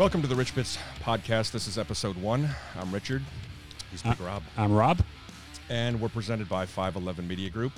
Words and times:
Welcome 0.00 0.22
to 0.22 0.28
the 0.28 0.34
Rich 0.34 0.54
Bits 0.54 0.78
podcast. 1.02 1.50
This 1.50 1.66
is 1.66 1.76
episode 1.76 2.16
one. 2.16 2.48
I'm 2.74 2.90
Richard. 2.90 3.22
He's 3.90 4.00
Big 4.00 4.18
Rob. 4.18 4.42
I'm 4.56 4.72
Rob. 4.72 5.02
And 5.68 6.00
we're 6.00 6.08
presented 6.08 6.48
by 6.48 6.64
511 6.64 7.28
Media 7.28 7.50
Group. 7.50 7.72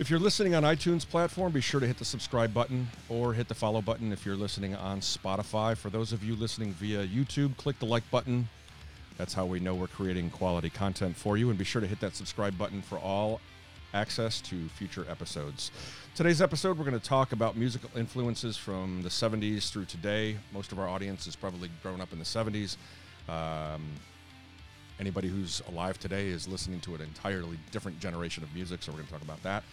If 0.00 0.10
you're 0.10 0.18
listening 0.18 0.56
on 0.56 0.64
iTunes 0.64 1.08
platform, 1.08 1.52
be 1.52 1.60
sure 1.60 1.78
to 1.78 1.86
hit 1.86 1.98
the 1.98 2.04
subscribe 2.04 2.52
button 2.52 2.88
or 3.08 3.32
hit 3.32 3.46
the 3.46 3.54
follow 3.54 3.80
button 3.80 4.10
if 4.10 4.26
you're 4.26 4.34
listening 4.34 4.74
on 4.74 4.98
Spotify. 4.98 5.76
For 5.76 5.88
those 5.88 6.12
of 6.12 6.24
you 6.24 6.34
listening 6.34 6.72
via 6.72 7.06
YouTube, 7.06 7.56
click 7.56 7.78
the 7.78 7.86
like 7.86 8.10
button. 8.10 8.48
That's 9.16 9.32
how 9.32 9.46
we 9.46 9.60
know 9.60 9.76
we're 9.76 9.86
creating 9.86 10.30
quality 10.30 10.68
content 10.68 11.16
for 11.16 11.36
you. 11.36 11.50
And 11.50 11.56
be 11.56 11.64
sure 11.64 11.80
to 11.80 11.86
hit 11.86 12.00
that 12.00 12.16
subscribe 12.16 12.58
button 12.58 12.82
for 12.82 12.98
all 12.98 13.40
access 13.96 14.42
to 14.42 14.68
future 14.68 15.06
episodes. 15.08 15.70
Today's 16.14 16.42
episode, 16.42 16.76
we're 16.78 16.84
going 16.84 17.00
to 17.00 17.08
talk 17.08 17.32
about 17.32 17.56
musical 17.56 17.88
influences 17.96 18.54
from 18.54 19.02
the 19.02 19.08
70s 19.08 19.70
through 19.70 19.86
today. 19.86 20.36
Most 20.52 20.70
of 20.70 20.78
our 20.78 20.86
audience 20.86 21.24
has 21.24 21.34
probably 21.34 21.70
grown 21.82 22.02
up 22.02 22.12
in 22.12 22.18
the 22.18 22.24
70s. 22.24 22.76
Um, 23.26 23.82
anybody 25.00 25.28
who's 25.28 25.62
alive 25.70 25.98
today 25.98 26.28
is 26.28 26.46
listening 26.46 26.80
to 26.80 26.94
an 26.94 27.00
entirely 27.00 27.58
different 27.70 27.98
generation 27.98 28.44
of 28.44 28.54
music, 28.54 28.82
so 28.82 28.92
we're 28.92 28.98
going 28.98 29.06
to 29.06 29.12
talk 29.14 29.22
about 29.22 29.42
that. 29.44 29.64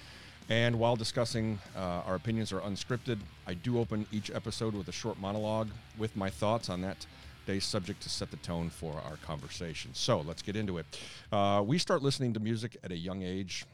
And 0.50 0.80
while 0.80 0.96
discussing, 0.96 1.60
uh, 1.76 2.08
our 2.08 2.16
opinions 2.16 2.54
are 2.54 2.62
unscripted. 2.62 3.20
I 3.46 3.56
do 3.56 3.78
open 3.78 4.06
each 4.14 4.32
episode 4.32 4.74
with 4.74 4.88
a 4.88 4.94
short 4.94 5.20
monologue 5.20 5.70
with 5.98 6.16
my 6.16 6.30
thoughts 6.30 6.70
on 6.70 6.80
that 6.82 7.06
day's 7.46 7.66
subject 7.66 8.02
to 8.04 8.10
set 8.10 8.32
the 8.32 8.38
tone 8.38 8.70
for 8.70 9.02
our 9.06 9.18
conversation. 9.18 9.92
So 9.94 10.22
let's 10.22 10.42
get 10.42 10.56
into 10.56 10.78
it. 10.78 10.86
Uh, 11.32 11.62
we 11.66 11.78
start 11.78 12.02
listening 12.02 12.34
to 12.34 12.40
music 12.40 12.78
at 12.84 12.92
a 12.92 12.98
young 12.98 13.22
age 13.22 13.66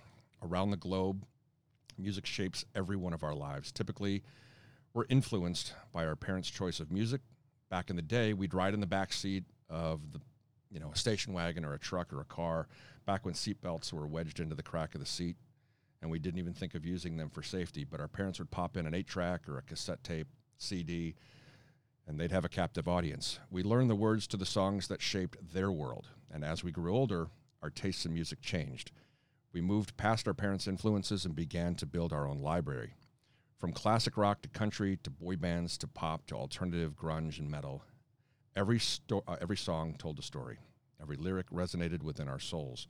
around 0.42 0.72
the 0.72 0.78
globe. 0.78 1.26
Music 1.98 2.26
shapes 2.26 2.66
every 2.76 2.96
one 2.96 3.14
of 3.14 3.24
our 3.24 3.36
lives. 3.36 3.72
Typically, 3.72 4.24
we're 4.94 5.06
influenced 5.10 5.74
by 5.92 6.06
our 6.06 6.16
parents' 6.16 6.50
choice 6.50 6.80
of 6.80 6.92
music. 6.92 7.22
Back 7.70 7.90
in 7.90 7.96
the 7.96 8.02
day, 8.02 8.34
we'd 8.34 8.54
ride 8.54 8.74
in 8.74 8.80
the 8.80 8.88
back 8.88 9.14
seat 9.14 9.44
of 9.70 10.00
the, 10.14 10.20
you 10.72 10.80
know, 10.80 10.92
a 10.94 10.98
station 10.98 11.34
wagon 11.34 11.64
or 11.64 11.74
a 11.74 11.80
truck 11.80 12.12
or 12.12 12.22
a 12.22 12.26
car. 12.26 12.68
Back 13.06 13.26
when 13.26 13.34
seatbelts 13.34 13.94
were 13.94 14.08
wedged 14.08 14.40
into 14.40 14.56
the 14.56 14.64
crack 14.64 14.96
of 14.96 15.02
the 15.02 15.06
seat, 15.06 15.36
and 16.02 16.10
we 16.10 16.20
didn't 16.20 16.40
even 16.40 16.54
think 16.54 16.74
of 16.74 16.86
using 16.86 17.18
them 17.18 17.30
for 17.30 17.44
safety. 17.44 17.84
But 17.84 18.00
our 18.00 18.08
parents 18.08 18.40
would 18.40 18.52
pop 18.52 18.78
in 18.78 18.86
an 18.86 18.94
eight-track 18.94 19.48
or 19.48 19.58
a 19.58 19.62
cassette 19.62 20.04
tape, 20.04 20.28
CD, 20.58 21.16
and 22.08 22.20
they'd 22.20 22.32
have 22.32 22.46
a 22.46 22.50
captive 22.50 22.88
audience. 22.88 23.40
We 23.52 23.62
learned 23.62 23.90
the 23.90 23.96
words 23.96 24.26
to 24.28 24.38
the 24.38 24.46
songs 24.46 24.88
that 24.88 25.02
shaped 25.02 25.54
their 25.54 25.72
world, 25.72 26.08
and 26.32 26.44
as 26.44 26.64
we 26.64 26.72
grew 26.72 26.96
older, 26.96 27.28
our 27.62 27.70
tastes 27.70 28.06
in 28.06 28.14
music 28.14 28.42
changed. 28.42 28.92
We 29.52 29.62
moved 29.62 29.98
past 29.98 30.28
our 30.28 30.34
parents' 30.34 30.68
influences 30.68 31.26
and 31.26 31.36
began 31.36 31.76
to 31.76 31.86
build 31.88 32.14
our 32.14 32.28
own 32.28 32.40
library. 32.40 32.94
From 33.58 33.74
classic 33.74 34.16
rock 34.16 34.42
to 34.44 34.50
country 34.50 34.98
to 35.04 35.10
boy 35.10 35.38
bands 35.38 35.78
to 35.80 35.88
pop 35.88 36.28
to 36.28 36.36
alternative 36.36 36.96
grunge 36.96 37.40
and 37.40 37.50
metal, 37.50 37.84
every, 38.56 38.80
sto- 38.80 39.24
uh, 39.28 39.38
every 39.42 39.58
song 39.58 39.96
told 39.98 40.20
a 40.20 40.22
story. 40.22 40.60
Every 41.02 41.18
lyric 41.18 41.50
resonated 41.50 42.04
within 42.04 42.28
our 42.28 42.40
souls. 42.40 42.88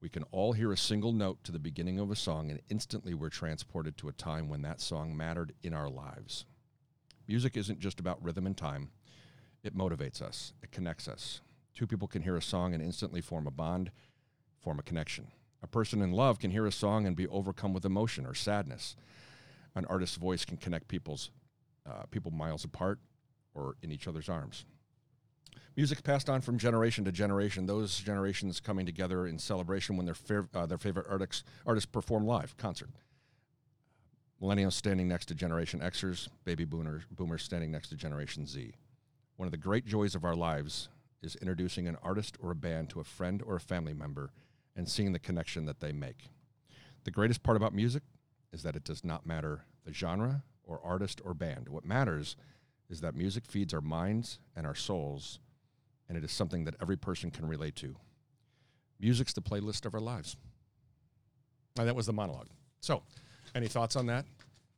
We 0.00 0.08
can 0.08 0.24
all 0.30 0.52
hear 0.52 0.70
a 0.70 0.76
single 0.76 1.12
note 1.12 1.42
to 1.44 1.52
the 1.52 1.58
beginning 1.58 1.98
of 1.98 2.10
a 2.10 2.16
song, 2.16 2.50
and 2.50 2.60
instantly 2.68 3.14
we're 3.14 3.30
transported 3.30 3.96
to 3.98 4.08
a 4.08 4.12
time 4.12 4.48
when 4.48 4.62
that 4.62 4.80
song 4.80 5.16
mattered 5.16 5.54
in 5.62 5.74
our 5.74 5.88
lives. 5.88 6.44
Music 7.26 7.56
isn't 7.56 7.80
just 7.80 7.98
about 7.98 8.22
rhythm 8.22 8.46
and 8.46 8.56
time, 8.56 8.90
it 9.62 9.76
motivates 9.76 10.20
us, 10.20 10.52
it 10.62 10.70
connects 10.70 11.08
us. 11.08 11.40
Two 11.74 11.86
people 11.86 12.06
can 12.06 12.22
hear 12.22 12.36
a 12.36 12.42
song 12.42 12.74
and 12.74 12.82
instantly 12.82 13.22
form 13.22 13.46
a 13.46 13.50
bond, 13.50 13.90
form 14.60 14.78
a 14.78 14.82
connection. 14.82 15.28
A 15.64 15.66
person 15.66 16.02
in 16.02 16.12
love 16.12 16.38
can 16.38 16.50
hear 16.50 16.66
a 16.66 16.70
song 16.70 17.06
and 17.06 17.16
be 17.16 17.26
overcome 17.28 17.72
with 17.72 17.86
emotion 17.86 18.26
or 18.26 18.34
sadness. 18.34 18.96
An 19.74 19.86
artist's 19.86 20.18
voice 20.18 20.44
can 20.44 20.58
connect 20.58 20.88
people's 20.88 21.30
uh, 21.88 22.02
people 22.10 22.30
miles 22.30 22.64
apart 22.64 22.98
or 23.54 23.74
in 23.82 23.90
each 23.90 24.06
other's 24.06 24.28
arms. 24.28 24.66
Music 25.74 26.02
passed 26.02 26.28
on 26.28 26.42
from 26.42 26.58
generation 26.58 27.02
to 27.06 27.10
generation. 27.10 27.64
Those 27.64 27.98
generations 27.98 28.60
coming 28.60 28.84
together 28.84 29.26
in 29.26 29.38
celebration 29.38 29.96
when 29.96 30.04
their 30.04 30.14
fav- 30.14 30.54
uh, 30.54 30.66
their 30.66 30.76
favorite 30.76 31.06
artists 31.08 31.44
artists 31.64 31.90
perform 31.90 32.26
live 32.26 32.54
concert. 32.58 32.90
Millennials 34.42 34.74
standing 34.74 35.08
next 35.08 35.26
to 35.26 35.34
Generation 35.34 35.80
Xers, 35.80 36.28
baby 36.44 36.66
boomers, 36.66 37.04
boomers 37.10 37.42
standing 37.42 37.72
next 37.72 37.88
to 37.88 37.96
Generation 37.96 38.46
Z. 38.46 38.74
One 39.36 39.46
of 39.46 39.52
the 39.52 39.56
great 39.56 39.86
joys 39.86 40.14
of 40.14 40.24
our 40.24 40.36
lives 40.36 40.90
is 41.22 41.36
introducing 41.36 41.88
an 41.88 41.96
artist 42.02 42.36
or 42.38 42.50
a 42.50 42.54
band 42.54 42.90
to 42.90 43.00
a 43.00 43.04
friend 43.04 43.42
or 43.46 43.56
a 43.56 43.60
family 43.60 43.94
member 43.94 44.30
and 44.76 44.88
seeing 44.88 45.12
the 45.12 45.18
connection 45.18 45.66
that 45.66 45.80
they 45.80 45.92
make. 45.92 46.28
The 47.04 47.10
greatest 47.10 47.42
part 47.42 47.56
about 47.56 47.74
music 47.74 48.02
is 48.52 48.62
that 48.62 48.76
it 48.76 48.84
does 48.84 49.04
not 49.04 49.26
matter 49.26 49.64
the 49.84 49.92
genre 49.92 50.42
or 50.64 50.80
artist 50.82 51.20
or 51.24 51.34
band. 51.34 51.68
What 51.68 51.84
matters 51.84 52.36
is 52.88 53.00
that 53.00 53.14
music 53.14 53.44
feeds 53.46 53.74
our 53.74 53.80
minds 53.80 54.38
and 54.56 54.66
our 54.66 54.74
souls, 54.74 55.38
and 56.08 56.16
it 56.16 56.24
is 56.24 56.32
something 56.32 56.64
that 56.64 56.74
every 56.80 56.96
person 56.96 57.30
can 57.30 57.46
relate 57.46 57.76
to. 57.76 57.96
Music's 59.00 59.32
the 59.32 59.42
playlist 59.42 59.84
of 59.84 59.94
our 59.94 60.00
lives. 60.00 60.36
And 61.78 61.88
that 61.88 61.96
was 61.96 62.06
the 62.06 62.12
monologue. 62.12 62.48
So, 62.80 63.02
any 63.54 63.66
thoughts 63.68 63.96
on 63.96 64.06
that? 64.06 64.24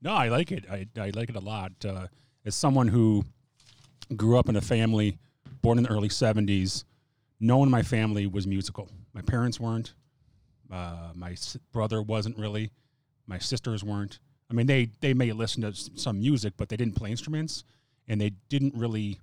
No, 0.03 0.13
I 0.13 0.29
like 0.29 0.53
it. 0.53 0.65
I, 0.71 0.87
I 0.99 1.11
like 1.11 1.29
it 1.29 1.37
a 1.37 1.41
lot. 1.41 1.73
Uh, 1.85 2.07
as 2.45 2.55
someone 2.55 2.89
who 2.89 3.25
grew 4.15 4.39
up 4.39 4.49
in 4.49 4.57
a 4.57 4.61
family 4.61 5.19
born 5.63 5.79
in 5.79 5.85
the 5.85 5.91
early 5.91 6.09
70s, 6.09 6.85
no 7.41 7.59
one 7.59 7.69
in 7.69 7.73
my 7.73 7.83
family 7.83 8.27
was 8.27 8.47
musical. 8.47 8.89
My 9.13 9.23
parents 9.23 9.61
weren't. 9.61 9.95
Uh, 10.71 11.11
my 11.15 11.33
s- 11.33 11.57
brother 11.73 12.03
wasn't 12.03 12.37
really. 12.39 12.71
My 13.27 13.39
sisters 13.39 13.85
weren't. 13.85 14.19
I 14.51 14.55
mean, 14.55 14.67
they 14.67 14.91
they 15.01 15.15
may 15.15 15.33
listen 15.33 15.63
to 15.63 15.69
s- 15.69 15.91
some 15.97 16.19
music, 16.21 16.55
but 16.57 16.69
they 16.69 16.77
didn't 16.77 16.95
play 16.97 17.11
instruments, 17.11 17.65
and 18.09 18.21
they 18.21 18.31
didn't 18.49 18.75
really 18.75 19.21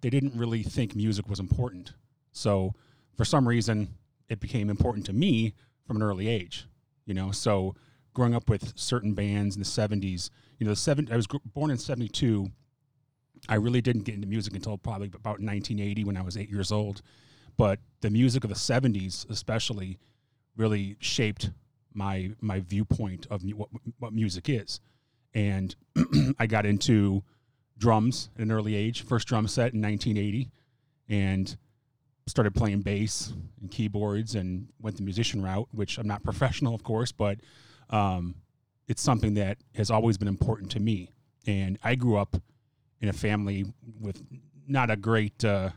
they 0.00 0.10
didn't 0.10 0.34
really 0.36 0.62
think 0.62 0.94
music 0.94 1.28
was 1.28 1.40
important. 1.40 1.92
So 2.32 2.74
for 3.16 3.24
some 3.24 3.46
reason, 3.48 3.88
it 4.28 4.40
became 4.40 4.68
important 4.70 5.06
to 5.06 5.12
me 5.12 5.54
from 5.86 5.96
an 5.96 6.02
early 6.02 6.28
age. 6.28 6.66
You 7.06 7.14
know, 7.14 7.30
so 7.32 7.74
growing 8.14 8.34
up 8.34 8.48
with 8.48 8.72
certain 8.76 9.14
bands 9.14 9.56
in 9.56 9.62
the 9.62 9.66
'70s, 9.68 10.30
you 10.58 10.64
know, 10.66 10.72
the 10.72 10.76
seven 10.76 11.08
I 11.12 11.16
was 11.16 11.26
gr- 11.26 11.38
born 11.44 11.70
in 11.70 11.78
'72. 11.78 12.50
I 13.48 13.56
really 13.56 13.80
didn't 13.80 14.02
get 14.02 14.14
into 14.14 14.26
music 14.26 14.54
until 14.54 14.78
probably 14.78 15.08
about 15.08 15.40
1980 15.40 16.04
when 16.04 16.16
I 16.16 16.22
was 16.22 16.36
eight 16.36 16.50
years 16.50 16.72
old. 16.72 17.02
But 17.56 17.78
the 18.00 18.10
music 18.10 18.44
of 18.44 18.50
the 18.50 18.56
70s, 18.56 19.28
especially, 19.30 19.98
really 20.56 20.96
shaped 21.00 21.50
my 21.94 22.30
my 22.40 22.60
viewpoint 22.60 23.26
of 23.30 23.42
what, 23.54 23.68
what 23.98 24.12
music 24.12 24.48
is. 24.48 24.80
And 25.34 25.74
I 26.38 26.46
got 26.46 26.66
into 26.66 27.22
drums 27.78 28.30
at 28.36 28.42
an 28.42 28.52
early 28.52 28.74
age, 28.74 29.02
first 29.02 29.26
drum 29.28 29.48
set 29.48 29.74
in 29.74 29.82
1980, 29.82 30.50
and 31.08 31.56
started 32.26 32.54
playing 32.54 32.80
bass 32.80 33.32
and 33.60 33.70
keyboards 33.70 34.34
and 34.34 34.68
went 34.80 34.96
the 34.96 35.02
musician 35.02 35.42
route, 35.42 35.68
which 35.72 35.98
I'm 35.98 36.08
not 36.08 36.22
professional, 36.22 36.74
of 36.74 36.82
course, 36.82 37.12
but 37.12 37.38
um, 37.90 38.34
it's 38.88 39.02
something 39.02 39.34
that 39.34 39.58
has 39.74 39.90
always 39.90 40.18
been 40.18 40.28
important 40.28 40.70
to 40.72 40.80
me. 40.80 41.12
And 41.46 41.78
I 41.84 41.94
grew 41.94 42.16
up 42.16 42.36
in 43.00 43.08
a 43.08 43.12
family 43.12 43.64
with 44.00 44.22
not 44.66 44.90
a 44.90 44.96
great 44.96 45.44
uh, 45.44 45.70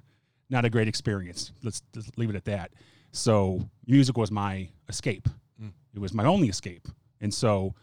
not 0.50 0.66
a 0.66 0.69
great 0.69 0.88
experience. 0.88 1.52
Let's 1.63 1.81
just 1.94 2.18
leave 2.18 2.30
it 2.30 2.35
at 2.35 2.46
that. 2.46 2.72
So 3.12 3.69
music 3.85 4.18
was 4.18 4.31
my 4.31 4.69
escape. 4.88 5.28
Mm. 5.62 5.72
It 5.94 6.00
was 6.00 6.13
my 6.13 6.25
only 6.25 6.50
escape, 6.50 6.88
and 7.22 7.34
so, 7.34 7.75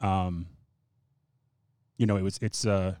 um, 0.00 0.46
you 1.96 2.06
know, 2.06 2.16
it 2.16 2.22
was 2.22 2.38
it's 2.42 2.66
uh, 2.66 2.94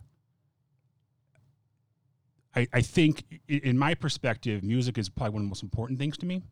I 2.54 2.66
I 2.72 2.80
think 2.80 3.24
in 3.48 3.78
my 3.78 3.94
perspective, 3.94 4.62
music 4.62 4.98
is 4.98 5.08
probably 5.08 5.34
one 5.34 5.42
of 5.42 5.46
the 5.46 5.50
most 5.50 5.62
important 5.62 5.98
things 5.98 6.16
to 6.18 6.26
me. 6.26 6.42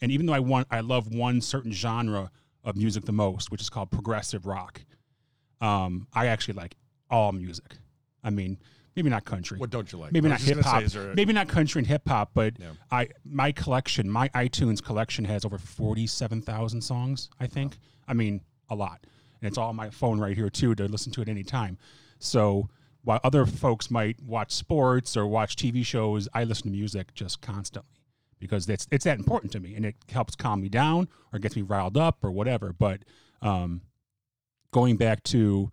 And 0.00 0.10
even 0.10 0.26
though 0.26 0.32
I 0.32 0.40
want 0.40 0.66
I 0.70 0.80
love 0.80 1.14
one 1.14 1.40
certain 1.40 1.72
genre 1.72 2.30
of 2.64 2.76
music 2.76 3.04
the 3.04 3.12
most, 3.12 3.50
which 3.50 3.60
is 3.60 3.70
called 3.70 3.90
progressive 3.90 4.46
rock, 4.46 4.80
um, 5.60 6.08
I 6.12 6.26
actually 6.26 6.54
like 6.54 6.76
all 7.08 7.32
music. 7.32 7.76
I 8.24 8.30
mean, 8.30 8.58
maybe 8.96 9.10
not 9.10 9.24
country. 9.24 9.58
What 9.58 9.70
don't 9.70 9.90
you 9.92 9.98
like? 9.98 10.12
Maybe 10.12 10.28
not 10.28 10.40
hip 10.40 10.60
hop. 10.60 10.84
there 10.84 11.14
Maybe 11.14 11.32
not 11.32 11.48
country 11.48 11.80
and 11.80 11.86
hip 11.86 12.08
hop, 12.08 12.30
but 12.34 12.54
Yeah. 12.58 12.70
I 12.90 13.08
my 13.24 13.52
collection, 13.52 14.10
my 14.10 14.28
iTunes 14.30 14.82
collection 14.82 15.24
has 15.26 15.44
over 15.44 15.58
forty 15.58 16.06
seven 16.06 16.42
thousand 16.42 16.82
songs. 16.82 17.30
I 17.40 17.46
think. 17.46 17.78
I 18.08 18.14
mean, 18.14 18.42
a 18.68 18.74
lot, 18.74 19.00
and 19.40 19.48
it's 19.48 19.56
all 19.58 19.68
on 19.68 19.76
my 19.76 19.90
phone 19.90 20.18
right 20.18 20.36
here 20.36 20.50
too 20.50 20.74
to 20.74 20.84
listen 20.88 21.12
to 21.12 21.22
at 21.22 21.28
any 21.28 21.44
time. 21.44 21.78
So 22.18 22.68
while 23.04 23.20
other 23.24 23.46
folks 23.46 23.90
might 23.90 24.22
watch 24.22 24.52
sports 24.52 25.16
or 25.16 25.26
watch 25.26 25.56
TV 25.56 25.84
shows, 25.84 26.28
I 26.34 26.44
listen 26.44 26.64
to 26.64 26.70
music 26.70 27.14
just 27.14 27.40
constantly 27.40 27.90
because 28.38 28.66
that's 28.66 28.86
it's 28.90 29.04
that 29.04 29.18
important 29.18 29.52
to 29.52 29.60
me, 29.60 29.74
and 29.74 29.84
it 29.86 29.96
helps 30.10 30.34
calm 30.34 30.60
me 30.60 30.68
down 30.68 31.08
or 31.32 31.38
gets 31.38 31.56
me 31.56 31.62
riled 31.62 31.96
up 31.96 32.24
or 32.24 32.30
whatever. 32.30 32.72
But 32.72 33.02
um, 33.40 33.82
going 34.72 34.96
back 34.96 35.22
to 35.24 35.70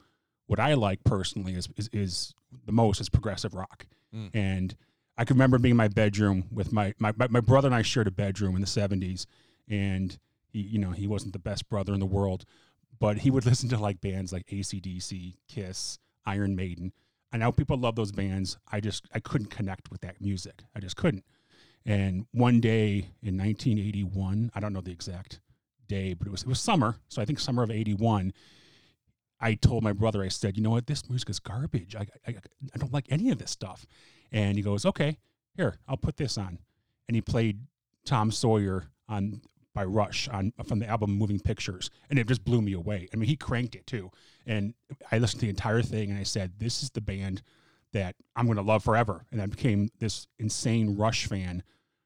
what 0.48 0.60
I 0.60 0.74
like 0.75 1.04
personally 1.04 1.54
is 1.54 1.68
is, 1.77 1.89
is 1.94 2.33
the 2.66 2.72
most 2.72 3.00
is 3.01 3.10
progressive 3.10 3.54
rock, 3.54 3.86
Mm. 4.13 4.30
and 4.34 4.75
I 5.18 5.25
can 5.25 5.36
remember 5.36 5.60
being 5.60 5.72
in 5.74 5.78
my 5.78 5.88
bedroom 5.90 6.46
with 6.51 6.72
my, 6.72 6.94
my 6.98 7.13
my 7.30 7.42
brother 7.42 7.68
and 7.68 7.75
I 7.75 7.81
shared 7.84 8.07
a 8.07 8.12
bedroom 8.12 8.56
in 8.56 8.62
the 8.62 8.68
'70s, 8.68 9.25
and 9.68 10.18
he 10.48 10.60
you 10.62 10.80
know 10.80 10.92
he 10.92 11.07
wasn't 11.07 11.34
the 11.34 11.40
best 11.40 11.69
brother 11.69 11.94
in 11.94 12.00
the 12.00 12.06
world, 12.06 12.46
but 13.00 13.19
he 13.19 13.30
would 13.31 13.46
listen 13.51 13.69
to 13.69 13.78
like 13.78 14.01
bands 14.01 14.31
like 14.34 14.46
ACDC, 14.48 15.36
Kiss, 15.48 16.00
Iron 16.25 16.56
Maiden. 16.56 16.92
I 17.31 17.38
know 17.38 17.51
people 17.51 17.78
love 17.78 17.96
those 17.96 18.12
bands. 18.12 18.57
I 18.72 18.80
just 18.80 19.06
I 19.13 19.19
couldn't 19.19 19.51
connect 19.51 19.92
with 19.92 20.01
that 20.01 20.19
music. 20.22 20.63
I 20.75 20.80
just 20.80 20.96
couldn't. 20.96 21.25
And 21.86 22.25
one 22.31 22.60
day 22.60 23.10
in 23.22 23.38
1981, 23.38 24.51
I 24.56 24.60
don't 24.60 24.74
know 24.74 24.81
the 24.81 24.92
exact 24.92 25.40
day, 25.88 26.13
but 26.13 26.28
it 26.28 26.31
was 26.31 26.42
it 26.44 26.48
was 26.48 26.60
summer, 26.60 26.96
so 27.10 27.22
I 27.22 27.25
think 27.25 27.40
summer 27.40 27.62
of 27.63 27.69
'81. 27.72 28.34
I 29.39 29.53
told 29.56 29.83
my 29.83 29.94
brother, 29.94 30.24
I 30.24 30.27
said, 30.27 30.57
you 30.57 30.63
know 30.63 30.71
what, 30.71 30.88
this 30.88 31.09
music 31.09 31.30
is 31.30 31.39
garbage. 31.39 31.95
I, 31.95 32.07
I, 32.27 32.36
I 32.74 32.77
don't 32.77 32.94
like 32.94 33.06
any 33.09 33.30
of 33.30 33.38
this 33.38 33.51
stuff. 33.51 33.86
And 34.31 34.57
he 34.57 34.62
goes, 34.62 34.86
okay, 34.86 35.18
here, 35.56 35.77
I'll 35.88 35.97
put 35.97 36.18
this 36.18 36.38
on. 36.38 36.59
And 37.07 37.15
he 37.15 37.21
played 37.21 37.62
Tom 38.06 38.31
Sawyer 38.31 38.86
on 39.07 39.41
by 39.74 39.86
Rush 39.86 40.27
on 40.27 40.51
from 40.65 40.80
the 40.80 40.88
album 40.88 41.12
Moving 41.18 41.39
Pictures, 41.39 41.89
and 42.09 42.18
it 42.18 42.27
just 42.27 42.44
blew 42.44 42.62
me 42.62 42.74
away. 42.74 43.07
I 43.13 43.15
mean, 43.18 43.30
he 43.30 43.36
cranked 43.36 43.75
it 43.75 43.86
too, 43.88 44.12
and 44.45 44.74
I 45.12 45.19
listened 45.19 45.41
to 45.41 45.45
the 45.45 45.51
entire 45.51 45.81
thing, 45.81 46.09
and 46.09 46.19
I 46.19 46.24
said, 46.24 46.53
"This 46.57 46.81
is 46.83 46.89
the 46.89 47.01
band 47.01 47.41
that 47.94 48.15
I'm 48.36 48.45
going 48.45 48.57
to 48.57 48.63
love 48.63 48.83
forever." 48.83 49.25
And 49.31 49.41
I 49.41 49.45
became 49.45 49.89
this 50.00 50.27
insane 50.39 50.97
Rush 50.97 51.27
fan 51.27 51.63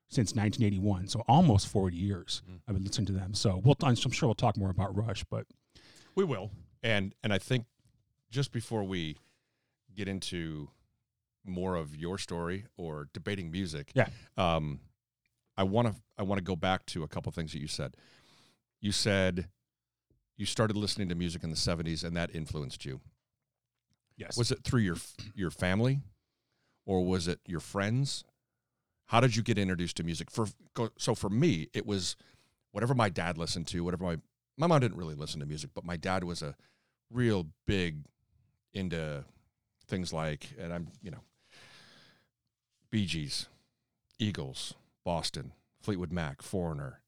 since 0.10 0.36
1981, 0.36 1.08
so 1.08 1.24
almost 1.28 1.68
40 1.68 1.96
years 1.98 2.44
Mm. 2.48 2.60
I've 2.68 2.76
been 2.76 2.84
listening 2.84 3.08
to 3.08 3.14
them. 3.14 3.34
So 3.34 3.62
we'll, 3.64 3.76
I'm 3.82 3.96
sure 3.96 4.28
we'll 4.28 4.36
talk 4.36 4.58
more 4.58 4.70
about 4.70 4.96
Rush, 4.96 5.24
but 5.24 5.48
We 6.16 6.24
will. 6.24 6.52
And 6.84 7.16
and 7.24 7.32
I 7.34 7.38
think 7.38 7.66
just 8.30 8.52
before 8.52 8.84
we 8.84 9.18
get 9.96 10.08
into 10.08 10.70
more 11.46 11.76
of 11.76 11.96
your 11.96 12.18
story 12.18 12.66
or 12.78 13.08
debating 13.14 13.52
music, 13.52 13.92
Yeah. 13.96 14.10
um, 14.38 14.80
I 15.58 15.64
want 15.64 15.88
to 15.88 15.96
I 16.18 16.24
want 16.24 16.40
to 16.40 16.44
go 16.44 16.56
back 16.56 16.86
to 16.88 17.04
a 17.04 17.08
couple 17.08 17.32
things 17.32 17.54
that 17.54 17.60
you 17.60 17.68
said. 17.68 17.96
You 18.82 18.92
said 18.92 19.48
you 20.36 20.46
started 20.46 20.76
listening 20.76 21.10
to 21.10 21.16
music 21.16 21.44
in 21.44 21.50
the 21.52 21.56
'70s, 21.56 22.04
and 22.04 22.16
that 22.18 22.34
influenced 22.36 22.86
you. 22.86 23.00
yes, 24.18 24.38
Was 24.38 24.52
it 24.52 24.64
through 24.64 24.82
your 24.82 24.98
your 25.36 25.52
family, 25.52 26.02
or 26.86 27.06
was 27.06 27.28
it 27.28 27.40
your 27.48 27.60
friends? 27.62 28.24
How 29.08 29.20
did 29.20 29.36
you 29.36 29.44
get 29.44 29.58
introduced 29.58 29.98
to 29.98 30.04
music? 30.04 30.30
For 30.32 30.48
so 30.98 31.14
for 31.16 31.30
me, 31.30 31.68
it 31.74 31.86
was 31.86 32.16
whatever 32.72 32.94
my 32.96 33.10
dad 33.10 33.38
listened 33.38 33.68
to. 33.68 33.84
Whatever 33.84 34.04
my 34.06 34.18
my 34.58 34.68
mom 34.68 34.80
didn't 34.82 34.98
really 34.98 35.16
listen 35.16 35.40
to 35.40 35.46
music, 35.46 35.70
but 35.74 35.84
my 35.86 35.98
dad 35.98 36.24
was 36.24 36.42
a 36.42 36.56
real 37.14 37.48
big 37.68 38.00
into 38.74 39.24
things 39.88 40.12
like, 40.12 40.50
and 40.60 40.74
I'm 40.74 40.88
you 41.02 41.12
know, 41.12 41.22
Bee 42.90 43.06
Gees, 43.06 43.48
Eagles, 44.20 44.74
Boston, 45.04 45.52
Fleetwood 45.82 46.12
Mac, 46.12 46.42
Foreigner. 46.42 47.00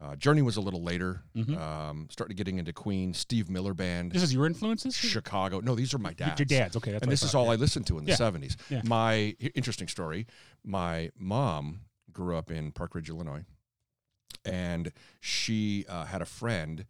Uh, 0.00 0.14
Journey 0.14 0.42
was 0.42 0.56
a 0.56 0.60
little 0.60 0.82
later. 0.82 1.22
Mhm. 1.36 1.58
Um, 1.58 2.06
started 2.10 2.36
getting 2.36 2.58
into 2.58 2.72
Queen, 2.72 3.12
Steve 3.14 3.50
Miller 3.50 3.74
Band, 3.74 4.12
this 4.12 4.22
is 4.22 4.32
your 4.32 4.46
influences. 4.46 4.94
Chicago. 4.94 5.58
No, 5.60 5.74
these 5.74 5.92
are 5.92 5.98
my 5.98 6.12
dad's 6.12 6.38
Your 6.38 6.46
dad's 6.46 6.76
okay. 6.76 6.92
That's 6.92 7.02
and 7.02 7.10
this 7.10 7.22
is 7.24 7.34
all 7.34 7.46
yeah. 7.46 7.52
I 7.52 7.54
listened 7.56 7.86
to 7.88 7.98
in 7.98 8.04
the 8.04 8.10
Yeah. 8.12 8.16
70s. 8.16 8.56
Yeah. 8.70 8.82
My 8.84 9.34
interesting 9.54 9.88
story 9.88 10.26
my 10.64 11.10
mom 11.16 11.80
grew 12.12 12.36
up 12.36 12.50
in 12.50 12.70
Park 12.72 12.94
Ridge, 12.94 13.08
Illinois, 13.10 13.44
and 14.44 14.92
she 15.20 15.84
uh, 15.88 16.04
had 16.04 16.22
a 16.22 16.26
friend 16.26 16.86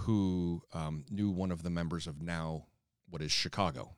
who 0.00 0.62
um, 0.72 1.04
knew 1.10 1.30
one 1.30 1.50
of 1.50 1.62
the 1.62 1.70
members 1.70 2.06
of 2.06 2.22
now 2.22 2.66
what 3.08 3.22
is 3.22 3.32
Chicago. 3.32 3.94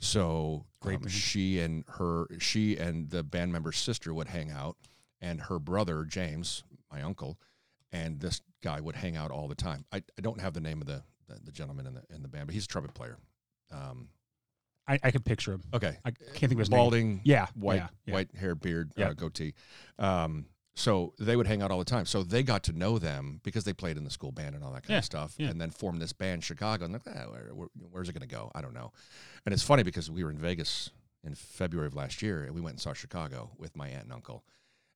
So 0.00 0.66
Great 0.80 0.98
um, 1.02 1.08
she 1.08 1.58
and 1.60 1.84
her, 1.88 2.26
she 2.38 2.76
and 2.76 3.10
the 3.10 3.22
band 3.22 3.52
member's 3.52 3.78
sister 3.78 4.14
would 4.14 4.28
hang 4.28 4.50
out, 4.50 4.76
and 5.20 5.40
her 5.42 5.58
brother 5.58 6.04
James, 6.04 6.62
my 6.92 7.02
uncle, 7.02 7.38
and 7.90 8.20
this 8.20 8.40
guy 8.62 8.80
would 8.80 8.94
hang 8.96 9.16
out 9.16 9.30
all 9.30 9.48
the 9.48 9.54
time. 9.56 9.84
I, 9.92 9.96
I 9.98 10.20
don't 10.20 10.40
have 10.40 10.52
the 10.54 10.60
name 10.60 10.80
of 10.80 10.86
the, 10.86 11.02
the 11.28 11.40
the 11.46 11.52
gentleman 11.52 11.86
in 11.86 11.94
the 11.94 12.02
in 12.14 12.22
the 12.22 12.28
band, 12.28 12.46
but 12.46 12.54
he's 12.54 12.64
a 12.64 12.68
trumpet 12.68 12.94
player. 12.94 13.18
Um, 13.72 14.08
I, 14.86 14.98
I 15.02 15.10
could 15.10 15.24
picture 15.24 15.52
him. 15.52 15.62
okay, 15.74 15.98
I 16.04 16.12
can't 16.12 16.32
think 16.38 16.52
of 16.52 16.58
his 16.60 16.70
name. 16.70 16.78
balding, 16.78 17.20
Yeah, 17.24 17.46
white 17.54 17.76
yeah, 17.76 17.88
yeah. 18.06 18.14
white 18.14 18.34
hair, 18.36 18.54
beard, 18.54 18.92
Yeah. 18.96 19.08
uh, 19.08 19.12
goatee. 19.14 19.52
Um, 19.98 20.46
so 20.78 21.12
they 21.18 21.34
would 21.36 21.46
hang 21.46 21.60
out 21.60 21.70
all 21.70 21.78
the 21.78 21.84
time. 21.84 22.06
So 22.06 22.22
they 22.22 22.42
got 22.42 22.62
to 22.64 22.72
know 22.72 22.98
them 22.98 23.40
because 23.42 23.64
they 23.64 23.72
played 23.72 23.96
in 23.96 24.04
the 24.04 24.10
school 24.10 24.30
band 24.32 24.54
and 24.54 24.62
all 24.64 24.72
that 24.72 24.84
kind 24.84 24.90
Yeah, 24.92 24.98
of 24.98 25.04
stuff, 25.04 25.34
yeah. 25.36 25.48
and 25.48 25.60
then 25.60 25.70
formed 25.70 26.00
this 26.00 26.12
band 26.12 26.44
Chicago. 26.44 26.84
And 26.84 26.92
like, 26.92 27.02
ah, 27.06 27.30
where, 27.30 27.54
where, 27.54 27.68
where's 27.90 28.08
it 28.08 28.12
going 28.12 28.28
to 28.28 28.34
go? 28.34 28.50
I 28.54 28.60
don't 28.62 28.74
know. 28.74 28.92
And 29.44 29.52
it's 29.52 29.62
funny 29.62 29.82
because 29.82 30.10
we 30.10 30.22
were 30.24 30.30
in 30.30 30.38
Vegas 30.38 30.90
in 31.24 31.34
February 31.34 31.88
of 31.88 31.94
last 31.94 32.22
year, 32.22 32.44
and 32.44 32.54
we 32.54 32.60
went 32.60 32.74
and 32.74 32.80
saw 32.80 32.92
Chicago 32.92 33.50
with 33.58 33.76
my 33.76 33.88
aunt 33.88 34.04
and 34.04 34.12
uncle. 34.12 34.44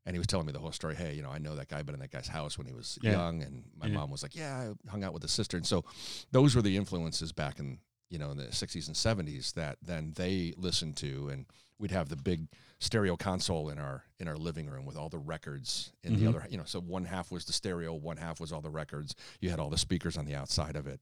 And 0.06 0.14
he 0.14 0.18
was 0.18 0.26
telling 0.26 0.46
me 0.46 0.52
the 0.52 0.58
whole 0.58 0.72
story. 0.72 0.94
Hey, 0.94 1.14
you 1.14 1.22
know, 1.22 1.30
I 1.30 1.38
know 1.38 1.54
that 1.56 1.68
guy, 1.68 1.82
been 1.82 1.94
in 1.94 2.00
that 2.00 2.10
guy's 2.10 2.28
house 2.28 2.56
when 2.58 2.66
he 2.66 2.72
was 2.72 2.98
Yeah. 3.02 3.12
young, 3.12 3.42
and 3.42 3.64
my 3.76 3.86
mom 3.88 4.10
was 4.10 4.22
like, 4.22 4.34
"Yeah, 4.34 4.72
I 4.86 4.90
hung 4.90 5.04
out 5.04 5.12
with 5.12 5.22
his 5.22 5.30
sister." 5.32 5.56
And 5.56 5.66
so, 5.66 5.84
those 6.32 6.56
were 6.56 6.62
the 6.62 6.76
influences 6.76 7.30
back 7.32 7.58
in 7.60 7.78
you 8.12 8.18
know 8.18 8.30
in 8.30 8.36
the 8.36 8.44
'60s 8.44 8.86
and 8.86 8.94
'70s 8.96 9.54
that 9.54 9.78
then 9.82 10.12
they 10.16 10.52
listened 10.56 10.96
to, 10.98 11.28
and 11.30 11.46
we'd 11.78 11.90
have 11.90 12.08
the 12.08 12.16
big 12.16 12.46
stereo 12.78 13.16
console 13.16 13.70
in 13.70 13.78
our 13.78 14.04
in 14.20 14.28
our 14.28 14.36
living 14.36 14.68
room 14.68 14.84
with 14.84 14.96
all 14.96 15.08
the 15.08 15.18
records 15.18 15.92
in 16.04 16.14
Mhm. 16.14 16.18
the 16.20 16.26
other 16.28 16.46
you 16.50 16.58
know 16.58 16.64
so 16.66 16.80
one 16.80 17.04
half 17.04 17.30
was 17.32 17.44
the 17.44 17.52
stereo 17.52 17.94
one 17.94 18.16
half 18.18 18.38
was 18.40 18.52
all 18.52 18.60
the 18.60 18.70
records. 18.70 19.14
You 19.40 19.50
had 19.50 19.58
all 19.60 19.70
the 19.70 19.78
speakers 19.78 20.16
on 20.16 20.24
the 20.26 20.34
outside 20.34 20.76
of 20.76 20.86
it. 20.86 21.00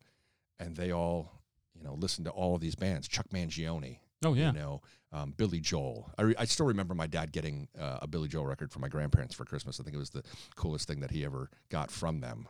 And 0.58 0.76
they 0.76 0.92
all 0.92 1.32
you 1.74 1.82
know 1.82 1.94
listened 1.94 2.26
to 2.26 2.30
all 2.32 2.54
of 2.54 2.60
these 2.60 2.74
bands 2.76 3.08
chuck 3.08 3.26
mangione 3.30 3.98
Oh 4.22 4.34
yeah. 4.34 4.52
you 4.52 4.58
know 4.58 4.82
um, 5.12 5.32
billy 5.36 5.58
joel. 5.60 6.10
I, 6.18 6.22
re- 6.22 6.34
I 6.38 6.44
still 6.44 6.66
remember 6.66 6.94
my 6.94 7.06
dad 7.06 7.32
getting 7.32 7.66
uh, 7.78 7.98
a 8.02 8.06
billy 8.06 8.28
joel 8.28 8.44
record 8.46 8.70
for 8.70 8.78
my 8.78 8.88
grandparents 8.88 9.34
for 9.34 9.44
christmas. 9.46 9.80
I 9.80 9.82
think 9.84 9.94
it 9.96 9.98
was 9.98 10.10
the 10.10 10.22
coolest 10.56 10.86
thing 10.86 11.00
that 11.00 11.10
he 11.10 11.24
ever 11.24 11.50
got 11.70 11.90
from 11.90 12.20
them 12.20 12.46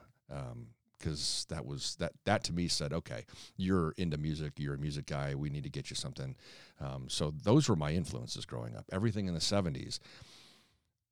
because 1.00 1.46
that 1.48 1.66
was 1.66 1.96
that 1.96 2.12
that 2.26 2.44
to 2.44 2.52
me 2.52 2.68
said 2.68 2.92
okay 2.92 3.24
you're 3.56 3.92
into 3.96 4.16
music 4.18 4.52
you're 4.58 4.74
a 4.74 4.78
music 4.78 5.06
guy 5.06 5.34
we 5.34 5.50
need 5.50 5.64
to 5.64 5.70
get 5.70 5.90
you 5.90 5.96
something. 5.96 6.36
Um, 6.80 7.08
so 7.08 7.32
those 7.42 7.68
were 7.68 7.76
my 7.76 7.90
influences 7.92 8.44
growing 8.46 8.76
up 8.76 8.84
everything 8.92 9.26
in 9.26 9.34
the 9.34 9.40
70s 9.40 9.98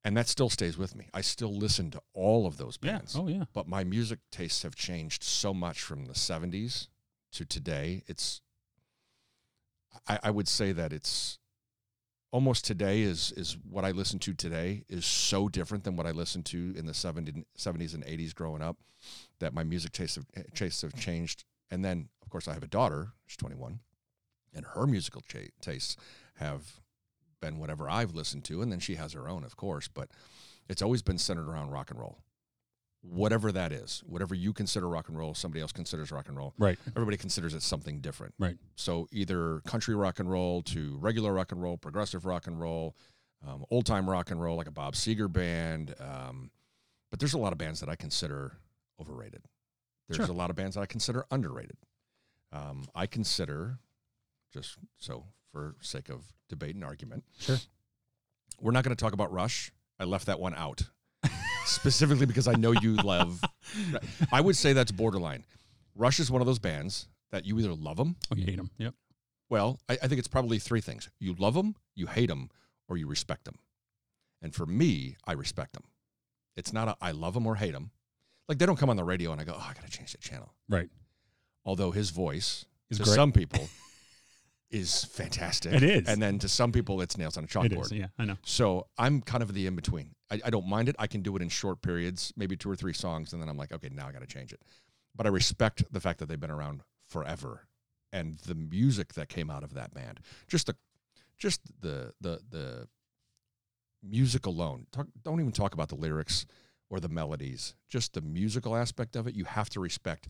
and 0.05 0.15
that 0.15 0.27
still 0.29 0.49
stays 0.49 0.77
with 0.77 0.95
me. 0.95 1.09
I 1.13 1.19
still 1.21 1.53
listen 1.53 1.91
to 1.91 2.01
all 2.13 2.47
of 2.47 2.55
those 2.57 2.77
Yeah. 2.81 2.91
bands. 2.93 3.15
Oh 3.17 3.27
yeah. 3.27 3.45
but 3.53 3.67
my 3.67 3.83
music 3.83 4.19
tastes 4.31 4.63
have 4.63 4.75
changed 4.75 5.23
so 5.23 5.53
much 5.53 5.81
from 5.81 6.05
the 6.05 6.13
70s 6.13 6.87
to 7.33 7.45
today. 7.45 8.03
It's 8.07 8.41
I, 10.07 10.19
I 10.23 10.31
would 10.31 10.47
say 10.47 10.71
that 10.71 10.93
it's 10.93 11.38
almost 12.31 12.65
today 12.65 13.01
is 13.01 13.31
is 13.33 13.57
what 13.69 13.85
I 13.85 13.91
listen 13.91 14.19
to 14.19 14.33
today 14.33 14.83
is 14.87 15.05
so 15.05 15.49
different 15.49 15.83
than 15.83 15.95
what 15.95 16.05
I 16.05 16.11
listened 16.11 16.45
to 16.47 16.73
in 16.77 16.85
the 16.85 16.93
70, 16.93 17.45
70s 17.57 17.93
and 17.93 18.03
80s 18.05 18.33
growing 18.33 18.61
up 18.61 18.77
that 19.39 19.53
my 19.53 19.63
music 19.63 19.91
tastes 19.91 20.15
have, 20.15 20.25
eh, 20.35 20.43
tastes 20.53 20.81
have 20.81 20.95
changed. 20.95 21.45
And 21.71 21.83
then, 21.83 22.09
of 22.21 22.29
course, 22.29 22.47
I 22.47 22.53
have 22.53 22.63
a 22.63 22.67
daughter, 22.67 23.13
she's 23.27 23.37
21, 23.37 23.79
and 24.53 24.65
her 24.73 24.87
musical 24.87 25.21
cha- 25.21 25.51
tastes 25.61 25.95
have 26.35 26.79
been 27.41 27.59
whatever 27.59 27.89
I've 27.89 28.13
listened 28.13 28.43
to. 28.45 28.61
And 28.61 28.71
then 28.71 28.79
she 28.79 28.95
has 28.95 29.13
her 29.13 29.29
own, 29.29 29.43
of 29.43 29.55
course, 29.55 29.87
but 29.87 30.09
it's 30.67 30.81
always 30.81 31.01
been 31.01 31.17
centered 31.17 31.47
around 31.47 31.71
rock 31.71 31.91
and 31.91 31.99
roll. 31.99 32.19
Whatever 33.01 33.51
that 33.53 33.71
is, 33.71 34.03
whatever 34.05 34.35
you 34.35 34.51
consider 34.51 34.87
rock 34.89 35.07
and 35.07 35.17
roll, 35.17 35.33
somebody 35.33 35.61
else 35.61 35.71
considers 35.71 36.11
rock 36.11 36.27
and 36.27 36.35
roll 36.37 36.53
Right. 36.57 36.77
everybody 36.95 37.15
considers 37.15 37.53
it 37.53 37.61
something 37.61 38.01
different. 38.01 38.33
Right. 38.37 38.57
So 38.75 39.07
either 39.11 39.61
country 39.61 39.95
rock 39.95 40.19
and 40.19 40.29
roll 40.29 40.61
to 40.63 40.97
regular 40.97 41.31
rock 41.31 41.53
and 41.53 41.61
roll, 41.61 41.77
progressive 41.77 42.25
rock 42.25 42.45
and 42.47 42.59
roll, 42.59 42.97
um, 43.47 43.63
old 43.69 43.85
time 43.85 44.09
rock 44.09 44.31
and 44.31 44.41
roll, 44.41 44.57
like 44.57 44.67
a 44.67 44.71
Bob 44.71 44.95
Seger 44.95 45.31
band. 45.31 45.95
Um, 45.99 46.51
but 47.09 47.19
there's 47.19 47.33
a 47.33 47.37
lot 47.37 47.53
of 47.53 47.57
bands 47.57 47.79
that 47.79 47.87
I 47.87 47.95
consider 47.95 48.57
overrated. 48.99 49.43
There's 50.09 50.17
Sure. 50.17 50.25
a 50.35 50.37
lot 50.37 50.49
of 50.49 50.57
bands 50.57 50.75
that 50.75 50.81
I 50.81 50.85
consider 50.85 51.25
underrated. 51.31 51.77
Um, 52.51 52.85
I 52.93 53.05
consider, 53.07 53.79
just 54.51 54.77
so 54.97 55.25
for 55.53 55.75
sake 55.79 56.09
of 56.09 56.33
debate 56.49 56.75
and 56.75 56.83
argument, 56.83 57.23
Sure. 57.37 57.57
we're 58.59 58.71
not 58.73 58.83
going 58.83 58.95
to 58.95 59.01
talk 59.01 59.13
about 59.13 59.31
Rush. 59.31 59.71
I 59.99 60.03
left 60.03 60.25
that 60.25 60.39
one 60.39 60.53
out 60.55 60.89
specifically 61.71 62.25
because 62.25 62.47
I 62.47 62.53
know 62.53 62.71
you 62.71 62.95
love. 63.03 63.41
I 64.31 64.41
would 64.41 64.55
say 64.55 64.73
that's 64.73 64.91
borderline. 64.91 65.45
Rush 65.95 66.19
is 66.19 66.31
one 66.31 66.41
of 66.41 66.47
those 66.47 66.59
bands 66.59 67.07
that 67.31 67.45
you 67.45 67.57
either 67.59 67.73
love 67.73 67.97
them. 67.97 68.15
Oh, 68.31 68.35
you 68.35 68.45
hate 68.45 68.57
them. 68.57 68.69
Yep. 68.77 68.93
Well, 69.49 69.79
I, 69.89 69.93
I 70.01 70.07
think 70.07 70.19
it's 70.19 70.27
probably 70.27 70.59
three 70.59 70.81
things: 70.81 71.09
you 71.19 71.35
love 71.37 71.53
them, 71.53 71.75
you 71.95 72.07
hate 72.07 72.29
them, 72.29 72.49
or 72.87 72.97
you 72.97 73.07
respect 73.07 73.45
them. 73.45 73.59
And 74.41 74.53
for 74.53 74.65
me, 74.65 75.17
I 75.25 75.33
respect 75.33 75.73
them. 75.73 75.83
It's 76.55 76.73
not 76.73 76.87
a 76.87 76.97
I 77.01 77.11
love 77.11 77.33
them 77.33 77.47
or 77.47 77.55
hate 77.55 77.73
them. 77.73 77.91
Like 78.47 78.57
they 78.57 78.65
don't 78.65 78.77
come 78.77 78.89
on 78.89 78.95
the 78.95 79.03
radio 79.03 79.31
and 79.31 79.39
I 79.39 79.43
go, 79.43 79.53
oh, 79.55 79.67
I 79.69 79.73
got 79.73 79.85
to 79.85 79.91
change 79.91 80.11
the 80.11 80.17
channel. 80.17 80.53
Right. 80.67 80.89
Although 81.65 81.91
his 81.91 82.09
voice 82.09 82.65
is 82.89 82.97
to 82.97 83.03
great. 83.03 83.15
some 83.15 83.31
people 83.31 83.69
is 84.71 85.03
fantastic. 85.05 85.73
It 85.73 85.83
is. 85.83 86.07
And 86.07 86.21
then 86.21 86.39
to 86.39 86.49
some 86.49 86.71
people, 86.71 87.01
it's 87.01 87.17
nails 87.17 87.37
on 87.37 87.43
a 87.43 87.47
chalkboard. 87.47 87.85
is. 87.85 87.91
Yeah. 87.91 88.07
I 88.17 88.25
know. 88.25 88.37
So 88.43 88.87
I'm 88.97 89.21
kind 89.21 89.41
of 89.41 89.53
the 89.53 89.67
in 89.67 89.75
between. 89.75 90.15
I, 90.31 90.41
I 90.45 90.49
don't 90.49 90.67
mind 90.67 90.89
it. 90.89 90.95
I 90.99 91.07
can 91.07 91.21
do 91.21 91.35
it 91.35 91.41
in 91.41 91.49
short 91.49 91.81
periods, 91.81 92.33
maybe 92.37 92.55
two 92.55 92.69
or 92.69 92.75
three 92.75 92.93
songs, 92.93 93.33
and 93.33 93.41
then 93.41 93.49
I'm 93.49 93.57
like, 93.57 93.71
okay, 93.71 93.89
now 93.91 94.07
I 94.07 94.11
got 94.11 94.21
to 94.21 94.27
change 94.27 94.53
it. 94.53 94.61
But 95.15 95.25
I 95.25 95.29
respect 95.29 95.83
the 95.91 95.99
fact 95.99 96.19
that 96.19 96.29
they've 96.29 96.39
been 96.39 96.51
around 96.51 96.81
forever, 97.07 97.67
and 98.13 98.37
the 98.39 98.55
music 98.55 99.13
that 99.13 99.27
came 99.27 99.49
out 99.49 99.63
of 99.63 99.73
that 99.73 99.93
band, 99.93 100.19
just 100.47 100.67
the, 100.67 100.75
just 101.37 101.61
the 101.81 102.13
the 102.21 102.39
the 102.49 102.87
music 104.03 104.45
alone. 104.45 104.85
Talk, 104.91 105.07
don't 105.23 105.39
even 105.39 105.51
talk 105.51 105.73
about 105.73 105.89
the 105.89 105.95
lyrics 105.95 106.45
or 106.89 106.99
the 106.99 107.09
melodies. 107.09 107.75
Just 107.89 108.13
the 108.13 108.21
musical 108.21 108.75
aspect 108.75 109.15
of 109.15 109.27
it. 109.27 109.35
You 109.35 109.45
have 109.45 109.69
to 109.71 109.79
respect 109.79 110.27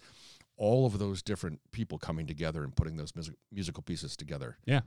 all 0.60 0.86
of 0.86 1.00
those 1.00 1.24
different 1.24 1.60
people 1.72 1.98
coming 1.98 2.28
together 2.28 2.64
and 2.64 2.76
putting 2.76 2.98
those 2.98 3.16
music, 3.16 3.36
musical 3.52 3.82
pieces 3.82 4.16
together. 4.18 4.58
Yeah. 4.66 4.82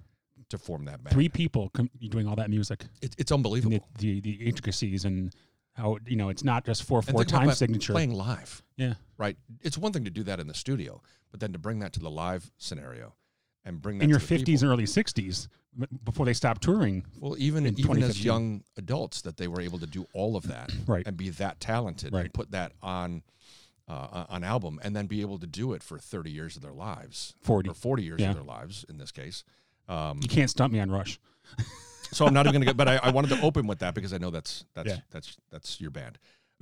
to 0.50 0.59
form 0.59 0.85
that 0.85 1.02
band. 1.02 1.12
Three 1.14 1.29
people 1.29 1.71
com- 1.73 1.91
doing 2.11 2.26
all 2.29 2.37
that 2.37 2.50
music, 2.50 2.85
It, 3.00 3.14
it's 3.19 3.33
unbelievable. 3.33 3.79
the, 3.99 4.21
the 4.21 4.21
the 4.21 4.47
intricacies 4.47 5.05
and 5.05 5.33
how 5.75 5.97
you 6.07 6.17
know 6.17 6.29
it's 6.29 6.45
not 6.45 6.64
just 6.67 6.83
four 6.85 7.00
four 7.02 7.25
time 7.25 7.50
signature. 7.52 7.93
playing 7.93 8.12
live. 8.12 8.62
Yeah. 8.76 8.95
right. 9.19 9.37
It's 9.62 9.79
one 9.79 9.93
thing 9.93 10.05
to 10.05 10.11
do 10.11 10.23
that 10.25 10.38
in 10.41 10.47
the 10.47 10.55
studio, 10.55 11.00
but 11.31 11.41
then 11.41 11.52
to 11.52 11.59
bring 11.59 11.79
that 11.81 11.93
to 11.95 12.00
the 12.00 12.11
live 12.11 12.50
scenario 12.59 13.14
and 13.64 13.81
bring 13.81 13.99
that 13.99 14.05
in 14.05 14.11
your 14.11 14.19
to 14.19 14.25
the 14.25 14.29
people. 14.29 14.38
fifties 14.41 14.62
and 14.62 14.71
early 14.73 14.87
sixties, 14.87 15.49
before 16.05 16.26
they 16.26 16.35
stopped 16.35 16.62
touring. 16.62 17.05
Well, 17.21 17.37
even 17.38 17.67
even 17.79 18.02
as 18.02 18.23
young 18.25 18.64
adults, 18.76 19.23
that 19.23 19.37
they 19.38 19.49
were 19.49 19.61
able 19.62 19.79
to 19.79 19.87
do 19.87 20.07
all 20.12 20.37
of 20.37 20.45
that 20.49 20.71
Right. 20.87 21.07
and 21.07 21.17
be 21.17 21.31
that 21.31 21.61
talented 21.61 22.12
and 22.12 22.35
put 22.35 22.50
that 22.50 22.73
on 22.83 23.23
uh, 23.92 24.26
on 24.28 24.44
album, 24.44 24.78
and 24.82 24.94
then 24.96 25.06
be 25.06 25.20
able 25.20 25.38
to 25.38 25.46
do 25.46 25.72
it 25.72 25.82
for 25.82 25.99
thirty 25.99 26.30
years 26.30 26.56
of 26.56 26.62
their 26.62 26.72
lives, 26.72 27.34
40. 27.42 27.68
or 27.70 27.75
forty 27.75 28.02
years 28.04 28.20
Yeah. 28.20 28.30
of 28.30 28.34
their 28.37 28.44
lives 28.44 28.84
in 28.88 28.99
this 28.99 29.12
case. 29.12 29.44
Um, 29.88 30.20
You 30.22 30.28
can't 30.28 30.49
stump 30.50 30.72
me 30.72 30.80
on 30.80 30.90
Rush. 30.90 31.18
so 32.12 32.26
I'm 32.26 32.32
not 32.34 32.46
even 32.46 32.52
going 32.52 32.61
to 32.62 32.66
get, 32.66 32.76
but 32.76 32.88
I, 32.88 32.96
I 33.02 33.11
wanted 33.11 33.28
to 33.37 33.40
open 33.42 33.66
with 33.66 33.80
that 33.80 33.94
because 33.94 34.12
I 34.12 34.18
know 34.18 34.30
that's 34.30 34.64
that's 34.75 34.88
Yeah. 34.88 34.96
that's 35.11 35.37
that's 35.50 35.80
your 35.80 35.90
band. 35.90 36.18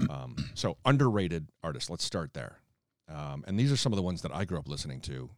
Um, 0.09 0.37
so 0.55 0.79
underrated 0.85 1.49
artists. 1.63 1.91
Let's 1.91 2.05
start 2.05 2.33
there. 2.33 2.57
Um, 3.09 3.45
and 3.47 3.59
these 3.59 3.71
are 3.73 3.77
some 3.77 3.93
of 3.93 3.97
the 3.97 4.03
ones 4.03 4.23
that 4.23 4.35
I 4.35 4.45
grew 4.45 4.59
up 4.59 4.67
listening 4.69 5.01
to 5.03 5.31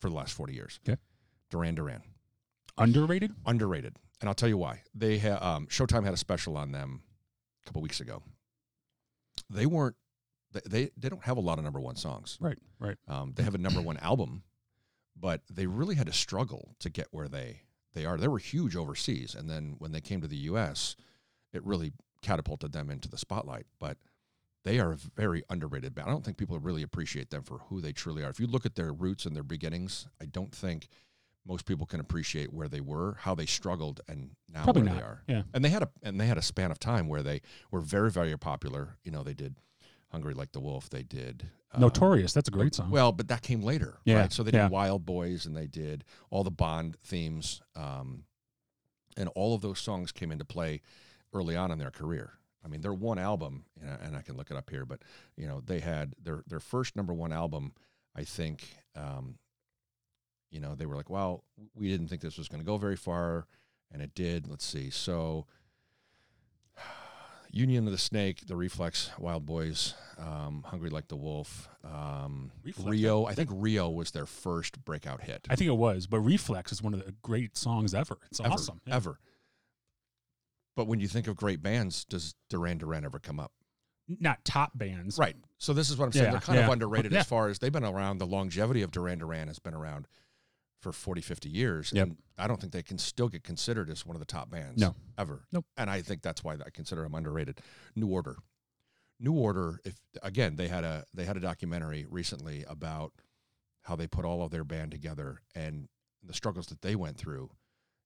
for 0.00 0.08
the 0.08 0.14
last 0.14 0.32
forty 0.34 0.54
years. 0.54 0.78
Okay. 0.88 0.98
Duran 1.50 1.74
Duran. 1.74 2.02
Underrated? 2.78 3.32
underrated, 3.46 3.96
and 4.20 4.28
I'll 4.28 4.34
tell 4.34 4.48
you 4.48 4.56
why. 4.58 4.82
They 4.94 5.18
ha- 5.18 5.38
um, 5.56 5.66
Showtime 5.68 6.04
had 6.04 6.12
a 6.14 6.16
special 6.16 6.56
on 6.56 6.72
them 6.72 7.02
a 7.62 7.66
couple 7.66 7.82
weeks 7.82 8.00
ago. 8.00 8.22
They 9.50 9.66
weren't. 9.66 9.96
They, 10.66 10.90
they 10.96 11.08
don't 11.08 11.24
have 11.24 11.36
a 11.36 11.40
lot 11.40 11.58
of 11.58 11.64
number 11.64 11.80
one 11.80 11.96
songs. 11.96 12.38
Right, 12.40 12.58
right. 12.78 12.96
Um, 13.08 13.32
they 13.34 13.42
have 13.42 13.54
a 13.54 13.58
number 13.58 13.80
one 13.80 13.96
album, 13.98 14.42
but 15.16 15.42
they 15.50 15.66
really 15.66 15.94
had 15.96 16.06
to 16.06 16.12
struggle 16.12 16.76
to 16.80 16.90
get 16.90 17.08
where 17.10 17.28
they 17.28 17.62
they 17.94 18.04
are. 18.04 18.16
They 18.18 18.28
were 18.28 18.38
huge 18.38 18.76
overseas, 18.76 19.34
and 19.34 19.48
then 19.48 19.76
when 19.78 19.92
they 19.92 20.00
came 20.00 20.20
to 20.20 20.28
the 20.28 20.36
U.S., 20.36 20.96
it 21.52 21.64
really 21.64 21.92
catapulted 22.22 22.72
them 22.72 22.90
into 22.90 23.08
the 23.08 23.18
spotlight. 23.18 23.66
But 23.78 23.98
they 24.64 24.80
are 24.80 24.92
a 24.92 24.96
very 24.96 25.42
underrated 25.50 25.94
band. 25.94 26.08
I 26.08 26.10
don't 26.10 26.24
think 26.24 26.36
people 26.36 26.58
really 26.58 26.82
appreciate 26.82 27.30
them 27.30 27.42
for 27.42 27.58
who 27.68 27.80
they 27.80 27.92
truly 27.92 28.24
are. 28.24 28.30
If 28.30 28.40
you 28.40 28.46
look 28.46 28.66
at 28.66 28.74
their 28.74 28.92
roots 28.92 29.26
and 29.26 29.36
their 29.36 29.42
beginnings, 29.42 30.06
I 30.20 30.24
don't 30.24 30.52
think 30.54 30.88
most 31.46 31.66
people 31.66 31.84
can 31.86 32.00
appreciate 32.00 32.52
where 32.52 32.68
they 32.68 32.80
were, 32.80 33.18
how 33.20 33.34
they 33.34 33.46
struggled, 33.46 34.00
and 34.08 34.30
now 34.48 34.64
Probably 34.64 34.82
where 34.82 34.90
not. 34.92 34.98
they 34.98 35.04
are. 35.04 35.22
Yeah. 35.28 35.42
And 35.52 35.64
they 35.64 35.68
had 35.68 35.82
a 35.82 35.90
and 36.02 36.20
they 36.20 36.26
had 36.26 36.38
a 36.38 36.42
span 36.42 36.70
of 36.70 36.78
time 36.78 37.06
where 37.08 37.22
they 37.22 37.42
were 37.70 37.80
very 37.80 38.10
very 38.10 38.36
popular. 38.38 38.96
You 39.04 39.12
know, 39.12 39.22
they 39.22 39.34
did 39.34 39.54
"Hungry 40.14 40.34
Like 40.34 40.52
the 40.52 40.60
Wolf." 40.60 40.88
They 40.90 41.02
did 41.02 41.50
um, 41.72 41.80
Notorious. 41.80 42.32
That's 42.32 42.48
a 42.48 42.52
great 42.52 42.74
song. 42.74 42.90
well, 42.90 43.10
but 43.12 43.26
that 43.28 43.42
came 43.42 43.62
later. 43.62 43.98
Yeah, 44.04 44.20
Right? 44.20 44.32
So 44.32 44.42
they 44.44 44.52
did 44.52 44.58
yeah. 44.58 44.68
Wild 44.68 45.04
Boys 45.04 45.44
and 45.44 45.56
they 45.56 45.66
did 45.66 46.04
all 46.30 46.44
the 46.44 46.50
Bond 46.50 46.96
themes. 47.02 47.60
Um, 47.74 48.24
and 49.16 49.28
all 49.34 49.54
of 49.54 49.60
those 49.60 49.80
songs 49.80 50.12
came 50.12 50.30
into 50.32 50.44
play 50.44 50.80
early 51.32 51.56
on 51.56 51.70
in 51.72 51.78
their 51.78 51.90
career. 51.90 52.34
I 52.64 52.68
mean, 52.68 52.80
their 52.80 52.94
one 52.94 53.18
album, 53.18 53.64
and 53.80 53.90
I- 53.90 53.96
and 54.06 54.16
I 54.16 54.22
can 54.22 54.36
look 54.36 54.50
it 54.50 54.56
up 54.56 54.70
here, 54.70 54.86
but 54.86 55.02
you 55.36 55.46
know, 55.46 55.60
they 55.60 55.80
had 55.80 56.14
their 56.22 56.42
their 56.46 56.60
first 56.60 56.94
number 56.96 57.12
one 57.12 57.32
album. 57.32 57.72
I 58.16 58.22
think, 58.24 58.76
um, 58.96 59.38
you 60.50 60.60
know, 60.60 60.74
they 60.76 60.86
were 60.86 60.96
like, 60.96 61.10
"Well, 61.10 61.42
we 61.74 61.88
didn't 61.88 62.06
think 62.08 62.22
this 62.22 62.38
was 62.38 62.48
going 62.48 62.60
to 62.62 62.66
go 62.66 62.76
very 62.78 62.96
far," 62.96 63.46
and 63.90 64.00
it 64.00 64.14
did. 64.14 64.46
Let's 64.46 64.64
see. 64.64 64.88
So, 64.90 65.46
Union 67.54 67.86
of 67.86 67.92
the 67.92 67.98
Snake, 67.98 68.46
The 68.46 68.56
Reflex, 68.56 69.10
Wild 69.18 69.46
Boys, 69.46 69.94
um, 70.18 70.64
Hungry 70.66 70.90
Like 70.90 71.06
the 71.08 71.16
Wolf, 71.16 71.68
um, 71.84 72.50
Rio. 72.82 73.26
I 73.26 73.34
think 73.34 73.48
Rio 73.52 73.88
was 73.90 74.10
their 74.10 74.26
first 74.26 74.84
breakout 74.84 75.22
hit. 75.22 75.46
I 75.48 75.54
think 75.54 75.68
it 75.68 75.76
was, 75.76 76.06
but 76.08 76.18
Reflex 76.20 76.72
is 76.72 76.82
one 76.82 76.94
of 76.94 77.04
the 77.06 77.12
great 77.22 77.56
songs 77.56 77.94
ever. 77.94 78.18
It's 78.30 78.40
ever, 78.40 78.50
awesome. 78.50 78.80
Yeah. 78.86 78.96
Ever. 78.96 79.18
But 80.76 80.88
when 80.88 80.98
you 80.98 81.06
think 81.06 81.28
of 81.28 81.36
great 81.36 81.62
bands, 81.62 82.04
does 82.04 82.34
Duran 82.50 82.78
Duran 82.78 83.04
ever 83.04 83.20
come 83.20 83.38
up? 83.38 83.52
Not 84.08 84.44
top 84.44 84.72
bands. 84.76 85.16
Right. 85.16 85.36
So 85.58 85.72
this 85.72 85.88
is 85.88 85.96
what 85.96 86.06
I'm 86.06 86.12
saying. 86.12 86.24
Yeah, 86.26 86.30
They're 86.32 86.40
kind 86.40 86.58
of 86.58 86.68
underrated 86.68 87.12
Yeah. 87.12 87.20
as 87.20 87.26
far 87.26 87.48
as 87.48 87.60
they've 87.60 87.72
been 87.72 87.84
around. 87.84 88.18
The 88.18 88.26
longevity 88.26 88.82
of 88.82 88.90
Duran 88.90 89.18
Duran 89.18 89.46
has 89.48 89.58
been 89.60 89.74
around 89.74 90.08
for 90.80 90.92
40, 90.92 91.20
50 91.20 91.48
years. 91.48 91.92
Yep. 91.92 92.06
And 92.08 92.16
I 92.36 92.46
don't 92.46 92.60
think 92.60 92.72
they 92.72 92.82
can 92.82 92.98
still 92.98 93.28
get 93.28 93.42
considered 93.42 93.88
as 93.90 94.04
one 94.04 94.16
of 94.16 94.20
the 94.20 94.26
top 94.26 94.50
bands 94.50 94.80
No. 94.80 94.94
ever. 95.16 95.46
Nope. 95.52 95.66
And 95.76 95.88
I 95.88 96.02
think 96.02 96.22
that's 96.22 96.44
why 96.44 96.54
I 96.54 96.70
consider 96.72 97.02
them 97.02 97.14
underrated. 97.14 97.60
New 97.96 98.08
Order. 98.08 98.36
New 99.20 99.32
Order, 99.32 99.80
if 99.84 99.94
again, 100.22 100.56
they 100.56 100.68
had 100.68 100.84
a 100.84 101.06
they 101.14 101.24
had 101.24 101.36
a 101.36 101.40
documentary 101.40 102.04
recently 102.08 102.64
about 102.68 103.12
how 103.82 103.96
they 103.96 104.06
put 104.06 104.24
all 104.24 104.42
of 104.42 104.50
their 104.50 104.64
band 104.64 104.90
together 104.90 105.40
and 105.54 105.88
the 106.22 106.34
struggles 106.34 106.66
that 106.66 106.82
they 106.82 106.96
went 106.96 107.16
through. 107.16 107.50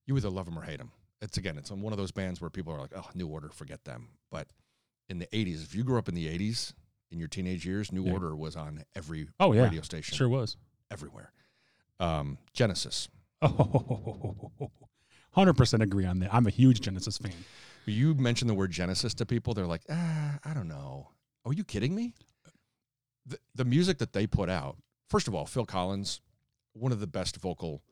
You 0.06 0.16
either 0.16 0.28
love 0.30 0.44
them 0.46 0.58
or 0.58 0.62
hate 0.62 0.78
them. 0.78 0.92
It's 1.20 1.38
again, 1.38 1.56
it's 1.58 1.70
one 1.70 1.92
of 1.92 1.96
those 1.98 2.12
bands 2.12 2.40
where 2.40 2.50
people 2.50 2.72
are 2.72 2.80
like, 2.80 2.92
"Oh, 2.94 3.08
New 3.14 3.26
Order, 3.26 3.48
forget 3.48 3.84
them." 3.84 4.08
But 4.30 4.48
in 5.08 5.18
the 5.18 5.26
'80s, 5.32 5.62
if 5.64 5.74
you 5.74 5.82
grew 5.82 5.98
up 5.98 6.08
in 6.08 6.14
the 6.14 6.28
'80s 6.28 6.74
in 7.10 7.18
your 7.18 7.28
teenage 7.28 7.66
years, 7.66 7.90
New 7.90 8.04
Yeah. 8.04 8.12
Order 8.12 8.36
was 8.36 8.54
on 8.54 8.84
every 8.94 9.28
Oh, 9.40 9.52
yeah. 9.52 9.62
radio 9.64 9.80
station, 9.82 10.16
Sure 10.16 10.28
was. 10.28 10.56
everywhere. 10.90 11.32
Um, 12.00 12.38
Genesis. 12.52 13.08
Oh, 13.40 14.50
100% 15.36 15.82
agree 15.82 16.04
on 16.04 16.18
that. 16.20 16.34
I'm 16.34 16.46
a 16.46 16.50
huge 16.50 16.80
Genesis 16.80 17.18
fan. 17.18 17.32
You 17.86 18.14
mention 18.14 18.48
the 18.48 18.54
word 18.54 18.70
Genesis 18.72 19.14
to 19.14 19.26
people, 19.26 19.54
they're 19.54 19.66
like, 19.66 19.82
ah, 19.88 20.38
I 20.44 20.54
don't 20.54 20.68
know. 20.68 21.10
Are 21.44 21.52
you 21.52 21.64
kidding 21.64 21.94
me? 21.94 22.14
The, 23.26 23.38
the 23.54 23.64
music 23.64 23.98
that 23.98 24.12
they 24.12 24.26
put 24.26 24.48
out, 24.50 24.76
first 25.08 25.28
of 25.28 25.34
all, 25.34 25.46
Phil 25.46 25.64
Collins, 25.66 26.20
one 26.72 26.92
of 26.92 27.00
the 27.00 27.06
best 27.06 27.36
vocal 27.36 27.82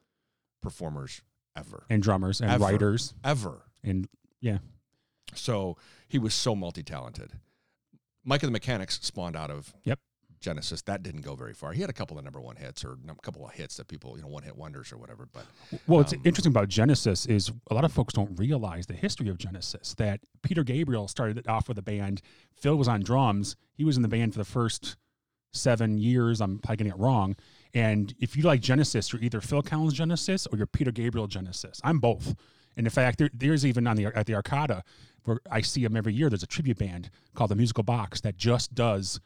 performers 0.63 1.23
ever, 1.57 1.85
And 1.89 2.03
drummers 2.03 2.41
and 2.41 2.51
Ever. 2.51 2.65
writers. 2.65 3.15
ever. 3.23 3.63
And 3.85 4.09
yeah. 4.41 4.59
So 5.35 5.77
he 6.09 6.19
was 6.19 6.35
so 6.35 6.55
multi 6.57 6.83
talented. 6.83 7.33
Mike 8.25 8.43
and 8.43 8.49
the 8.49 8.53
Mechanics 8.53 8.99
spawned 9.03 9.37
out 9.37 9.51
of 9.51 9.73
Yep. 9.85 10.01
Genesis. 10.41 10.83
That 10.83 11.03
didn't 11.03 11.23
go 11.23 11.35
very 11.35 11.55
far. 11.55 11.73
He 11.73 11.81
had 11.81 11.91
a 11.91 11.95
couple 11.95 12.19
of 12.19 12.25
number 12.25 12.41
one 12.41 12.57
hits 12.57 12.85
or 12.85 12.99
a 13.09 13.15
couple 13.23 13.45
of 13.47 13.53
hits 13.53 13.77
that 13.77 13.89
people, 13.89 14.17
you 14.17 14.23
know, 14.23 14.29
one 14.29 14.43
hit 14.43 14.57
wonders 14.57 14.93
or 14.93 14.99
whatever. 14.99 15.29
But 15.33 15.47
Well, 15.87 15.99
what's 15.99 16.13
Um, 16.13 16.21
interesting 16.25 16.53
about 16.53 16.69
Genesis 16.69 17.27
is 17.27 17.51
a 17.71 17.75
lot 17.75 17.85
of 17.85 17.93
folks 17.93 18.15
don't 18.15 18.39
realize 18.39 18.87
the 18.87 18.95
history 18.95 19.29
of 19.29 19.39
Genesis. 19.39 19.95
That 19.95 20.21
Peter 20.43 20.65
Gabriel 20.65 21.09
started 21.09 21.39
it 21.39 21.49
off 21.49 21.69
with 21.69 21.79
a 21.79 21.83
band. 21.83 22.23
Phil 22.55 22.77
was 22.77 22.89
on 22.89 23.03
drums. 23.03 23.57
He 23.75 23.85
was 23.85 23.97
in 23.97 24.03
the 24.03 24.09
band 24.09 24.33
for 24.33 24.39
the 24.39 24.45
first 24.45 24.97
seven 25.53 25.99
years. 25.99 26.41
I'm 26.41 26.59
probably 26.59 26.77
getting 26.77 26.93
it 26.93 26.99
wrong. 26.99 27.37
And 27.75 28.15
if 28.21 28.37
you 28.37 28.43
like 28.43 28.61
Genesis, 28.61 29.13
you're 29.13 29.23
either 29.23 29.41
Phil 29.41 29.63
Collins 29.63 29.95
Genesis 29.95 30.47
or 30.47 30.57
you're 30.59 30.67
Peter 30.67 30.91
Gabriel 30.93 31.27
Genesis. 31.27 31.81
I'm 31.85 31.99
both. 31.99 32.35
And 32.77 32.87
in 32.87 32.91
fact, 32.91 33.19
there, 33.19 33.31
there's 33.33 33.65
even 33.65 33.87
on 33.87 33.97
the 33.97 34.07
at 34.07 34.27
the 34.27 34.35
Arcada 34.35 34.83
where 35.25 35.41
I 35.51 35.61
see 35.61 35.83
them 35.83 35.97
every 35.97 36.13
year. 36.15 36.29
There's 36.29 36.43
a 36.43 36.47
tribute 36.47 36.79
band 36.79 37.11
called 37.35 37.51
the 37.51 37.57
Musical 37.57 37.83
Box 37.83 38.21
that 38.21 38.37
just 38.37 38.75
does 38.75 39.21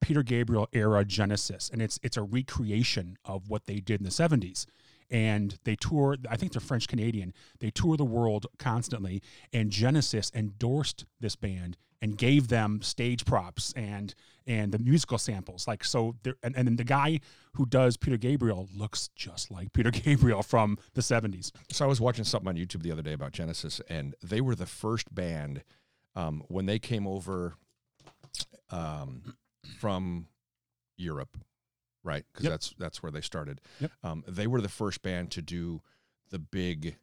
Peter 0.00 0.22
Gabriel 0.22 0.68
era 0.72 1.04
Genesis, 1.04 1.70
and 1.72 1.82
it's 1.82 1.98
it's 2.02 2.16
a 2.16 2.22
recreation 2.22 3.16
of 3.24 3.48
what 3.48 3.66
they 3.66 3.80
did 3.80 4.00
in 4.00 4.04
the 4.04 4.10
'70s. 4.10 4.66
And 5.10 5.58
they 5.64 5.74
tour. 5.74 6.16
I 6.28 6.36
think 6.36 6.52
they're 6.52 6.60
French 6.60 6.86
Canadian. 6.86 7.32
They 7.60 7.70
tour 7.70 7.96
the 7.96 8.04
world 8.04 8.46
constantly. 8.58 9.22
And 9.54 9.70
Genesis 9.70 10.30
endorsed 10.34 11.06
this 11.18 11.34
band 11.34 11.78
and 12.00 12.16
gave 12.16 12.48
them 12.48 12.82
stage 12.82 13.24
props 13.24 13.72
and 13.74 14.14
and 14.46 14.72
the 14.72 14.78
musical 14.78 15.18
samples. 15.18 15.66
Like 15.66 15.84
so, 15.84 16.16
and 16.42 16.56
and 16.56 16.68
then 16.68 16.76
the 16.76 16.84
guy 16.84 17.20
who 17.54 17.66
does 17.66 17.96
Peter 17.96 18.16
Gabriel 18.16 18.68
looks 18.74 19.08
just 19.16 19.50
like 19.50 19.72
Peter 19.72 19.90
Gabriel 19.92 20.42
from 20.42 20.78
the 20.94 21.00
'70s. 21.00 21.52
So 21.70 21.84
I 21.84 21.88
was 21.88 22.00
watching 22.00 22.24
something 22.24 22.48
on 22.48 22.56
YouTube 22.56 22.82
the 22.82 22.92
other 22.92 23.02
day 23.02 23.12
about 23.12 23.32
Genesis, 23.32 23.80
and 23.88 24.14
they 24.22 24.40
were 24.40 24.54
the 24.54 24.66
first 24.66 25.14
band 25.14 25.62
um, 26.14 26.42
when 26.48 26.66
they 26.66 26.78
came 26.78 27.06
over 27.06 27.54
um, 28.70 29.36
from 29.78 30.28
Europe, 30.96 31.36
right? 32.02 32.24
Because 32.32 32.44
Yep. 32.44 32.52
that's 32.52 32.74
that's 32.78 33.02
where 33.02 33.12
they 33.12 33.20
started. 33.20 33.60
Yep. 33.80 33.92
Um, 34.02 34.24
they 34.26 34.46
were 34.46 34.60
the 34.60 34.68
first 34.68 35.02
band 35.02 35.30
to 35.32 35.42
do 35.42 35.82
the 36.30 36.38
big 36.38 36.96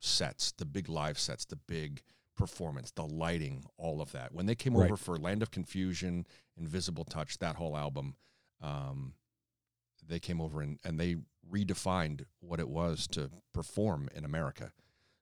sets, 0.00 0.52
the 0.52 0.64
big 0.66 0.88
live 0.88 1.18
sets, 1.18 1.44
the 1.44 1.56
big 1.56 2.02
performance, 2.36 2.90
the 2.90 3.06
lighting, 3.06 3.64
all 3.78 4.00
of 4.02 4.12
that. 4.12 4.32
When 4.32 4.46
they 4.46 4.54
came 4.54 4.76
Right. 4.76 4.86
over 4.86 4.96
for 4.96 5.16
Land 5.18 5.42
of 5.42 5.50
Confusion, 5.50 6.26
Invisible 6.56 7.04
Touch, 7.04 7.38
that 7.38 7.56
whole 7.56 7.76
album, 7.76 8.16
um, 8.60 9.14
they 10.06 10.20
came 10.20 10.40
over 10.40 10.60
and, 10.60 10.78
and 10.84 11.00
they 11.00 11.16
redefined 11.50 12.26
what 12.40 12.60
it 12.60 12.68
was 12.68 13.06
to 13.08 13.30
perform 13.54 14.08
in 14.14 14.24
America. 14.24 14.72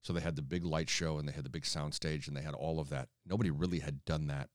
So 0.03 0.13
they 0.13 0.21
had 0.21 0.37
the 0.37 0.43
big 0.43 0.65
light 0.65 0.91
show 0.91 1.19
and 1.19 1.29
they 1.29 1.33
had 1.33 1.45
the 1.45 1.51
big 1.51 1.65
sound 1.65 1.95
stage 1.95 2.27
and 2.29 2.37
they 2.37 2.43
had 2.43 2.55
all 2.55 2.81
of 2.81 2.89
that. 2.91 3.09
Nobody 3.25 3.51
really 3.51 3.79
had 3.79 4.05
done 4.05 4.27
that 4.27 4.51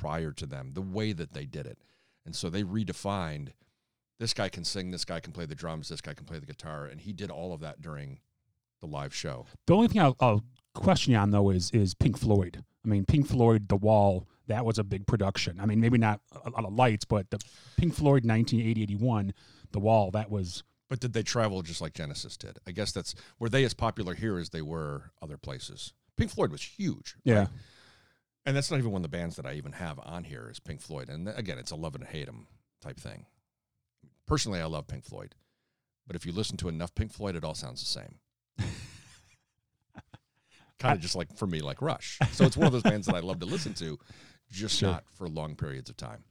prior 0.00 0.32
to 0.32 0.46
them, 0.46 0.70
the 0.72 0.80
way 0.80 1.12
that 1.12 1.34
they 1.34 1.44
did 1.44 1.66
it. 1.66 1.78
And 2.24 2.34
so 2.34 2.48
they 2.48 2.62
redefined 2.62 3.50
this 4.18 4.34
guy 4.34 4.48
can 4.48 4.64
sing, 4.64 4.90
this 4.90 5.04
guy 5.04 5.20
can 5.20 5.32
play 5.32 5.46
the 5.46 5.54
drums, 5.54 5.88
this 5.88 6.00
guy 6.00 6.14
can 6.14 6.26
play 6.26 6.38
the 6.38 6.46
guitar. 6.46 6.86
And 6.86 7.00
he 7.00 7.12
did 7.12 7.30
all 7.30 7.52
of 7.52 7.60
that 7.60 7.80
during 7.80 8.20
the 8.80 8.86
live 8.86 9.14
show. 9.14 9.46
The 9.66 9.74
only 9.74 9.88
thing 9.88 10.00
I'll, 10.00 10.16
I'll 10.20 10.44
question 10.74 11.12
you 11.12 11.18
on 11.18 11.30
though 11.30 11.50
is 11.50 11.70
is 11.72 11.94
Pink 11.94 12.18
Floyd. 12.18 12.64
I 12.84 12.88
mean, 12.88 13.04
Pink 13.04 13.26
Floyd, 13.26 13.68
The 13.68 13.76
Wall, 13.76 14.26
that 14.46 14.64
was 14.64 14.78
a 14.78 14.84
big 14.84 15.06
production. 15.06 15.60
I 15.60 15.66
mean, 15.66 15.80
maybe 15.80 15.98
not 15.98 16.20
a 16.44 16.50
lot 16.50 16.64
of 16.64 16.72
lights, 16.72 17.04
but 17.04 17.30
the 17.30 17.38
Pink 17.76 17.94
Floyd 17.94 18.24
1980 18.24 18.82
81, 18.82 19.34
The 19.72 19.80
Wall, 19.80 20.10
that 20.12 20.30
was 20.30 20.62
But 20.88 21.00
did 21.00 21.12
they 21.12 21.22
travel 21.22 21.60
just 21.62 21.80
like 21.80 21.92
Genesis 21.94 22.36
did? 22.36 22.58
I 22.66 22.72
guess 22.72 22.92
that's 22.92 23.14
were 23.38 23.48
they 23.48 23.64
as 23.64 23.74
popular 23.74 24.14
here 24.14 24.38
as 24.38 24.50
they 24.50 24.62
were 24.62 25.10
other 25.20 25.36
places. 25.36 25.92
Pink 26.16 26.30
Floyd 26.30 26.52
was 26.52 26.62
huge. 26.62 27.16
Yeah. 27.24 27.38
right? 27.38 27.48
And 28.46 28.56
that's 28.56 28.70
not 28.70 28.78
even 28.78 28.90
one 28.90 29.00
of 29.00 29.10
the 29.10 29.16
bands 29.16 29.36
that 29.36 29.46
I 29.46 29.52
even 29.54 29.72
have 29.72 29.98
on 30.02 30.24
here 30.24 30.48
is 30.50 30.60
Pink 30.60 30.80
Floyd. 30.80 31.08
And 31.08 31.28
again, 31.28 31.58
it's 31.58 31.70
a 31.70 31.76
love 31.76 31.94
and 31.94 32.04
hate 32.04 32.26
them 32.26 32.46
type 32.80 32.98
thing. 32.98 33.26
Personally, 34.26 34.60
I 34.60 34.64
love 34.64 34.86
Pink 34.86 35.04
Floyd. 35.04 35.34
But 36.06 36.16
if 36.16 36.24
you 36.24 36.32
listen 36.32 36.56
to 36.58 36.68
enough 36.68 36.94
Pink 36.94 37.12
Floyd, 37.12 37.36
it 37.36 37.44
all 37.44 37.54
sounds 37.54 37.80
the 37.80 37.86
same. 37.86 38.18
kind 40.78 40.94
of 40.96 41.00
just 41.00 41.14
like 41.14 41.36
for 41.36 41.46
me, 41.46 41.60
like 41.60 41.82
Rush. 41.82 42.18
So 42.32 42.44
it's 42.44 42.56
one 42.56 42.66
of 42.66 42.72
those 42.72 42.82
bands 42.82 43.06
that 43.06 43.14
I 43.14 43.20
love 43.20 43.40
to 43.40 43.46
listen 43.46 43.74
to, 43.74 43.98
just 44.50 44.78
Sure. 44.78 44.90
not 44.92 45.04
for 45.12 45.28
long 45.28 45.54
periods 45.54 45.90
of 45.90 45.96
time. 45.96 46.24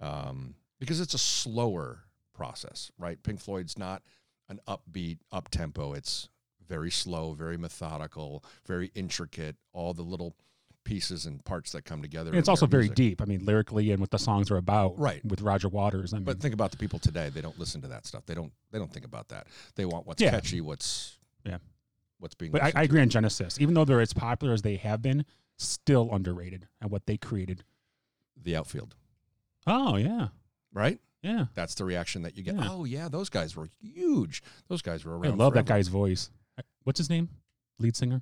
Um, 0.00 0.54
because 0.78 1.00
it's 1.00 1.14
a 1.14 1.18
slower 1.18 2.00
process, 2.34 2.90
right? 2.98 3.22
Pink 3.22 3.40
Floyd's 3.40 3.78
not 3.78 4.02
an 4.48 4.60
upbeat, 4.68 5.18
up 5.32 5.48
tempo. 5.48 5.94
It's 5.94 6.28
very 6.68 6.90
slow, 6.90 7.32
very 7.32 7.56
methodical, 7.56 8.44
very 8.66 8.90
intricate, 8.94 9.56
all 9.72 9.94
the 9.94 10.02
little 10.02 10.36
pieces 10.84 11.26
and 11.26 11.44
parts 11.44 11.72
that 11.72 11.84
come 11.84 12.02
together. 12.02 12.30
And 12.30 12.38
it's 12.38 12.48
also 12.48 12.66
very 12.66 12.82
music. 12.84 12.96
deep. 12.96 13.22
I 13.22 13.24
mean, 13.24 13.44
lyrically 13.44 13.90
and 13.90 14.00
what 14.00 14.10
the 14.10 14.18
songs 14.18 14.50
are 14.50 14.56
about. 14.56 14.98
Right. 14.98 15.24
With 15.24 15.40
Roger 15.40 15.68
Waters. 15.68 16.12
I 16.12 16.18
mean, 16.18 16.24
But 16.24 16.40
think 16.40 16.54
about 16.54 16.70
the 16.70 16.76
people 16.76 16.98
today. 16.98 17.30
They 17.30 17.40
don't 17.40 17.58
listen 17.58 17.80
to 17.82 17.88
that 17.88 18.06
stuff. 18.06 18.24
They 18.26 18.34
don't. 18.34 18.52
They 18.70 18.78
don't 18.78 18.92
think 18.92 19.04
about 19.06 19.28
that. 19.28 19.46
They 19.76 19.84
want 19.84 20.06
what's 20.06 20.22
Yeah. 20.22 20.30
catchy. 20.30 20.60
What's 20.60 21.18
Yeah. 21.44 21.58
What's 22.18 22.34
being. 22.34 22.52
but 22.52 22.62
I, 22.62 22.72
I 22.74 22.82
agree 22.84 23.00
on 23.00 23.08
Genesis. 23.08 23.60
Even 23.60 23.74
though 23.74 23.84
they're 23.84 24.00
as 24.00 24.12
popular 24.12 24.54
as 24.54 24.62
they 24.62 24.76
have 24.76 25.02
been, 25.02 25.24
still 25.58 26.08
underrated 26.12 26.68
and 26.80 26.90
what 26.90 27.06
they 27.06 27.16
created. 27.16 27.64
The 28.42 28.56
outfield, 28.56 28.94
Oh 29.66 29.96
yeah, 29.96 30.28
right? 30.72 30.98
yeah. 31.22 31.46
That's 31.54 31.74
the 31.74 31.84
reaction 31.84 32.22
that 32.22 32.36
you 32.36 32.42
get. 32.42 32.56
Yeah. 32.56 32.68
Oh 32.70 32.84
yeah, 32.84 33.08
those 33.08 33.28
guys 33.30 33.56
were 33.56 33.68
huge. 33.80 34.42
Those 34.68 34.82
guys 34.82 35.04
were 35.04 35.14
I 35.14 35.28
around. 35.28 35.38
love 35.38 35.54
that 35.54 35.64
guy's 35.66 35.88
voice. 35.88 36.30
What's 36.82 36.98
his 36.98 37.08
name? 37.08 37.28
Lead 37.78 37.96
singer. 37.96 38.20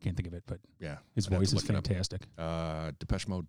Can't 0.00 0.16
think 0.16 0.26
of 0.28 0.34
it, 0.34 0.44
but 0.46 0.60
Yeah, 0.78 0.98
his 1.14 1.26
I'd 1.26 1.32
have 1.32 1.38
to 1.40 1.46
voice 1.46 1.48
is 1.48 1.54
look 1.54 1.64
it 1.70 1.76
up. 1.76 1.86
fantastic. 1.86 2.22
Uh, 2.38 2.92
Depeche 2.98 3.28
Mode. 3.28 3.46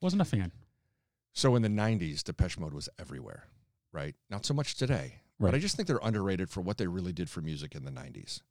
Wasn't 0.00 0.22
a 0.22 0.24
fan. 0.24 0.52
So 1.32 1.56
in 1.56 1.62
the 1.62 1.68
'90s, 1.68 2.22
Depeche 2.22 2.58
Mode 2.58 2.74
was 2.74 2.88
everywhere, 2.98 3.44
right? 3.92 4.14
Not 4.30 4.44
so 4.44 4.54
much 4.54 4.74
today, 4.76 5.22
but 5.40 5.54
I 5.54 5.58
just 5.58 5.76
think 5.76 5.88
they're 5.88 6.00
underrated 6.02 6.50
for 6.50 6.60
what 6.60 6.78
they 6.78 6.86
really 6.86 7.12
did 7.12 7.30
for 7.30 7.40
music 7.40 7.74
in 7.74 7.84
the 7.84 7.90
'90s. 7.90 8.42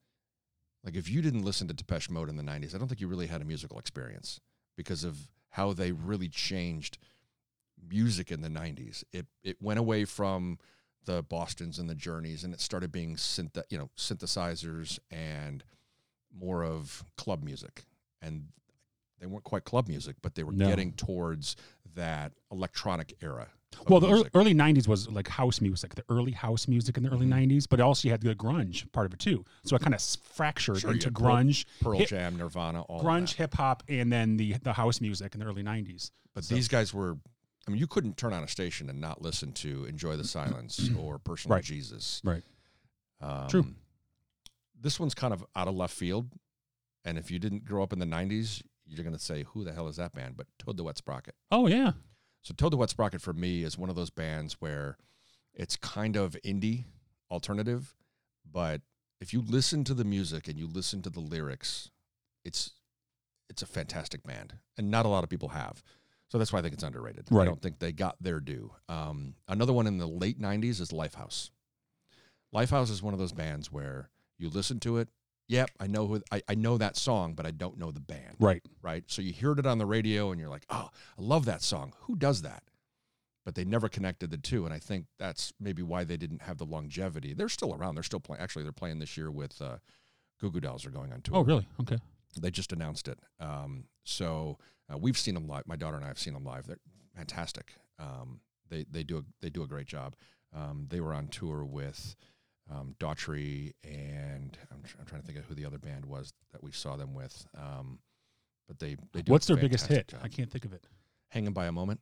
Like 0.84 0.96
if 0.96 1.10
you 1.10 1.22
didn't 1.22 1.44
listen 1.44 1.68
to 1.68 1.74
Depeche 1.74 2.10
Mode 2.10 2.30
in 2.30 2.38
the 2.38 2.44
'90s, 2.44 2.74
I 2.74 2.78
don't 2.78 2.88
think 2.88 3.02
you 3.02 3.08
really 3.08 3.28
had 3.28 3.42
a 3.42 3.46
musical 3.46 3.78
experience 3.80 4.40
because 4.76 5.04
of 5.04 5.30
how 5.50 5.74
they 5.74 5.92
really 5.92 6.30
changed 6.30 6.98
music 7.90 8.32
in 8.32 8.42
the 8.42 8.50
'90s. 8.50 9.04
It 9.14 9.28
it 9.44 9.62
went 9.62 9.80
away 9.80 10.06
from 10.06 10.60
the 11.06 11.24
Boston's 11.24 11.80
and 11.80 11.90
the 11.90 11.96
Journeys, 11.96 12.44
and 12.44 12.54
it 12.54 12.60
started 12.62 12.92
being 12.92 13.16
synth, 13.16 13.62
you 13.70 13.78
know, 13.78 13.90
synthesizers 13.98 15.00
and 15.12 15.64
more 16.38 16.63
of 16.63 17.03
club 17.17 17.44
music. 17.44 17.86
And 18.22 18.48
they 19.20 19.25
weren't 19.27 19.44
quite 19.44 19.63
club 19.63 19.88
music, 19.88 20.15
but 20.22 20.36
they 20.36 20.44
were 20.44 20.51
No. 20.51 20.67
getting 20.67 20.94
towards 20.94 21.56
that 21.96 22.34
electronic 22.51 23.15
era. 23.22 23.50
Well, 23.89 24.00
the 24.00 24.08
early, 24.08 24.15
music. 24.15 24.32
early 24.36 24.53
'90s 24.53 24.88
was 24.88 25.10
like 25.10 25.27
house 25.27 25.60
music, 25.60 25.96
the 25.96 26.03
early 26.10 26.32
house 26.32 26.67
music 26.67 26.96
in 26.98 27.03
the 27.03 27.10
early 27.10 27.25
Mhm. 27.25 27.29
'90s, 27.50 27.67
but 27.67 27.79
also 27.82 28.08
you 28.08 28.12
had 28.12 28.22
the 28.22 28.34
grunge 28.34 28.89
part 28.94 29.06
of 29.06 29.13
it 29.13 29.20
too. 29.20 29.44
So 29.65 29.75
it 29.75 29.82
kind 29.82 29.94
of 29.94 30.01
fractured 30.01 30.79
Sure, 30.79 30.94
into 30.94 31.08
had 31.08 31.15
Pearl- 31.15 31.27
grunge, 31.36 31.65
Pearl 31.82 31.98
hip- 32.00 32.10
Jam, 32.10 32.38
Nirvana, 32.38 32.82
all 32.84 33.03
grunge, 33.03 33.34
hip 33.34 33.53
hop, 33.56 33.84
and 33.89 34.12
then 34.12 34.38
the 34.38 34.53
the 34.60 34.74
house 34.74 35.01
music 35.01 35.34
in 35.36 35.41
the 35.41 35.46
early 35.46 35.63
'90s. 35.63 36.12
But 36.34 36.46
So- 36.46 36.56
these 36.56 36.67
guys 36.67 36.94
were. 36.94 37.17
I 37.67 37.72
mean, 37.72 37.79
you 37.79 37.88
couldn't 37.88 38.15
turn 38.15 38.32
on 38.32 38.43
a 38.43 38.47
station 38.47 38.89
and 38.89 39.02
not 39.02 39.21
listen 39.21 39.52
to 39.54 39.84
"Enjoy 39.86 40.15
the 40.15 40.23
Silence" 40.23 40.89
or 40.97 41.19
"Personal 41.19 41.56
Right. 41.56 41.63
Jesus." 41.65 42.21
Right. 42.23 42.43
Um, 43.19 43.50
True. 43.50 43.76
This 44.80 45.00
one's 45.00 45.13
kind 45.13 45.34
of 45.34 45.46
out 45.56 45.68
of 45.68 45.76
left 45.76 45.94
field, 45.94 46.32
and 47.06 47.18
if 47.18 47.32
you 47.32 47.40
didn't 47.40 47.66
grow 47.66 47.84
up 47.84 47.94
in 47.94 48.00
the 48.00 48.06
'90s, 48.06 48.62
you're 48.86 49.04
going 49.04 49.16
to 49.16 49.22
say, 49.22 49.44
"Who 49.54 49.63
the 49.63 49.74
hell 49.74 49.88
is 49.88 49.96
that 49.98 50.13
band?" 50.13 50.38
But 50.38 50.48
Toad 50.60 50.78
the 50.78 50.84
Wet 50.84 50.98
Sprocket. 50.98 51.36
Oh 51.52 51.68
yeah, 51.68 51.94
So 52.42 52.54
Toad 52.54 52.72
the 52.74 52.78
Wet 52.78 52.90
Sprocket 52.90 53.22
for 53.22 53.34
me 53.34 53.63
is 53.63 53.78
one 53.78 53.90
of 53.90 53.96
those 53.96 54.10
bands 54.10 54.58
where 54.60 54.98
it's 55.54 55.76
kind 55.76 56.16
of 56.16 56.36
indie 56.46 56.86
alternative, 57.32 57.96
but 58.50 58.82
if 59.20 59.34
you 59.34 59.42
listen 59.42 59.84
to 59.86 59.94
the 59.94 60.06
music 60.06 60.48
and 60.48 60.60
you 60.60 60.68
listen 60.68 61.02
to 61.02 61.10
the 61.10 61.20
lyrics, 61.20 61.90
it's 62.46 62.72
it's 63.50 63.62
a 63.62 63.66
fantastic 63.68 64.24
band, 64.24 64.54
and 64.78 64.92
not 64.92 65.06
a 65.06 65.10
lot 65.10 65.24
of 65.24 65.30
people 65.30 65.50
have. 65.50 65.82
So 66.30 66.38
that's 66.38 66.52
why 66.52 66.60
I 66.60 66.62
think 66.62 66.74
it's 66.74 66.84
underrated. 66.84 67.28
I 67.32 67.46
don't 67.46 67.62
think 67.62 67.80
they 67.80 67.94
got 67.94 68.18
their 68.22 68.42
due. 68.42 68.72
Um, 68.90 69.36
another 69.48 69.72
one 69.74 69.88
in 69.88 69.98
the 69.98 70.08
late 70.08 70.40
'90s 70.40 70.82
is 70.82 70.92
Lifehouse. 70.92 71.50
Lifehouse 72.54 72.92
is 72.92 73.02
one 73.02 73.13
of 73.13 73.20
those 73.20 73.32
bands 73.32 73.72
where 73.72 74.10
you 74.38 74.50
listen 74.50 74.80
to 74.82 74.97
it. 74.97 75.10
Yep, 75.50 75.71
I 75.80 75.88
know 75.88 76.08
who 76.08 76.21
I, 76.32 76.41
I 76.50 76.56
know 76.56 76.78
that 76.78 76.97
song, 76.97 77.34
but 77.34 77.45
I 77.45 77.52
don't 77.52 77.78
know 77.78 77.91
the 77.91 78.02
band 78.02 78.36
right. 78.39 78.62
right? 78.82 79.04
So 79.08 79.21
you 79.21 79.34
heard 79.34 79.60
it 79.60 79.65
on 79.65 79.78
the 79.78 79.86
radio 79.86 80.32
and 80.32 80.39
you're 80.39 80.50
like, 80.50 80.65
oh, 80.69 80.89
I 81.17 81.21
love 81.21 81.45
that 81.45 81.62
song. 81.62 81.93
Who 82.02 82.15
does 82.17 82.41
that? 82.41 82.63
But 83.45 83.56
they 83.56 83.63
never 83.63 83.88
connected 83.88 84.30
the 84.30 84.38
two. 84.38 84.65
And 84.65 84.73
I 84.73 84.80
think 84.80 85.06
that's 85.17 85.54
maybe 85.58 85.82
why 85.82 86.04
they 86.04 86.17
didn't 86.17 86.41
have 86.41 86.58
the 86.58 86.65
longevity. 86.65 87.34
They're 87.34 87.47
still 87.47 87.73
around. 87.73 87.95
They're 87.95 88.04
still 88.04 88.19
playing. 88.19 88.41
Actually, 88.41 88.63
they're 88.63 88.73
playing 88.73 89.00
this 89.00 89.15
year 89.15 89.32
with 89.32 89.62
uh, 89.62 89.78
Goo 90.41 90.52
Goo 90.52 90.60
Dolls 90.60 90.86
are 90.86 90.91
going 90.91 91.13
on 91.13 91.21
tour. 91.21 91.38
Oh 91.38 91.41
really? 91.41 91.65
Okay. 91.80 91.97
They 92.38 92.52
just 92.52 92.73
announced 92.73 93.08
it. 93.08 93.17
Um, 93.39 93.86
so 94.04 94.58
uh, 94.91 94.97
we've 94.97 95.17
seen 95.17 95.34
them 95.34 95.47
live. 95.47 95.65
My 95.65 95.78
daughter 95.78 95.95
and 95.95 96.04
I 96.04 96.10
have 96.10 96.19
seen 96.19 96.34
them 96.34 96.43
live. 96.43 96.67
They're 96.67 96.78
fantastic. 97.15 97.73
Um, 98.00 98.41
they, 98.69 98.86
they, 98.91 99.04
do 99.04 99.19
a, 99.19 99.21
they 99.41 99.50
do 99.50 99.63
a 99.63 99.67
great 99.67 99.88
job. 99.88 100.15
Um, 100.54 100.88
they 100.89 101.00
were 101.00 101.13
on 101.13 101.30
tour 101.30 101.63
with 101.63 102.15
um, 102.71 102.95
Daughtry 102.99 103.73
and 103.84 104.58
I'm, 104.71 104.84
tr- 104.84 104.97
I'm 104.99 105.06
trying 105.06 105.21
to 105.21 105.27
think 105.27 105.39
of 105.39 105.45
who 105.45 105.53
the 105.56 105.65
other 105.65 105.77
band 105.77 106.06
was 106.06 106.34
that 106.51 106.63
we 106.63 106.71
saw 106.71 106.95
them 106.95 107.13
with. 107.13 107.45
Um, 107.58 107.99
but 108.67 108.80
they, 108.80 108.97
they 109.13 109.21
do 109.21 109.32
What's 109.32 109.47
their 109.47 109.58
biggest 109.58 109.88
hit? 109.88 110.10
job. 110.10 110.19
I 110.23 110.27
can't 110.27 110.51
think 110.51 110.65
of 110.65 110.73
it. 110.73 110.84
Hanging 111.30 111.53
by 111.53 111.67
a 111.67 111.71
Moment 111.71 111.99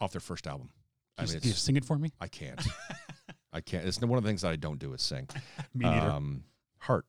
off 0.00 0.12
their 0.12 0.20
first 0.20 0.46
album. 0.46 0.70
I 1.18 1.24
Can 1.24 1.34
mean, 1.34 1.40
you, 1.44 1.48
you 1.50 1.54
sing 1.54 1.76
it 1.76 1.84
for 1.84 1.96
me? 1.98 2.10
I 2.20 2.26
can't. 2.28 2.60
I 3.52 3.60
can't. 3.60 3.86
It's 3.86 4.00
one 4.00 4.16
of 4.16 4.24
the 4.24 4.28
things 4.28 4.42
that 4.42 4.50
I 4.50 4.56
don't 4.56 4.78
do 4.78 4.92
is 4.94 5.02
sing. 5.02 5.28
Me 5.74 5.84
neither. 5.84 6.10
Um, 6.10 6.44
Heart, 6.78 7.04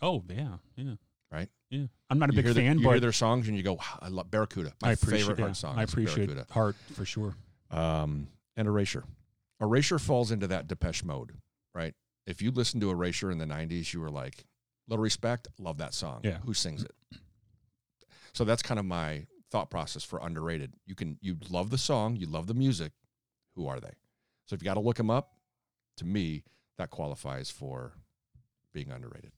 oh 0.00 0.22
yeah, 0.30 0.56
yeah. 0.76 0.92
right? 1.30 1.48
Yeah. 1.68 1.86
I'm 2.08 2.18
not 2.18 2.30
a 2.30 2.32
You 2.32 2.36
big 2.36 2.44
hear, 2.46 2.54
the- 2.54 2.60
fan, 2.60 2.78
you 2.78 2.84
but 2.84 2.90
hear 2.92 3.00
their 3.00 3.12
songs 3.12 3.48
and 3.48 3.56
you 3.56 3.62
go, 3.62 3.74
wow, 3.74 3.98
I 4.00 4.08
love 4.08 4.30
Barracuda. 4.30 4.72
My 4.80 4.90
I 4.90 4.92
appreciate 4.92 5.20
favorite 5.20 5.38
yeah, 5.38 5.44
Heart 5.46 5.56
song. 5.56 5.78
I 5.78 5.82
appreciate 5.82 6.26
Barracuda. 6.28 6.46
Heart 6.52 6.76
for 6.94 7.04
sure. 7.04 7.34
Um, 7.70 8.28
and 8.56 8.66
Erasure. 8.66 9.04
Erasure 9.60 9.98
falls 9.98 10.30
into 10.30 10.46
that 10.46 10.68
Depeche 10.68 11.04
mode, 11.04 11.32
right? 11.78 11.94
If 12.26 12.42
you 12.42 12.50
listen 12.50 12.80
to 12.80 12.90
Erasure 12.90 13.30
in 13.30 13.38
the 13.38 13.46
90s, 13.46 13.92
you 13.94 14.00
were 14.00 14.10
like, 14.10 14.44
little 14.88 15.02
respect, 15.02 15.48
love 15.58 15.78
that 15.78 15.94
song. 15.94 16.20
Yeah. 16.24 16.38
Who 16.44 16.52
sings 16.52 16.82
it? 16.82 16.92
So 18.34 18.44
that's 18.44 18.62
kind 18.62 18.78
of 18.78 18.84
my 18.84 19.26
thought 19.50 19.70
process 19.70 20.04
for 20.04 20.18
underrated. 20.18 20.74
You 20.86 20.94
can, 20.94 21.18
you 21.20 21.36
love 21.48 21.70
the 21.70 21.78
song, 21.78 22.16
you 22.16 22.26
love 22.26 22.46
the 22.46 22.54
music. 22.54 22.92
Who 23.56 23.66
are 23.66 23.80
they? 23.80 23.92
So 24.46 24.54
if 24.54 24.62
you 24.62 24.64
got 24.64 24.74
to 24.74 24.80
look 24.80 24.96
them 24.96 25.10
up, 25.10 25.32
to 25.98 26.04
me, 26.04 26.44
that 26.76 26.90
qualifies 26.90 27.50
for 27.50 27.92
being 28.72 28.90
underrated. 28.90 29.32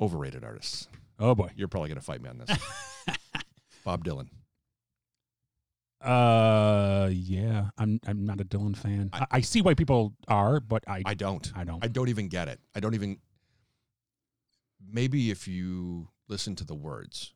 Overrated 0.00 0.44
artists. 0.44 0.88
Oh 1.18 1.34
boy. 1.34 1.50
You're 1.56 1.68
probably 1.68 1.88
going 1.88 2.00
to 2.00 2.04
fight 2.04 2.20
me 2.20 2.28
on 2.28 2.38
this. 2.38 2.50
Bob 3.84 4.04
Dylan. 4.04 4.28
Uh, 6.00 7.08
yeah. 7.12 7.70
I'm 7.78 8.00
I'm 8.06 8.24
not 8.24 8.40
a 8.40 8.44
Dylan 8.44 8.76
fan. 8.76 9.10
I, 9.12 9.26
I- 9.30 9.40
see 9.40 9.62
why 9.62 9.74
people 9.74 10.14
are, 10.28 10.60
but 10.60 10.84
I 10.86 11.02
I 11.06 11.14
don't. 11.14 11.50
I 11.56 11.64
don't. 11.64 11.82
I 11.84 11.88
don't 11.88 12.08
even 12.08 12.28
get 12.28 12.48
it. 12.48 12.60
I 12.74 12.80
don't 12.80 12.94
even. 12.94 13.18
Maybe 14.88 15.30
if 15.30 15.48
you 15.48 16.08
listen 16.28 16.54
to 16.56 16.64
the 16.64 16.74
words, 16.74 17.32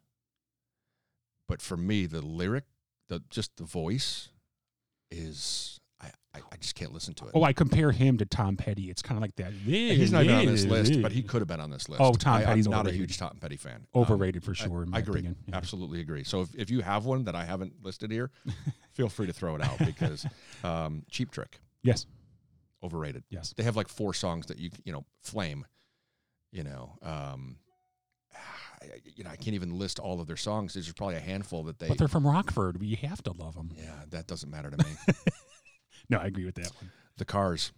but 1.49 1.61
for 1.63 1.77
me, 1.77 2.07
the 2.07 2.21
lyric, 2.23 2.65
the 3.09 3.23
just 3.31 3.57
the 3.57 3.65
voice, 3.65 4.29
is 5.11 5.80
I 6.01 6.11
I, 6.33 6.39
I 6.53 6.57
just 6.59 6.77
can't 6.77 6.93
listen 6.93 7.13
to 7.15 7.25
it. 7.27 7.33
oh, 7.35 7.43
I 7.43 7.53
compare 7.53 7.91
him 7.91 8.17
to 8.19 8.25
Tom 8.25 8.57
Petty. 8.57 8.89
It's 8.89 9.03
kind 9.03 9.19
of 9.19 9.23
like 9.23 9.35
that. 9.37 9.53
He's 9.53 10.13
not 10.13 10.23
even 10.25 10.37
on 10.37 10.47
this 10.47 10.65
list, 10.65 11.03
but 11.03 11.11
he 11.11 11.23
could 11.25 11.41
have 11.41 11.49
been 11.49 11.61
on 11.61 11.71
this 11.71 11.89
list. 11.89 12.01
Oh, 12.01 12.13
Tom 12.13 12.35
I, 12.37 12.45
Petty's 12.45 12.67
I'm 12.67 12.71
not 12.71 12.87
a 12.87 12.93
huge 12.93 13.19
Tom 13.19 13.37
Petty 13.41 13.57
fan. 13.57 13.87
Um, 13.95 14.03
overrated 14.03 14.45
for 14.45 14.53
I- 14.53 14.55
sure. 14.55 14.83
in 14.85 14.95
I, 14.95 14.99
agree. 15.01 15.15
opinion. 15.15 15.37
Yeah. 15.49 15.57
Absolutely 15.57 16.01
agree. 16.01 16.23
So 16.23 16.43
if, 16.43 16.55
if 16.55 16.71
you 16.71 16.83
have 16.83 17.05
one 17.05 17.25
that 17.25 17.35
I 17.35 17.45
haven't 17.45 17.83
listed 17.83 18.13
here, 18.13 18.31
feel 18.93 19.09
free 19.09 19.27
to 19.27 19.33
throw 19.33 19.57
it 19.57 19.61
out 19.63 19.79
because 19.79 20.25
um, 20.63 21.03
Cheap 21.11 21.33
Trick 21.33 21.59
Yes. 21.83 22.07
overrated. 22.85 23.25
Yes. 23.29 23.53
They 23.57 23.65
have 23.65 23.75
like 23.75 23.89
four 23.89 24.15
songs 24.15 24.47
that 24.47 24.59
you 24.59 24.71
you 24.85 24.93
know 24.93 25.05
flame, 25.23 25.67
you 26.53 26.63
know. 26.63 26.97
Um, 27.03 27.57
I, 28.83 28.87
you 29.17 29.25
know, 29.25 29.31
I 29.31 29.37
can't 29.37 29.55
even 29.55 29.79
list 29.79 29.99
all 29.99 30.21
of 30.21 30.29
their 30.29 30.37
songs. 30.37 30.75
There's 30.75 30.93
probably 30.93 31.17
a 31.17 31.21
handful 31.21 31.65
that 31.65 31.81
they. 31.81 31.89
But 31.89 31.99
they're 31.99 32.07
from 32.09 32.25
Rockford. 32.27 32.81
We 32.81 32.95
have 33.03 33.21
to 33.25 33.33
love 33.33 33.55
them. 33.57 33.73
yeah, 33.77 33.91
that 34.11 34.29
doesn't 34.29 34.49
matter 34.51 34.71
to 34.71 34.77
me. 34.79 34.93
No, 36.11 36.19
I 36.19 36.27
agree 36.27 36.45
with 36.45 36.57
that 36.57 36.73
one. 36.81 36.91
the 37.17 37.25
Cars. 37.25 37.73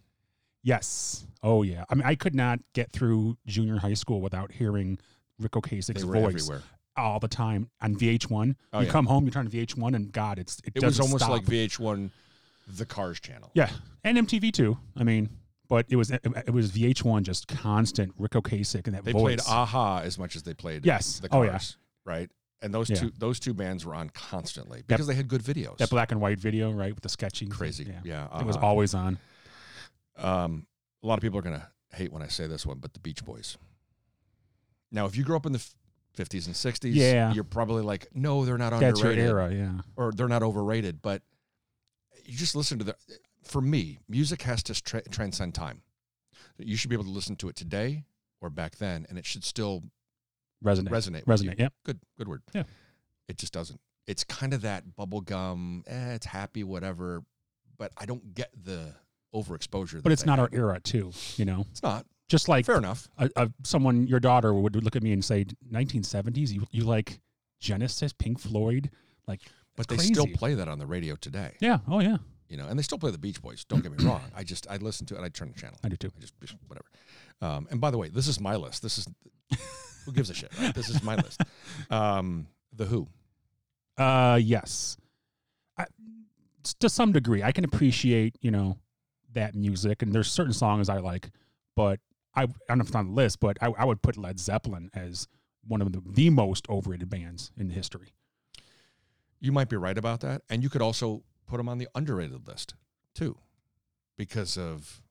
Yes. 0.62 1.27
Oh 1.42 1.62
yeah. 1.62 1.85
I 1.90 1.95
mean, 1.95 2.05
I 2.07 2.14
could 2.14 2.35
not 2.35 2.61
get 2.73 2.90
through 2.92 3.37
junior 3.47 3.79
high 3.79 3.95
school 3.95 4.21
without 4.21 4.53
hearing 4.53 4.99
Ric 5.38 5.53
Ocasek's 5.53 6.03
voice 6.03 6.35
everywhere. 6.42 6.62
all 6.97 7.18
the 7.18 7.29
time 7.29 7.68
on 7.81 7.97
VH1. 7.97 8.55
Oh, 8.73 8.81
you 8.81 8.87
yeah. 8.87 8.92
come 8.92 9.07
home, 9.07 9.25
you 9.25 9.31
turn 9.31 9.49
to 9.49 9.57
VH1, 9.57 9.95
and 9.97 10.12
God, 10.12 10.38
it's 10.38 10.61
it, 10.64 10.73
It 10.77 10.85
was 10.85 11.01
almost 11.01 11.25
stop. 11.25 11.31
like 11.33 11.45
VH1 11.45 12.11
the 12.77 12.87
Cars 12.87 13.18
channel. 13.21 13.51
Yeah, 13.55 13.71
and 14.05 14.16
MTV 14.18 14.53
too. 14.53 14.79
I 14.97 15.03
mean, 15.03 15.31
but 15.68 15.87
it 15.88 15.97
was 15.97 16.12
it, 16.12 16.21
it 16.47 16.51
was 16.53 16.71
VH1 16.71 17.25
just 17.25 17.49
constant 17.49 18.14
Ric 18.16 18.33
Ocasek 18.33 18.87
and 18.87 18.95
that 18.95 19.05
They 19.05 19.12
voice. 19.12 19.21
played 19.23 19.40
a-ha 19.40 19.99
as 20.05 20.16
much 20.18 20.37
as 20.37 20.45
they 20.45 20.55
played 20.55 20.87
Yes. 20.87 21.18
the 21.18 21.27
Oh, 21.33 21.45
Cars, 21.45 21.77
yeah. 22.07 22.12
right? 22.12 22.31
And 22.62 22.72
those 22.72 22.88
Yeah. 22.88 22.96
two 22.96 23.12
those 23.18 23.40
two 23.40 23.53
bands 23.55 23.85
were 23.85 23.94
on 23.94 24.09
constantly 24.11 24.83
because 24.87 25.07
they 25.09 25.14
had 25.16 25.27
good 25.29 25.42
videos. 25.42 25.79
that 25.79 25.90
black 25.90 26.12
and 26.12 26.20
white 26.20 26.38
video, 26.38 26.70
right, 26.70 26.94
with 26.94 27.03
the 27.03 27.09
sketching. 27.09 27.48
Crazy, 27.51 27.85
Yeah, 27.85 28.01
yeah. 28.05 28.40
it 28.40 28.46
was 28.46 28.57
always 28.57 28.94
on. 28.94 29.18
Um, 30.16 30.66
a 31.03 31.07
lot 31.07 31.14
of 31.18 31.22
people 31.22 31.38
are 31.38 31.42
gonna 31.42 31.68
hate 31.92 32.12
when 32.12 32.22
I 32.22 32.29
say 32.29 32.46
this 32.46 32.64
one, 32.64 32.79
but 32.79 32.92
the 32.94 33.01
Beach 33.01 33.25
Boys. 33.25 33.59
Now, 34.90 35.07
if 35.07 35.16
you 35.16 35.25
grew 35.25 35.37
up 35.37 35.46
in 35.46 35.53
the 35.53 35.64
50s 36.16 36.46
and 36.46 36.55
60s, 36.55 36.94
Yeah. 36.94 37.33
you're 37.33 37.44
probably 37.44 37.83
like, 37.83 38.14
no, 38.14 38.44
they're 38.44 38.59
not 38.59 38.70
That's 38.79 39.01
your 39.01 39.11
underrated, 39.11 39.25
era, 39.31 39.53
yeah. 39.55 39.81
or 39.96 40.12
they're 40.12 40.29
not 40.29 40.42
overrated. 40.42 41.03
But 41.03 41.22
you 42.25 42.37
just 42.37 42.55
listen 42.55 42.79
to 42.79 42.85
the. 42.85 42.96
For 43.42 43.61
me, 43.61 43.98
music 44.09 44.42
has 44.42 44.62
to 44.64 44.75
tra- 44.81 45.03
transcend 45.09 45.55
time. 45.55 45.83
You 46.59 46.77
should 46.77 46.90
be 46.90 46.94
able 46.94 47.05
to 47.05 47.11
listen 47.11 47.35
to 47.37 47.48
it 47.48 47.57
today 47.57 48.05
or 48.40 48.51
back 48.51 48.77
then, 48.77 49.05
and 49.09 49.18
it 49.18 49.27
should 49.27 49.42
still 49.44 49.83
Resonate. 50.62 50.88
resonate. 50.88 51.18
you. 51.18 51.25
Resonate. 51.25 51.59
Yep. 51.59 51.72
Good, 51.85 52.01
good 52.18 52.29
word. 52.29 52.42
Yeah. 52.55 52.64
It 53.29 53.38
just 53.38 53.53
doesn't. 53.53 53.81
It's 54.07 54.25
kind 54.25 54.53
of 54.53 54.62
that 54.62 54.96
bubble 54.96 55.20
gum. 55.20 55.85
Eh, 55.87 56.14
it's 56.14 56.27
happy, 56.27 56.64
whatever. 56.64 57.22
But 57.79 57.92
I 57.96 58.05
don't 58.07 58.35
get 58.35 58.51
the 58.64 58.94
overexposure. 59.35 60.03
But 60.03 60.12
it's 60.12 60.27
not 60.27 60.38
our 60.38 60.48
era, 60.53 60.81
too. 60.81 61.12
You 61.37 61.44
know, 61.44 61.66
It's 61.70 61.83
not 61.83 62.07
just 62.29 62.48
like 62.48 62.64
fair 62.66 62.79
enough. 62.79 63.09
a, 63.18 63.31
a, 63.37 63.51
someone, 63.64 64.07
your 64.07 64.20
daughter 64.20 64.53
would 64.55 64.83
look 64.83 64.96
at 64.96 65.03
me 65.03 65.12
and 65.12 65.25
say, 65.25 65.44
"1970s, 65.72 66.51
you 66.51 66.66
you 66.70 66.85
like 66.85 67.20
Genesis, 67.61 68.12
Pink 68.12 68.38
Floyd, 68.38 68.90
like." 69.27 69.40
But 69.77 69.88
they 69.88 69.96
That's 69.96 70.09
still 70.09 70.27
play 70.27 70.55
that 70.55 70.68
on 70.68 70.79
the 70.79 70.87
radio 70.87 71.16
today. 71.16 71.57
Yeah. 71.61 71.79
Oh 71.88 72.01
yeah. 72.01 72.18
You 72.48 72.59
know, 72.59 72.68
and 72.68 72.79
they 72.79 72.83
still 72.83 72.98
play 72.98 73.11
the 73.11 73.18
Beach 73.18 73.40
Boys. 73.40 73.64
Don't 73.64 73.83
get 73.83 73.92
me 73.92 74.05
wrong. 74.05 74.20
I 74.37 74.44
just 74.44 74.66
I 74.68 74.77
listen 74.77 75.07
to 75.07 75.14
it. 75.14 75.18
and 75.18 75.25
I 75.25 75.31
turn 75.31 75.51
the 75.55 75.59
channel. 75.59 75.79
I 75.83 75.88
do 75.88 75.96
too. 75.96 76.11
I 76.16 76.20
just 76.20 76.35
just 76.40 76.55
whatever. 76.66 76.87
Um, 77.40 77.66
and 77.70 77.81
by 77.81 77.90
the 77.90 77.98
way, 77.98 78.09
this 78.09 78.29
is 78.29 78.38
my 78.40 78.57
list. 78.57 78.83
This 78.83 78.98
is 78.98 79.09
who 80.05 80.12
gives 80.12 80.31
a 80.31 80.35
shit. 80.35 80.51
Right? 80.59 80.75
This 80.75 80.88
is 80.88 81.03
my 81.03 81.17
list. 81.17 81.41
Um, 81.91 82.47
the 82.75 82.87
Who. 82.87 83.09
Uh, 83.97 84.38
yes. 84.43 84.97
I, 85.77 85.87
to 86.81 86.88
some 86.88 87.12
degree, 87.12 87.43
I 87.43 87.53
can 87.53 87.65
appreciate 87.65 88.37
you 88.41 88.51
know 88.51 88.79
that 89.35 89.55
music, 89.55 90.03
and 90.03 90.12
there's 90.12 90.31
certain 90.31 90.53
songs 90.53 90.88
I 90.88 90.99
like, 90.99 91.31
but 91.77 92.01
I, 92.35 92.43
I 92.43 92.47
don't 92.69 92.79
know 92.79 92.83
if 92.83 92.88
it's 92.88 92.97
on 92.97 93.09
the 93.09 93.12
list, 93.12 93.41
but 93.41 93.59
I, 93.61 93.67
I 93.79 93.85
would 93.85 94.03
put 94.03 94.17
Led 94.17 94.38
Zeppelin 94.38 94.91
as 94.95 95.29
one 95.67 95.81
of 95.81 95.93
the, 95.93 96.03
the 96.05 96.31
most 96.31 96.69
overrated 96.69 97.09
bands 97.09 97.53
in 97.57 97.71
history. 97.71 98.15
You 99.41 99.53
might 99.53 99.69
be 99.69 99.77
right 99.77 99.99
about 99.99 100.21
that, 100.21 100.43
and 100.49 100.62
you 100.62 100.69
could 100.69 100.83
also 100.83 101.25
put 101.47 101.59
them 101.59 101.69
on 101.69 101.79
the 101.79 101.88
underrated 101.95 102.47
list 102.47 102.75
too, 103.15 103.37
because 104.17 104.57
of 104.57 105.03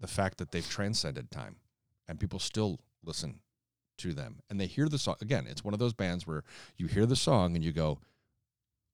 the 0.00 0.06
fact 0.06 0.38
that 0.38 0.50
they've 0.50 0.68
transcended 0.68 1.30
time, 1.30 1.56
and 2.08 2.20
people 2.20 2.38
still 2.38 2.80
listen 3.04 3.40
to 3.98 4.12
them, 4.12 4.40
and 4.48 4.60
they 4.60 4.66
hear 4.66 4.88
the 4.88 4.98
song. 4.98 5.16
Again, 5.20 5.46
it's 5.48 5.64
one 5.64 5.74
of 5.74 5.80
those 5.80 5.92
bands 5.92 6.26
where 6.26 6.42
you 6.76 6.86
hear 6.86 7.06
the 7.06 7.16
song 7.16 7.54
and 7.54 7.64
you 7.64 7.72
go, 7.72 7.98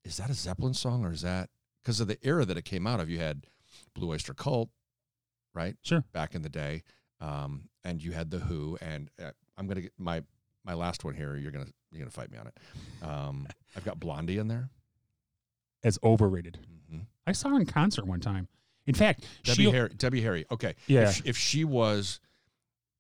"Is 0.04 0.16
that 0.16 0.30
a 0.30 0.34
Zeppelin 0.34 0.74
song, 0.74 1.04
or 1.04 1.12
is 1.12 1.22
that?" 1.22 1.50
Because 1.82 2.00
of 2.00 2.08
the 2.08 2.18
era 2.22 2.44
that 2.44 2.56
it 2.56 2.64
came 2.64 2.86
out 2.86 3.00
of, 3.00 3.08
you 3.08 3.18
had 3.18 3.46
Blue 3.94 4.10
Oyster 4.10 4.34
Cult, 4.34 4.68
right? 5.54 5.76
Sure. 5.82 6.04
Back 6.12 6.34
in 6.34 6.42
the 6.42 6.48
day, 6.48 6.82
um, 7.20 7.68
and 7.84 8.02
you 8.02 8.12
had 8.12 8.30
the 8.30 8.38
Who, 8.38 8.78
and 8.80 9.10
uh, 9.22 9.30
I'm 9.56 9.66
gonna 9.66 9.82
get 9.82 9.92
my 9.98 10.22
my 10.64 10.74
last 10.74 11.04
one 11.04 11.14
here. 11.14 11.36
You're 11.36 11.52
gonna 11.52 11.66
you're 11.90 12.00
gonna 12.00 12.10
fight 12.10 12.30
me 12.30 12.38
on 12.38 12.46
it. 12.46 12.58
Um, 13.02 13.46
I've 13.76 13.84
got 13.84 14.00
Blondie 14.00 14.38
in 14.38 14.48
there. 14.48 14.70
As 15.82 15.98
overrated. 16.02 16.58
Mm-hmm. 16.92 17.02
I 17.26 17.32
saw 17.32 17.50
her 17.50 17.56
in 17.56 17.66
concert 17.66 18.06
one 18.06 18.20
time. 18.20 18.48
In 18.86 18.94
fact, 18.94 19.24
Debbie 19.44 19.70
Harry. 19.70 19.90
Debbie 19.96 20.20
Harry. 20.20 20.44
Okay. 20.50 20.74
Yeah. 20.86 21.08
If, 21.08 21.26
if 21.26 21.36
she 21.36 21.64
was, 21.64 22.20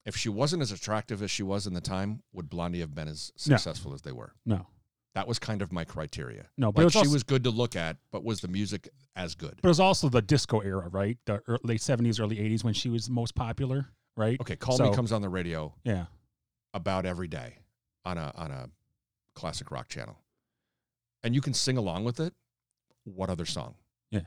if 0.06 0.16
she 0.16 0.28
wasn't 0.28 0.62
as 0.62 0.72
attractive 0.72 1.22
as 1.22 1.30
she 1.30 1.42
was 1.42 1.66
in 1.66 1.74
the 1.74 1.80
time, 1.80 2.22
would 2.32 2.48
Blondie 2.48 2.80
have 2.80 2.94
been 2.94 3.08
as 3.08 3.32
No. 3.46 3.56
successful 3.56 3.92
as 3.94 4.02
they 4.02 4.12
were? 4.12 4.34
no, 4.46 4.66
That 5.14 5.26
was 5.28 5.38
kind 5.38 5.60
of 5.62 5.72
my 5.72 5.84
criteria. 5.84 6.46
no, 6.56 6.70
but 6.72 6.80
Like 6.80 6.84
was 6.86 6.92
she 6.92 6.98
also, 7.00 7.12
was 7.12 7.22
good 7.22 7.44
to 7.44 7.50
look 7.50 7.74
at, 7.76 7.96
but 8.12 8.24
was 8.24 8.40
the 8.40 8.48
music 8.48 8.88
as 9.16 9.34
good? 9.34 9.56
but 9.60 9.64
it 9.64 9.68
was 9.68 9.80
also 9.80 10.08
the 10.08 10.22
disco 10.22 10.60
era, 10.60 10.88
right? 10.88 11.18
The 11.26 11.42
ear- 11.48 11.58
late 11.62 11.80
seventies, 11.82 12.18
early 12.20 12.38
eighties 12.38 12.62
when 12.64 12.74
she 12.74 12.88
was 12.88 13.10
most 13.10 13.34
popular, 13.34 13.88
right? 14.16 14.40
Okay. 14.40 14.56
Call 14.56 14.76
So- 14.76 14.88
Me 14.90 14.94
comes 14.96 15.12
on 15.12 15.20
the 15.22 15.28
radio 15.28 15.74
Yeah, 15.84 16.06
about 16.72 17.04
every 17.06 17.28
day 17.28 17.58
on 18.04 18.16
a 18.18 18.32
on 18.36 18.50
a 18.50 18.70
classic 19.34 19.70
rock 19.70 19.88
channel, 19.88 20.16
and 21.22 21.34
you 21.34 21.40
can 21.40 21.52
sing 21.54 21.76
along 21.76 22.04
with 22.04 22.20
it. 22.20 22.32
What 23.04 23.28
other 23.30 23.46
song? 23.46 23.74
Yeah, 24.10 24.20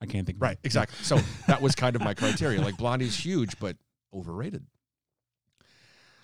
I 0.00 0.06
can't 0.06 0.26
think. 0.26 0.36
of 0.38 0.42
Right. 0.42 0.58
Exactly. 0.64 0.96
So 1.04 1.16
that 1.46 1.62
was 1.62 1.74
kind 1.74 1.94
of 1.96 2.02
my 2.02 2.14
criteria. 2.14 2.60
Like 2.60 2.76
Blondie's 2.76 3.16
huge, 3.24 3.58
but 3.60 3.76
overrated. 4.14 4.66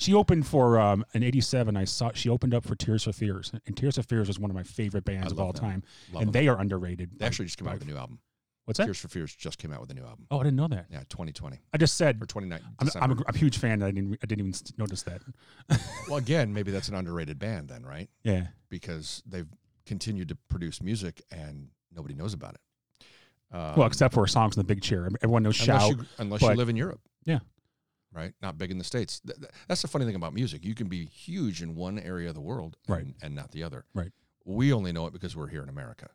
She 0.00 0.14
opened 0.14 0.46
for 0.46 0.78
um, 0.78 1.04
in 1.12 1.24
'87. 1.24 1.76
I 1.76 1.84
saw 1.84 2.12
she 2.14 2.28
opened 2.28 2.54
up 2.54 2.64
for 2.64 2.76
Tears 2.76 3.04
for 3.04 3.12
Fears, 3.12 3.52
and 3.66 3.76
Tears 3.76 3.96
for 3.96 4.02
Fears 4.04 4.28
was 4.28 4.38
one 4.38 4.50
of 4.50 4.54
my 4.54 4.62
favorite 4.62 5.04
bands 5.04 5.32
of 5.32 5.40
all 5.40 5.52
them. 5.52 5.60
time, 5.60 5.82
Love 6.12 6.22
and 6.22 6.32
them. 6.32 6.40
they 6.40 6.48
are 6.48 6.58
underrated. 6.58 7.18
They 7.18 7.26
actually 7.26 7.46
just 7.46 7.58
came 7.58 7.66
out 7.66 7.74
with 7.74 7.82
a 7.82 7.86
new 7.86 7.96
album. 7.96 8.20
What's 8.64 8.78
that? 8.78 8.84
Tears 8.84 8.98
for 9.00 9.08
Fears 9.08 9.34
just 9.34 9.58
came 9.58 9.72
out 9.72 9.80
with 9.80 9.90
a 9.90 9.94
new 9.94 10.04
album. 10.04 10.26
Oh, 10.30 10.38
I 10.38 10.44
didn't 10.44 10.56
know 10.56 10.68
that. 10.68 10.86
Yeah, 10.90 11.00
2020 11.08 11.58
I 11.72 11.78
just 11.78 11.96
said 11.96 12.22
or 12.22 12.26
29. 12.26 12.60
I'm, 12.78 12.88
I'm, 13.00 13.10
a, 13.12 13.14
I'm 13.26 13.34
a 13.34 13.38
huge 13.38 13.56
fan. 13.56 13.82
I 13.82 13.90
didn't 13.90 14.18
I 14.22 14.26
didn't 14.26 14.46
even 14.46 14.60
notice 14.76 15.02
that. 15.04 15.22
well, 16.06 16.18
again, 16.18 16.52
maybe 16.52 16.70
that's 16.70 16.88
an 16.88 16.94
underrated 16.94 17.38
band 17.38 17.70
then, 17.70 17.84
right? 17.84 18.08
Yeah, 18.22 18.48
Because 18.68 19.22
they've 19.26 19.48
continued 19.86 20.28
to 20.28 20.36
produce 20.48 20.82
music 20.82 21.22
and 21.32 21.68
nobody 21.96 22.14
knows 22.14 22.34
about 22.34 22.54
it. 22.54 22.60
Um, 23.50 23.76
well, 23.76 23.86
except 23.86 24.12
for 24.12 24.26
songs 24.26 24.54
in 24.56 24.60
the 24.60 24.64
big 24.64 24.82
chair. 24.82 25.08
Everyone 25.22 25.42
knows 25.42 25.58
unless, 25.66 25.82
shout. 25.82 25.96
you, 25.98 26.04
unless 26.18 26.42
you 26.42 26.48
live 26.50 26.68
in 26.68 26.76
Europe. 26.76 27.00
Yeah. 27.24 27.38
Right? 28.12 28.32
Not 28.40 28.56
big 28.58 28.70
in 28.70 28.78
the 28.78 28.84
States. 28.84 29.20
Th- 29.20 29.38
th- 29.38 29.50
that's 29.68 29.82
the 29.82 29.88
funny 29.88 30.04
thing 30.06 30.14
about 30.14 30.32
music. 30.32 30.64
You 30.64 30.74
can 30.74 30.88
be 30.88 31.04
huge 31.04 31.60
in 31.62 31.74
one 31.74 31.98
area 31.98 32.28
of 32.30 32.34
the 32.34 32.40
world 32.40 32.76
and, 32.86 32.96
Right. 32.96 33.06
and 33.22 33.34
not 33.34 33.50
the 33.52 33.62
other. 33.62 33.84
Right. 33.94 34.12
We 34.44 34.72
only 34.72 34.92
know 34.92 35.06
it 35.06 35.12
because 35.12 35.36
we're 35.36 35.48
here 35.48 35.62
in 35.62 35.68
America. 35.68 36.08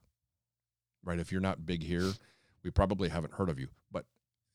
Right? 1.04 1.20
If 1.20 1.32
you're 1.32 1.40
not 1.42 1.66
big 1.66 1.84
here, 1.84 2.12
we 2.64 2.72
probably 2.72 3.10
haven't 3.10 3.34
heard 3.34 3.50
of 3.50 3.60
you. 3.60 3.68
But 3.92 4.06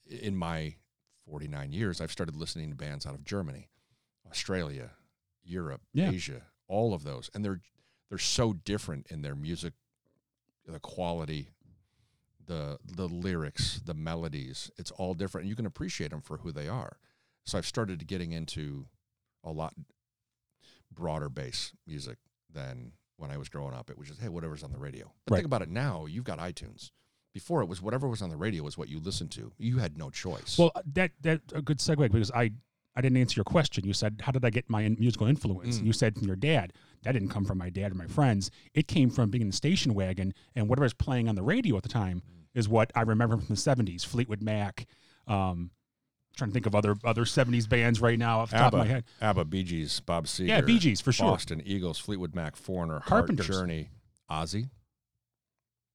in 0.06 0.36
my 0.36 0.74
49 1.26 1.72
years, 1.72 2.00
I've 2.00 2.10
started 2.10 2.34
listening 2.34 2.70
to 2.70 2.76
bands 2.76 3.06
out 3.06 3.14
of 3.14 3.22
Germany, 3.24 3.68
Australia, 4.28 4.90
Europe, 5.44 5.82
Yeah. 5.92 6.10
Asia, 6.10 6.42
all 6.66 6.92
of 6.92 7.04
those. 7.04 7.30
And 7.34 7.44
they're 7.44 7.60
they're 8.08 8.18
so 8.18 8.54
different 8.54 9.06
in 9.10 9.20
their 9.22 9.34
music, 9.34 9.74
the 10.66 10.80
quality, 10.80 11.50
the 12.44 12.78
the 12.84 13.06
lyrics, 13.06 13.80
the 13.84 13.94
melodies. 13.94 14.70
It's 14.76 14.90
all 14.90 15.14
different. 15.14 15.44
And 15.44 15.50
you 15.50 15.56
can 15.56 15.66
appreciate 15.66 16.10
them 16.10 16.22
for 16.22 16.38
who 16.38 16.50
they 16.50 16.68
are. 16.68 16.98
So 17.48 17.56
I've 17.56 17.66
started 17.66 18.06
getting 18.06 18.32
into 18.32 18.86
a 19.42 19.50
lot 19.50 19.72
broader 20.92 21.28
bass 21.30 21.72
music 21.86 22.18
than 22.52 22.92
when 23.16 23.30
I 23.30 23.38
was 23.38 23.48
growing 23.48 23.74
up. 23.74 23.88
It 23.88 23.98
was 23.98 24.08
just 24.08 24.20
hey, 24.20 24.28
whatever's 24.28 24.62
on 24.62 24.70
the 24.72 24.78
radio. 24.78 25.10
But 25.26 25.32
Right. 25.32 25.38
think 25.38 25.46
about 25.46 25.62
it 25.62 25.70
now. 25.70 26.04
You've 26.06 26.24
got 26.24 26.38
iTunes. 26.38 26.90
Before 27.32 27.62
it 27.62 27.66
was 27.66 27.80
whatever 27.80 28.06
was 28.08 28.20
on 28.20 28.28
the 28.30 28.36
radio 28.36 28.62
was 28.62 28.76
what 28.76 28.88
you 28.88 28.98
listened 29.00 29.30
to. 29.32 29.52
You 29.58 29.78
had 29.78 29.96
no 29.96 30.10
choice. 30.10 30.58
Well, 30.58 30.72
that 30.92 31.12
that's 31.22 31.52
a 31.54 31.62
good 31.62 31.78
segue 31.78 32.10
because 32.12 32.30
I 32.32 32.52
I 32.96 33.00
didn't 33.00 33.16
answer 33.18 33.38
your 33.38 33.44
question. 33.44 33.86
You 33.86 33.92
said, 33.94 34.20
"How 34.24 34.32
did 34.32 34.44
I 34.44 34.50
get 34.50 34.68
my 34.68 34.82
in- 34.82 34.96
musical 34.98 35.26
influence?" 35.26 35.76
Mm. 35.76 35.78
And 35.78 35.86
you 35.86 35.92
said 35.92 36.16
from 36.16 36.26
your 36.26 36.36
dad. 36.36 36.72
That 37.02 37.12
didn't 37.12 37.28
come 37.30 37.44
from 37.46 37.56
my 37.58 37.70
dad 37.70 37.92
or 37.92 37.94
my 37.94 38.08
friends. 38.08 38.50
It 38.74 38.88
came 38.88 39.08
from 39.08 39.30
being 39.30 39.42
in 39.42 39.48
the 39.48 39.52
station 39.56 39.94
wagon 39.94 40.34
and 40.54 40.68
whatever 40.68 40.84
was 40.84 40.94
playing 40.94 41.28
on 41.28 41.34
the 41.34 41.42
radio 41.44 41.76
at 41.78 41.82
the 41.84 41.88
time 41.88 42.20
Mm. 42.22 42.44
is 42.58 42.68
what 42.68 42.90
I 42.94 43.02
remember 43.02 43.36
from 43.38 43.46
the 43.46 43.56
'70s. 43.56 44.04
Fleetwood 44.04 44.42
Mac. 44.42 44.86
Um, 45.26 45.70
trying 46.38 46.50
to 46.50 46.54
think 46.54 46.66
of 46.66 46.74
other 46.74 46.96
other 47.04 47.24
'70s 47.24 47.68
bands 47.68 48.00
right 48.00 48.18
now 48.18 48.40
off 48.40 48.50
the 48.50 48.56
top 48.56 48.72
of 48.72 48.78
my 48.78 48.86
head. 48.86 49.04
ABBA, 49.20 49.44
Bee 49.46 49.64
Gees, 49.64 50.00
Bob 50.00 50.24
Seger. 50.26 50.48
Yeah, 50.48 50.60
Bee 50.62 50.78
Gees 50.78 51.00
for 51.02 51.12
sure. 51.12 51.26
Boston, 51.32 51.60
Eagles, 51.64 51.98
Fleetwood 51.98 52.34
Mac, 52.34 52.56
Foreigner, 52.56 52.94
Heart, 53.00 53.08
Carpenters. 53.08 53.46
Journey, 53.46 53.90
Ozzy. 54.30 54.70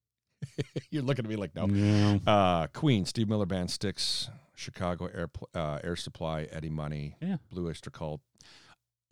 You're 0.92 1.04
looking 1.04 1.26
at 1.26 1.30
me 1.30 1.36
like 1.38 1.56
no. 1.56 1.66
Yeah. 1.68 2.18
Uh, 2.28 2.68
Queen, 2.68 3.06
Steve 3.06 3.30
Miller 3.30 3.46
Band, 3.46 3.72
Styx, 3.72 4.30
Chicago 4.56 5.08
Air 5.14 5.30
uh, 5.56 5.80
Air 5.84 5.96
Supply, 5.96 6.44
Eddie 6.52 6.70
Money, 6.70 7.16
Yeah. 7.22 7.38
Blue 7.50 7.68
Oyster 7.68 7.90
Cult, 7.90 8.22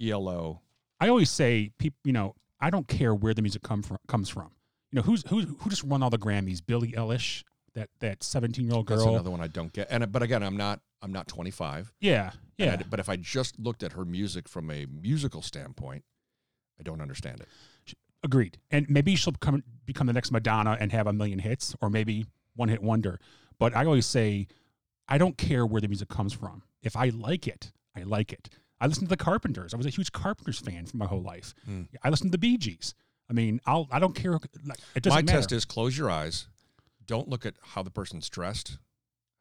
ELO. 0.02 0.62
I 1.00 1.08
always 1.08 1.30
say, 1.32 1.72
people, 1.80 1.98
you 2.04 2.14
know, 2.14 2.36
I 2.60 2.70
don't 2.70 2.88
care 2.88 3.16
where 3.16 3.34
the 3.34 3.42
music 3.42 3.64
come 3.64 3.82
from, 3.82 3.98
comes 4.08 4.30
from. 4.30 4.52
You 4.92 4.98
know, 4.98 5.02
who's 5.04 5.24
who 5.30 5.42
who 5.42 5.70
just 5.70 5.84
won 5.84 6.04
all 6.04 6.10
the 6.10 6.20
Grammys? 6.20 6.60
Billie 6.66 6.92
Eilish, 6.92 7.44
that 7.76 7.90
that 8.00 8.24
seventeen 8.24 8.66
year 8.66 8.76
old 8.76 8.86
girl. 8.86 8.98
That's 8.98 9.10
another 9.10 9.32
one 9.32 9.42
I 9.42 9.48
don't 9.48 9.72
get. 9.74 9.88
And 9.90 10.12
but 10.12 10.22
again, 10.24 10.44
I'm 10.44 10.58
not 10.58 10.80
I'm 11.02 11.12
not 11.12 11.28
25. 11.28 11.92
yeah, 12.00 12.32
yeah. 12.58 12.78
I- 12.80 12.84
but 12.90 13.00
if 13.00 13.10
I 13.10 13.16
just 13.16 13.60
looked 13.60 13.82
at 13.84 13.94
her 13.94 14.06
music 14.06 14.48
from 14.48 14.70
a 14.70 14.86
musical 14.86 15.42
standpoint, 15.42 16.04
I 16.80 16.84
don't 16.84 17.02
understand 17.02 17.40
it. 17.42 17.48
Agreed. 18.24 18.60
And 18.70 18.88
maybe 18.90 19.16
she'll 19.16 19.32
become 19.34 19.64
become 19.86 20.06
the 20.08 20.14
next 20.14 20.32
Madonna 20.32 20.78
and 20.80 20.92
have 20.92 21.08
a 21.08 21.14
million 21.14 21.40
hits, 21.40 21.76
or 21.82 21.90
maybe 21.90 22.26
one 22.56 22.70
hit 22.70 22.84
wonder. 22.84 23.20
But 23.58 23.76
I 23.76 23.84
always 23.86 24.06
say, 24.06 24.48
I 25.08 25.18
don't 25.18 25.38
care 25.38 25.66
where 25.66 25.82
the 25.82 25.88
music 25.88 26.10
comes 26.10 26.34
from. 26.34 26.62
If 26.84 26.96
I 26.96 27.10
like 27.10 27.48
it, 27.48 27.72
I 27.96 28.04
like 28.04 28.32
it. 28.32 28.50
I 28.80 28.88
listen 28.88 29.04
to 29.06 29.10
the 29.10 29.18
Carpenters. 29.18 29.74
I 29.74 29.78
was 29.78 29.86
a 29.86 29.90
huge 29.90 30.12
Carpenters 30.12 30.60
fan 30.60 30.86
for 30.86 30.98
my 30.98 31.06
whole 31.08 31.22
life. 31.22 31.54
Hmm. 31.66 31.84
I 32.04 32.10
listen 32.10 32.28
to 32.28 32.32
the 32.32 32.38
Bee 32.38 32.58
Gees. 32.58 32.94
I 33.30 33.34
mean, 33.34 33.60
I'll 33.66 33.88
I 33.92 33.98
don't 34.00 34.14
care. 34.16 34.34
Like, 34.34 34.78
it 34.96 35.02
doesn't 35.04 35.16
My 35.18 35.22
matter. 35.24 35.38
test 35.40 35.52
is 35.52 35.66
close 35.66 35.98
your 35.98 36.10
eyes, 36.12 36.48
don't 37.12 37.28
look 37.30 37.46
at 37.46 37.56
how 37.74 37.84
the 37.84 37.92
person's 37.92 38.30
dressed, 38.30 38.78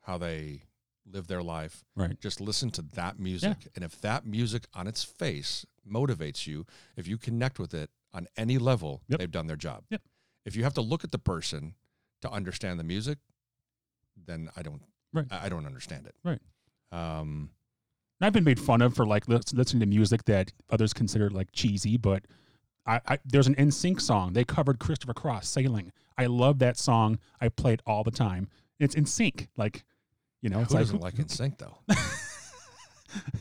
how 0.02 0.18
they 0.18 0.62
live 1.06 1.26
their 1.28 1.42
life. 1.42 1.84
Right. 1.96 2.18
Just 2.20 2.40
listen 2.40 2.70
to 2.72 2.82
that 2.94 3.18
music. 3.18 3.56
And 3.74 3.84
if 3.84 4.00
that 4.00 4.26
music 4.26 4.66
on 4.74 4.86
its 4.86 5.02
face 5.04 5.64
motivates 5.88 6.46
you, 6.46 6.66
if 6.96 7.06
you 7.08 7.16
connect 7.16 7.58
with 7.58 7.72
it 7.74 7.90
on 8.12 8.26
any 8.36 8.58
level, 8.58 9.02
Yep. 9.08 9.18
they've 9.20 9.30
done 9.30 9.46
their 9.46 9.56
job. 9.68 9.84
Yep. 9.90 10.02
If 10.44 10.56
you 10.56 10.64
have 10.64 10.74
to 10.74 10.80
look 10.80 11.04
at 11.04 11.12
the 11.12 11.18
person 11.18 11.74
to 12.22 12.30
understand 12.30 12.78
the 12.80 12.84
music, 12.84 13.18
then 14.16 14.50
I 14.56 14.62
don't 14.62 14.82
Right. 15.12 15.26
I 15.30 15.46
I 15.46 15.48
don't 15.48 15.66
understand 15.66 16.06
it. 16.06 16.14
Right. 16.24 16.42
Um 16.92 17.50
And 18.20 18.26
I've 18.26 18.32
been 18.32 18.44
made 18.44 18.60
fun 18.60 18.82
of 18.82 18.94
for 18.94 19.06
like 19.06 19.28
listening 19.28 19.80
to 19.80 19.86
music 19.86 20.24
that 20.26 20.52
others 20.70 20.92
consider 20.92 21.30
like 21.30 21.50
cheesy, 21.52 21.96
but 21.96 22.24
I, 22.86 23.00
I 23.06 23.18
there's 23.24 23.46
an 23.46 23.54
NSYNC 23.56 24.00
song 24.00 24.32
they 24.32 24.44
covered 24.44 24.78
Christopher 24.78 25.14
Cross 25.14 25.48
"Sailing." 25.48 25.92
I 26.18 26.26
love 26.26 26.58
that 26.60 26.76
song. 26.78 27.18
I 27.40 27.48
play 27.48 27.74
it 27.74 27.82
all 27.86 28.02
the 28.04 28.10
time. 28.10 28.48
It's 28.78 28.94
in 28.94 29.06
sync, 29.06 29.48
like 29.56 29.84
you 30.42 30.48
know. 30.50 30.60
It's 30.60 30.72
who 30.72 30.78
like 30.78 30.82
doesn't 30.86 31.00
like 31.00 31.14
NSYNC 31.14 31.58
though? 31.58 31.78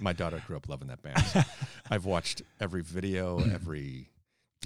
My 0.01 0.13
daughter 0.13 0.41
grew 0.47 0.57
up 0.57 0.67
loving 0.67 0.87
that 0.87 1.01
band. 1.03 1.19
so 1.25 1.41
I've 1.91 2.05
watched 2.05 2.41
every 2.59 2.81
video, 2.81 3.39
every 3.39 4.09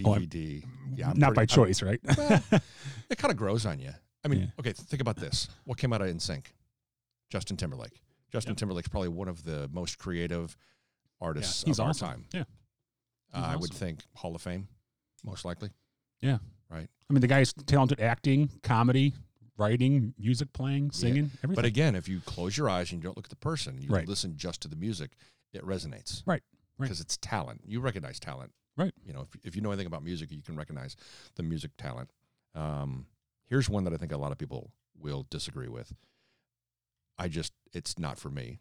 Oh, 0.06 0.14
I'm- 0.14 0.26
DVD. 0.26 0.64
yeah, 0.96 1.10
I'm 1.12 1.20
not 1.20 1.36
by 1.36 1.46
pretty- 1.46 1.62
I'm- 1.62 1.68
choice, 1.68 1.82
right? 1.84 2.00
well, 2.18 2.42
it 3.10 3.18
kind 3.18 3.32
of 3.32 3.38
grows 3.38 3.66
on 3.66 3.80
you. 3.80 3.92
I 4.26 4.28
mean, 4.30 4.40
Yeah. 4.42 4.48
okay, 4.60 4.72
think 4.72 5.02
about 5.02 5.18
this. 5.18 5.50
What 5.66 5.78
came 5.78 5.92
out 5.94 6.02
of 6.02 6.08
NSYNC? 6.08 6.46
Justin 7.30 7.58
Timberlake. 7.58 8.02
Justin 8.32 8.52
Yep. 8.52 8.58
Timberlake's 8.58 8.88
probably 8.88 9.10
one 9.10 9.28
of 9.28 9.44
the 9.44 9.70
most 9.74 9.98
creative 10.00 10.56
artists 11.22 11.64
he's 11.64 11.80
of 11.80 11.88
our 11.88 11.94
time. 11.94 12.26
Yeah. 12.34 12.44
Uh, 13.34 13.48
I 13.52 13.56
would 13.56 13.74
think 13.74 14.00
Hall 14.16 14.36
of 14.36 14.42
Fame, 14.42 14.68
most 15.24 15.46
likely. 15.46 15.70
Yeah. 16.22 16.38
Right. 16.70 16.88
I 17.10 17.14
mean, 17.14 17.22
the 17.22 17.28
guy's 17.28 17.54
talented 17.54 18.00
acting, 18.00 18.50
comedy, 18.64 19.14
writing, 19.58 20.14
music 20.18 20.52
playing, 20.54 20.92
singing, 20.92 21.30
everything. 21.44 21.56
But 21.56 21.66
again, 21.66 21.96
if 21.96 22.08
you 22.08 22.22
close 22.26 22.58
your 22.58 22.70
eyes 22.70 22.92
and 22.92 23.02
you 23.02 23.04
don't 23.08 23.16
look 23.18 23.26
at 23.26 23.30
the 23.30 23.36
person, 23.36 23.80
you 23.80 23.90
Right. 23.90 24.08
listen 24.08 24.36
just 24.38 24.62
to 24.62 24.68
the 24.68 24.76
music, 24.76 25.12
it 25.54 25.64
resonates. 25.64 26.24
Right, 26.26 26.42
right. 26.78 26.86
Because 26.88 27.00
it's 27.02 27.18
talent. 27.18 27.62
You 27.66 27.80
recognize 27.80 28.20
talent. 28.20 28.52
Right. 28.76 28.94
You 29.06 29.14
know, 29.14 29.22
if, 29.22 29.46
if 29.46 29.56
you 29.56 29.62
know 29.62 29.70
anything 29.72 29.86
about 29.86 30.04
music, 30.04 30.32
you 30.32 30.42
can 30.42 30.56
recognize 30.56 30.96
the 31.36 31.44
music 31.44 31.72
talent. 31.78 32.10
Um, 32.56 33.06
here's 33.46 33.70
one 33.70 33.84
that 33.84 33.94
I 33.94 33.98
think 33.98 34.12
a 34.12 34.18
lot 34.18 34.32
of 34.32 34.38
people 34.40 34.72
will 35.00 35.28
disagree 35.30 35.68
with. 35.68 35.94
I 37.20 37.28
just, 37.28 37.54
it's 37.74 38.00
not 38.00 38.18
for 38.18 38.30
me. 38.30 38.58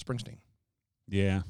Springsteen. 0.00 0.38
Yeah. 1.08 1.42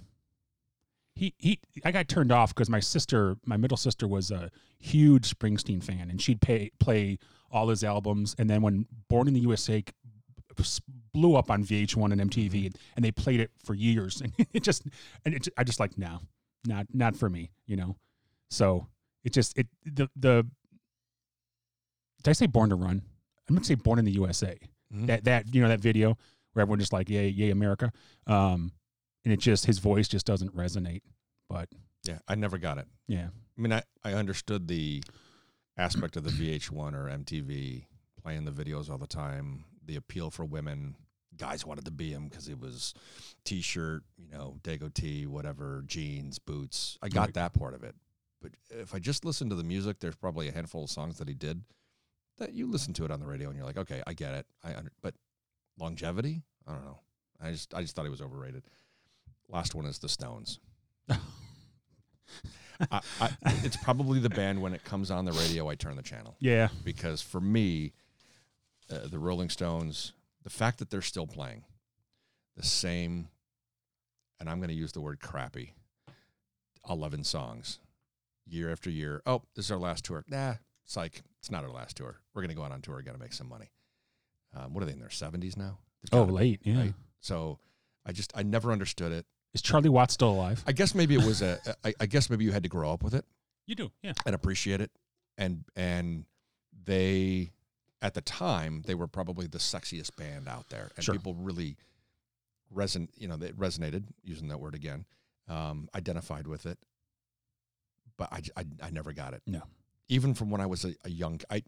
He 1.16 1.34
he 1.38 1.58
I 1.84 1.90
got 1.90 2.06
turned 2.08 2.30
off 2.30 2.54
because 2.54 2.70
my 2.70 2.78
sister, 2.80 3.36
my 3.44 3.56
middle 3.56 3.76
sister 3.78 4.06
was 4.06 4.30
a 4.30 4.50
huge 4.78 5.34
Springsteen 5.36 5.82
fan 5.82 6.10
and 6.10 6.20
she'd 6.20 6.40
pay, 6.40 6.70
play 6.78 7.18
all 7.50 7.68
his 7.68 7.82
albums 7.82 8.36
and 8.38 8.48
then 8.48 8.60
when 8.62 8.86
Born 9.08 9.26
in 9.26 9.34
the 9.34 9.40
USA 9.40 9.82
blew 11.12 11.34
up 11.34 11.50
on 11.50 11.64
VH1 11.64 12.12
and 12.12 12.30
MTV 12.30 12.74
and 12.94 13.04
they 13.04 13.10
played 13.10 13.40
it 13.40 13.50
for 13.64 13.74
years 13.74 14.20
and 14.22 14.32
it 14.52 14.62
just 14.62 14.82
and 15.24 15.34
it, 15.34 15.48
I 15.56 15.64
just 15.64 15.80
like 15.80 15.96
no. 15.98 16.20
Not 16.66 16.86
not 16.92 17.16
for 17.16 17.30
me, 17.30 17.50
you 17.66 17.76
know. 17.76 17.96
So, 18.50 18.86
it 19.24 19.32
just 19.32 19.56
it 19.58 19.66
the 19.84 20.08
the 20.16 20.46
Did 22.22 22.30
I 22.30 22.32
say 22.32 22.46
Born 22.46 22.70
to 22.70 22.76
Run? 22.76 23.02
I'm 23.48 23.54
going 23.54 23.62
to 23.62 23.66
say 23.66 23.74
Born 23.76 23.98
in 23.98 24.04
the 24.04 24.12
USA 24.12 24.56
Mhm. 24.94 25.06
that 25.06 25.24
that 25.24 25.54
you 25.54 25.62
know 25.62 25.68
that 25.68 25.80
video 25.80 26.16
where 26.52 26.62
everyone 26.62 26.78
just 26.78 26.92
like 26.92 27.08
yay 27.08 27.28
yay 27.28 27.50
America, 27.50 27.92
um, 28.26 28.72
and 29.26 29.32
it 29.32 29.40
just 29.40 29.66
his 29.66 29.78
voice 29.80 30.08
just 30.08 30.24
doesn't 30.24 30.56
resonate. 30.56 31.02
But 31.50 31.68
Yeah, 32.04 32.20
I 32.28 32.34
never 32.36 32.56
got 32.58 32.78
it. 32.78 32.86
yeah, 33.08 33.28
I 33.58 33.60
mean, 33.60 33.72
I, 33.72 33.82
I 34.04 34.12
understood 34.14 34.68
the 34.68 35.02
aspect 35.76 36.16
of 36.16 36.24
the 36.24 36.30
VH1 36.30 36.94
or 36.94 37.06
MTV 37.10 37.84
playing 38.22 38.44
the 38.44 38.50
videos 38.52 38.88
all 38.88 38.98
the 38.98 39.06
time, 39.06 39.64
the 39.84 39.96
appeal 39.96 40.30
for 40.30 40.44
women. 40.44 40.96
Guys 41.36 41.66
wanted 41.66 41.84
to 41.84 41.90
be 41.90 42.10
him 42.12 42.28
because 42.28 42.48
it 42.48 42.58
was 42.58 42.94
t-shirt, 43.44 44.02
you 44.16 44.28
know, 44.30 44.56
Dago 44.62 44.92
tee, 44.94 45.26
whatever, 45.26 45.82
jeans, 45.86 46.38
boots. 46.38 46.96
I 47.02 47.08
got 47.08 47.26
Right. 47.26 47.34
that 47.34 47.52
part 47.52 47.74
of 47.74 47.82
it. 47.84 47.94
But 48.40 48.52
if 48.70 48.94
I 48.94 48.98
just 49.00 49.24
listen 49.24 49.50
to 49.50 49.54
the 49.56 49.64
music, 49.64 49.98
there's 50.00 50.14
probably 50.16 50.48
a 50.48 50.52
handful 50.52 50.84
of 50.84 50.90
songs 50.90 51.18
that 51.18 51.28
he 51.28 51.34
did 51.34 51.62
that 52.38 52.52
you 52.54 52.66
listen 52.70 52.92
to 52.94 53.04
it 53.04 53.10
on 53.10 53.18
the 53.20 53.26
radio 53.26 53.48
and 53.48 53.56
you're 53.56 53.66
like, 53.66 53.76
okay, 53.78 54.02
I 54.06 54.12
get 54.14 54.34
it. 54.34 54.46
I 54.64 54.74
under, 54.74 54.92
but 55.02 55.14
longevity, 55.78 56.42
I 56.66 56.72
don't 56.72 56.84
know. 56.84 57.00
I 57.40 57.50
just 57.52 57.74
I 57.74 57.82
just 57.82 57.94
thought 57.94 58.04
he 58.04 58.10
was 58.10 58.22
overrated. 58.22 58.64
Last 59.48 59.74
one 59.74 59.86
is 59.86 59.98
the 59.98 60.08
Stones. 60.08 60.58
I, 61.08 63.00
I, 63.20 63.30
it's 63.64 63.76
probably 63.76 64.18
the 64.18 64.28
band 64.28 64.60
when 64.60 64.74
it 64.74 64.84
comes 64.84 65.10
on 65.10 65.24
the 65.24 65.32
radio, 65.32 65.68
I 65.68 65.76
turn 65.76 65.96
the 65.96 66.02
channel 66.02 66.36
yeah, 66.40 66.68
because 66.84 67.22
for 67.22 67.40
me, 67.40 67.92
uh, 68.90 69.06
the 69.10 69.18
Rolling 69.18 69.48
Stones, 69.48 70.12
the 70.42 70.50
fact 70.50 70.78
that 70.78 70.90
they're 70.90 71.00
still 71.00 71.26
playing 71.26 71.64
the 72.56 72.62
same, 72.62 73.28
and 74.40 74.50
I'm 74.50 74.58
going 74.58 74.68
to 74.68 74.74
use 74.74 74.92
the 74.92 75.00
word 75.00 75.20
crappy, 75.20 75.74
11 76.88 77.24
songs 77.24 77.78
year 78.46 78.70
after 78.70 78.90
year. 78.90 79.22
Oh, 79.26 79.42
this 79.54 79.66
is 79.66 79.70
our 79.70 79.78
last 79.78 80.04
tour. 80.04 80.24
Nah, 80.28 80.54
psych. 80.84 81.22
It's 81.40 81.50
not 81.50 81.64
our 81.64 81.70
last 81.70 81.96
tour. 81.96 82.20
We're 82.34 82.42
going 82.42 82.50
to 82.50 82.56
go 82.56 82.62
out 82.62 82.72
on 82.72 82.80
tour. 82.80 83.00
Got 83.02 83.12
to 83.12 83.18
make 83.18 83.32
some 83.32 83.48
money. 83.48 83.70
Um, 84.56 84.72
what 84.72 84.82
are 84.82 84.86
they 84.86 84.92
in 84.92 85.00
their 85.00 85.08
70s 85.08 85.56
now? 85.56 85.78
Oh 86.12 86.20
gotta 86.20 86.26
be, 86.26 86.32
late, 86.32 86.60
yeah. 86.62 86.78
right? 86.78 86.94
So 87.20 87.58
I 88.04 88.12
just, 88.12 88.32
I 88.36 88.42
never 88.42 88.70
understood 88.70 89.12
it. 89.12 89.26
Is 89.54 89.62
Charlie 89.62 89.88
Watts 89.88 90.14
still 90.14 90.30
alive? 90.30 90.62
I 90.66 90.72
guess 90.72 90.94
maybe 90.94 91.14
it 91.14 91.24
was 91.24 91.40
a, 91.42 91.58
I, 91.84 91.94
I 92.00 92.06
guess 92.06 92.28
maybe 92.30 92.44
you 92.44 92.52
had 92.52 92.62
to 92.64 92.68
grow 92.68 92.92
up 92.92 93.02
with 93.02 93.14
it. 93.14 93.24
You 93.66 93.74
do, 93.74 93.90
yeah. 94.02 94.12
and 94.24 94.34
appreciate 94.34 94.80
it 94.80 94.90
and 95.38 95.64
and 95.74 96.24
they 96.84 97.50
at 98.00 98.14
the 98.14 98.20
time 98.20 98.82
they 98.86 98.94
were 98.94 99.08
probably 99.08 99.46
the 99.48 99.58
sexiest 99.58 100.14
band 100.16 100.46
out 100.48 100.68
there 100.68 100.90
and 100.96 101.04
Sure. 101.04 101.14
people 101.14 101.34
really 101.34 101.76
reson 102.74 103.08
you 103.16 103.26
know 103.28 103.36
they 103.36 103.50
resonated 103.50 104.04
using 104.22 104.48
that 104.48 104.58
word 104.60 104.74
again 104.74 105.04
um 105.48 105.88
identified 105.94 106.46
with 106.46 106.64
it 106.64 106.78
but 108.16 108.28
I, 108.32 108.40
j- 108.40 108.52
I, 108.56 108.64
I 108.82 108.90
never 108.90 109.12
got 109.12 109.34
it 109.34 109.42
No. 109.46 109.62
even 110.08 110.32
from 110.34 110.50
when 110.50 110.60
i 110.60 110.66
was 110.66 110.84
a, 110.84 110.94
a 111.04 111.10
young 111.10 111.40
i 111.50 111.62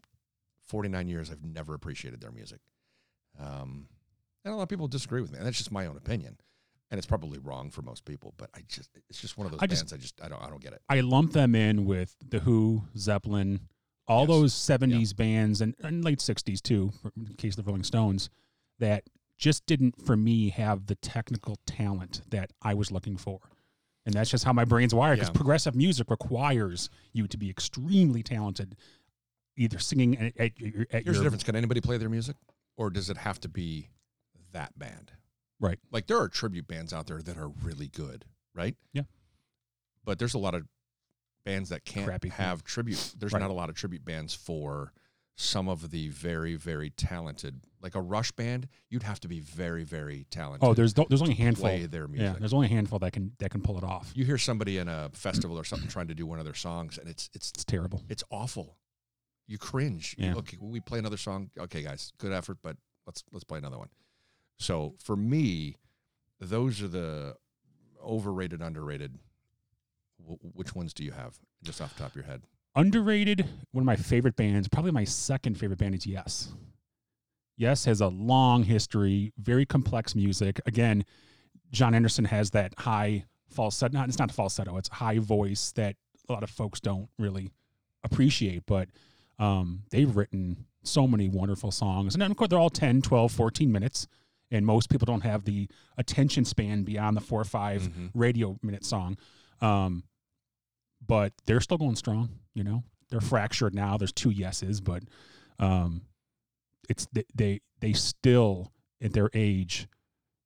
49 0.67 1.07
years 1.07 1.29
i've 1.29 1.43
never 1.43 1.73
appreciated 1.73 2.21
their 2.21 2.31
music 2.31 2.59
um 3.39 3.87
and 4.45 4.53
a 4.53 4.57
lot 4.57 4.63
of 4.63 4.69
people 4.69 4.87
disagree 4.87 5.21
with 5.21 5.31
me 5.31 5.37
and 5.37 5.45
that's 5.45 5.57
just 5.57 5.71
my 5.71 5.85
own 5.85 5.97
opinion 5.97 6.37
and 6.91 6.97
it's 6.97 7.07
probably 7.07 7.39
wrong 7.39 7.69
for 7.69 7.81
most 7.81 8.03
people 8.05 8.33
but 8.37 8.49
i 8.55 8.59
just 8.67 8.89
it's 9.09 9.21
just 9.21 9.37
one 9.37 9.45
of 9.45 9.51
those 9.51 9.59
I 9.61 9.67
bands 9.67 9.81
just- 9.81 9.93
i 9.93 9.97
just 9.97 10.21
i 10.23 10.27
don't 10.29 10.41
i 10.43 10.49
don't 10.49 10.61
get 10.61 10.73
it 10.73 10.81
I 10.89 11.01
lump 11.01 11.33
them 11.33 11.55
in 11.55 11.85
with 11.85 12.15
the 12.27 12.39
Who, 12.39 12.83
Zeppelin, 12.97 13.61
all 14.07 14.21
Yes. 14.21 14.27
those 14.29 14.53
'70s 14.53 15.15
bands 15.15 15.61
and, 15.61 15.75
and 15.83 16.03
late 16.03 16.19
'60s 16.19 16.61
too, 16.61 16.91
in 17.15 17.35
case 17.35 17.57
of 17.57 17.63
the 17.63 17.69
Rolling 17.69 17.83
Stones, 17.83 18.29
that 18.79 19.03
just 19.37 19.65
didn't 19.67 20.03
for 20.05 20.17
me 20.17 20.49
have 20.49 20.87
the 20.87 20.95
technical 20.95 21.57
talent 21.67 22.21
that 22.29 22.51
I 22.61 22.73
was 22.73 22.91
looking 22.91 23.17
for. 23.17 23.39
And 24.05 24.15
that's 24.15 24.29
just 24.31 24.43
how 24.43 24.51
my 24.53 24.65
brain's 24.65 24.93
wired. 24.95 25.17
Because 25.19 25.29
Yeah. 25.29 25.33
progressive 25.33 25.75
music 25.75 26.09
requires 26.09 26.89
you 27.13 27.27
to 27.27 27.37
be 27.37 27.49
extremely 27.49 28.23
talented, 28.23 28.75
either 29.55 29.77
singing 29.79 30.17
at, 30.17 30.35
at, 30.37 30.41
at 30.41 30.53
Here's 30.57 31.05
your 31.05 31.13
the 31.15 31.23
difference. 31.23 31.43
Can 31.43 31.55
anybody 31.55 31.79
play 31.79 31.97
their 31.97 32.09
music? 32.09 32.35
Or 32.77 32.89
does 32.89 33.09
it 33.11 33.17
have 33.17 33.39
to 33.41 33.47
be 33.49 33.89
that 34.53 34.77
band? 34.79 35.11
Right. 35.59 35.79
Like 35.91 36.07
there 36.07 36.17
are 36.19 36.29
tribute 36.29 36.67
bands 36.67 36.93
out 36.93 37.07
there 37.07 37.21
that 37.21 37.37
are 37.37 37.49
really 37.49 37.87
good, 37.87 38.25
right? 38.55 38.75
Yeah. 38.93 39.03
But 40.03 40.19
there's 40.19 40.33
a 40.33 40.39
lot 40.39 40.55
of 40.55 40.65
bands 41.45 41.69
that 41.69 41.85
can't 41.85 42.05
Crappy, 42.07 42.29
yeah. 42.29 42.35
have 42.35 42.63
tribute. 42.63 43.13
There's 43.17 43.33
Right. 43.33 43.39
not 43.41 43.49
a 43.49 43.53
lot 43.53 43.69
of 43.69 43.75
tribute 43.75 44.05
bands 44.05 44.33
for 44.33 44.93
some 45.35 45.69
of 45.69 45.91
the 45.91 46.09
very, 46.09 46.55
very 46.55 46.89
talented. 46.89 47.61
Like 47.81 47.95
a 47.95 48.01
Rush 48.01 48.31
band, 48.33 48.67
you'd 48.89 49.03
have 49.03 49.19
to 49.21 49.27
be 49.29 49.39
very, 49.39 49.83
very 49.85 50.25
talented. 50.29 50.67
Oh, 50.67 50.73
there's 50.73 50.93
there's 50.93 51.21
only 51.21 51.33
a 51.33 51.37
handful. 51.37 51.63
play 51.63 51.85
their 51.85 52.07
Yeah, 52.13 52.33
there's 52.37 52.53
only 52.53 52.67
a 52.67 52.69
handful 52.69 52.99
that 52.99 53.13
can 53.13 53.31
that 53.39 53.49
can 53.51 53.61
pull 53.61 53.77
it 53.77 53.83
off. 53.83 54.11
you 54.15 54.25
hear 54.25 54.37
somebody 54.37 54.77
in 54.77 54.87
a 54.89 55.09
festival 55.13 55.57
or 55.57 55.63
something 55.63 55.87
trying 55.87 56.07
to 56.09 56.15
do 56.15 56.25
one 56.25 56.39
of 56.39 56.45
their 56.45 56.53
songs, 56.53 56.97
and 56.97 57.07
it's 57.09 57.29
it's 57.33 57.51
It's 57.51 57.63
terrible. 57.65 58.03
it's 58.09 58.23
awful. 58.29 58.77
You 59.47 59.57
cringe. 59.57 60.13
You- 60.17 60.35
Okay, 60.35 60.57
we 60.59 60.79
play 60.81 60.99
another 60.99 61.17
song. 61.17 61.51
Okay, 61.57 61.83
guys, 61.83 62.11
good 62.17 62.33
effort, 62.33 62.57
but 62.61 62.75
let's 63.05 63.23
let's 63.31 63.45
play 63.45 63.57
another 63.59 63.77
one. 63.77 63.89
So 64.59 64.95
for 65.03 65.15
me, 65.15 65.75
those 66.39 66.81
are 66.81 66.87
the 66.87 67.35
overrated, 68.03 68.61
underrated. 68.61 69.17
W- 70.21 70.39
which 70.53 70.75
ones 70.75 70.93
do 70.93 71.03
you 71.03 71.11
have, 71.11 71.37
just 71.63 71.81
off 71.81 71.93
the 71.95 72.01
top 72.01 72.11
of 72.11 72.15
your 72.15 72.25
head? 72.25 72.41
underrated 72.75 73.45
one 73.71 73.81
of 73.81 73.85
my 73.85 73.95
favorite 73.95 74.35
bands 74.35 74.67
probably 74.67 74.91
my 74.91 75.03
second 75.03 75.57
favorite 75.57 75.79
band 75.79 75.95
is 75.95 76.05
yes 76.05 76.49
yes 77.57 77.83
has 77.85 77.99
a 77.99 78.07
long 78.07 78.61
history 78.61 79.33
very 79.39 79.65
complex 79.65 80.13
music 80.15 80.61
again 80.67 81.03
jon 81.71 81.95
anderson 81.95 82.23
has 82.23 82.51
that 82.51 82.71
high 82.77 83.25
falsetto 83.49 83.97
not 83.97 84.07
it's 84.07 84.19
not 84.19 84.31
falsetto 84.31 84.77
it's 84.77 84.87
high 84.87 85.17
voice 85.17 85.71
that 85.71 85.95
a 86.29 86.31
lot 86.31 86.43
of 86.43 86.49
folks 86.49 86.79
don't 86.79 87.09
really 87.17 87.51
appreciate 88.03 88.61
but 88.67 88.87
um, 89.39 89.81
they've 89.89 90.15
written 90.15 90.65
so 90.83 91.07
many 91.07 91.27
wonderful 91.27 91.71
songs 91.71 92.13
and 92.13 92.21
of 92.21 92.37
course 92.37 92.49
they're 92.49 92.59
all 92.59 92.69
10 92.69 93.01
12 93.01 93.31
14 93.31 93.71
minutes 93.71 94.07
and 94.51 94.65
most 94.65 94.89
people 94.89 95.05
don't 95.05 95.21
have 95.21 95.43
the 95.45 95.67
attention 95.97 96.43
span 96.45 96.83
beyond 96.83 97.15
the 97.17 97.21
four 97.21 97.41
or 97.41 97.45
5 97.45 97.83
Mhm. 97.83 98.09
radio 98.13 98.57
minute 98.61 98.83
song 98.85 99.17
um, 99.61 100.03
but 101.05 101.33
they're 101.45 101.61
still 101.61 101.77
going 101.77 101.95
strong. 101.95 102.29
You 102.53 102.63
know, 102.63 102.83
they're 103.09 103.21
fractured 103.21 103.73
now. 103.73 103.97
There's 103.97 104.11
two 104.13 104.29
yeses, 104.29 104.79
but 104.81 105.03
um, 105.59 106.01
it's 106.89 107.07
they 107.35 107.61
they, 107.79 107.93
still 107.93 108.71
at 109.01 109.13
their 109.13 109.29
age 109.33 109.87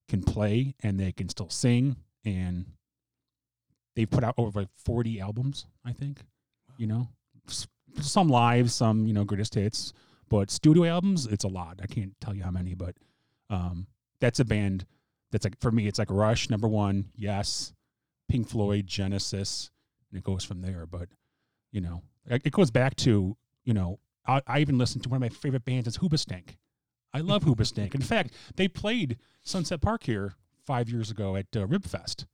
can 0.09 0.21
play 0.23 0.75
and 0.81 0.99
they 0.99 1.11
can 1.11 1.29
still 1.29 1.49
sing 1.49 1.95
and 2.25 2.65
they've 3.95 4.09
put 4.09 4.23
out 4.23 4.35
over 4.37 4.61
like 4.61 4.69
40 4.77 5.19
albums 5.19 5.65
i 5.85 5.91
think 5.93 6.21
you 6.77 6.85
know 6.87 7.07
S- 7.47 7.67
some 8.01 8.27
live 8.29 8.71
some 8.71 9.07
you 9.07 9.13
know 9.13 9.23
greatest 9.23 9.55
hits 9.55 9.93
but 10.29 10.51
studio 10.51 10.83
albums 10.85 11.25
it's 11.25 11.43
a 11.43 11.47
lot 11.47 11.79
i 11.81 11.87
can't 11.87 12.13
tell 12.21 12.35
you 12.35 12.43
how 12.43 12.51
many 12.51 12.73
but 12.75 12.95
um 13.49 13.87
that's 14.23 14.39
a 14.39 14.45
band 14.45 14.85
that's 15.31 15.43
like 15.43 15.59
for 15.59 15.69
me 15.71 15.85
it's 15.87 15.99
like 15.99 16.09
rush 16.09 16.49
number 16.49 16.67
one 16.67 17.05
yes 17.15 17.73
pink 18.29 18.47
floyd 18.47 18.87
genesis 18.87 19.69
and 20.09 20.17
it 20.17 20.23
goes 20.23 20.43
from 20.45 20.61
there 20.61 20.85
but 20.85 21.09
you 21.71 21.81
know 21.81 22.01
it 22.25 22.51
goes 22.51 22.71
back 22.71 22.95
to 22.95 23.35
you 23.65 23.73
know 23.73 23.99
i, 24.25 24.41
I 24.47 24.59
even 24.59 24.77
listened 24.77 25.03
to 25.03 25.09
one 25.09 25.17
of 25.17 25.21
my 25.21 25.29
favorite 25.29 25.65
bands 25.65 25.87
is 25.87 25.97
hoobastank 25.97 26.55
i 27.13 27.19
love 27.19 27.43
hoobastank 27.45 27.93
in 27.93 28.01
fact 28.01 28.33
they 28.55 28.69
played 28.69 29.17
sunset 29.43 29.81
park 29.81 30.03
here 30.03 30.35
five 30.65 30.89
years 30.89 31.11
ago 31.11 31.35
at 31.35 31.47
uh, 31.55 31.67
ribfest 31.67 32.25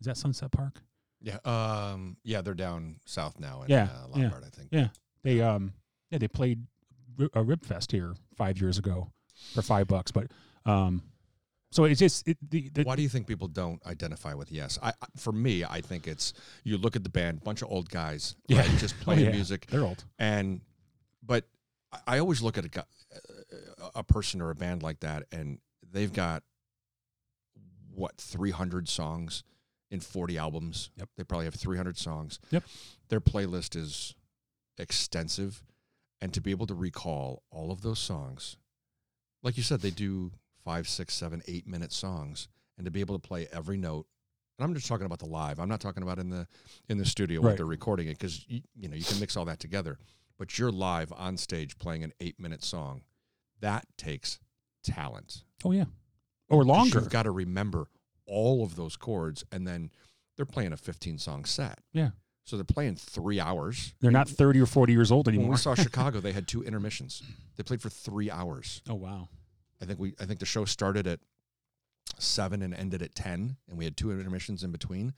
is 0.00 0.06
that 0.06 0.16
sunset 0.18 0.52
park 0.52 0.82
Yeah. 1.20 1.38
Um. 1.44 2.16
Yeah, 2.22 2.42
they're 2.42 2.54
down 2.54 3.00
south 3.06 3.40
now 3.40 3.62
in 3.62 3.70
Yeah, 3.70 3.84
uh, 3.84 4.06
yeah. 4.14 4.22
Lombard, 4.22 4.44
I 4.46 4.50
think. 4.50 4.68
Yeah, 4.70 4.88
they 5.24 5.40
um 5.40 5.72
yeah 6.10 6.18
they 6.18 6.28
played 6.28 6.66
a 7.18 7.42
Ribfest 7.42 7.90
here 7.90 8.14
five 8.36 8.60
years 8.60 8.78
ago 8.78 9.10
for 9.54 9.62
five 9.62 9.88
bucks. 9.88 10.12
But 10.12 10.30
um, 10.64 11.02
so 11.70 11.84
it's 11.84 11.98
just 12.00 12.26
it, 12.26 12.38
the, 12.50 12.68
the 12.70 12.82
Why 12.84 12.96
do 12.96 13.02
you 13.02 13.08
think 13.08 13.26
people 13.26 13.48
don't 13.48 13.84
identify 13.86 14.34
with 14.34 14.50
Yes? 14.50 14.78
I, 14.82 14.92
for 15.16 15.32
me, 15.32 15.64
I 15.64 15.80
think 15.80 16.06
it's 16.06 16.32
you 16.64 16.78
look 16.78 16.96
at 16.96 17.02
the 17.02 17.10
band, 17.10 17.42
bunch 17.44 17.62
of 17.62 17.70
old 17.70 17.90
guys, 17.90 18.36
Yeah. 18.46 18.60
right, 18.60 18.70
just 18.78 18.94
oh, 19.00 19.04
playing 19.04 19.26
yeah. 19.26 19.32
music, 19.32 19.66
they're 19.66 19.82
old. 19.84 20.04
and 20.18 20.60
but 21.22 21.44
I- 21.92 22.16
I 22.16 22.18
always 22.20 22.42
look 22.42 22.56
at 22.58 22.64
a 22.64 22.84
a 23.94 24.02
person 24.04 24.40
or 24.42 24.50
a 24.50 24.54
band 24.54 24.82
like 24.82 25.00
that, 25.00 25.24
and 25.32 25.58
they've 25.90 26.12
got 26.12 26.42
what 27.94 28.16
three 28.18 28.50
hundred 28.50 28.88
songs 28.88 29.42
in 29.90 30.00
forty 30.00 30.36
albums. 30.38 30.90
Yep. 30.96 31.08
They 31.16 31.24
probably 31.24 31.46
have 31.46 31.54
three 31.54 31.76
hundred 31.76 31.96
songs. 31.96 32.38
Yep. 32.50 32.64
Their 33.08 33.20
playlist 33.20 33.74
is 33.76 34.14
extensive, 34.78 35.62
and 36.20 36.32
to 36.34 36.40
be 36.40 36.50
able 36.50 36.66
to 36.66 36.74
recall 36.74 37.42
all 37.50 37.70
of 37.72 37.82
those 37.82 37.98
songs, 37.98 38.56
like 39.42 39.56
you 39.56 39.62
said, 39.62 39.80
they 39.80 39.90
do 39.90 40.32
five, 40.68 40.86
six, 40.86 41.14
seven, 41.14 41.40
eight 41.48 41.66
minute 41.66 41.90
songs, 41.92 42.46
and 42.76 42.84
to 42.84 42.90
be 42.90 43.00
able 43.00 43.18
to 43.18 43.26
play 43.26 43.48
every 43.52 43.78
note. 43.78 44.06
And 44.58 44.66
I'm 44.66 44.74
just 44.74 44.86
talking 44.86 45.06
about 45.06 45.18
the 45.18 45.24
live. 45.26 45.60
I'm 45.60 45.68
not 45.68 45.80
talking 45.80 46.02
about 46.02 46.18
in 46.18 46.28
the 46.28 46.46
in 46.90 46.98
the 46.98 47.06
studio 47.06 47.40
when 47.40 47.56
they're 47.56 47.64
recording 47.64 48.08
it 48.08 48.18
because 48.18 48.44
you, 48.48 48.60
you 48.76 48.86
know 48.90 48.94
you 48.94 49.04
can 49.04 49.18
mix 49.18 49.34
all 49.34 49.46
that 49.46 49.60
together. 49.60 49.96
But 50.38 50.58
you're 50.58 50.70
live 50.70 51.10
on 51.16 51.38
stage 51.38 51.78
playing 51.78 52.04
an 52.04 52.12
eight 52.20 52.38
minute 52.38 52.62
song. 52.62 53.00
That 53.60 53.86
takes 53.96 54.40
talent. 54.84 55.42
Oh 55.64 55.72
yeah, 55.72 55.86
or 56.50 56.64
longer. 56.64 56.98
You've 56.98 57.08
got 57.08 57.22
to 57.22 57.30
remember 57.30 57.86
all 58.26 58.62
of 58.62 58.76
those 58.76 58.94
chords, 58.94 59.44
and 59.50 59.66
then 59.66 59.90
they're 60.36 60.44
playing 60.44 60.74
a 60.74 60.76
15 60.76 61.16
song 61.18 61.46
set. 61.46 61.78
Yeah. 61.94 62.10
So 62.44 62.56
they're 62.56 62.64
playing 62.64 62.96
three 62.96 63.40
hours. 63.40 63.94
They're 64.00 64.10
not 64.10 64.28
thirty 64.28 64.60
or 64.60 64.66
forty 64.66 64.92
years 64.92 65.10
old 65.10 65.26
When 65.26 65.34
anymore. 65.34 65.52
we 65.52 65.58
saw 65.58 65.74
Chicago, 65.74 66.20
they 66.22 66.32
had 66.32 66.46
two 66.46 66.62
intermissions. 66.62 67.22
They 67.56 67.62
played 67.62 67.80
for 67.80 67.88
three 67.90 68.30
hours. 68.30 68.82
oh 68.88 68.94
wow. 68.94 69.28
I 69.80 69.84
think 69.84 69.98
we 69.98 70.14
I 70.20 70.24
think 70.24 70.40
the 70.40 70.46
show 70.46 70.64
started 70.64 71.06
at 71.06 71.20
seven 72.18 72.62
and 72.62 72.74
ended 72.74 73.02
at 73.02 73.14
ten, 73.14 73.56
and 73.68 73.78
we 73.78 73.84
had 73.84 73.96
two 73.96 74.10
intermissions 74.10 74.64
in 74.64 74.72
between. 74.72 75.14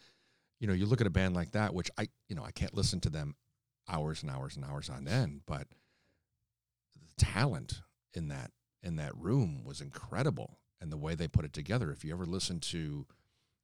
You 0.59 0.67
know, 0.67 0.75
you 0.75 0.87
look 0.87 1.01
at 1.01 1.07
a 1.07 1.11
band 1.11 1.35
like 1.35 1.53
that, 1.53 1.75
which 1.75 1.91
I 1.99 2.09
you 2.29 2.37
know 2.37 2.45
I 2.45 2.51
can't 2.51 2.75
listen 2.75 3.01
to 3.01 3.11
them 3.11 3.37
hours 3.89 4.23
and 4.23 4.31
hours 4.31 4.57
and 4.57 4.65
hours 4.65 4.89
on 4.91 5.09
end, 5.09 5.43
but 5.47 5.67
the 6.95 7.25
talent 7.25 7.81
in 8.15 8.29
that 8.29 8.51
in 8.83 8.97
that 8.97 9.17
room 9.17 9.65
was 9.65 9.81
incredible, 9.81 10.59
and 10.81 10.93
the 10.93 10.97
way 10.97 11.15
they 11.15 11.29
put 11.29 11.45
it 11.45 11.53
together. 11.53 11.91
If 11.91 12.05
you 12.05 12.13
ever 12.13 12.27
listen 12.27 12.61
to 12.61 13.07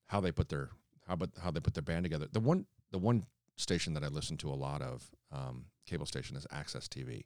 how 0.07 0.21
they 0.21 0.33
put 0.33 0.49
their 0.49 0.71
how 1.07 1.15
about 1.15 1.31
how 1.43 1.51
they 1.51 1.61
put 1.61 1.75
their 1.75 1.83
band 1.83 2.05
together, 2.05 2.27
the 2.31 2.41
one 2.41 2.67
the 2.91 2.99
one 2.99 3.27
station 3.57 3.95
that 3.95 4.05
I 4.05 4.09
listen 4.09 4.37
to 4.39 4.51
a 4.51 4.55
lot 4.55 4.83
of 4.83 5.11
um, 5.33 5.67
cable 5.87 6.07
station 6.07 6.37
is 6.37 6.47
AXS 6.53 6.89
TV. 6.89 7.25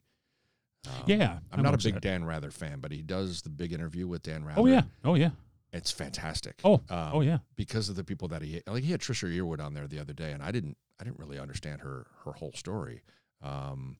Um, 0.87 0.93
Yeah, 1.07 1.39
I'm 1.53 1.63
not 1.63 1.75
a 1.75 1.79
big 1.79 1.95
that. 1.95 2.03
Dan 2.03 2.25
Rather 2.25 2.51
fan, 2.51 2.81
but 2.81 2.93
he 2.93 3.03
does 3.03 3.43
the 3.43 3.51
big 3.51 3.73
interview 3.73 4.07
with 4.07 4.23
Dan 4.23 4.45
Rather. 4.45 4.61
Oh 4.61 4.67
yeah. 4.67 4.83
Oh 5.05 5.15
yeah. 5.15 5.31
it's 5.73 5.91
fantastic. 5.91 6.61
Oh. 6.65 6.75
um, 6.89 7.11
oh 7.13 7.21
yeah. 7.21 7.39
because 7.57 7.89
of 7.89 7.97
the 7.97 8.05
people 8.05 8.29
that 8.29 8.43
he 8.43 8.63
like. 8.67 8.83
He 8.83 8.91
had 8.91 9.01
Trisha 9.01 9.29
Yearwood 9.35 9.61
on 9.65 9.75
there 9.75 9.87
the 9.87 9.99
other 9.99 10.13
day, 10.13 10.33
and 10.33 10.43
I 10.43 10.51
didn't 10.51 10.77
I 11.01 11.05
didn't 11.05 11.19
really 11.19 11.39
understand 11.39 11.81
her 11.83 12.07
her 12.25 12.33
whole 12.33 12.53
story, 12.53 13.03
um, 13.43 13.97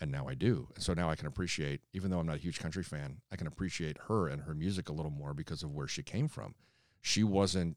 and 0.00 0.10
now 0.12 0.28
I 0.28 0.34
do. 0.34 0.68
And 0.74 0.82
so 0.84 0.94
now 0.94 1.10
I 1.10 1.16
can 1.16 1.26
appreciate, 1.26 1.80
even 1.92 2.10
though 2.10 2.20
I'm 2.20 2.26
not 2.26 2.36
a 2.36 2.40
huge 2.40 2.60
country 2.60 2.84
fan, 2.84 3.20
I 3.32 3.36
can 3.36 3.46
appreciate 3.46 3.96
her 4.08 4.28
and 4.28 4.42
her 4.42 4.54
music 4.54 4.88
a 4.88 4.92
little 4.92 5.10
more 5.10 5.34
because 5.34 5.62
of 5.62 5.72
where 5.74 5.88
she 5.88 6.02
came 6.02 6.28
from. 6.28 6.54
She 7.00 7.24
wasn't 7.24 7.76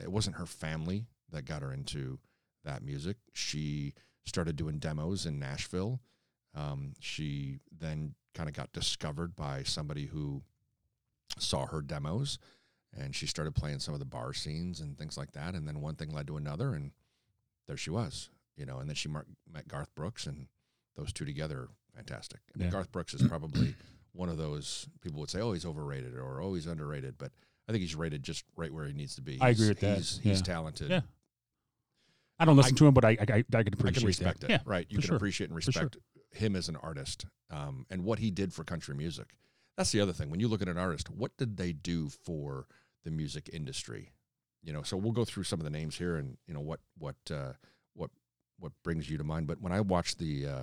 it 0.00 0.12
wasn't 0.12 0.36
her 0.36 0.46
family 0.46 1.06
that 1.32 1.46
got 1.46 1.62
her 1.62 1.72
into 1.72 2.18
that 2.64 2.82
music. 2.82 3.16
She 3.32 3.94
started 4.26 4.56
doing 4.56 4.78
demos 4.78 5.24
in 5.24 5.38
Nashville. 5.38 6.00
Um, 6.56 6.94
she 7.00 7.58
then 7.78 8.14
kind 8.34 8.48
of 8.48 8.54
got 8.54 8.72
discovered 8.72 9.36
by 9.36 9.62
somebody 9.62 10.06
who 10.06 10.42
saw 11.38 11.66
her 11.66 11.80
demos 11.82 12.38
and 12.98 13.14
she 13.14 13.26
started 13.26 13.54
playing 13.54 13.78
some 13.78 13.92
of 13.94 14.00
the 14.00 14.06
bar 14.06 14.32
scenes 14.32 14.80
and 14.80 14.96
things 14.96 15.18
like 15.18 15.32
that. 15.32 15.54
And 15.54 15.68
then 15.68 15.80
one 15.82 15.96
thing 15.96 16.10
led 16.10 16.26
to 16.28 16.36
another, 16.38 16.72
and 16.74 16.92
there 17.68 17.76
she 17.76 17.90
was, 17.90 18.30
you 18.56 18.64
know. 18.64 18.78
And 18.78 18.88
then 18.88 18.94
she 18.94 19.08
mar- 19.08 19.26
met 19.52 19.68
Garth 19.68 19.94
Brooks, 19.94 20.24
and 20.26 20.46
those 20.96 21.12
two 21.12 21.26
together, 21.26 21.68
fantastic. 21.94 22.40
I 22.54 22.58
mean, 22.58 22.68
Yeah. 22.68 22.72
Garth 22.72 22.90
Brooks 22.90 23.12
is 23.12 23.26
probably 23.28 23.74
one 24.14 24.30
of 24.30 24.38
those 24.38 24.88
people 25.02 25.20
would 25.20 25.28
say, 25.28 25.40
"Oh, 25.42 25.52
he's 25.52 25.66
overrated" 25.66 26.14
or 26.14 26.40
"Oh, 26.40 26.54
he's 26.54 26.66
underrated," 26.66 27.16
but 27.18 27.32
I 27.68 27.72
think 27.72 27.82
he's 27.82 27.94
rated 27.94 28.22
just 28.22 28.44
right 28.56 28.72
where 28.72 28.86
he 28.86 28.94
needs 28.94 29.14
to 29.16 29.20
be. 29.20 29.36
I 29.42 29.50
agree 29.50 29.64
He's- 29.66 29.68
with 29.68 29.80
that, 29.80 29.96
He's, 29.98 30.20
he's 30.22 30.38
yeah. 30.38 30.44
talented. 30.44 30.88
Yeah. 30.90 31.00
I 32.38 32.44
don't 32.46 32.56
listen 32.56 32.74
I- 32.76 32.78
to 32.78 32.86
him, 32.86 32.94
but 32.94 33.04
I 33.04 33.08
I, 33.10 33.12
I, 33.12 33.16
I 33.18 33.42
can 33.42 33.44
I 33.54 33.60
appreciate 33.60 33.94
can 33.98 34.06
respect 34.06 34.40
that. 34.40 34.50
it. 34.50 34.52
Yeah. 34.54 34.58
right. 34.64 34.86
You 34.88 34.98
can 34.98 35.06
sure. 35.06 35.16
appreciate 35.16 35.48
and 35.50 35.56
respect 35.56 35.76
sure. 35.94 36.02
Him 36.36 36.54
as 36.56 36.68
an 36.68 36.76
artist 36.76 37.26
um, 37.50 37.86
and 37.90 38.04
what 38.04 38.18
he 38.18 38.30
did 38.30 38.52
for 38.52 38.64
country 38.64 38.94
music. 38.94 39.34
That's 39.76 39.92
the 39.92 40.00
other 40.00 40.12
thing. 40.12 40.30
When 40.30 40.40
you 40.40 40.48
look 40.48 40.62
at 40.62 40.68
an 40.68 40.78
artist, 40.78 41.10
what 41.10 41.36
did 41.36 41.56
they 41.56 41.72
do 41.72 42.08
for 42.08 42.66
the 43.04 43.10
music 43.10 43.50
industry? 43.52 44.12
You 44.62 44.72
know, 44.72 44.82
so 44.82 44.96
we'll 44.96 45.12
go 45.12 45.24
through 45.24 45.44
some 45.44 45.60
of 45.60 45.64
the 45.64 45.70
names 45.70 45.96
here 45.98 46.16
and 46.16 46.36
you 46.46 46.54
know 46.54 46.60
what 46.60 46.80
what 46.98 47.16
uh, 47.30 47.52
what 47.94 48.10
what 48.58 48.72
brings 48.82 49.08
you 49.10 49.18
to 49.18 49.24
mind. 49.24 49.46
But 49.46 49.60
when 49.60 49.72
I 49.72 49.80
watched 49.80 50.18
the 50.18 50.46
uh, 50.46 50.62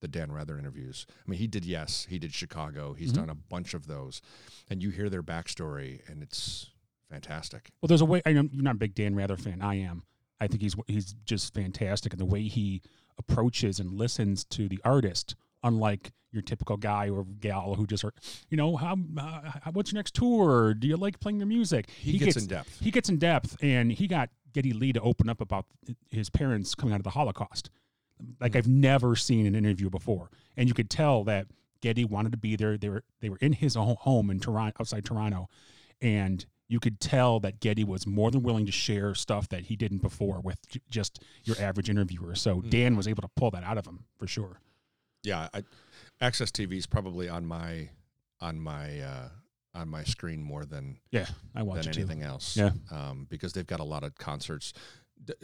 the 0.00 0.08
Dan 0.08 0.30
Rather 0.32 0.56
interviews, 0.58 1.06
I 1.10 1.30
mean, 1.30 1.38
he 1.40 1.46
did 1.46 1.64
yes, 1.64 2.06
he 2.08 2.18
did 2.18 2.32
Chicago. 2.32 2.94
He's 2.94 3.10
Mhm. 3.12 3.16
done 3.16 3.30
a 3.30 3.34
bunch 3.34 3.74
of 3.74 3.86
those, 3.86 4.22
and 4.68 4.82
you 4.82 4.90
hear 4.90 5.10
their 5.10 5.22
backstory, 5.22 6.00
and 6.08 6.22
it's 6.22 6.70
fantastic. 7.10 7.70
Well, 7.82 7.88
there's 7.88 8.00
a 8.00 8.04
way. 8.06 8.22
I 8.24 8.32
know 8.32 8.48
you're 8.52 8.62
not 8.62 8.76
a 8.76 8.78
big 8.78 8.94
Dan 8.94 9.14
Rather 9.14 9.36
fan. 9.36 9.60
I 9.62 9.74
am. 9.76 10.04
I 10.40 10.46
think 10.46 10.62
he's 10.62 10.76
he's 10.86 11.14
just 11.24 11.52
fantastic, 11.54 12.12
and 12.12 12.20
the 12.20 12.24
way 12.26 12.42
he 12.44 12.82
approaches 13.18 13.80
and 13.80 13.92
listens 13.92 14.44
to 14.44 14.68
the 14.68 14.80
artist, 14.84 15.34
unlike 15.62 16.12
your 16.32 16.42
typical 16.42 16.76
guy 16.76 17.08
or 17.08 17.24
gal 17.24 17.74
who 17.74 17.86
just, 17.86 18.04
are, 18.04 18.12
you 18.48 18.56
know, 18.56 18.76
how, 18.76 18.96
uh, 19.16 19.50
how 19.62 19.70
what's 19.72 19.92
your 19.92 19.98
next 19.98 20.14
tour? 20.14 20.74
Do 20.74 20.88
you 20.88 20.96
like 20.96 21.20
playing 21.20 21.38
your 21.38 21.46
music? 21.46 21.88
He, 21.90 22.18
gets, 22.18 22.36
in 22.36 22.46
depth. 22.46 22.80
He 22.80 22.90
gets 22.90 23.08
in 23.08 23.18
depth, 23.18 23.56
and 23.62 23.92
he 23.92 24.08
got 24.08 24.30
Geddy 24.52 24.72
Lee 24.72 24.92
to 24.92 25.00
open 25.00 25.28
up 25.28 25.40
about 25.40 25.66
his 26.10 26.30
parents 26.30 26.74
coming 26.74 26.92
out 26.92 27.00
of 27.00 27.04
the 27.04 27.10
Holocaust. 27.10 27.70
Like 28.40 28.52
Mm. 28.52 28.56
I've 28.56 28.68
never 28.68 29.16
seen 29.16 29.46
an 29.46 29.54
interview 29.54 29.90
before, 29.90 30.30
and 30.56 30.68
you 30.68 30.74
could 30.74 30.88
tell 30.88 31.24
that 31.24 31.46
Geddy 31.80 32.04
wanted 32.04 32.32
to 32.32 32.38
be 32.38 32.56
there. 32.56 32.78
They 32.78 32.88
were 32.88 33.04
they 33.20 33.28
were 33.28 33.38
in 33.40 33.52
his 33.52 33.74
home 33.74 34.30
in 34.30 34.40
Toronto, 34.40 34.76
outside 34.80 35.04
Toronto, 35.04 35.48
and 36.00 36.46
you 36.68 36.80
could 36.80 36.98
tell 37.00 37.40
that 37.40 37.60
Geddy 37.60 37.84
was 37.84 38.06
more 38.06 38.30
than 38.30 38.42
willing 38.42 38.66
to 38.66 38.72
share 38.72 39.14
stuff 39.14 39.48
that 39.50 39.64
he 39.64 39.76
didn't 39.76 39.98
before 39.98 40.40
with 40.40 40.58
j- 40.68 40.80
just 40.90 41.22
your 41.44 41.56
average 41.60 41.90
interviewer. 41.90 42.34
So 42.34 42.62
Mm. 42.62 42.70
Dan 42.70 42.96
was 42.96 43.06
able 43.06 43.22
to 43.22 43.28
pull 43.36 43.50
that 43.50 43.62
out 43.64 43.76
of 43.78 43.86
him 43.86 44.04
for 44.18 44.26
sure. 44.26 44.60
yeah, 45.22 45.48
I, 45.54 45.62
AXS 46.20 46.50
TV 46.52 46.76
is 46.78 46.86
probably 46.86 47.28
on 47.28 47.44
my 47.46 47.90
on 48.40 48.58
my 48.60 49.00
uh, 49.00 49.28
on 49.74 49.88
my 49.88 50.04
screen 50.04 50.42
more 50.42 50.64
than 50.64 50.98
Yeah, 51.10 51.26
I 51.54 51.62
watched 51.62 51.82
than 51.84 51.90
it 51.90 51.94
too. 51.94 52.00
anything 52.02 52.22
else. 52.22 52.56
Yeah. 52.56 52.70
um, 52.90 53.26
because 53.28 53.52
they've 53.52 53.66
got 53.66 53.80
a 53.80 53.84
lot 53.84 54.04
of 54.04 54.14
concerts. 54.16 54.72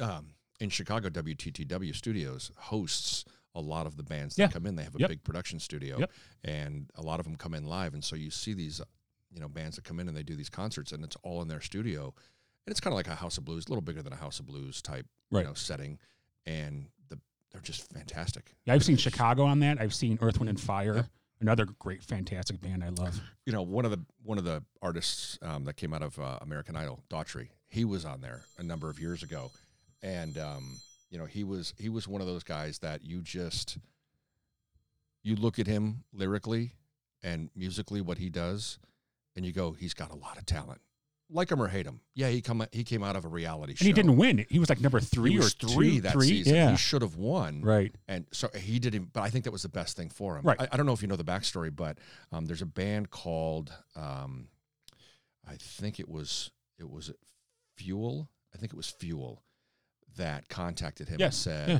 Um, 0.00 0.34
in 0.60 0.68
Chicago, 0.70 1.08
WTTW 1.08 1.94
Studios 1.94 2.50
hosts 2.56 3.24
a 3.54 3.60
lot 3.60 3.86
of 3.86 3.96
the 3.96 4.02
bands 4.02 4.36
that 4.36 4.42
Yeah. 4.42 4.48
come 4.48 4.66
in. 4.66 4.76
They 4.76 4.84
have 4.84 4.94
a 4.94 4.98
Yep. 5.00 5.08
big 5.08 5.24
production 5.24 5.58
studio, 5.58 5.98
Yep. 5.98 6.12
and 6.44 6.90
a 6.94 7.02
lot 7.02 7.18
of 7.18 7.24
them 7.24 7.36
come 7.36 7.54
in 7.54 7.64
live. 7.66 7.94
And 7.94 8.04
so 8.04 8.14
you 8.16 8.30
see 8.30 8.52
these, 8.52 8.80
you 9.32 9.40
know, 9.40 9.48
bands 9.48 9.76
that 9.76 9.84
come 9.84 10.00
in 10.00 10.08
and 10.08 10.16
they 10.16 10.22
do 10.22 10.34
these 10.36 10.48
concerts, 10.50 10.92
and 10.92 11.04
it's 11.04 11.16
all 11.22 11.40
in 11.42 11.48
their 11.48 11.60
studio. 11.60 12.04
And 12.66 12.72
it's 12.72 12.80
kind 12.80 12.92
of 12.92 12.96
like 12.96 13.08
a 13.08 13.14
House 13.14 13.38
of 13.38 13.44
Blues, 13.44 13.66
a 13.66 13.70
little 13.70 13.82
bigger 13.82 14.02
than 14.02 14.12
a 14.12 14.16
House 14.16 14.38
of 14.40 14.46
Blues 14.46 14.82
type, 14.82 15.06
Right. 15.30 15.42
you 15.42 15.46
know, 15.48 15.54
setting. 15.54 15.98
And 16.46 16.86
the 17.08 17.18
they're 17.52 17.60
just 17.60 17.90
fantastic. 17.92 18.54
Yeah, 18.64 18.74
I've 18.74 18.84
seen 18.84 18.96
Chicago 18.96 19.44
on 19.44 19.60
that. 19.60 19.80
I've 19.80 19.94
seen 19.94 20.18
Earth, 20.20 20.38
Wind, 20.38 20.48
and 20.50 20.60
Fire, 20.60 20.96
Yep. 20.96 21.06
another 21.40 21.64
great, 21.78 22.02
fantastic 22.02 22.60
band 22.60 22.84
I 22.84 22.88
love. 22.90 23.20
you 23.46 23.52
know, 23.52 23.62
one 23.62 23.84
of 23.84 23.90
the 23.90 24.00
one 24.22 24.38
of 24.38 24.44
the 24.44 24.62
artists 24.82 25.38
um, 25.42 25.64
that 25.64 25.74
came 25.74 25.92
out 25.94 26.02
of 26.02 26.18
uh, 26.18 26.38
American 26.42 26.76
Idol, 26.76 27.02
Daughtry, 27.08 27.48
he 27.68 27.84
was 27.84 28.04
on 28.04 28.20
there 28.20 28.42
a 28.58 28.62
number 28.62 28.90
of 28.90 28.98
years 29.00 29.22
ago, 29.22 29.50
and 30.02 30.36
um, 30.38 30.80
you 31.10 31.18
know, 31.18 31.24
he 31.26 31.44
was 31.44 31.72
he 31.78 31.88
was 31.88 32.06
one 32.06 32.20
of 32.20 32.26
those 32.26 32.42
guys 32.44 32.78
that 32.80 33.04
you 33.04 33.20
just 33.22 33.78
you 35.22 35.36
look 35.36 35.58
at 35.58 35.66
him 35.66 36.04
lyrically, 36.12 36.72
and 37.22 37.50
musically 37.54 38.00
what 38.00 38.18
he 38.18 38.28
does, 38.30 38.78
and 39.36 39.44
you 39.44 39.52
go, 39.52 39.72
he's 39.72 39.94
got 39.94 40.10
a 40.10 40.16
lot 40.16 40.38
of 40.38 40.46
talent. 40.46 40.80
Like 41.32 41.52
him 41.52 41.62
or 41.62 41.68
hate 41.68 41.86
him, 41.86 42.00
yeah, 42.16 42.28
he 42.28 42.42
come 42.42 42.66
he 42.72 42.82
came 42.82 43.04
out 43.04 43.14
of 43.14 43.24
a 43.24 43.28
reality 43.28 43.74
show, 43.76 43.82
And 43.82 43.86
he 43.86 43.92
didn't 43.92 44.16
win. 44.16 44.44
He 44.48 44.58
was 44.58 44.68
like 44.68 44.80
number 44.80 44.98
three 44.98 45.30
He 45.30 45.36
or 45.36 45.42
was 45.42 45.54
three 45.54 45.94
two, 45.96 46.00
that 46.00 46.12
three? 46.12 46.26
season. 46.26 46.54
Yeah. 46.56 46.70
He 46.72 46.76
should 46.76 47.02
have 47.02 47.14
won, 47.14 47.62
right. 47.62 47.94
and 48.08 48.26
so 48.32 48.48
he 48.56 48.80
didn't. 48.80 49.12
But 49.12 49.20
I 49.20 49.30
think 49.30 49.44
that 49.44 49.52
was 49.52 49.62
the 49.62 49.68
best 49.68 49.96
thing 49.96 50.08
for 50.08 50.36
him. 50.36 50.44
Right. 50.44 50.60
I, 50.60 50.66
I 50.72 50.76
don't 50.76 50.86
know 50.86 50.92
if 50.92 51.02
you 51.02 51.06
know 51.08 51.14
the 51.14 51.22
backstory, 51.22 51.74
but 51.74 51.98
um, 52.32 52.46
there's 52.46 52.62
a 52.62 52.66
band 52.66 53.10
called 53.10 53.72
um, 53.94 54.48
I 55.48 55.54
think 55.56 56.00
it 56.00 56.08
was 56.08 56.50
it 56.78 56.90
was 56.90 57.12
Fuel. 57.76 58.28
I 58.52 58.58
think 58.58 58.72
it 58.72 58.76
was 58.76 58.90
Fuel 58.90 59.44
that 60.16 60.48
contacted 60.48 61.08
him 61.08 61.20
and 61.20 61.32
said, 61.32 61.68
yeah. 61.68 61.78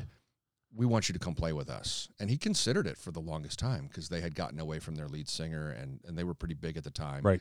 "We 0.75 0.87
want 0.87 1.09
you 1.09 1.13
to 1.13 1.19
come 1.19 1.35
play 1.35 1.53
with 1.53 1.69
us." 1.71 2.09
And 2.19 2.31
he 2.31 2.37
considered 2.37 2.87
it 2.87 2.97
for 2.99 3.11
the 3.11 3.21
longest 3.21 3.59
time 3.59 3.87
because 3.89 4.09
they 4.09 4.21
had 4.21 4.35
gotten 4.35 4.59
away 4.61 4.79
from 4.79 4.95
their 4.97 5.09
lead 5.09 5.29
singer 5.29 5.71
and 5.71 6.01
and 6.07 6.17
they 6.17 6.25
were 6.25 6.35
pretty 6.35 6.55
big 6.55 6.77
at 6.77 6.85
the 6.85 6.91
time. 6.91 7.23
Right. 7.23 7.41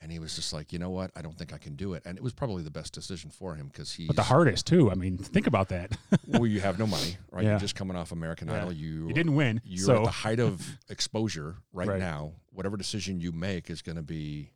And 0.00 0.10
he 0.10 0.18
was 0.18 0.34
just 0.34 0.52
like, 0.52 0.72
you 0.72 0.80
know 0.80 0.90
what? 0.90 1.12
I 1.14 1.22
don't 1.22 1.38
think 1.38 1.52
I 1.52 1.58
can 1.58 1.76
do 1.76 1.94
it. 1.94 2.02
And 2.04 2.18
it 2.18 2.24
was 2.24 2.32
probably 2.32 2.64
the 2.64 2.72
best 2.72 2.92
decision 2.92 3.30
for 3.30 3.54
him 3.54 3.68
because 3.68 3.92
he. 3.92 4.08
But 4.08 4.16
the 4.16 4.24
hardest 4.24 4.66
too. 4.66 4.90
I 4.90 4.94
mean, 4.94 5.16
think 5.16 5.46
about 5.46 5.68
that. 5.68 5.96
well, 6.26 6.44
you 6.44 6.60
have 6.60 6.76
no 6.76 6.88
money, 6.88 7.16
right? 7.30 7.44
Yeah. 7.44 7.50
You're 7.50 7.60
just 7.60 7.76
coming 7.76 7.96
off 7.96 8.10
American 8.10 8.48
Yeah. 8.48 8.62
Idol. 8.62 8.72
You 8.72 9.06
he 9.06 9.12
didn't 9.12 9.36
win. 9.36 9.60
you're 9.64 9.86
so 9.86 9.98
at 9.98 10.04
the 10.04 10.10
height 10.10 10.40
of 10.40 10.60
exposure 10.88 11.54
right, 11.72 11.86
Right. 11.86 12.00
now. 12.00 12.32
Whatever 12.50 12.76
decision 12.76 13.20
you 13.20 13.30
make 13.30 13.70
is 13.70 13.80
going 13.80 13.94
to 13.94 14.02
be 14.02 14.50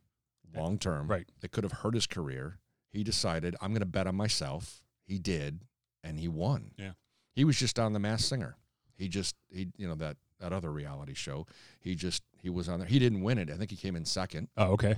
long 0.53 0.77
term. 0.77 1.07
Right. 1.07 1.27
It 1.41 1.51
could 1.51 1.63
have 1.63 1.71
hurt 1.71 1.93
his 1.93 2.07
career. 2.07 2.59
He 2.91 3.05
decided, 3.05 3.55
I'm 3.61 3.69
going 3.71 3.79
to 3.79 3.85
bet 3.85 4.05
on 4.05 4.15
myself. 4.17 4.81
He 5.05 5.17
did, 5.17 5.61
and 6.03 6.19
he 6.19 6.27
won. 6.27 6.71
Yeah. 6.77 6.91
He 7.37 7.45
was 7.45 7.55
just 7.59 7.77
on 7.77 7.93
The 7.93 7.99
Masked 7.99 8.27
Singer. 8.27 8.55
He 8.95 9.07
just, 9.07 9.35
he, 9.51 9.67
you 9.77 9.87
know, 9.87 9.93
that, 9.93 10.17
that 10.39 10.53
other 10.53 10.71
reality 10.71 11.13
show. 11.13 11.45
He 11.79 11.93
just, 11.93 12.23
he 12.41 12.49
was 12.49 12.67
on 12.67 12.79
there. 12.79 12.87
He 12.87 12.97
didn't 12.97 13.21
win 13.21 13.37
it. 13.37 13.51
I 13.51 13.53
think 13.57 13.69
he 13.69 13.77
came 13.77 13.95
in 13.95 14.05
second. 14.05 14.47
Oh, 14.57 14.71
okay. 14.71 14.95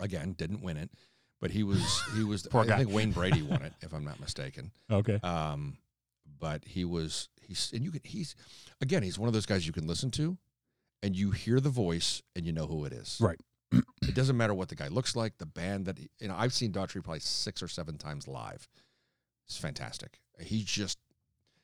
Again, 0.00 0.34
didn't 0.38 0.62
win 0.62 0.76
it. 0.76 0.88
But 1.40 1.50
he 1.50 1.64
was, 1.64 2.00
he 2.14 2.22
was, 2.22 2.42
Poor 2.50 2.62
I 2.62 2.66
guy. 2.66 2.78
think 2.78 2.92
Wayne 2.92 3.10
Brady 3.10 3.42
won 3.42 3.62
it, 3.62 3.72
if 3.80 3.92
I'm 3.92 4.04
not 4.04 4.20
mistaken. 4.20 4.70
Okay. 4.88 5.18
Um, 5.24 5.78
but 6.38 6.64
he 6.64 6.84
was 6.84 7.28
he's 7.42 7.70
and 7.74 7.84
you 7.84 7.90
can 7.90 8.00
he's 8.04 8.34
again 8.80 9.02
he's 9.02 9.18
one 9.18 9.26
of 9.26 9.34
those 9.34 9.44
guys 9.44 9.66
you 9.66 9.72
can 9.74 9.86
listen 9.86 10.10
to, 10.12 10.38
and 11.02 11.14
you 11.14 11.32
hear 11.32 11.60
the 11.60 11.68
voice 11.68 12.22
and 12.36 12.46
you 12.46 12.52
know 12.52 12.66
who 12.66 12.84
it 12.84 12.92
is. 12.92 13.18
Right. 13.20 13.38
it 13.72 14.14
doesn't 14.14 14.36
matter 14.38 14.54
what 14.54 14.68
the 14.68 14.74
guy 14.74 14.88
looks 14.88 15.14
like, 15.14 15.36
the 15.38 15.44
band 15.44 15.84
that 15.86 15.98
he, 15.98 16.08
you 16.18 16.28
know. 16.28 16.36
I've 16.38 16.54
seen 16.54 16.72
Daughtry 16.72 17.02
probably 17.04 17.20
six 17.20 17.62
or 17.62 17.68
seven 17.68 17.98
times 17.98 18.26
live. 18.26 18.68
It's 19.46 19.58
fantastic. 19.58 20.20
He 20.40 20.62
just 20.62 20.98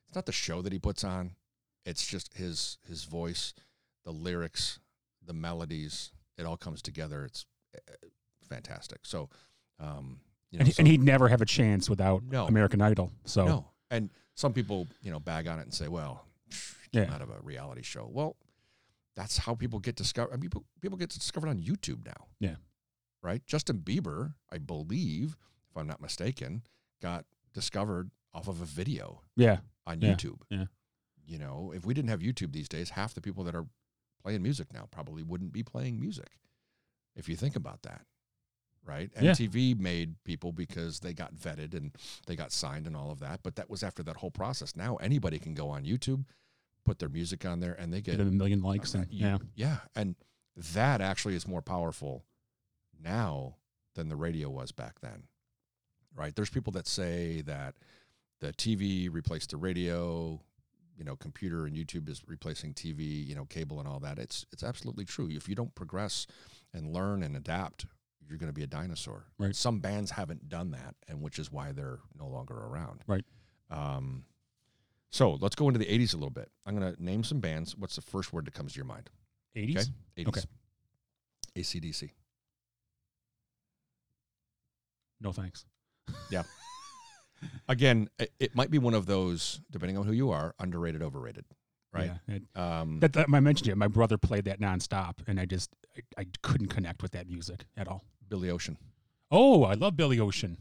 it's 0.07 0.15
not 0.15 0.27
the 0.27 0.33
show 0.33 0.63
that 0.63 0.73
he 0.73 0.79
puts 0.79 1.05
on. 1.05 1.33
It's 1.85 2.07
just 2.07 2.35
his 2.35 2.79
his 2.89 3.05
voice, 3.05 3.55
the 4.05 4.13
lyrics, 4.13 4.79
the 5.25 5.33
melodies. 5.35 6.13
It 6.39 6.45
all 6.47 6.57
comes 6.57 6.83
together. 6.83 7.25
It's 7.25 7.47
uh, 7.77 8.07
fantastic. 8.49 9.01
So, 9.05 9.29
um, 9.81 10.21
you 10.51 10.59
know, 10.59 10.61
and, 10.61 10.67
he, 10.69 10.73
so- 10.73 10.81
and 10.81 10.89
he'd 10.89 11.03
never 11.03 11.29
have 11.29 11.41
a 11.41 11.47
chance 11.47 11.89
without 11.89 12.23
No. 12.25 12.47
American 12.47 12.81
Idol. 12.83 13.13
So 13.25 13.45
no. 13.47 13.67
And 13.91 14.11
some 14.35 14.53
people, 14.53 14.87
you 15.03 15.11
know, 15.11 15.21
bag 15.21 15.47
on 15.49 15.59
it 15.59 15.63
and 15.63 15.73
say, 15.73 15.89
well, 15.89 16.25
came 16.93 17.05
Yeah. 17.05 17.15
out 17.15 17.23
of 17.23 17.31
a 17.31 17.39
reality 17.43 17.83
show. 17.83 18.09
Well, 18.13 18.37
that's 19.15 19.39
how 19.39 19.55
people 19.55 19.79
get 19.79 19.95
discovered. 19.97 20.33
I 20.33 20.37
mean, 20.37 20.43
people, 20.51 20.65
people 20.83 20.99
get 20.99 21.09
discovered 21.11 21.49
on 21.49 21.59
YouTube 21.61 22.05
now. 22.05 22.27
Yeah. 22.41 22.57
Right? 23.23 23.47
Justin 23.47 23.79
Bieber, 23.79 24.35
I 24.53 24.59
believe, 24.59 25.37
if 25.71 25.77
I'm 25.77 25.87
not 25.87 26.03
mistaken, 26.03 26.63
got 27.01 27.25
discovered 27.55 28.11
off 28.37 28.49
of 28.49 28.61
a 28.61 28.65
video 28.67 29.23
yeah, 29.35 29.59
on 29.87 30.01
Yeah. 30.01 30.13
YouTube. 30.15 30.41
Yeah. 30.51 30.67
You 31.25 31.39
know, 31.39 31.73
if 31.75 31.85
we 31.85 31.95
didn't 31.95 32.11
have 32.11 32.21
YouTube 32.21 32.53
these 32.53 32.69
days, 32.69 32.91
half 32.91 33.15
the 33.15 33.21
people 33.21 33.43
that 33.45 33.55
are 33.55 33.67
playing 34.23 34.43
music 34.43 34.73
now 34.73 34.87
probably 34.91 35.23
wouldn't 35.23 35.53
be 35.53 35.63
playing 35.63 35.99
music. 35.99 36.29
If 37.17 37.29
you 37.29 37.37
think 37.37 37.57
about 37.57 37.83
that. 37.83 38.03
Right? 38.85 39.11
Yeah. 39.21 39.33
MTV 39.33 39.77
made 39.81 40.15
people 40.25 40.53
because 40.53 41.01
they 41.01 41.13
got 41.13 41.35
vetted 41.35 41.75
and 41.75 41.91
they 42.29 42.37
got 42.37 42.53
signed 42.53 42.87
and 42.87 42.95
all 42.97 43.11
of 43.11 43.19
that. 43.19 43.41
But 43.43 43.57
that 43.57 43.69
was 43.69 43.83
after 43.83 44.05
that 44.05 44.17
whole 44.19 44.31
process. 44.31 44.77
Now 44.77 44.95
anybody 44.97 45.41
can 45.41 45.55
go 45.55 45.69
on 45.71 45.85
YouTube, 45.85 46.25
put 46.85 47.01
their 47.01 47.09
music 47.09 47.45
on 47.45 47.59
there, 47.59 47.73
and 47.73 47.93
they 47.93 48.01
get 48.01 48.19
get 48.19 48.21
a 48.21 48.31
million 48.31 48.63
likes 48.63 48.95
uh, 48.95 48.99
and 48.99 49.07
you- 49.11 49.27
yeah, 49.27 49.39
yeah, 49.57 49.77
and 49.97 50.15
that 50.75 51.01
actually 51.01 51.35
is 51.35 51.49
more 51.49 51.63
powerful 51.63 52.25
now 53.03 53.57
than 53.97 54.09
the 54.09 54.15
radio 54.17 54.49
was 54.49 54.71
back 54.71 55.01
then. 55.01 55.25
Right? 56.15 56.37
There's 56.37 56.51
people 56.51 56.73
that 56.75 56.87
say 56.87 57.41
that 57.43 57.75
the 58.41 58.53
TV 58.53 59.13
replaced 59.13 59.51
the 59.51 59.57
radio, 59.57 60.41
you 60.97 61.05
know, 61.05 61.17
computer 61.17 61.67
and 61.67 61.77
YouTube 61.77 62.09
is 62.09 62.23
replacing 62.27 62.75
TV, 62.75 63.27
you 63.27 63.35
know, 63.35 63.45
cable 63.45 63.79
and 63.79 63.89
all 63.89 64.01
that. 64.01 64.19
It's 64.19 64.47
it's 64.53 64.63
absolutely 64.63 65.05
true. 65.05 65.29
If 65.31 65.49
you 65.49 65.55
don't 65.55 65.75
progress 65.75 66.27
and 66.73 66.93
learn 66.93 67.23
and 67.23 67.37
adapt, 67.37 67.87
you're 68.29 68.39
going 68.39 68.49
to 68.49 68.55
be 68.55 68.63
a 68.63 68.67
dinosaur. 68.67 69.25
Right. 69.39 69.55
Some 69.55 69.81
bands 69.81 70.11
haven't 70.11 70.49
done 70.49 70.73
that, 70.73 70.95
and 71.09 71.23
which 71.23 71.39
is 71.39 71.51
why 71.53 71.73
they're 71.73 72.01
no 72.19 72.27
longer 72.27 72.55
around. 72.55 73.03
Right. 73.07 73.25
Um, 73.71 74.25
so 75.11 75.39
let's 75.41 75.55
go 75.55 75.69
into 75.69 75.79
the 75.79 75.87
80s 75.87 76.13
a 76.13 76.17
little 76.17 76.31
bit. 76.31 76.51
I'm 76.67 76.79
going 76.79 76.95
to 76.95 77.03
name 77.03 77.25
some 77.25 77.41
bands. 77.41 77.77
What's 77.77 77.97
the 77.97 78.03
first 78.03 78.33
word 78.33 78.47
that 78.47 78.55
comes 78.55 78.73
to 78.73 78.77
your 78.77 78.87
mind? 78.87 79.09
eighties. 79.55 79.91
80s. 80.19 80.29
Okay. 80.29 80.41
ACDC. 81.57 82.11
No 85.21 85.33
thanks. 85.33 85.65
Again, 87.69 88.09
it, 88.19 88.33
it 88.39 88.55
might 88.55 88.71
be 88.71 88.79
one 88.79 88.95
of 88.95 89.07
those, 89.07 89.61
depending 89.71 89.97
on 89.99 90.07
who 90.07 90.13
you 90.13 90.31
are, 90.31 90.55
underrated, 90.59 91.03
overrated. 91.03 91.45
Right. 91.93 92.11
Yeah, 92.29 92.35
it- 92.37 92.61
Um, 92.61 93.01
that, 93.01 93.13
that 93.15 93.27
I 93.33 93.41
mentioned 93.41 93.69
it. 93.71 93.77
My 93.77 93.89
brother 93.89 94.19
played 94.19 94.45
that 94.47 94.61
nonstop, 94.61 95.15
and 95.27 95.39
I 95.41 95.47
just 95.47 95.71
I, 95.97 96.23
I 96.23 96.27
couldn't 96.43 96.69
connect 96.69 97.03
with 97.03 97.13
that 97.13 97.27
music 97.29 97.65
at 97.77 97.89
all. 97.89 98.05
Billy 98.29 98.51
Ocean. 98.51 98.77
Oh, 99.31 99.65
I 99.65 99.75
love 99.75 99.97
Billy 99.97 100.21
Ocean. 100.21 100.57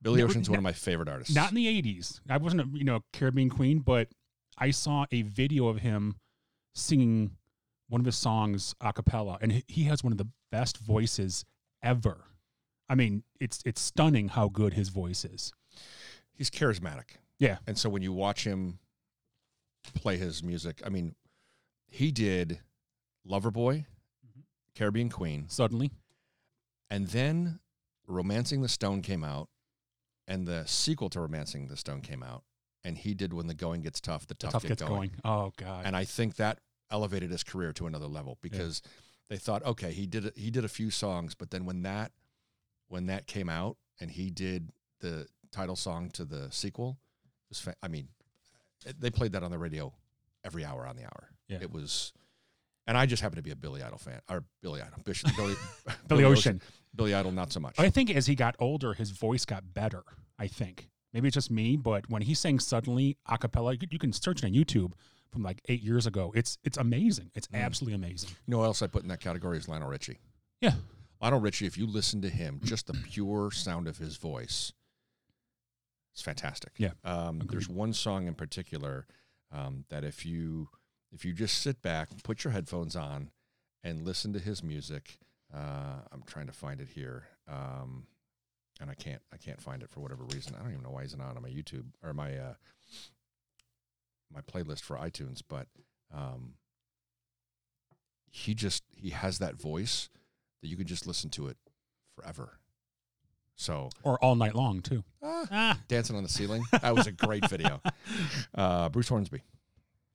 Billy 0.00 0.20
No, 0.20 0.26
Ocean's 0.26 0.48
one 0.50 0.54
no- 0.56 0.60
of 0.60 0.64
my 0.64 0.72
favorite 0.72 1.08
artists. 1.08 1.34
Not 1.34 1.50
in 1.50 1.56
the 1.56 1.66
'80s. 1.82 2.20
I 2.28 2.36
wasn't 2.38 2.62
a 2.62 2.68
you 2.78 2.84
know 2.84 3.00
Caribbean 3.12 3.50
Queen, 3.50 3.78
but 3.80 4.08
I 4.58 4.70
saw 4.70 5.06
a 5.12 5.22
video 5.22 5.68
of 5.68 5.78
him 5.78 6.16
singing 6.74 7.36
one 7.88 8.00
of 8.00 8.06
his 8.06 8.16
songs 8.16 8.74
a 8.80 8.92
cappella, 8.92 9.38
and 9.40 9.62
he 9.68 9.84
has 9.84 10.02
one 10.02 10.12
of 10.12 10.18
the 10.18 10.28
best 10.50 10.78
voices 10.78 11.44
ever. 11.82 12.24
I 12.88 12.94
mean, 12.94 13.24
it's 13.40 13.60
it's 13.64 13.80
stunning 13.80 14.28
how 14.28 14.48
good 14.48 14.74
his 14.74 14.88
voice 14.88 15.24
is. 15.24 15.52
He's 16.32 16.50
charismatic. 16.50 17.16
Yeah. 17.38 17.58
And 17.66 17.76
so 17.78 17.88
when 17.88 18.02
you 18.02 18.12
watch 18.12 18.44
him 18.44 18.78
play 19.94 20.16
his 20.16 20.42
music, 20.42 20.80
I 20.84 20.88
mean, 20.88 21.14
he 21.88 22.10
did 22.12 22.60
Loverboy, 23.26 23.84
Mhm. 24.26 24.42
Caribbean 24.74 25.08
Queen, 25.10 25.48
Suddenly, 25.48 25.90
and 26.90 27.08
then 27.08 27.60
Romancing 28.06 28.62
the 28.62 28.68
Stone 28.68 29.02
came 29.02 29.24
out, 29.24 29.48
and 30.26 30.46
the 30.46 30.64
sequel 30.66 31.08
to 31.10 31.20
Romancing 31.20 31.68
the 31.68 31.76
Stone 31.76 32.00
came 32.02 32.22
out, 32.22 32.44
and 32.84 32.98
he 32.98 33.14
did 33.14 33.32
When 33.32 33.46
the 33.46 33.54
Going 33.54 33.82
Gets 33.82 34.00
Tough, 34.00 34.26
the 34.26 34.34
Tough, 34.34 34.52
tough 34.52 34.62
Get 34.62 34.68
gets 34.68 34.82
going. 34.82 35.10
going. 35.10 35.20
Oh 35.24 35.52
God. 35.56 35.86
and 35.86 35.96
I 35.96 36.04
think 36.04 36.36
that 36.36 36.60
elevated 36.90 37.30
his 37.30 37.42
career 37.44 37.72
to 37.74 37.86
another 37.86 38.06
level 38.06 38.38
because 38.42 38.82
they 39.28 39.38
thought, 39.38 39.62
okay, 39.64 39.92
he 39.92 40.06
did 40.06 40.26
a, 40.26 40.32
he 40.36 40.50
did 40.50 40.64
a 40.64 40.68
few 40.68 40.90
songs, 40.90 41.34
but 41.34 41.50
then 41.50 41.64
when 41.64 41.82
that 41.82 42.12
when 42.88 43.06
that 43.06 43.26
came 43.26 43.48
out 43.48 43.78
and 44.00 44.10
he 44.10 44.28
did 44.30 44.70
the 45.00 45.26
title 45.52 45.76
song 45.76 46.10
to 46.10 46.24
the 46.24 46.48
sequel, 46.50 46.98
was 47.48 47.60
fa- 47.60 47.76
I 47.82 47.88
mean, 47.88 48.08
they 48.98 49.10
played 49.10 49.32
that 49.32 49.42
on 49.42 49.50
the 49.50 49.58
radio 49.58 49.92
every 50.44 50.64
hour 50.64 50.86
on 50.86 50.96
the 50.96 51.04
hour. 51.04 51.28
Yeah. 51.48 51.58
It 51.60 51.70
was, 51.72 52.12
and 52.86 52.96
I 52.98 53.06
just 53.06 53.22
happen 53.22 53.36
to 53.36 53.42
be 53.42 53.50
a 53.52 53.56
Billy 53.56 53.82
Idol 53.82 53.98
fan 53.98 54.20
or 54.28 54.44
Billy 54.62 54.80
Idol, 54.80 54.98
Bishop, 55.04 55.30
Billy, 55.36 55.54
Billy 56.08 56.24
Ocean. 56.24 56.60
Billy 56.94 57.14
Idol, 57.14 57.30
not 57.32 57.52
so 57.52 57.60
much. 57.60 57.78
I 57.78 57.88
think 57.90 58.10
as 58.14 58.26
he 58.26 58.34
got 58.34 58.54
older, 58.58 58.92
his 58.94 59.10
voice 59.10 59.44
got 59.44 59.72
better. 59.72 60.02
I 60.38 60.46
think 60.46 60.88
maybe 61.12 61.28
it's 61.28 61.34
just 61.34 61.50
me, 61.50 61.76
but 61.76 62.10
when 62.10 62.22
he 62.22 62.34
sang 62.34 62.58
suddenly 62.58 63.16
a 63.28 63.38
cappella, 63.38 63.72
you 63.72 63.78
can- 63.78 63.88
you 63.92 63.98
can 63.98 64.12
search 64.12 64.42
it 64.42 64.46
on 64.46 64.52
YouTube 64.52 64.92
from 65.30 65.42
like 65.42 65.60
eight 65.68 65.82
years 65.82 66.06
ago. 66.06 66.32
It's 66.34 66.58
it's 66.64 66.76
amazing. 66.76 67.30
It's 67.34 67.46
Mm. 67.48 67.62
absolutely 67.64 67.94
amazing. 67.94 68.30
You 68.46 68.52
know 68.52 68.58
what 68.58 68.64
else 68.64 68.82
I 68.82 68.86
put 68.88 69.02
in 69.02 69.08
that 69.08 69.20
category 69.20 69.56
is 69.58 69.68
Lionel 69.68 69.88
Richie. 69.88 70.18
Yeah. 70.60 70.74
Lionel 71.22 71.40
Richie, 71.40 71.66
if 71.66 71.78
you 71.78 71.86
listen 71.86 72.20
to 72.22 72.28
him, 72.28 72.60
just 72.64 72.88
the 72.88 72.94
pure 72.94 73.50
sound 73.52 73.86
of 73.88 73.96
his 73.98 74.16
voice, 74.16 74.72
it's 76.12 76.22
fantastic. 76.22 76.72
Yeah, 76.78 76.92
Um, 77.04 77.42
there's 77.50 77.68
one 77.68 77.92
song 77.92 78.26
in 78.26 78.34
particular 78.34 79.06
um, 79.50 79.84
that 79.88 80.04
if 80.04 80.24
you 80.26 80.68
if 81.10 81.24
you 81.24 81.32
just 81.32 81.60
sit 81.60 81.82
back, 81.82 82.08
put 82.22 82.44
your 82.44 82.52
headphones 82.52 82.96
on, 82.96 83.30
and 83.84 84.04
listen 84.04 84.32
to 84.32 84.38
his 84.38 84.62
music, 84.62 85.18
uh, 85.52 86.00
I'm 86.10 86.22
trying 86.26 86.46
to 86.46 86.52
find 86.52 86.80
it 86.80 86.88
here, 86.94 87.24
um, 87.48 88.06
and 88.80 88.90
I 88.90 88.94
can't 88.94 89.20
I 89.32 89.36
can't 89.36 89.60
find 89.60 89.82
it 89.82 89.90
for 89.90 90.00
whatever 90.00 90.24
reason. 90.24 90.54
I 90.54 90.62
don't 90.62 90.70
even 90.72 90.82
know 90.82 90.90
why 90.90 91.02
he's 91.02 91.16
not 91.16 91.36
on 91.36 91.42
my 91.42 91.48
YouTube 91.50 91.86
or 92.02 92.12
my 92.14 92.36
uh, 92.36 92.54
my 94.32 94.40
playlist 94.40 94.80
for 94.80 94.96
iTunes, 94.96 95.42
but 95.46 95.66
um, 96.14 96.54
he 98.30 98.54
just 98.54 98.82
he 98.94 99.10
has 99.10 99.38
that 99.38 99.60
voice 99.60 100.08
that 100.62 100.68
you 100.68 100.76
can 100.76 100.86
just 100.86 101.06
listen 101.06 101.28
to 101.30 101.48
it 101.48 101.56
forever. 102.16 102.58
So 103.62 103.90
Or 104.02 104.22
all 104.24 104.34
night 104.34 104.54
long 104.56 104.80
too. 104.80 105.04
ah, 105.22 105.46
Ah, 105.50 105.80
dancing 105.88 106.16
on 106.16 106.22
the 106.24 106.28
ceiling 106.28 106.64
that 106.72 106.94
was 106.94 107.06
a 107.06 107.12
great 107.12 107.48
video. 107.48 107.80
Uh, 108.54 108.88
Bruce 108.90 109.08
Hornsby, 109.08 109.40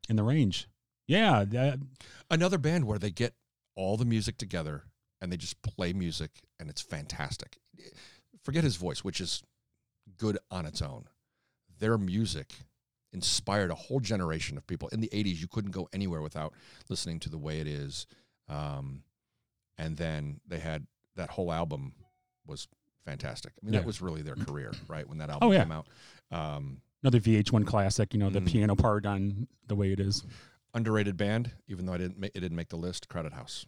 in 0.10 0.16
the 0.16 0.24
range. 0.24 0.68
Yeah, 1.08 1.44
that, 1.46 1.80
another 2.30 2.58
band 2.58 2.86
where 2.86 3.00
they 3.00 3.10
get 3.10 3.34
all 3.76 3.98
the 3.98 4.06
music 4.06 4.38
together 4.38 4.84
and 5.22 5.32
they 5.32 5.38
just 5.38 5.62
play 5.64 5.94
music 5.94 6.30
and 6.60 6.70
it's 6.70 6.82
fantastic. 6.82 7.58
Forget 8.44 8.64
his 8.64 8.76
voice, 8.76 9.04
which 9.04 9.20
is 9.22 9.42
good 10.18 10.38
on 10.52 10.66
its 10.66 10.82
own. 10.82 11.06
Their 11.80 11.98
music 11.98 12.54
inspired 13.14 13.72
a 13.72 13.76
whole 13.76 14.00
generation 14.02 14.58
of 14.58 14.68
people. 14.68 14.90
In 14.90 15.00
the 15.00 15.10
80s, 15.10 15.40
you 15.40 15.48
couldn't 15.48 15.72
go 15.72 15.88
anywhere 15.94 16.22
without 16.22 16.54
listening 16.90 17.20
to 17.22 17.30
the 17.30 17.38
way 17.38 17.60
it 17.60 17.68
is. 17.68 18.06
Um, 18.50 19.04
and 19.78 19.98
then 19.98 20.42
they 20.48 20.60
had 20.60 20.86
that 21.16 21.32
whole 21.32 21.52
album 21.52 21.94
was 22.46 22.68
fantastic. 23.06 23.54
I 23.62 23.66
mean, 23.66 23.74
Yeah. 23.74 23.80
that 23.82 23.86
was 23.88 24.02
really 24.02 24.22
their 24.22 24.36
career, 24.36 24.72
right? 24.88 25.08
When 25.08 25.18
that 25.20 25.30
album 25.30 25.48
Oh, 25.48 25.52
yeah. 25.52 25.64
came 25.64 25.72
out. 25.72 25.88
Um, 26.32 26.82
Another 27.04 27.20
VH1 27.20 27.64
classic, 27.66 28.14
you 28.14 28.20
know, 28.20 28.30
the 28.30 28.42
Mm. 28.42 28.48
piano 28.48 28.76
part 28.76 29.06
on 29.06 29.48
the 29.68 29.76
way 29.76 29.92
it 29.92 30.00
is. 30.00 30.24
underrated 30.74 31.16
band, 31.18 31.52
even 31.68 31.86
though 31.86 31.94
I 31.94 31.98
didn't, 31.98 32.20
ma- 32.20 32.28
it 32.28 32.40
didn't 32.40 32.56
make 32.56 32.70
the 32.70 32.78
list. 32.78 33.08
Crowded 33.08 33.34
House. 33.34 33.66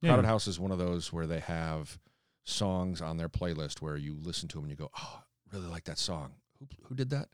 Yeah. 0.00 0.10
Crowded 0.10 0.26
House 0.26 0.46
is 0.46 0.60
one 0.60 0.70
of 0.70 0.78
those 0.78 1.12
where 1.12 1.26
they 1.26 1.40
have 1.40 1.98
songs 2.44 3.00
on 3.00 3.16
their 3.16 3.28
playlist 3.28 3.80
where 3.80 3.96
you 3.96 4.14
listen 4.14 4.48
to 4.48 4.56
them 4.58 4.64
and 4.64 4.70
you 4.70 4.76
go, 4.76 4.90
"Oh, 4.96 5.22
really 5.52 5.66
like 5.66 5.84
that 5.84 5.98
song. 5.98 6.34
Who 6.58 6.68
who 6.84 6.94
did 6.94 7.10
that?" 7.10 7.28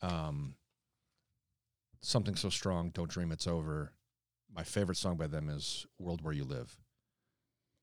Um, 0.00 0.56
Something 2.04 2.34
so 2.34 2.48
strong, 2.50 2.90
don't 2.90 3.08
dream 3.08 3.30
it's 3.30 3.46
over. 3.46 3.92
My 4.50 4.64
favorite 4.64 4.96
song 4.96 5.16
by 5.16 5.28
them 5.28 5.48
is 5.48 5.86
"World 6.00 6.20
Where 6.22 6.32
You 6.32 6.42
Live." 6.42 6.76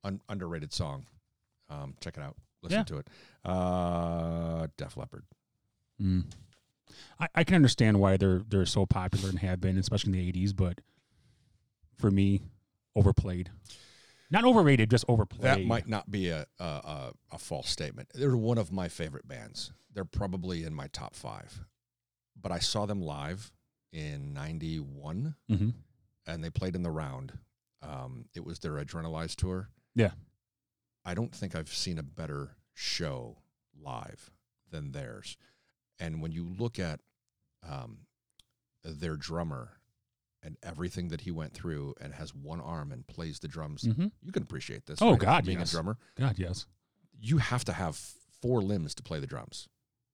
Un- 0.04 0.22
underrated 0.30 0.74
song. 0.74 1.06
Um, 1.70 1.96
check 2.02 2.18
it 2.18 2.24
out. 2.24 2.36
Listen 2.62 2.80
Yeah. 2.80 2.84
to 2.86 2.98
it. 2.98 3.08
Uh, 3.46 4.68
Def 4.78 4.98
Leppard. 4.98 5.24
Mm. 6.02 6.26
I, 7.20 7.28
I 7.36 7.44
can 7.44 7.56
understand 7.56 8.00
why 8.00 8.18
they're 8.18 8.42
they're 8.48 8.66
so 8.66 8.86
popular 8.86 9.30
and 9.30 9.40
have 9.40 9.62
been, 9.62 9.78
especially 9.78 10.18
in 10.18 10.26
the 10.26 10.32
'80s. 10.46 10.56
But 10.56 10.82
for 11.98 12.10
me, 12.12 12.42
overplayed, 12.96 13.52
not 14.32 14.44
overrated, 14.46 14.90
just 14.90 15.06
overplayed. 15.08 15.44
That 15.44 15.66
might 15.66 15.88
not 15.88 16.10
be 16.10 16.30
a, 16.30 16.46
a 16.60 16.64
a 16.64 17.12
a 17.34 17.38
false 17.38 17.70
statement. 17.70 18.10
They're 18.14 18.36
one 18.38 18.58
of 18.58 18.72
my 18.72 18.88
favorite 18.88 19.28
bands. 19.28 19.72
They're 19.94 20.06
probably 20.06 20.64
in 20.64 20.74
my 20.74 20.88
top 20.88 21.16
five. 21.16 21.62
But 22.42 22.52
I 22.52 22.60
saw 22.60 22.86
them 22.86 23.02
live 23.02 23.52
in 23.92 24.34
'91, 24.34 25.36
hmm 25.50 25.70
and 26.28 26.44
they 26.44 26.50
played 26.50 26.76
in 26.76 26.84
the 26.84 26.92
round. 26.92 27.34
Um, 27.82 28.26
it 28.36 28.46
was 28.46 28.60
their 28.60 28.74
Adrenalize 28.74 29.36
tour. 29.36 29.70
Yeah. 29.96 30.12
I 31.06 31.14
don't 31.14 31.34
think 31.34 31.56
I've 31.56 31.74
seen 31.74 31.98
a 31.98 32.04
better 32.04 32.56
show 32.74 33.38
live 33.82 34.32
than 34.72 34.92
theirs. 34.92 35.38
And 36.00 36.22
when 36.22 36.32
you 36.32 36.48
look 36.58 36.80
at 36.80 37.00
um, 37.68 38.00
their 38.84 39.16
drummer 39.16 39.80
and 40.42 40.58
everything 40.64 41.10
that 41.10 41.22
he 41.22 41.32
went 41.32 41.54
through, 41.54 41.96
and 42.00 42.14
has 42.14 42.34
one 42.34 42.62
arm 42.62 42.94
and 42.94 43.06
plays 43.08 43.40
the 43.40 43.48
drums, 43.48 43.84
hmm 43.84 44.08
you 44.22 44.32
can 44.32 44.44
appreciate 44.44 44.86
this. 44.86 45.02
Oh, 45.02 45.12
right? 45.12 45.20
God, 45.20 45.46
being 45.46 45.60
yes. 45.60 45.70
a 45.70 45.74
drummer 45.74 45.98
God, 46.16 46.40
yes. 46.40 46.66
you 47.20 47.40
have 47.40 47.66
to 47.66 47.74
have 47.74 48.00
four 48.42 48.62
limbs 48.62 48.96
to 48.96 49.04
play 49.04 49.20
the 49.20 49.28
drums, 49.28 49.68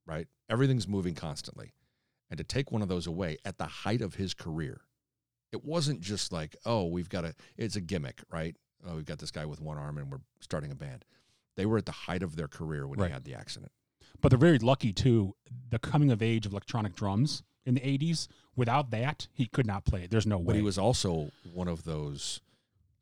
right? 0.07 0.27
Everything's 0.49 0.87
moving 0.87 1.13
constantly. 1.13 1.73
And 2.31 2.39
to 2.39 2.43
take 2.43 2.71
one 2.71 2.81
of 2.81 2.87
those 2.87 3.05
away 3.05 3.37
at 3.45 3.59
the 3.59 3.65
height 3.65 4.01
of 4.01 4.15
his 4.15 4.33
career, 4.33 4.81
it 5.51 5.63
wasn't 5.63 6.01
just 6.01 6.31
like, 6.31 6.55
oh, 6.65 6.85
we've 6.85 7.09
got 7.09 7.23
a, 7.23 7.35
it's 7.55 7.75
a 7.75 7.81
gimmick, 7.81 8.23
right? 8.31 8.55
Oh, 8.87 8.95
we've 8.95 9.05
got 9.05 9.19
this 9.19 9.31
guy 9.31 9.45
with 9.45 9.59
one 9.61 9.77
arm 9.77 9.97
and 9.97 10.11
we're 10.11 10.21
starting 10.41 10.71
a 10.71 10.75
band. 10.75 11.05
They 11.55 11.65
were 11.65 11.77
at 11.77 11.85
the 11.85 11.91
height 11.91 12.21
of 12.23 12.35
their 12.35 12.47
career 12.47 12.85
when 12.87 12.99
Right. 12.99 13.07
he 13.07 13.13
had 13.13 13.23
the 13.23 13.33
accident. 13.35 13.71
But 14.21 14.29
they're 14.29 14.37
very 14.39 14.59
lucky 14.59 14.93
too. 14.93 15.35
The 15.69 15.79
coming 15.79 16.11
of 16.11 16.21
age 16.21 16.45
of 16.45 16.51
electronic 16.51 16.95
drums 16.95 17.43
in 17.65 17.73
the 17.73 17.81
'80s. 17.81 18.27
Without 18.55 18.91
that, 18.91 19.27
he 19.33 19.45
could 19.47 19.65
not 19.65 19.85
play 19.85 20.03
it. 20.03 20.11
There's 20.11 20.25
no 20.27 20.37
way. 20.37 20.45
But 20.45 20.55
he 20.55 20.61
was 20.61 20.77
also 20.77 21.31
one 21.53 21.67
of 21.67 21.83
those 21.83 22.41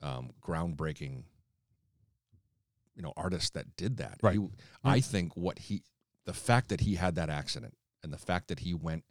um, 0.01 0.31
groundbreaking, 0.41 1.23
you 2.95 3.01
know, 3.01 3.13
artists 3.15 3.49
that 3.51 3.75
did 3.75 3.97
that. 3.97 4.17
Right. 4.21 4.37
He- 4.39 4.49
I 4.83 4.99
think 4.99 5.35
what 5.37 5.59
he, 5.59 5.83
the 6.25 6.33
fact 6.33 6.69
that 6.69 6.81
he 6.81 6.95
had 6.95 7.15
that 7.15 7.29
accident 7.29 7.75
and 8.03 8.11
the 8.11 8.17
fact 8.17 8.47
that 8.49 8.59
he 8.59 8.73
went 8.73 9.03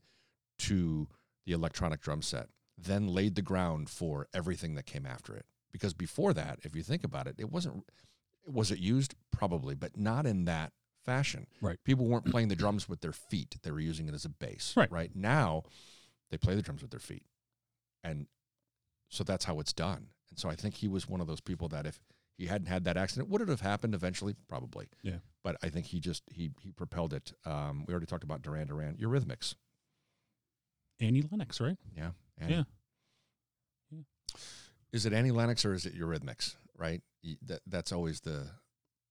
to 0.58 1.08
the 1.46 1.52
electronic 1.52 2.00
drum 2.00 2.22
set, 2.22 2.48
then 2.78 3.06
laid 3.08 3.34
the 3.34 3.42
ground 3.42 3.88
for 3.90 4.28
everything 4.34 4.74
that 4.74 4.86
came 4.86 5.06
after 5.06 5.34
it. 5.34 5.46
Because 5.72 5.94
before 5.94 6.34
that, 6.34 6.58
if 6.62 6.76
you 6.76 6.82
think 6.82 7.04
about 7.04 7.26
it, 7.26 7.36
it 7.38 7.50
wasn't. 7.50 7.84
Was 8.46 8.70
it 8.70 8.78
used? 8.78 9.14
Probably, 9.30 9.74
but 9.74 9.96
not 9.96 10.26
in 10.26 10.44
that 10.44 10.72
fashion. 11.04 11.46
Right. 11.60 11.78
People 11.84 12.06
weren't 12.06 12.26
playing 12.26 12.48
the 12.48 12.56
drums 12.56 12.88
with 12.88 13.00
their 13.00 13.12
feet; 13.12 13.56
they 13.62 13.70
were 13.70 13.80
using 13.80 14.08
it 14.08 14.14
as 14.14 14.24
a 14.24 14.28
bass. 14.28 14.74
Right. 14.76 14.90
Right 14.90 15.14
now, 15.14 15.62
they 16.30 16.38
play 16.38 16.54
the 16.54 16.62
drums 16.62 16.82
with 16.82 16.90
their 16.90 17.00
feet, 17.00 17.24
and 18.04 18.26
so 19.08 19.24
that's 19.24 19.44
how 19.44 19.60
it's 19.60 19.72
done. 19.72 20.08
And 20.30 20.38
so 20.38 20.48
I 20.48 20.56
think 20.56 20.74
he 20.74 20.88
was 20.88 21.08
one 21.08 21.20
of 21.20 21.26
those 21.26 21.40
people 21.40 21.68
that 21.68 21.86
if 21.86 22.00
he 22.38 22.46
hadn't 22.46 22.66
had 22.66 22.84
that 22.84 22.96
accident, 22.96 23.28
would 23.28 23.42
it 23.42 23.48
have 23.48 23.60
happened 23.60 23.94
eventually? 23.94 24.34
Probably. 24.48 24.88
Yeah. 25.02 25.18
But 25.44 25.56
I 25.62 25.68
think 25.68 25.86
he 25.86 26.00
just 26.00 26.22
he 26.32 26.50
he 26.60 26.72
propelled 26.72 27.12
it. 27.12 27.32
Um, 27.44 27.84
we 27.86 27.92
already 27.92 28.06
talked 28.06 28.24
about 28.24 28.42
Duran 28.42 28.66
Duran. 28.66 28.96
Eurythmics. 28.96 29.54
Annie 31.00 31.24
Lennox, 31.30 31.60
right? 31.60 31.76
Yeah. 31.96 32.10
Annie. 32.40 32.54
Yeah. 32.54 32.62
Yeah. 33.90 34.00
Is 34.92 35.06
it 35.06 35.12
Annie 35.12 35.30
Lennox 35.30 35.64
or 35.64 35.72
is 35.74 35.86
it 35.86 35.98
Eurythmics? 35.98 36.56
Right. 36.76 37.02
That 37.46 37.60
that's 37.66 37.92
always 37.92 38.20
the, 38.20 38.46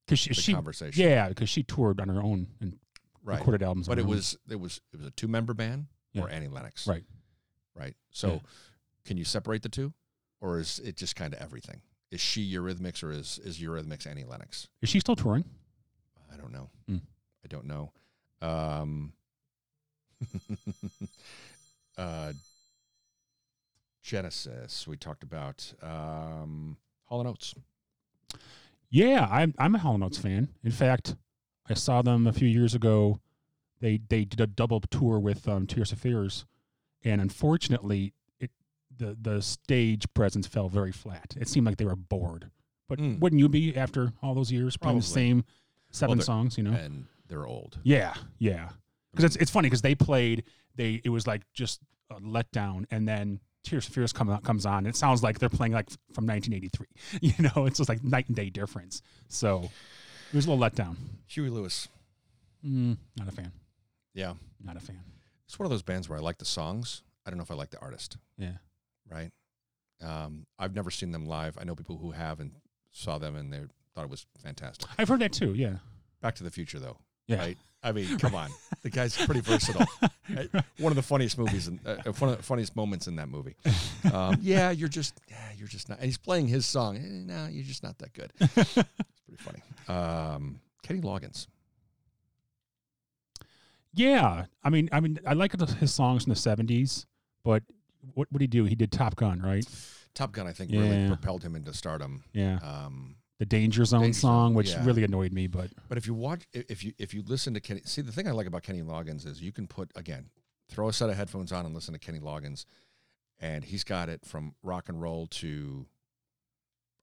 Because 0.05 0.19
she, 0.19 0.33
she 0.33 0.53
conversation. 0.53 1.01
yeah, 1.03 1.29
because 1.29 1.49
she 1.49 1.63
toured 1.63 1.99
on 2.01 2.09
her 2.09 2.21
own 2.21 2.47
and 2.59 2.77
Right. 3.23 3.37
recorded 3.39 3.61
albums. 3.63 3.87
But 3.87 3.93
on 3.93 3.99
it 3.99 4.01
her 4.03 4.07
own. 4.07 4.15
was 4.15 4.37
it 4.49 4.59
was 4.59 4.81
it 4.93 4.97
was 4.97 5.07
a 5.07 5.11
two 5.11 5.27
member 5.27 5.53
band 5.53 5.85
Yeah. 6.13 6.23
or 6.23 6.29
Annie 6.29 6.47
Lennox. 6.47 6.87
Right. 6.87 7.05
Right. 7.75 7.95
So 8.09 8.33
Yeah. 8.33 8.39
can 9.05 9.17
you 9.17 9.23
separate 9.25 9.61
the 9.63 9.69
two? 9.69 9.93
Or 10.41 10.59
is 10.59 10.79
it 10.79 10.97
just 10.97 11.15
kind 11.15 11.33
of 11.33 11.39
everything? 11.39 11.81
Is 12.09 12.19
she 12.19 12.51
Eurythmics 12.51 13.03
or 13.03 13.11
is 13.11 13.39
is 13.43 13.59
Eurythmics 13.59 14.05
Annie 14.07 14.23
Lennox? 14.25 14.67
Is 14.81 14.89
she 14.89 14.99
still 14.99 15.15
touring? 15.15 15.45
I 16.33 16.35
don't 16.37 16.51
know. 16.51 16.69
Hmm. 16.87 16.97
I 17.45 17.47
don't 17.47 17.65
know. 17.65 17.91
Um, 18.41 19.13
uh, 21.97 22.33
Genesis. 24.01 24.87
We 24.87 24.97
talked 24.97 25.23
about 25.23 25.73
um, 25.81 26.77
Hall 27.05 27.19
and 27.19 27.29
Oates. 27.29 27.53
Yeah, 28.89 29.27
I'm 29.29 29.53
I'm 29.57 29.75
a 29.75 29.77
Hall 29.79 29.95
and 29.95 30.03
Oates 30.03 30.17
fan. 30.17 30.49
In 30.63 30.71
fact, 30.71 31.15
I 31.69 31.73
saw 31.73 32.01
them 32.01 32.27
a 32.27 32.33
few 32.33 32.47
years 32.47 32.75
ago. 32.75 33.19
They 33.79 33.99
they 34.09 34.25
did 34.25 34.41
a 34.41 34.47
double 34.47 34.81
tour 34.81 35.19
with 35.19 35.47
um, 35.47 35.65
Tears 35.67 35.89
for 35.91 35.95
Fears, 35.95 36.45
and 37.03 37.21
unfortunately, 37.21 38.13
it 38.39 38.51
the 38.95 39.17
the 39.19 39.41
stage 39.41 40.05
presence 40.13 40.45
fell 40.47 40.67
very 40.69 40.91
flat. 40.91 41.35
It 41.39 41.47
seemed 41.47 41.65
like 41.65 41.77
they 41.77 41.85
were 41.85 41.95
bored. 41.95 42.49
But 42.87 42.99
Mm. 42.99 43.19
wouldn't 43.21 43.39
you 43.39 43.47
be 43.47 43.75
after 43.77 44.11
all 44.21 44.35
those 44.35 44.51
years 44.51 44.75
playing 44.75 44.97
the 44.99 45.03
same 45.05 45.45
seven 45.91 46.17
they're- 46.17 46.25
songs? 46.25 46.57
You 46.57 46.65
know. 46.65 46.73
and 46.73 47.05
they're 47.27 47.47
old. 47.47 47.79
Yeah, 47.83 48.13
yeah. 48.37 48.71
Because 49.11 49.23
it's 49.23 49.35
it's 49.37 49.51
funny 49.51 49.67
because 49.67 49.81
they 49.81 49.95
played 49.95 50.43
they 50.75 50.99
it 51.05 51.09
was 51.09 51.25
like 51.25 51.43
just 51.53 51.79
a 52.09 52.15
letdown, 52.15 52.85
and 52.91 53.07
then 53.07 53.39
Tears 53.63 53.85
for 53.85 53.91
Fears 53.93 54.11
come 54.13 54.35
comes 54.41 54.65
on. 54.65 54.85
It 54.85 54.95
sounds 54.95 55.21
like 55.23 55.39
they're 55.39 55.49
playing 55.49 55.73
like 55.73 55.89
from 56.13 56.25
1983. 56.25 56.87
You 57.21 57.49
know, 57.55 57.65
it's 57.65 57.77
just 57.77 57.89
like 57.89 58.03
night 58.03 58.27
and 58.27 58.35
day 58.35 58.49
difference. 58.49 59.01
So 59.27 59.69
it 60.31 60.35
was 60.35 60.45
a 60.47 60.51
little 60.51 60.63
letdown. 60.69 60.95
Huey 61.27 61.49
Lewis. 61.49 61.87
Mm, 62.65 62.97
not 63.17 63.27
a 63.27 63.31
fan. 63.31 63.51
Yeah, 64.13 64.33
Not 64.63 64.75
a 64.75 64.79
fan. 64.79 64.99
it's 65.45 65.57
one 65.57 65.65
of 65.65 65.69
those 65.71 65.83
bands 65.83 66.09
where 66.09 66.19
I 66.19 66.21
like 66.21 66.37
the 66.37 66.45
songs. 66.45 67.01
I 67.25 67.29
don't 67.29 67.37
know 67.37 67.43
if 67.43 67.51
I 67.51 67.55
like 67.55 67.69
the 67.69 67.79
artist. 67.79 68.17
Yeah. 68.37 68.57
Right. 69.09 69.29
Um, 70.03 70.45
I've 70.59 70.75
never 70.75 70.91
seen 70.91 71.11
them 71.11 71.25
live. 71.27 71.57
I 71.59 71.63
know 71.63 71.75
people 71.75 71.97
who 71.97 72.11
have 72.11 72.39
and 72.39 72.51
saw 72.91 73.17
them, 73.19 73.35
and 73.35 73.53
they 73.53 73.61
thought 73.95 74.03
it 74.05 74.09
was 74.09 74.25
fantastic. 74.43 74.89
I've 74.97 75.07
heard 75.07 75.21
that 75.21 75.31
too. 75.33 75.53
Yeah. 75.53 75.75
Back 76.21 76.35
to 76.35 76.43
the 76.43 76.51
Future, 76.51 76.79
though. 76.79 76.97
Yeah. 77.27 77.37
Right. 77.37 77.57
I 77.83 77.91
mean, 77.91 78.17
come 78.19 78.35
on. 78.35 78.51
The 78.83 78.89
guy's 78.89 79.17
pretty 79.17 79.41
versatile. 79.41 79.87
One 80.77 80.91
of 80.91 80.95
the 80.95 81.01
funniest 81.01 81.37
movies 81.37 81.67
and 81.67 81.79
uh, 81.85 81.97
one 82.19 82.29
of 82.31 82.37
the 82.37 82.43
funniest 82.43 82.75
moments 82.75 83.07
in 83.07 83.15
that 83.15 83.27
movie. 83.29 83.55
Um, 84.11 84.37
yeah, 84.41 84.71
you're 84.71 84.89
just, 84.89 85.19
yeah, 85.29 85.37
you're 85.57 85.67
just 85.67 85.89
not. 85.89 85.97
And 85.97 86.05
he's 86.05 86.17
playing 86.17 86.47
his 86.47 86.65
song. 86.65 86.97
Eh, 86.97 87.01
no, 87.03 87.47
you're 87.51 87.63
just 87.63 87.83
not 87.83 87.97
that 87.99 88.13
good. 88.13 88.31
It's 88.39 88.73
pretty 88.73 89.37
funny. 89.37 89.61
Um, 89.87 90.59
Kenny 90.83 91.01
Loggins. 91.01 91.47
Yeah. 93.93 94.45
I 94.63 94.69
mean, 94.69 94.89
I 94.91 94.99
mean, 94.99 95.19
I 95.25 95.33
like 95.33 95.59
his 95.79 95.93
songs 95.93 96.23
from 96.23 96.33
the 96.33 96.39
70s, 96.39 97.05
but 97.43 97.63
what 98.13 98.27
would 98.31 98.41
he 98.41 98.47
do? 98.47 98.65
He 98.65 98.75
did 98.75 98.91
Top 98.91 99.15
Gun, 99.15 99.41
right? 99.41 99.65
Top 100.13 100.31
Gun, 100.31 100.47
I 100.47 100.51
think, 100.53 100.71
really 100.71 101.07
propelled 101.07 101.43
him 101.43 101.55
into 101.55 101.73
stardom. 101.73 102.23
Yeah. 102.33 102.59
Um, 102.63 103.15
The 103.41 103.47
Danger 103.47 103.83
Zone 103.85 104.01
Danger 104.03 104.19
song, 104.19 104.53
which 104.53 104.69
yeah. 104.69 104.85
really 104.85 105.03
annoyed 105.03 105.33
me, 105.33 105.47
but 105.47 105.71
but 105.89 105.97
if 105.97 106.05
you 106.05 106.13
watch, 106.13 106.43
if 106.53 106.83
you 106.83 106.93
if 106.99 107.11
you 107.11 107.23
listen 107.25 107.55
to 107.55 107.59
Kenny, 107.59 107.81
see 107.85 108.03
the 108.03 108.11
thing 108.11 108.27
I 108.27 108.31
like 108.33 108.45
about 108.45 108.61
Kenny 108.61 108.83
Loggins 108.83 109.25
is 109.25 109.41
you 109.41 109.51
can 109.51 109.65
put 109.65 109.89
again, 109.95 110.29
throw 110.69 110.89
a 110.89 110.93
set 110.93 111.09
of 111.09 111.15
headphones 111.15 111.51
on 111.51 111.65
and 111.65 111.73
listen 111.73 111.95
to 111.95 111.99
Kenny 111.99 112.19
Loggins, 112.19 112.65
and 113.39 113.63
he's 113.63 113.83
got 113.83 114.09
it 114.09 114.23
from 114.27 114.53
rock 114.61 114.89
and 114.89 115.01
roll 115.01 115.25
to, 115.25 115.87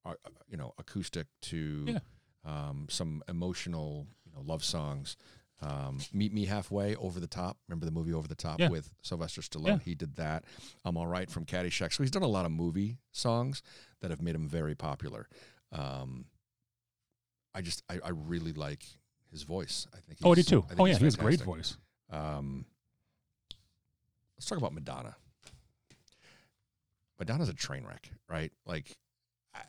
uh, 0.04 0.10
uh, 0.10 0.30
you 0.48 0.56
know, 0.56 0.74
acoustic 0.78 1.26
to 1.42 1.86
Yeah. 1.88 1.98
um, 2.44 2.86
some 2.88 3.24
emotional, 3.28 4.06
you 4.24 4.30
know, 4.30 4.40
love 4.46 4.62
songs. 4.62 5.16
Um, 5.60 5.98
Meet 6.12 6.32
Me 6.32 6.44
Halfway, 6.44 6.94
Over 6.94 7.18
the 7.18 7.26
Top. 7.26 7.58
Remember 7.66 7.84
the 7.84 7.90
movie 7.90 8.12
Over 8.12 8.28
the 8.28 8.36
Top 8.36 8.60
Yeah. 8.60 8.68
with 8.68 8.94
Sylvester 9.02 9.40
Stallone? 9.40 9.66
Yeah. 9.66 9.78
He 9.78 9.96
did 9.96 10.14
that. 10.14 10.44
I'm 10.84 10.96
All 10.96 11.08
Right 11.08 11.28
from 11.28 11.46
Caddyshack. 11.46 11.92
So 11.92 12.04
he's 12.04 12.12
done 12.12 12.22
a 12.22 12.28
lot 12.28 12.46
of 12.46 12.52
movie 12.52 12.98
songs 13.10 13.60
that 14.00 14.12
have 14.12 14.22
made 14.22 14.36
him 14.36 14.46
very 14.46 14.76
popular. 14.76 15.26
Um, 15.72 16.24
I 17.54 17.60
just, 17.60 17.82
I, 17.88 17.98
I 18.04 18.10
really 18.10 18.52
like 18.52 18.84
his 19.30 19.42
voice. 19.42 19.86
I 19.92 19.96
think. 20.00 20.18
He's 20.18 20.24
Oh, 20.26 20.32
I 20.32 20.34
do 20.36 20.42
too. 20.42 20.64
I 20.70 20.74
Oh 20.78 20.84
yeah, 20.86 20.96
he 20.96 21.04
has 21.04 21.14
a 21.14 21.18
great 21.18 21.40
voice. 21.40 21.76
Um, 22.10 22.64
let's 24.36 24.46
talk 24.46 24.58
about 24.58 24.72
Madonna. 24.72 25.14
Madonna's 27.18 27.48
a 27.48 27.54
train 27.54 27.84
wreck, 27.84 28.08
right? 28.28 28.52
Like, 28.64 28.96
I, 29.54 29.60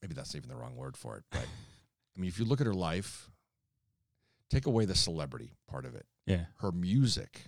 maybe 0.00 0.14
that's 0.14 0.34
even 0.36 0.48
the 0.48 0.56
wrong 0.56 0.76
word 0.76 0.96
for 0.96 1.16
it, 1.16 1.24
but 1.30 1.40
I 2.16 2.20
mean, 2.20 2.28
if 2.28 2.38
you 2.38 2.44
look 2.44 2.60
at 2.60 2.66
her 2.66 2.74
life, 2.74 3.28
take 4.50 4.66
away 4.66 4.84
the 4.84 4.94
celebrity 4.94 5.52
part 5.68 5.84
of 5.84 5.94
it, 5.94 6.06
Yeah. 6.26 6.44
her 6.60 6.70
music 6.72 7.42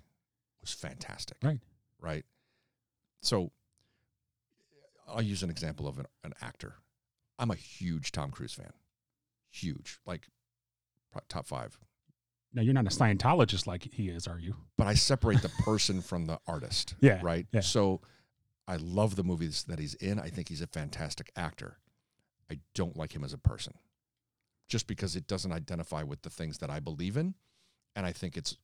was 0.61 0.73
fantastic. 0.73 1.37
Right. 1.43 1.61
Right. 2.01 2.25
So 3.23 3.53
I'll 5.09 5.23
use 5.23 5.43
an 5.45 5.51
example 5.51 5.87
of 5.87 5.99
an, 5.99 6.07
an 6.25 6.35
actor. 6.43 6.75
I'm 7.43 7.51
a 7.51 7.57
huge 7.57 8.12
Tom 8.12 8.30
Cruise 8.30 8.53
fan. 8.55 8.72
Huge. 9.51 9.99
Like 10.07 10.28
top 11.28 11.47
five. 11.47 11.76
Now 12.55 12.62
you're 12.62 12.72
not 12.74 12.86
a 12.86 12.90
Scientologist 12.90 13.66
like 13.66 13.88
he 13.93 14.09
is, 14.09 14.26
are 14.26 14.38
you? 14.38 14.55
But 14.78 14.86
I 14.86 14.95
separate 14.95 15.43
the 15.43 15.49
person 15.49 16.01
from 16.11 16.26
the 16.26 16.38
artist. 16.47 16.95
Yeah, 17.01 17.18
Right. 17.22 17.47
yeah. 17.53 17.61
So 17.61 18.01
I 18.68 18.76
love 18.76 19.16
the 19.16 19.24
movies 19.24 19.64
that 19.68 19.78
he's 19.80 19.95
in. 19.95 20.20
I 20.20 20.28
think 20.28 20.49
he's 20.49 20.61
a 20.62 20.66
fantastic 20.68 21.30
actor. 21.34 21.78
I 22.51 22.61
don't 22.74 22.97
like 22.97 23.14
him 23.14 23.24
as 23.24 23.32
a 23.32 23.38
person 23.38 23.74
just 24.68 24.86
because 24.86 25.16
it 25.16 25.26
doesn't 25.26 25.53
identify 25.53 26.03
with 26.05 26.22
the 26.22 26.30
things 26.30 26.59
that 26.59 26.70
I 26.70 26.78
believe 26.78 27.16
in. 27.16 27.34
And 27.97 28.07
I 28.07 28.12
think 28.12 28.36
it's, 28.36 28.57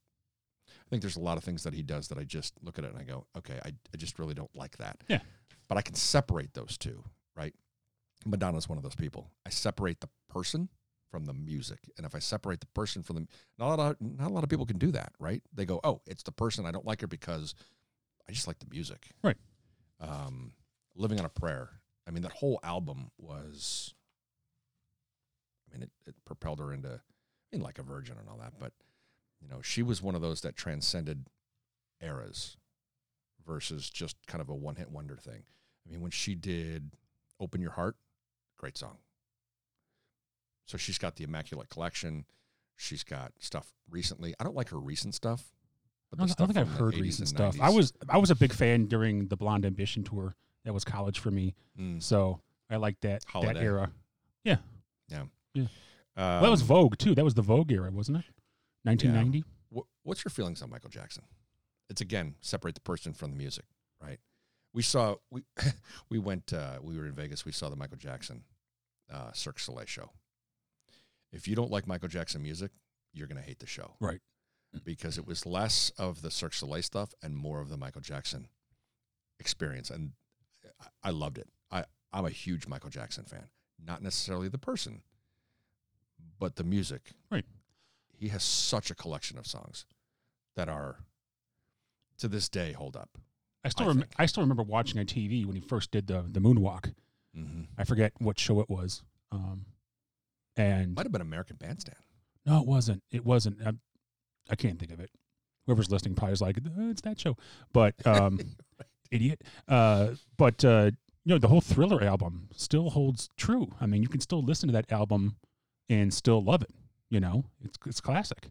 I 0.69 0.89
think 0.89 1.03
there's 1.03 1.17
a 1.17 1.21
lot 1.21 1.37
of 1.37 1.43
things 1.45 1.65
that 1.65 1.75
he 1.75 1.83
does 1.83 2.09
that 2.09 2.19
I 2.19 2.25
just 2.25 2.55
look 2.63 2.79
at 2.79 2.85
it 2.85 2.93
and 2.93 2.99
I 3.01 3.03
go, 3.05 3.27
okay, 3.37 3.59
I, 3.65 3.69
I 3.71 3.97
just 3.97 4.19
really 4.19 4.35
don't 4.35 4.55
like 4.55 4.77
that. 4.79 4.99
Yeah. 5.09 5.21
But 5.69 5.79
I 5.79 5.83
can 5.83 5.95
separate 5.97 6.55
those 6.55 6.79
two, 6.79 7.03
right? 7.37 7.55
Madonna's 8.27 8.69
one 8.69 8.79
of 8.79 8.85
those 8.85 8.95
people. 8.95 9.31
I 9.47 9.51
separate 9.51 10.01
the 10.01 10.09
person 10.29 10.69
from 11.11 11.25
the 11.25 11.33
music. 11.33 11.79
And 11.97 12.05
if 12.05 12.15
I 12.15 12.19
separate 12.19 12.61
the 12.61 12.67
person 12.67 13.03
from 13.03 13.17
the, 13.17 13.27
not 13.59 13.67
a 13.67 13.69
lot 13.69 13.79
of, 13.79 13.97
not 14.01 14.31
a 14.31 14.35
lot 14.35 14.45
of 14.45 14.51
people 14.51 14.67
can 14.67 14.79
do 14.79 14.91
that, 14.93 15.13
right? 15.19 15.43
They 15.55 15.65
go, 15.65 15.81
oh, 15.85 16.03
it's 16.07 16.23
the 16.23 16.33
person. 16.33 16.67
I 16.67 16.71
don't 16.71 16.85
like 16.85 17.01
her 17.01 17.07
because 17.07 17.55
I 18.29 18.33
just 18.33 18.47
like 18.47 18.59
the 18.59 18.67
music. 18.71 19.09
Right. 19.23 19.37
Um, 20.01 20.53
Living 20.95 21.19
on 21.19 21.25
a 21.25 21.31
Prayer. 21.31 21.71
I 22.07 22.11
mean, 22.11 22.23
that 22.23 22.33
whole 22.33 22.61
album 22.63 23.11
was, 23.19 23.95
I 25.69 25.75
mean, 25.75 25.83
it, 25.85 25.91
it 26.07 26.15
propelled 26.25 26.59
her 26.59 26.73
into, 26.73 26.89
I 26.89 27.57
mean, 27.57 27.63
like 27.63 27.79
a 27.79 27.83
virgin 27.83 28.17
and 28.19 28.29
all 28.29 28.39
that, 28.39 28.55
but, 28.59 28.73
you 29.41 29.49
know, 29.49 29.63
she 29.63 29.83
was 29.83 30.03
one 30.03 30.15
of 30.15 30.21
those 30.21 30.41
that 30.43 30.57
transcended 30.57 31.27
eras 32.03 32.57
versus 33.47 33.89
just 33.89 34.17
kind 34.27 34.41
of 34.41 34.49
a 34.49 34.55
one 34.55 34.77
hit 34.77 34.91
wonder 34.91 35.17
thing. 35.17 35.43
I 35.87 35.91
mean, 35.91 36.01
when 36.01 36.11
she 36.11 36.35
did 36.35 36.91
Open 37.41 37.61
Your 37.61 37.71
Heart, 37.73 37.97
great 38.59 38.77
song. 38.77 38.99
So 40.67 40.77
she's 40.77 40.99
got 40.99 41.17
the 41.17 41.25
Immaculate 41.25 41.69
Collection. 41.71 42.25
She's 42.77 43.03
got 43.03 43.33
stuff 43.39 43.73
recently. 43.91 44.35
I 44.39 44.45
don't 44.45 44.55
like 44.55 44.69
her 44.69 44.79
recent 44.79 45.15
stuff. 45.15 45.45
But 46.11 46.21
I 46.21 46.27
don't, 46.27 46.31
I 46.31 46.35
don't 46.39 46.47
think 46.55 46.59
I've 46.59 46.79
heard 46.79 46.97
recent 46.97 47.29
stuff. 47.29 47.57
I 47.61 47.71
was 47.71 47.93
I 48.09 48.19
was 48.19 48.31
a 48.31 48.35
big 48.35 48.53
fan 48.53 48.87
during 48.87 49.29
the 49.29 49.37
Blonde 49.37 49.65
Ambition 49.67 50.05
tour. 50.05 50.35
That 50.65 50.73
was 50.75 50.85
college 50.85 51.19
for 51.19 51.31
me, 51.31 51.55
Mm, 51.81 52.03
so 52.03 52.41
I 52.71 52.77
like 52.77 53.01
that 53.01 53.23
that 53.23 53.31
Holiday. 53.31 53.61
era. 53.63 53.91
um, 55.57 55.71
well, 56.17 56.43
that 56.43 56.51
was 56.51 56.63
Vogue 56.63 56.99
too. 56.99 57.15
That 57.15 57.25
was 57.25 57.35
the 57.35 57.43
Vogue 57.43 57.71
era, 57.73 57.91
wasn't 57.91 58.19
it? 58.19 58.25
1990. 58.85 59.45
Wh- 59.75 59.87
what's 60.07 60.25
your 60.25 60.31
feelings 60.31 60.63
on 60.63 60.71
Michael 60.71 60.91
Jackson? 60.91 61.25
It's 61.89 62.01
again 62.01 62.35
separate 62.41 62.75
the 62.75 62.81
person 62.81 63.13
from 63.15 63.31
the 63.31 63.37
music, 63.37 63.65
right? 64.03 64.19
We 64.73 64.83
saw 64.83 65.17
we 65.31 65.45
we 66.11 66.19
went 66.19 66.53
uh, 66.53 66.79
we 66.83 66.97
were 66.97 67.07
in 67.07 67.15
Vegas. 67.15 67.45
We 67.45 67.53
saw 67.53 67.69
the 67.69 67.77
Michael 67.77 67.97
Jackson 67.97 68.45
uh, 69.13 69.33
Cirque 69.33 69.57
du 69.57 69.63
Soleil 69.63 69.87
show. 69.87 70.11
If 71.33 71.47
you 71.49 71.55
don't 71.57 71.71
like 71.71 71.87
Michael 71.87 72.09
Jackson 72.09 72.43
music, 72.43 72.71
you're 73.13 73.27
gonna 73.27 73.41
hate 73.41 73.59
the 73.59 73.67
show, 73.67 73.95
Right. 74.01 74.21
Because 74.85 75.17
it 75.17 75.27
was 75.27 75.47
less 75.47 75.91
of 75.99 76.21
the 76.23 76.31
Cirque 76.31 76.53
du 76.53 76.59
Soleil 76.59 76.83
stuff 76.83 77.15
and 77.23 77.37
more 77.37 77.61
of 77.61 77.71
the 77.71 77.77
Michael 77.77 78.03
Jackson 78.03 78.49
experience, 79.41 79.91
and 79.91 80.13
I, 80.81 81.09
I 81.09 81.11
loved 81.11 81.39
it. 81.39 81.49
I 81.71 81.85
I'm 82.13 82.25
a 82.27 82.31
huge 82.31 82.67
Michael 82.67 82.91
Jackson 82.91 83.25
fan, 83.25 83.49
not 83.85 84.03
necessarily 84.03 84.49
the 84.49 84.59
person, 84.59 85.03
but 86.39 86.57
the 86.57 86.65
music. 86.65 87.13
Right. 87.31 87.45
He 88.17 88.29
has 88.29 88.43
such 88.43 88.91
a 88.91 88.95
collection 88.95 89.39
of 89.39 89.47
songs 89.47 89.87
that 90.57 90.69
are 90.69 90.99
to 92.19 92.29
this 92.29 92.49
day 92.49 92.73
hold 92.73 92.97
up. 92.97 93.19
I 93.65 93.69
still 93.69 93.87
I 93.87 93.89
rem- 93.89 94.05
I 94.19 94.27
still 94.27 94.43
remember 94.43 94.63
watching 94.63 94.99
on 95.01 95.07
TV 95.07 95.45
when 95.45 95.55
he 95.57 95.61
first 95.61 95.91
did 95.91 96.07
the 96.07 96.25
the 96.27 96.41
moonwalk. 96.41 96.93
Mm-hmm. 97.37 97.63
I 97.77 97.85
forget 97.85 98.13
what 98.19 98.39
show 98.39 98.61
it 98.61 98.71
was. 98.71 99.03
Um, 99.31 99.67
and 100.57 100.95
Might 100.95 101.05
have 101.05 101.13
been 101.13 101.21
American 101.21 101.57
Bandstand. 101.57 101.99
no, 102.47 102.61
it 102.61 102.67
wasn't. 102.67 103.03
It 103.11 103.25
wasn't. 103.25 103.59
I, 103.65 103.73
I 104.51 104.57
can't 104.57 104.79
think 104.79 104.93
of 104.93 105.01
it. 105.01 105.11
Whoever's 105.67 105.91
listening 105.91 106.15
probably 106.15 106.33
is 106.33 106.41
like, 106.41 106.57
"Uh, 106.59 106.89
it's 106.91 107.03
that 107.03 107.21
show. 107.21 107.37
But 107.73 107.95
um, 108.07 108.41
idiot. 109.11 109.43
Uh, 109.69 110.11
but 110.37 110.65
uh, 110.65 110.91
you 111.25 111.35
know, 111.35 111.39
the 111.39 111.49
whole 111.49 111.61
Thriller 111.61 112.03
album 112.03 112.49
still 112.57 112.91
holds 112.91 113.29
true. 113.37 113.69
I 113.81 113.87
mean, 113.87 114.03
you 114.03 114.09
can 114.09 114.21
still 114.21 114.43
listen 114.43 114.69
to 114.69 114.73
that 114.73 114.91
album 114.91 115.37
and 115.91 116.13
still 116.13 116.43
love 116.43 116.63
it. 116.63 116.71
You 117.11 117.21
know, 117.21 117.45
it's 117.63 117.79
it's 117.87 118.01
classic. 118.01 118.49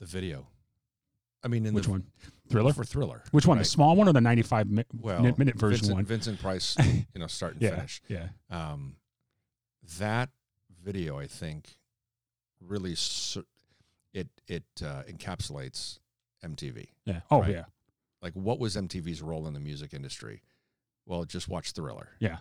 The 0.00 0.06
video. 0.06 0.46
I 1.44 1.48
mean, 1.48 1.66
in 1.66 1.74
Which 1.74 1.84
the, 1.84 1.90
one? 1.92 2.04
Thriller. 2.52 2.72
for 2.72 2.84
Thriller. 2.84 3.22
Which 3.32 3.46
one? 3.46 3.58
The 3.58 3.64
small 3.64 3.96
one 3.96 4.08
or 4.08 4.12
the 4.12 4.20
ninety-five 4.20 4.68
mi- 4.70 4.84
Well, 5.00 5.22
minute, 5.22 5.56
version 5.56 5.78
Vincent, 5.80 5.94
one? 5.94 6.04
Vincent 6.04 6.40
Price, 6.40 6.76
you 7.14 7.20
know, 7.20 7.26
start 7.26 7.54
and 7.54 7.62
yeah, 7.62 7.70
finish. 7.76 8.02
yeah. 8.08 8.28
Um, 8.50 8.96
that 9.98 10.30
video, 10.82 11.18
I 11.18 11.26
think, 11.26 11.76
really 12.60 12.94
su- 12.94 13.46
it 14.14 14.28
it 14.46 14.64
uh, 14.84 15.02
encapsulates 15.08 15.98
MTV. 16.44 16.88
Yeah. 17.04 17.20
Oh 17.30 17.40
Right. 17.40 17.50
yeah. 17.50 17.64
Like, 18.20 18.34
what 18.34 18.58
was 18.60 18.76
MTV's 18.76 19.20
role 19.22 19.46
in 19.48 19.54
the 19.54 19.60
music 19.60 19.92
industry? 19.92 20.42
Well, 21.06 21.24
just 21.24 21.48
watch 21.48 21.72
Thriller. 21.72 22.10
Yeah. 22.20 22.38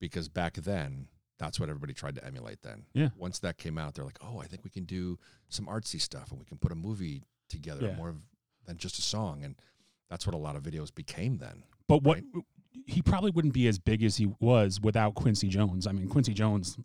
Because 0.00 0.28
back 0.28 0.54
then, 0.54 1.08
that's 1.38 1.58
what 1.58 1.70
everybody 1.70 1.94
tried 1.94 2.16
to 2.16 2.24
emulate. 2.26 2.60
Then, 2.62 2.84
Yeah. 2.92 3.08
Once 3.16 3.38
that 3.38 3.56
came 3.56 3.78
out, 3.78 3.94
they're 3.94 4.04
like, 4.04 4.18
"Oh, 4.20 4.38
I 4.40 4.46
think 4.46 4.62
we 4.62 4.68
can 4.70 4.84
do 4.84 5.18
some 5.48 5.64
artsy 5.66 5.98
stuff, 6.00 6.30
and 6.30 6.38
we 6.38 6.44
can 6.44 6.58
put 6.58 6.70
a 6.72 6.74
movie 6.74 7.22
together 7.48 7.86
Yeah. 7.86 7.96
more 7.96 8.10
of, 8.10 8.16
than 8.66 8.76
just 8.76 8.98
a 8.98 9.02
song." 9.02 9.42
And 9.44 9.56
that's 10.10 10.26
what 10.26 10.34
a 10.34 10.38
lot 10.38 10.56
of 10.56 10.62
videos 10.62 10.94
became 10.94 11.38
then. 11.38 11.64
But 11.88 12.02
what 12.02 12.20
he 12.86 13.00
probably 13.02 13.30
wouldn't 13.30 13.54
be 13.54 13.68
as 13.68 13.78
big 13.78 14.02
as 14.02 14.16
he 14.16 14.26
was 14.40 14.80
without 14.80 15.14
Quincy 15.14 15.48
Jones. 15.48 15.86
I 15.86 15.92
mean, 15.92 16.08
Quincy 16.08 16.34
Jones 16.34 16.76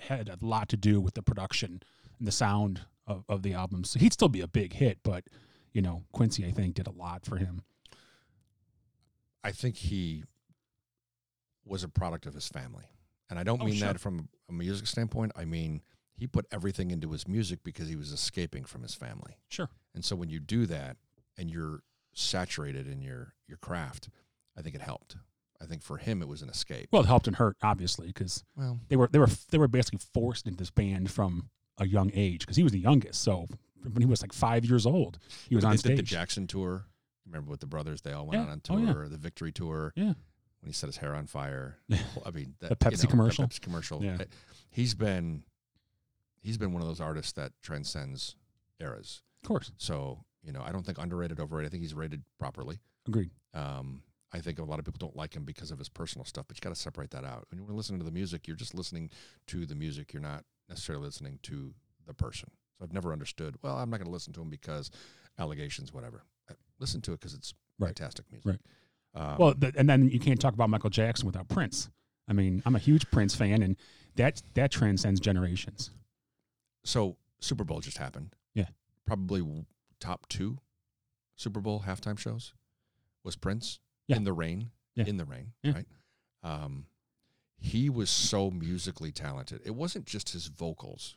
had 0.00 0.28
a 0.28 0.36
lot 0.44 0.68
to 0.70 0.76
do 0.76 1.00
with 1.00 1.14
the 1.14 1.22
production 1.22 1.82
and 2.18 2.26
the 2.26 2.32
sound 2.32 2.80
of, 3.06 3.24
of 3.28 3.42
the 3.42 3.54
album. 3.54 3.84
So 3.84 3.98
he'd 3.98 4.12
still 4.12 4.28
be 4.28 4.40
a 4.40 4.48
big 4.48 4.72
hit, 4.74 4.98
but 5.02 5.24
you 5.72 5.82
know, 5.82 6.02
Quincy 6.12 6.44
I 6.44 6.50
think 6.50 6.74
did 6.74 6.86
a 6.86 6.90
lot 6.92 7.24
for 7.24 7.36
him. 7.36 7.62
I 9.44 9.52
think 9.52 9.76
he 9.76 10.24
was 11.64 11.84
a 11.84 11.88
product 11.88 12.26
of 12.26 12.34
his 12.34 12.48
family. 12.48 12.86
And 13.30 13.38
I 13.38 13.42
don't 13.44 13.60
Oh, 13.60 13.64
mean 13.64 13.74
sure. 13.76 13.88
that 13.88 14.00
from 14.00 14.28
a 14.48 14.52
music 14.52 14.86
standpoint. 14.86 15.32
I 15.36 15.44
mean, 15.44 15.82
he 16.16 16.26
put 16.26 16.46
everything 16.50 16.90
into 16.90 17.10
his 17.12 17.26
music 17.28 17.60
because 17.62 17.88
he 17.88 17.96
was 17.96 18.12
escaping 18.12 18.64
from 18.64 18.82
his 18.82 18.94
family. 18.94 19.36
Sure. 19.48 19.68
And 19.94 20.04
so 20.04 20.16
when 20.16 20.30
you 20.30 20.40
do 20.40 20.66
that 20.66 20.96
and 21.38 21.50
you're 21.50 21.80
saturated 22.12 22.86
in 22.88 23.00
your 23.02 23.34
your 23.46 23.58
craft, 23.58 24.08
I 24.56 24.62
think 24.62 24.74
it 24.74 24.80
helped. 24.80 25.16
I 25.60 25.64
think 25.64 25.82
for 25.82 25.96
him 25.96 26.20
it 26.22 26.28
was 26.28 26.42
an 26.42 26.48
escape. 26.50 26.88
Well, 26.92 27.02
it 27.02 27.06
helped 27.06 27.26
and 27.26 27.36
hurt 27.36 27.56
obviously 27.62 28.08
because 28.08 28.44
Well, 28.56 28.80
they 28.88 28.96
were 28.96 29.08
they 29.10 29.18
were 29.18 29.28
they 29.50 29.58
were 29.58 29.68
basically 29.68 30.00
forced 30.12 30.46
into 30.46 30.58
this 30.58 30.70
band 30.70 31.10
from 31.10 31.48
a 31.78 31.86
young 31.86 32.10
age 32.14 32.40
because 32.40 32.56
he 32.56 32.62
was 32.62 32.72
the 32.72 32.78
youngest. 32.80 33.22
So 33.22 33.46
when 33.82 34.00
he 34.02 34.06
was 34.06 34.22
like 34.22 34.32
five 34.32 34.64
years 34.64 34.86
old, 34.86 35.18
he 35.48 35.54
was 35.54 35.64
on 35.64 35.76
did 35.76 35.98
the. 35.98 36.02
Jackson 36.02 36.46
tour. 36.46 36.86
Remember 37.26 37.50
with 37.50 37.60
the 37.60 37.66
brothers, 37.66 38.02
they 38.02 38.12
all 38.12 38.26
went 38.26 38.34
Yeah. 38.40 38.42
out 38.44 38.50
on 38.50 38.62
Oh, 38.70 38.92
tour, 38.92 39.02
yeah. 39.04 39.08
the 39.10 39.16
Victory 39.16 39.50
tour. 39.52 39.92
Yeah. 39.96 40.12
When 40.60 40.68
he 40.68 40.72
set 40.72 40.86
his 40.86 40.96
hair 40.98 41.14
on 41.14 41.26
fire. 41.26 41.78
I 42.24 42.30
mean, 42.32 42.54
that, 42.60 42.68
The 42.70 42.76
Pepsi 42.76 42.98
you 42.98 43.04
know, 43.04 43.10
commercial. 43.10 43.44
Pepsi 43.46 43.60
commercial. 43.60 44.02
Yeah. 44.04 44.18
He's 44.70 44.94
been 44.94 45.42
he's 46.40 46.58
been 46.58 46.72
one 46.72 46.82
of 46.82 46.88
those 46.88 47.00
artists 47.00 47.32
that 47.32 47.52
transcends 47.62 48.36
eras. 48.80 49.22
Of 49.42 49.48
course, 49.48 49.72
So, 49.76 50.24
you 50.46 50.52
know, 50.52 50.62
I 50.64 50.70
don't 50.72 50.86
think 50.86 50.98
underrated, 50.98 51.40
overrated. 51.40 51.68
I 51.68 51.70
think 51.70 51.82
he's 51.82 51.94
rated 51.94 52.22
properly. 52.38 52.78
agreed. 53.06 53.30
Um, 53.52 54.02
I 54.32 54.40
think 54.40 54.58
a 54.58 54.64
lot 54.64 54.78
of 54.78 54.84
people 54.84 54.98
don't 54.98 55.16
like 55.16 55.34
him 55.34 55.44
because 55.44 55.70
of 55.70 55.78
his 55.78 55.88
personal 55.88 56.24
stuff, 56.24 56.46
but 56.48 56.56
you 56.56 56.60
got 56.60 56.74
to 56.74 56.80
separate 56.80 57.10
that 57.10 57.24
out. 57.24 57.46
When 57.50 57.60
you're 57.60 57.72
listening 57.76 57.98
to 58.00 58.04
the 58.04 58.10
music, 58.10 58.46
you're 58.46 58.56
just 58.56 58.74
listening 58.74 59.10
to 59.48 59.66
the 59.66 59.74
music. 59.74 60.12
You're 60.12 60.22
not 60.22 60.44
necessarily 60.68 61.04
listening 61.06 61.38
to 61.44 61.72
the 62.06 62.14
person. 62.14 62.50
So 62.78 62.84
I've 62.84 62.92
never 62.92 63.12
understood. 63.12 63.56
Well, 63.62 63.76
I'm 63.78 63.88
not 63.90 63.96
going 63.98 64.06
to 64.06 64.12
listen 64.12 64.32
to 64.34 64.40
him 64.42 64.50
because 64.50 64.90
allegations, 65.38 65.92
whatever. 65.92 66.22
Uh, 66.50 66.54
Listen 66.78 67.00
to 67.02 67.12
it 67.12 67.20
because 67.20 67.34
it's 67.34 67.54
Right. 67.78 67.88
fantastic 67.88 68.26
music. 68.30 68.60
Um, 69.14 69.36
Well, 69.38 69.54
th- 69.54 69.74
and 69.78 69.88
then 69.88 70.08
you 70.10 70.20
can't 70.20 70.40
talk 70.40 70.52
about 70.54 70.68
Michael 70.70 70.90
Jackson 70.90 71.26
without 71.26 71.48
Prince. 71.48 71.88
I 72.28 72.32
mean, 72.34 72.62
I'm 72.66 72.74
a 72.76 72.78
huge 72.80 73.10
Prince 73.10 73.34
fan, 73.34 73.62
and 73.62 73.76
that 74.16 74.42
that 74.54 74.70
transcends 74.70 75.20
generations. 75.20 75.90
so 76.84 77.16
Super 77.40 77.64
Bowl 77.64 77.80
just 77.80 77.98
happened. 77.98 78.34
Yeah. 78.54 78.68
Probably 79.06 79.42
top 80.00 80.28
two 80.28 80.58
Super 81.34 81.60
Bowl 81.60 81.84
halftime 81.86 82.18
shows 82.18 82.52
was 83.22 83.36
Prince 83.36 83.80
Yeah. 84.06 84.16
in 84.16 84.24
the 84.24 84.32
rain. 84.32 84.70
Yeah. 84.94 85.04
In 85.06 85.16
the 85.18 85.24
rain, 85.24 85.52
Yeah. 85.62 85.72
right? 85.72 85.88
Um, 86.42 86.86
he 87.58 87.90
was 87.90 88.08
so 88.10 88.50
musically 88.50 89.12
talented. 89.12 89.60
It 89.64 89.74
wasn't 89.74 90.06
just 90.06 90.30
his 90.30 90.46
vocals, 90.46 91.16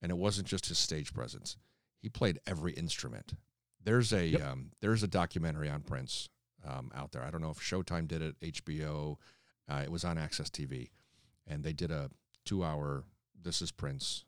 and 0.00 0.10
it 0.10 0.16
wasn't 0.16 0.46
just 0.48 0.66
his 0.66 0.78
stage 0.78 1.12
presence. 1.12 1.56
He 2.00 2.08
played 2.08 2.40
every 2.46 2.72
instrument. 2.72 3.34
There's 3.82 4.12
a 4.12 4.26
Yep. 4.28 4.40
um, 4.42 4.72
there's 4.80 5.02
a 5.02 5.08
documentary 5.08 5.68
on 5.68 5.82
Prince 5.82 6.28
um, 6.64 6.90
out 6.94 7.12
there. 7.12 7.22
I 7.22 7.30
don't 7.30 7.40
know 7.42 7.50
if 7.50 7.58
Showtime 7.60 8.08
did 8.08 8.22
it, 8.22 8.36
HBO. 8.40 9.18
Uh, 9.68 9.82
it 9.84 9.90
was 9.90 10.04
on 10.04 10.16
AXS 10.16 10.50
TV, 10.50 10.90
and 11.46 11.62
they 11.64 11.72
did 11.72 11.90
a 11.90 12.10
two 12.44 12.64
hour. 12.64 13.04
This 13.34 13.60
is 13.62 13.70
Prince, 13.72 14.24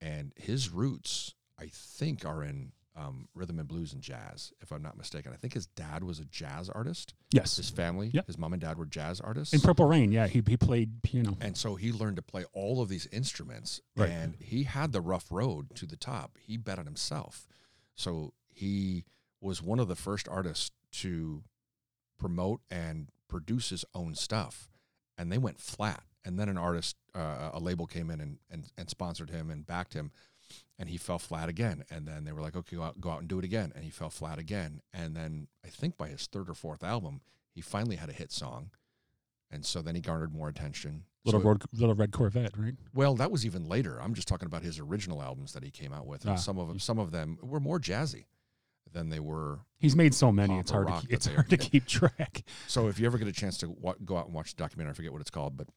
and 0.00 0.32
his 0.36 0.70
roots 0.70 1.34
I 1.58 1.68
think 1.68 2.24
are 2.24 2.42
in 2.42 2.72
um, 2.94 3.26
rhythm 3.34 3.58
and 3.58 3.66
blues 3.66 3.92
and 3.94 4.02
jazz, 4.02 4.52
if 4.60 4.70
I'm 4.70 4.82
not 4.82 4.98
mistaken. 4.98 5.32
I 5.32 5.36
think 5.36 5.54
his 5.54 5.66
dad 5.66 6.04
was 6.04 6.18
a 6.18 6.24
jazz 6.26 6.68
artist. 6.68 7.14
Yes. 7.30 7.56
His 7.56 7.70
family, 7.70 8.10
Yep. 8.12 8.26
his 8.26 8.36
mom 8.36 8.52
and 8.52 8.60
dad 8.60 8.76
were 8.76 8.84
jazz 8.84 9.18
artists. 9.20 9.54
In 9.54 9.60
Purple 9.60 9.86
Rain, 9.86 10.12
yeah, 10.12 10.26
he 10.26 10.42
he 10.46 10.56
played 10.58 11.02
piano. 11.02 11.36
And 11.40 11.56
so 11.56 11.74
he 11.76 11.90
learned 11.92 12.16
to 12.16 12.22
play 12.22 12.44
all 12.52 12.82
of 12.82 12.88
these 12.90 13.06
instruments, 13.06 13.80
Right. 13.96 14.10
and 14.10 14.34
he 14.38 14.64
had 14.64 14.92
the 14.92 15.00
rough 15.00 15.30
road 15.32 15.74
to 15.76 15.86
the 15.86 15.96
top. 15.96 16.36
He 16.38 16.56
bet 16.58 16.78
on 16.78 16.84
himself. 16.84 17.46
So 17.94 18.34
he 18.48 19.04
was 19.40 19.62
one 19.62 19.78
of 19.80 19.88
the 19.88 19.96
first 19.96 20.28
artists 20.28 20.70
to 20.92 21.42
promote 22.18 22.60
and 22.70 23.08
produce 23.28 23.70
his 23.70 23.84
own 23.94 24.14
stuff, 24.14 24.68
and 25.16 25.32
they 25.32 25.38
went 25.38 25.58
flat. 25.60 26.02
And 26.24 26.38
then 26.38 26.48
an 26.48 26.56
artist, 26.58 26.96
uh, 27.14 27.50
a 27.52 27.58
label 27.58 27.86
came 27.86 28.08
in 28.10 28.20
and, 28.20 28.38
and 28.50 28.70
and 28.78 28.88
sponsored 28.88 29.30
him 29.30 29.50
and 29.50 29.66
backed 29.66 29.94
him, 29.94 30.12
and 30.78 30.88
he 30.88 30.96
fell 30.96 31.18
flat 31.18 31.48
again. 31.48 31.84
And 31.90 32.06
then 32.06 32.24
they 32.24 32.32
were 32.32 32.40
like, 32.40 32.56
"Okay, 32.56 32.76
go 32.76 32.82
out, 32.82 33.00
go 33.00 33.10
out 33.10 33.20
and 33.20 33.28
do 33.28 33.38
it 33.38 33.44
again," 33.44 33.72
and 33.74 33.84
he 33.84 33.90
fell 33.90 34.10
flat 34.10 34.38
again. 34.38 34.80
And 34.92 35.16
then 35.16 35.48
I 35.64 35.68
think 35.68 35.96
by 35.96 36.08
his 36.08 36.26
third 36.26 36.48
or 36.50 36.54
fourth 36.54 36.82
album, 36.84 37.20
he 37.54 37.60
finally 37.60 37.96
had 37.96 38.08
a 38.08 38.12
hit 38.12 38.32
song, 38.32 38.70
and 39.50 39.64
so 39.66 39.82
then 39.82 39.94
he 39.94 40.00
garnered 40.00 40.32
more 40.34 40.48
attention. 40.48 41.04
Little 41.24 41.40
So- 41.40 41.46
road, 41.48 41.62
little 41.72 41.94
red 41.94 42.10
Corvette, 42.12 42.56
right? 42.58 42.74
well, 42.94 43.14
that 43.16 43.30
was 43.30 43.46
even 43.46 43.68
later. 43.68 44.00
I'm 44.02 44.14
just 44.14 44.26
talking 44.26 44.46
about 44.46 44.62
his 44.62 44.78
original 44.80 45.22
albums 45.22 45.52
that 45.52 45.62
he 45.62 45.70
came 45.70 45.92
out 45.92 46.06
with, 46.06 46.22
and 46.24 46.32
Ah. 46.32 46.36
some 46.36 46.58
of 46.58 46.66
them, 46.68 46.78
some 46.80 46.98
of 46.98 47.12
them 47.12 47.38
were 47.42 47.60
more 47.60 47.78
jazzy 47.78 48.24
than 48.90 49.08
they 49.08 49.20
were. 49.20 49.60
He's 49.78 49.94
made 49.96 50.14
so 50.14 50.32
many. 50.32 50.58
It's 50.58 50.70
hard. 50.72 50.88
To, 50.88 51.00
keep- 51.00 51.12
it's 51.12 51.26
are. 51.28 51.34
hard 51.34 51.50
to 51.50 51.56
keep 51.56 51.86
track. 51.86 52.42
So 52.66 52.88
if 52.88 52.98
you 52.98 53.06
ever 53.06 53.18
get 53.18 53.28
a 53.28 53.32
chance 53.32 53.56
to 53.58 53.70
wa- 53.70 53.94
go 54.04 54.16
out 54.16 54.26
and 54.26 54.34
watch 54.34 54.54
the 54.54 54.62
documentary, 54.62 54.90
I 54.90 54.94
forget 54.94 55.12
what 55.12 55.20
it's 55.20 55.30
called, 55.30 55.56
but 55.56 55.68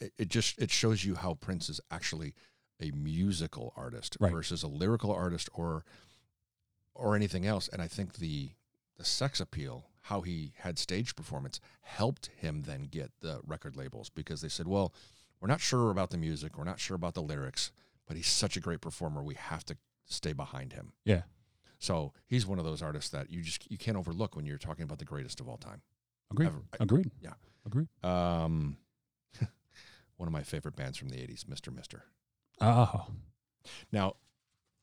it, 0.00 0.12
it 0.18 0.28
just 0.28 0.58
it 0.58 0.70
shows 0.70 1.04
you 1.04 1.14
how 1.14 1.34
Prince 1.34 1.68
is 1.68 1.80
actually 1.90 2.34
a 2.80 2.90
musical 2.92 3.72
artist 3.76 4.16
Right. 4.20 4.32
versus 4.32 4.62
a 4.62 4.68
lyrical 4.68 5.12
artist 5.12 5.48
or 5.54 5.84
or 6.94 7.16
anything 7.16 7.46
else. 7.46 7.68
And 7.68 7.80
I 7.80 7.88
think 7.88 8.14
the 8.14 8.50
the 8.96 9.04
sex 9.04 9.40
appeal, 9.40 9.86
how 10.02 10.20
he 10.20 10.52
had 10.58 10.78
stage 10.78 11.16
performance, 11.16 11.58
helped 11.80 12.26
him 12.36 12.62
then 12.62 12.82
get 12.84 13.12
the 13.20 13.40
record 13.46 13.76
labels 13.76 14.10
because 14.10 14.42
they 14.42 14.48
said, 14.48 14.66
"Well, 14.68 14.92
we're 15.40 15.48
not 15.48 15.60
sure 15.60 15.90
about 15.90 16.10
the 16.10 16.18
music, 16.18 16.58
we're 16.58 16.64
not 16.64 16.80
sure 16.80 16.94
about 16.96 17.14
the 17.14 17.22
lyrics, 17.22 17.72
but 18.06 18.16
he's 18.16 18.26
such 18.28 18.56
a 18.56 18.60
great 18.60 18.80
performer, 18.82 19.22
we 19.22 19.36
have 19.36 19.64
to 19.66 19.76
stay 20.04 20.32
behind 20.34 20.74
him." 20.74 20.92
Yeah. 21.04 21.22
So 21.78 22.12
he's 22.26 22.46
one 22.46 22.58
of 22.58 22.66
those 22.66 22.82
artists 22.82 23.08
that 23.10 23.30
you 23.30 23.40
just 23.40 23.70
you 23.70 23.78
can't 23.78 23.96
overlook 23.96 24.36
when 24.36 24.44
you're 24.44 24.58
talking 24.58 24.82
about 24.82 24.98
the 24.98 25.06
greatest 25.06 25.40
of 25.40 25.48
all 25.48 25.56
time. 25.56 25.80
Agreed. 26.30 26.46
Ever. 26.48 26.62
Agreed. 26.78 27.10
Yeah. 27.22 27.32
Agreed. 27.64 27.88
Um, 28.04 28.76
one 30.18 30.26
of 30.26 30.32
my 30.32 30.42
favorite 30.42 30.76
bands 30.76 30.98
from 30.98 31.08
the 31.08 31.16
'80s, 31.16 31.48
Mister 31.48 31.70
Mister. 31.70 32.04
Oh, 32.60 33.06
Now, 33.92 34.16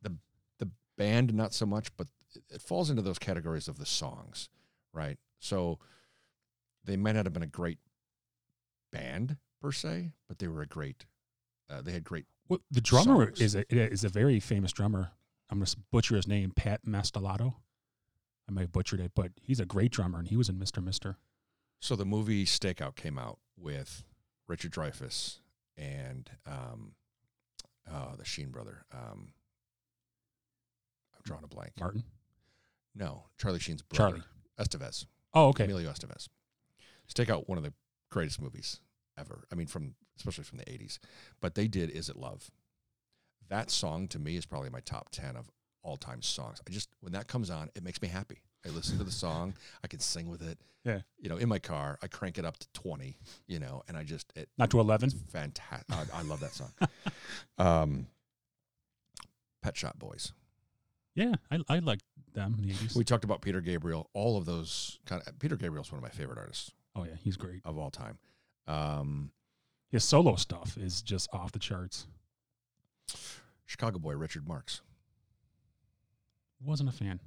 the 0.02 0.16
the 0.60 0.70
band 0.98 1.34
not 1.34 1.54
so 1.54 1.66
much, 1.66 1.96
but 1.98 2.08
it- 2.52 2.62
falls 2.62 2.90
into 2.90 3.02
those 3.02 3.20
categories 3.20 3.68
of 3.68 3.78
the 3.80 3.86
songs, 3.86 4.50
right? 4.94 5.18
So 5.40 5.80
they 6.84 6.98
might 6.98 7.14
not 7.14 7.26
have 7.26 7.34
been 7.34 7.44
a 7.44 7.48
great 7.48 7.80
band 8.92 9.38
per 9.62 9.72
se, 9.72 10.12
but 10.28 10.40
they 10.40 10.48
were 10.48 10.62
a 10.62 10.68
great. 10.68 11.06
Uh, 11.70 11.82
they 11.82 11.92
had 11.92 12.04
great. 12.04 12.26
well, 12.48 12.62
the 12.72 12.82
drummer 12.82 13.26
Songs. 13.28 13.42
is 13.42 13.56
a 13.56 13.66
is 13.74 14.04
a 14.04 14.10
very 14.10 14.40
famous 14.40 14.72
drummer. 14.72 15.12
I'm 15.50 15.60
gonna 15.60 15.72
butcher 15.92 16.16
his 16.16 16.28
name, 16.28 16.52
Pat 16.52 16.86
Mastelotto. 16.86 17.56
I 18.48 18.52
might 18.54 18.62
have 18.62 18.72
butchered 18.72 19.02
it, 19.02 19.12
but 19.16 19.32
he's 19.42 19.60
a 19.60 19.66
great 19.66 19.92
drummer, 19.92 20.20
and 20.20 20.28
he 20.28 20.38
was 20.38 20.50
in 20.50 20.58
Mister 20.58 20.82
Mister. 20.82 21.18
So 21.80 21.96
the 21.96 22.06
movie 22.06 22.46
Stakeout 22.46 22.96
came 22.96 23.20
out 23.20 23.40
with 23.58 24.04
Richard 24.48 24.72
Dreyfuss 24.72 25.40
and 25.78 26.30
um, 26.46 26.94
uh, 27.92 28.16
the 28.16 28.26
Sheen 28.26 28.50
brother. 28.50 28.86
Um, 28.94 29.30
I'm 31.16 31.22
drawing 31.24 31.44
a 31.44 31.48
blank. 31.48 31.74
Martin. 31.80 32.04
No, 32.96 33.26
Charlie 33.38 33.60
Sheen's 33.60 33.82
brother. 33.82 34.18
Charlie. 34.18 34.24
Estevez. 34.60 35.06
Oh, 35.34 35.50
okay. 35.50 35.66
Emilio 35.66 35.92
Estevez. 35.92 36.28
Stakeout, 37.14 37.48
one 37.48 37.58
of 37.58 37.64
the 37.64 37.74
greatest 38.12 38.42
movies 38.42 38.80
ever. 39.18 39.46
I 39.52 39.56
mean, 39.56 39.68
from 39.68 39.96
especially 40.18 40.44
from 40.44 40.58
the 40.58 40.66
'80s. 40.66 41.00
But 41.42 41.56
they 41.56 41.68
did 41.68 41.90
"Is 41.90 42.10
It 42.10 42.18
Love." 42.18 42.50
That 43.50 43.72
song 43.72 44.08
to 44.10 44.20
me 44.20 44.36
is 44.36 44.46
probably 44.46 44.70
my 44.70 44.82
top 44.82 45.10
ten 45.12 45.36
of 45.36 45.50
all-time 45.84 46.22
songs. 46.22 46.60
I 46.68 46.72
just 46.72 46.90
when 47.00 47.14
that 47.14 47.28
comes 47.28 47.50
on, 47.50 47.70
it 47.76 47.84
makes 47.84 48.02
me 48.02 48.08
happy. 48.08 48.42
I 48.66 48.70
listen 48.70 48.98
to 48.98 49.04
the 49.04 49.12
song, 49.12 49.54
I 49.84 49.88
can 49.88 50.00
sing 50.00 50.30
with 50.30 50.42
it. 50.42 50.58
Yeah. 50.84 51.00
You 51.20 51.30
know, 51.30 51.38
in 51.38 51.50
my 51.50 51.60
car, 51.60 51.98
I 52.02 52.08
crank 52.08 52.38
it 52.38 52.46
up 52.46 52.58
to 52.58 52.68
twenty. 52.74 53.18
You 53.48 53.60
know, 53.60 53.84
and 53.88 53.98
I 53.98 54.04
just 54.04 54.32
it 54.36 54.50
Not 54.58 54.70
to 54.72 54.80
eleven. 54.80 55.10
fantastic. 55.10 55.86
I, 55.94 56.04
I 56.20 56.22
love 56.24 56.40
that 56.42 56.54
song. 56.54 56.72
um, 57.58 58.08
Pet 59.62 59.76
Shop 59.76 59.98
Boys. 60.00 60.32
Yeah, 61.16 61.34
I 61.52 61.60
I 61.68 61.80
like 61.80 62.00
them 62.34 62.56
in 62.60 62.68
the 62.68 62.74
eighties. 62.74 62.96
We 62.96 63.04
talked 63.04 63.24
about 63.24 63.42
Peter 63.42 63.60
Gabriel. 63.62 64.10
All 64.14 64.38
of 64.38 64.46
those 64.46 65.00
kind 65.06 65.22
of 65.26 65.38
Peter 65.40 65.56
Gabriel's 65.58 65.92
one 65.92 65.98
of 65.98 66.04
my 66.04 66.10
favorite 66.10 66.38
artists 66.38 66.72
Oh 66.96 67.04
yeah, 67.04 67.16
he's 67.24 67.38
great. 67.38 67.62
of 67.66 67.78
all 67.78 67.90
time. 67.92 68.18
Um, 68.68 69.32
His 69.90 70.04
solo 70.04 70.36
stuff 70.36 70.78
is 70.78 71.02
just 71.02 71.28
off 71.34 71.52
the 71.52 71.60
charts. 71.60 72.08
Chicago 73.66 73.98
boy 74.00 74.16
Richard 74.16 74.48
Marx. 74.48 74.82
Wasn't 76.64 76.88
a 76.90 76.92
fan. 76.92 77.20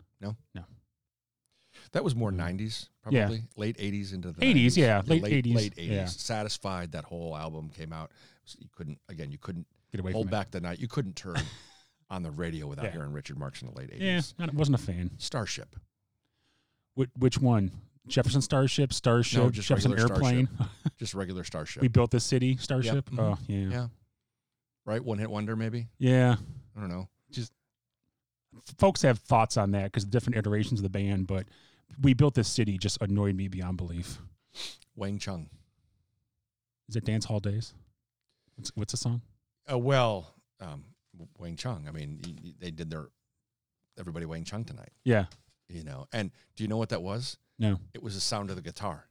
That 1.93 2.05
was 2.05 2.14
more 2.14 2.30
Mhm. 2.30 2.36
'90s, 2.36 2.88
Yeah. 3.11 3.22
probably 3.26 3.43
late 3.57 3.76
'80s 3.78 4.12
into 4.12 4.30
the 4.32 4.45
80s, 4.45 4.76
90s. 4.76 4.76
yeah, 4.76 5.03
late 5.07 5.22
late 5.22 5.32
80s, 5.32 5.55
late 5.57 5.74
'80s. 5.76 5.88
yeah. 5.91 6.05
Satisfied 6.07 6.93
that 6.93 7.05
whole 7.05 7.36
album 7.36 7.70
came 7.70 7.93
out. 7.93 8.12
So 8.45 8.59
you 8.61 8.68
couldn't 8.72 8.99
again. 9.09 9.30
You 9.32 9.38
couldn't 9.38 9.66
Get 9.91 10.01
away 10.01 10.12
hold 10.12 10.30
back 10.30 10.51
the 10.53 10.61
night. 10.61 10.78
You 10.78 10.86
couldn't 10.88 11.16
turn 11.16 11.34
on 12.11 12.22
the 12.22 12.30
radio 12.30 12.66
without 12.68 12.84
Yeah. 12.86 12.93
hearing 12.93 13.12
Richard 13.12 13.38
Marx 13.38 13.61
in 13.62 13.68
the 13.68 13.74
late 13.74 13.91
'80s. 13.91 14.34
Yeah, 14.38 14.47
not, 14.47 14.55
wasn't 14.55 14.76
a 14.76 14.78
fan. 14.82 15.11
Starship. 15.18 15.74
Which, 16.95 17.11
which 17.16 17.38
one? 17.38 17.70
Jefferson 18.09 18.41
Starship, 18.43 18.93
Starship, 18.93 19.38
no, 19.38 19.51
just 19.51 19.68
Jefferson 19.68 19.97
Airplane. 19.99 20.49
Just 20.99 21.14
regular 21.14 21.45
Starship. 21.45 21.80
we 21.82 21.88
built 21.88 22.11
the 22.11 22.18
city, 22.20 22.57
Starship. 22.57 23.09
mhm. 23.11 23.18
Oh 23.18 23.38
yeah. 23.47 23.68
yeah. 23.70 23.88
Right. 24.84 25.03
One 25.05 25.18
hit 25.18 25.30
wonder, 25.30 25.55
maybe. 25.57 25.88
yeah. 25.99 26.36
I 26.76 26.80
don't 26.80 26.88
know. 26.88 27.09
Just 27.30 27.53
folks 28.78 29.03
have 29.03 29.18
thoughts 29.18 29.57
on 29.57 29.70
that 29.72 29.84
because 29.84 30.05
different 30.05 30.36
iterations 30.36 30.80
of 30.80 30.82
the 30.82 30.88
band, 30.91 31.26
but 31.26 31.47
we 32.01 32.14
built 32.14 32.34
this 32.34 32.49
city 32.49 32.78
just 32.78 32.99
annoyed 33.01 33.34
me 33.34 33.49
beyond 33.49 33.76
belief. 33.76 34.18
Wang 34.97 35.18
Chung. 35.18 35.49
Is 36.88 36.97
it 36.97 37.05
Dance 37.05 37.24
Hall 37.24 37.41
Days? 37.41 37.72
What's, 38.57 38.72
what's 38.74 38.93
the 38.93 38.97
song? 38.97 39.22
Uh, 39.70 39.78
well, 39.78 40.34
um, 40.61 40.84
Wang 41.38 41.57
Chung. 41.57 41.86
I 41.88 41.93
mean, 41.93 42.20
y- 42.26 42.34
y- 42.43 42.55
they 42.59 42.70
did 42.70 42.91
their 42.91 43.09
everybody 43.99 44.26
Wang 44.26 44.45
Chung 44.45 44.64
tonight. 44.64 44.91
Yeah. 45.05 45.26
You 45.68 45.84
know, 45.84 46.07
and 46.12 46.32
do 46.57 46.64
you 46.64 46.68
know 46.68 46.76
what 46.78 46.88
that 46.88 47.03
was? 47.03 47.36
No. 47.59 47.78
It 47.95 48.03
was 48.03 48.14
the 48.14 48.20
sound 48.20 48.51
of 48.51 48.57
the 48.57 48.62
guitar. 48.62 49.07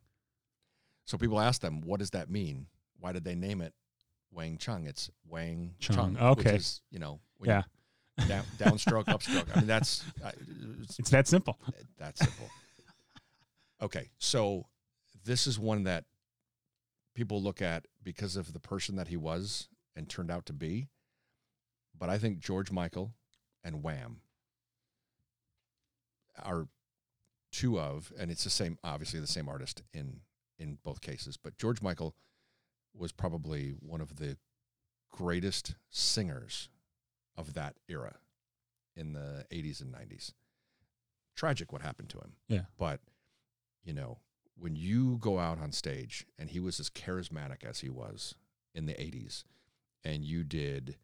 So 1.05 1.17
people 1.17 1.39
asked 1.39 1.61
them, 1.61 1.81
"What 1.81 1.99
does 1.99 2.09
that 2.11 2.29
mean? 2.29 2.67
Why 2.99 3.13
did 3.13 3.23
they 3.23 3.35
name 3.35 3.61
it 3.61 3.73
Wang 4.31 4.57
Chung?" 4.57 4.85
It's 4.85 5.09
Wang 5.27 5.73
Chung. 5.79 5.95
Chung. 5.95 6.17
Okay. 6.17 6.53
Which 6.53 6.61
is, 6.61 6.81
you 6.91 6.99
know, 6.99 7.19
when 7.37 7.49
Yeah. 7.49 7.63
you 8.19 8.25
down, 8.27 8.43
downstroke, 8.57 9.05
upstroke. 9.05 9.47
I 9.55 9.59
mean, 9.59 9.67
that's 9.67 10.03
uh, 10.23 10.31
it's 10.81 10.99
It's 10.99 11.09
that 11.11 11.27
simple. 11.27 11.57
that 11.97 12.17
simple. 12.17 12.49
Okay, 13.81 14.09
so 14.17 14.67
this 15.25 15.47
is 15.47 15.57
one 15.57 15.83
that 15.83 16.05
people 17.15 17.41
look 17.41 17.61
at 17.61 17.85
because 18.03 18.35
of 18.35 18.53
the 18.53 18.59
person 18.59 18.95
that 18.95 19.07
he 19.07 19.17
was 19.17 19.67
and 19.95 20.09
turned 20.09 20.31
out 20.31 20.45
to 20.47 20.53
be. 20.53 20.89
But 21.97 22.09
I 22.09 22.17
think 22.17 22.39
George 22.39 22.71
Michael 22.71 23.13
and 23.63 23.83
Wham 23.83 24.21
are 26.41 26.67
two 27.51 27.79
of, 27.79 28.13
and 28.17 28.31
it's 28.31 28.43
the 28.43 28.49
same, 28.49 28.77
obviously 28.83 29.19
the 29.19 29.27
same 29.27 29.49
artist 29.49 29.81
in 29.93 30.21
in 30.59 30.77
both 30.83 31.01
cases. 31.01 31.37
But 31.37 31.57
George 31.57 31.81
Michael 31.81 32.15
was 32.93 33.11
probably 33.11 33.75
one 33.79 34.01
of 34.01 34.17
the 34.17 34.37
greatest 35.09 35.75
singers 35.89 36.69
of 37.37 37.53
that 37.53 37.75
era 37.87 38.15
in 38.95 39.13
the 39.13 39.45
80s 39.51 39.81
and 39.81 39.93
90s. 39.93 40.33
Tragic 41.35 41.71
what 41.71 41.81
happened 41.81 42.09
to 42.09 42.17
him. 42.17 42.33
Yeah. 42.49 42.63
But, 42.77 42.99
you 43.83 43.93
know, 43.93 44.19
when 44.57 44.75
you 44.75 45.17
go 45.17 45.39
out 45.39 45.59
on 45.59 45.71
stage 45.71 46.25
and 46.37 46.49
he 46.49 46.59
was 46.59 46.79
as 46.79 46.89
charismatic 46.89 47.63
as 47.63 47.79
he 47.79 47.89
was 47.89 48.35
in 48.75 48.85
the 48.85 48.93
80s 48.93 49.43
and 50.03 50.23
you 50.23 50.43
did 50.43 50.97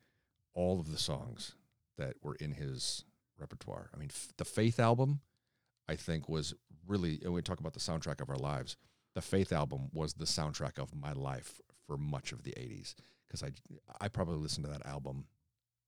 all 0.53 0.79
of 0.79 0.91
the 0.91 0.97
songs 0.97 1.53
that 1.97 2.15
were 2.21 2.35
in 2.35 2.51
his 2.51 3.03
repertoire. 3.39 3.89
I 3.93 3.97
mean, 3.97 4.09
f- 4.11 4.33
the 4.37 4.45
Faith 4.45 4.79
album, 4.79 5.21
I 5.87 5.95
think, 5.95 6.27
was 6.29 6.53
really, 6.87 7.19
and 7.23 7.33
we 7.33 7.41
talk 7.41 7.59
about 7.59 7.73
the 7.73 7.79
soundtrack 7.79 8.21
of 8.21 8.29
our 8.29 8.37
lives. 8.37 8.77
The 9.13 9.21
Faith 9.21 9.53
album 9.53 9.89
was 9.93 10.13
the 10.13 10.25
soundtrack 10.25 10.77
of 10.77 10.95
my 10.95 11.13
life 11.13 11.61
for 11.85 11.97
much 11.97 12.31
of 12.31 12.43
the 12.43 12.51
80s 12.51 12.95
because 13.27 13.43
I, 13.43 13.51
I 13.99 14.07
probably 14.07 14.37
listened 14.37 14.65
to 14.65 14.71
that 14.71 14.85
album 14.85 15.25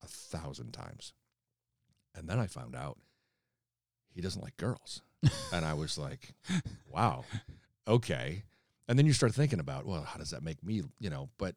a 0.02 0.06
thousand 0.06 0.72
times. 0.72 1.12
And 2.14 2.28
then 2.28 2.38
I 2.38 2.46
found 2.46 2.74
out 2.74 2.98
he 4.10 4.20
doesn't 4.20 4.42
like 4.42 4.56
girls. 4.56 5.02
And 5.52 5.64
I 5.64 5.74
was 5.74 5.98
like, 5.98 6.34
wow, 6.90 7.24
okay. 7.86 8.44
And 8.88 8.98
then 8.98 9.06
you 9.06 9.12
start 9.12 9.34
thinking 9.34 9.60
about, 9.60 9.86
well, 9.86 10.02
how 10.02 10.18
does 10.18 10.30
that 10.30 10.42
make 10.42 10.62
me, 10.64 10.82
you 10.98 11.10
know, 11.10 11.28
but, 11.38 11.54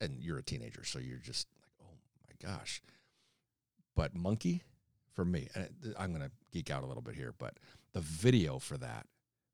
and 0.00 0.22
you're 0.22 0.38
a 0.38 0.42
teenager, 0.42 0.84
so 0.84 0.98
you're 0.98 1.18
just 1.18 1.46
like, 1.60 1.70
oh 1.82 1.96
my 2.28 2.50
gosh. 2.54 2.82
But 3.94 4.14
Monkey, 4.14 4.62
for 5.14 5.24
me, 5.24 5.48
and 5.54 5.68
I'm 5.98 6.10
going 6.10 6.22
to 6.24 6.30
geek 6.52 6.70
out 6.70 6.82
a 6.82 6.86
little 6.86 7.02
bit 7.02 7.14
here, 7.14 7.34
but 7.38 7.54
the 7.92 8.00
video 8.00 8.58
for 8.58 8.76
that 8.78 9.06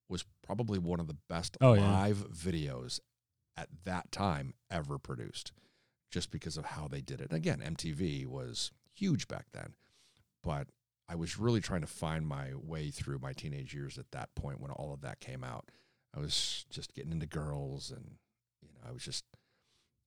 was 0.09 0.25
probably 0.43 0.79
one 0.79 0.99
of 1.01 1.07
the 1.07 1.17
best 1.29 1.57
Oh, 1.61 1.75
yeah. 1.75 1.83
live 1.83 2.27
videos 2.33 3.01
at 3.57 3.69
that 3.85 4.11
time 4.11 4.55
ever 4.71 4.99
produced 4.99 5.53
just 6.11 6.31
because 6.31 6.57
of 6.57 6.65
how 6.65 6.89
they 6.89 7.01
did 7.01 7.21
it. 7.21 7.29
And 7.31 7.37
again, 7.37 7.61
MTV 7.65 8.27
was 8.27 8.73
huge 8.95 9.29
back 9.29 9.47
then, 9.53 9.75
but 10.43 10.69
I 11.11 11.17
was 11.17 11.39
really 11.39 11.61
trying 11.61 11.81
to 11.81 11.89
find 11.89 12.25
my 12.25 12.51
way 12.55 12.91
through 12.91 13.19
my 13.19 13.33
teenage 13.33 13.75
years 13.75 13.99
at 13.99 14.13
that 14.13 14.33
point 14.37 14.61
when 14.61 14.71
all 14.71 14.93
of 14.95 15.01
that 15.01 15.19
came 15.19 15.43
out. 15.43 15.69
I 16.17 16.21
was 16.21 16.67
just 16.71 16.95
getting 16.95 17.11
into 17.11 17.27
girls 17.27 17.91
and 17.91 18.13
you 18.63 18.69
know, 18.69 18.89
I 18.89 18.93
was 18.93 19.03
just 19.03 19.25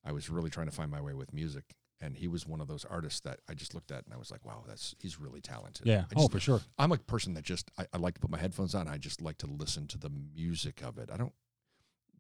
I 0.06 0.14
was 0.14 0.30
really 0.30 0.49
trying 0.49 0.68
to 0.68 0.72
find 0.72 0.89
my 0.89 1.01
way 1.01 1.14
with 1.14 1.34
music 1.34 1.76
and 1.99 2.16
he 2.16 2.28
was 2.30 2.47
one 2.47 2.62
of 2.62 2.68
those 2.68 2.86
artists 2.86 3.20
that 3.22 3.41
I 3.49 3.54
just 3.54 3.74
looked 3.74 3.91
at 3.91 4.06
and 4.06 4.14
I 4.14 4.18
was 4.18 4.32
like, 4.32 4.45
wow, 4.45 4.64
that's 4.66 4.95
he's 4.99 5.20
really 5.20 5.41
talented. 5.41 5.86
Yeah. 5.86 6.06
I 6.10 6.14
Oh, 6.16 6.30
for 6.30 6.39
sure. 6.39 6.62
I'm 6.78 6.93
a 6.93 6.97
person 6.97 7.34
that 7.34 7.43
just 7.43 7.70
I, 7.78 7.86
I 7.93 7.97
like 7.97 8.14
to 8.16 8.22
put 8.22 8.30
my 8.30 8.39
headphones 8.39 8.74
on. 8.74 8.88
I 8.88 8.97
just 8.97 9.22
like 9.22 9.38
to 9.39 9.47
listen 9.47 9.88
to 9.88 9.97
the 9.97 10.12
music 10.34 10.82
of 10.84 10.97
it. 10.97 11.10
I 11.14 11.18
don't 11.18 11.34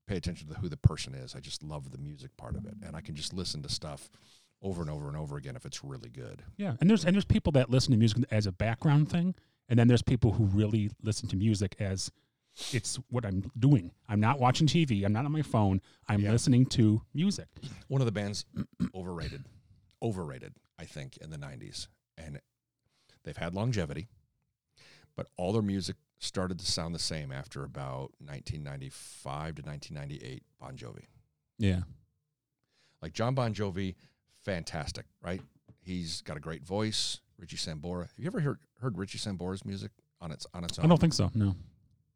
pay 0.07 0.17
attention 0.17 0.49
to 0.49 0.55
who 0.55 0.67
the 0.67 0.77
person 0.77 1.15
is. 1.15 1.35
I 1.35 1.39
just 1.39 1.63
love 1.63 1.91
the 1.91 1.97
music 1.97 2.35
part 2.35 2.57
of 2.57 2.65
it, 2.65 2.75
and 2.85 2.95
I 2.97 3.01
can 3.01 3.15
just 3.15 3.33
listen 3.33 3.61
to 3.63 3.69
stuff 3.69 4.09
over 4.63 4.81
and 4.81 4.89
over 4.89 5.07
and 5.07 5.15
over 5.17 5.37
again 5.37 5.55
if 5.55 5.65
it's 5.65 5.83
really 5.83 6.09
good. 6.09 6.41
Yeah, 6.57 6.75
and 6.81 6.89
there's 6.89 7.05
and 7.05 7.13
there's 7.13 7.25
people 7.25 7.51
that 7.53 7.69
listen 7.69 7.91
to 7.91 7.97
music 7.97 8.23
as 8.31 8.47
a 8.47 8.51
background 8.51 9.09
thing, 9.11 9.35
and 9.69 9.77
then 9.77 9.87
there's 9.87 10.01
people 10.01 10.31
who 10.33 10.45
really 10.45 10.89
listen 11.03 11.27
to 11.29 11.35
music 11.35 11.75
as 11.79 12.11
it's 12.71 12.97
what 13.09 13.25
I'm 13.25 13.51
doing. 13.59 13.91
I'm 14.07 14.19
not 14.19 14.39
watching 14.39 14.67
TV. 14.67 15.03
I'm 15.05 15.13
not 15.13 15.25
on 15.25 15.31
my 15.31 15.41
phone. 15.41 15.81
I'm 16.07 16.21
Yeah. 16.21 16.31
listening 16.31 16.65
to 16.67 17.01
music. 17.13 17.47
One 17.87 18.01
of 18.01 18.05
the 18.05 18.11
bands 18.11 18.45
overrated, 18.95 19.45
overrated, 20.01 20.53
I 20.79 20.85
think, 20.85 21.17
in 21.17 21.29
the 21.29 21.37
'90s, 21.37 21.87
and 22.17 22.39
they've 23.23 23.37
had 23.37 23.53
longevity, 23.53 24.07
but 25.15 25.27
all 25.37 25.51
their 25.53 25.61
music 25.61 25.95
started 26.19 26.57
to 26.59 26.65
sound 26.65 26.95
the 26.95 26.99
same 26.99 27.31
after 27.33 27.63
about 27.65 28.11
1995 28.19 29.55
to 29.55 29.61
1998. 29.63 30.43
Bon 30.59 30.77
Jovi. 30.77 31.05
Yeah. 31.59 31.81
Like 33.01 33.11
Jon 33.13 33.35
Bon 33.35 33.53
Jovi, 33.53 33.95
fantastic, 34.43 35.05
right? 35.21 35.41
He's 35.81 36.21
got 36.21 36.37
a 36.37 36.39
great 36.39 36.63
voice. 36.63 37.19
Richie 37.37 37.57
Sambora. 37.57 38.01
Have 38.01 38.13
you 38.17 38.27
ever 38.27 38.39
heard 38.39 38.59
heard 38.79 38.97
Richie 38.97 39.17
Sambora's 39.17 39.65
music 39.65 39.91
on 40.21 40.31
its 40.31 40.47
on 40.53 40.63
its 40.63 40.79
own? 40.79 40.85
I 40.85 40.87
don't 40.87 40.99
think 40.99 41.13
so. 41.13 41.29
No. 41.33 41.55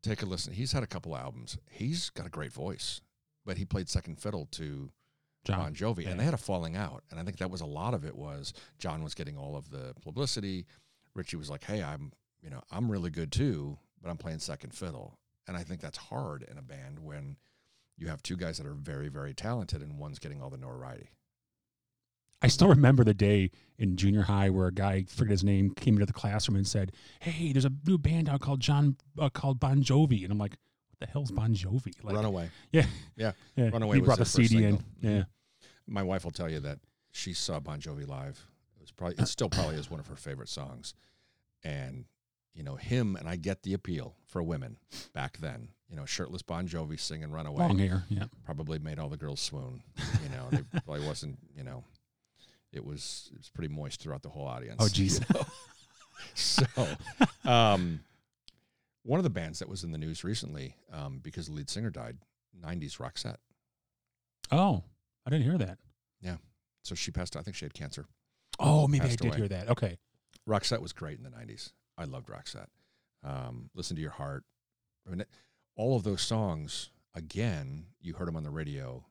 Take 0.04 0.22
a 0.22 0.26
listen. 0.26 0.54
He's 0.54 0.72
had 0.72 0.84
a 0.84 0.88
couple 0.88 1.18
albums. 1.18 1.58
He's 1.70 2.10
got 2.12 2.26
a 2.26 2.30
great 2.30 2.54
voice, 2.54 3.02
but 3.46 3.58
he 3.58 3.66
played 3.66 3.90
second 3.90 4.22
fiddle 4.22 4.46
to 4.52 4.92
Jon. 5.44 5.60
Bon 5.60 5.74
Jovi, 5.74 6.04
yeah. 6.04 6.12
and 6.12 6.20
they 6.20 6.24
had 6.24 6.34
a 6.34 6.38
falling 6.38 6.76
out. 6.76 7.04
And 7.10 7.20
I 7.20 7.24
think 7.24 7.38
that 7.38 7.50
was 7.50 7.62
a 7.62 7.66
lot 7.66 7.94
of 7.94 8.06
it 8.06 8.16
was 8.16 8.54
Jon 8.80 9.04
was 9.04 9.14
getting 9.14 9.38
all 9.38 9.56
of 9.56 9.70
the 9.70 9.94
publicity. 10.02 10.66
Richie 11.16 11.38
was 11.38 11.50
like, 11.50 11.64
"Hey, 11.64 11.84
I'm 11.84 12.12
you 12.42 12.50
know 12.50 12.62
I'm 12.72 12.92
really 12.92 13.10
good 13.10 13.32
too, 13.32 13.78
but 14.02 14.10
I'm 14.10 14.18
playing 14.18 14.40
second 14.40 14.74
fiddle." 14.74 15.18
And 15.48 15.58
I 15.58 15.64
think 15.64 15.82
that's 15.82 15.98
hard 15.98 16.46
in 16.50 16.58
a 16.58 16.62
band 16.62 17.00
when 17.00 17.38
you 17.98 18.08
have 18.08 18.22
two 18.22 18.38
guys 18.38 18.58
that 18.58 18.68
are 18.68 18.74
very 18.74 19.10
very 19.10 19.34
talented 19.34 19.82
and 19.82 19.98
one's 19.98 20.20
getting 20.20 20.42
all 20.42 20.50
the 20.50 20.58
notoriety. 20.58 21.10
I 22.42 22.48
still 22.48 22.68
remember 22.68 23.04
the 23.04 23.14
day 23.16 23.52
in 23.80 23.96
junior 23.96 24.22
high 24.24 24.50
where 24.50 24.68
a 24.68 24.72
guy, 24.74 25.04
forget 25.08 25.32
his 25.32 25.44
name, 25.44 25.72
came 25.72 25.96
into 25.96 26.06
the 26.06 26.14
classroom 26.14 26.56
and 26.56 26.68
said, 26.68 26.92
"Hey, 27.20 27.52
there's 27.52 27.66
a 27.66 27.72
new 27.86 27.98
band 27.98 28.30
out 28.30 28.42
called 28.42 28.60
Jon 28.60 28.96
uh, 29.18 29.30
called 29.30 29.60
Bon 29.60 29.82
Jovi," 29.84 30.24
and 30.24 30.32
I'm 30.32 30.38
like, 30.38 30.52
"What 30.90 31.00
the 31.00 31.08
hell's 31.08 31.32
Bon 31.32 31.54
Jovi?" 31.56 31.94
Like, 32.04 32.16
Runaway. 32.16 32.50
yeah, 32.72 32.86
Yeah. 33.16 33.32
yeah. 33.56 33.70
Runaway 33.70 33.96
He 33.98 34.02
was 34.02 34.06
brought 34.08 34.20
the 34.20 34.26
CD 34.26 34.58
in. 34.58 34.62
single. 34.78 34.84
Yeah, 35.02 35.24
My 35.88 36.04
wife 36.04 36.24
will 36.26 36.32
tell 36.32 36.50
you 36.50 36.60
that 36.62 36.80
she 37.12 37.34
saw 37.34 37.60
Bon 37.60 37.80
Jovi 37.80 38.08
live. 38.08 38.46
It 38.76 38.82
was 38.82 38.92
probably 38.92 39.16
it 39.18 39.28
still 39.28 39.50
probably 39.50 39.76
is 39.76 39.90
one 39.90 40.00
of 40.00 40.08
her 40.08 40.16
favorite 40.16 40.50
songs. 40.50 40.94
And 41.64 42.06
you 42.54 42.64
know, 42.64 42.76
him 42.76 43.16
and 43.16 43.28
I 43.28 43.36
get 43.36 43.64
the 43.64 43.74
appeal 43.74 44.16
for 44.28 44.42
women 44.44 44.78
back 45.14 45.38
then. 45.38 45.70
You 45.90 45.96
know, 45.96 46.06
shirtless 46.06 46.42
Bon 46.42 46.68
Jovi 46.68 47.00
singing 47.00 47.32
Runaway 47.32 47.60
long 47.60 47.78
hair. 47.80 48.04
Yeah, 48.10 48.26
probably 48.46 48.78
made 48.80 49.00
all 49.00 49.10
the 49.10 49.18
girls 49.18 49.40
swoon. 49.40 49.82
You 50.24 50.30
know, 50.30 50.48
they 50.52 50.80
probably 50.86 51.06
wasn't, 51.08 51.38
you 51.56 51.64
know, 51.64 51.84
it 52.74 52.84
was 52.86 53.30
it 53.32 53.38
was 53.38 53.50
pretty 53.50 53.74
moist 53.74 54.02
throughout 54.02 54.22
the 54.24 54.30
whole 54.30 54.46
audience. 54.48 54.78
Oh, 54.80 54.88
geez. 54.92 55.20
you 55.20 55.26
know? 55.36 55.46
so 56.34 56.66
um 57.46 58.02
one 59.04 59.20
of 59.20 59.24
the 59.24 59.30
bands 59.30 59.60
that 59.60 59.70
was 59.70 59.84
in 59.86 59.92
the 59.92 59.98
news 59.98 60.24
recently, 60.26 60.76
um, 60.92 61.20
because 61.24 61.48
the 61.48 61.54
lead 61.54 61.70
singer 61.70 61.90
died, 61.90 62.18
nineties 62.54 62.98
Roxette. 62.98 63.38
Oh, 64.52 64.84
I 65.26 65.30
didn't 65.30 65.46
hear 65.46 65.58
that. 65.58 65.78
Yeah, 66.22 66.38
so 66.84 66.94
she 66.96 67.12
passed 67.12 67.36
I 67.38 67.42
think 67.42 67.56
she 67.56 67.66
had 67.66 67.74
cancer. 67.74 68.06
Oh, 68.60 68.88
maybe 68.88 69.06
I 69.06 69.10
did 69.10 69.26
away. 69.28 69.38
hear 69.38 69.48
that. 69.50 69.70
Okay. 69.70 69.98
Roxette 70.48 70.82
was 70.82 70.94
great 70.94 71.18
in 71.18 71.24
the 71.24 71.30
'90s. 71.30 71.72
I 71.98 72.04
loved 72.06 72.28
Roxette. 72.30 72.68
Um, 73.24 73.70
Listen 73.76 73.96
to 73.96 74.02
Your 74.02 74.12
Heart. 74.12 74.44
I 75.06 75.10
mean, 75.12 75.22
it- 75.22 75.30
all 75.76 75.96
of 75.96 76.04
those 76.04 76.22
songs. 76.22 76.90
Again, 77.16 77.86
you 78.00 78.14
heard 78.14 78.28
them 78.28 78.36
on 78.36 78.44
the 78.44 78.50
radio 78.52 79.04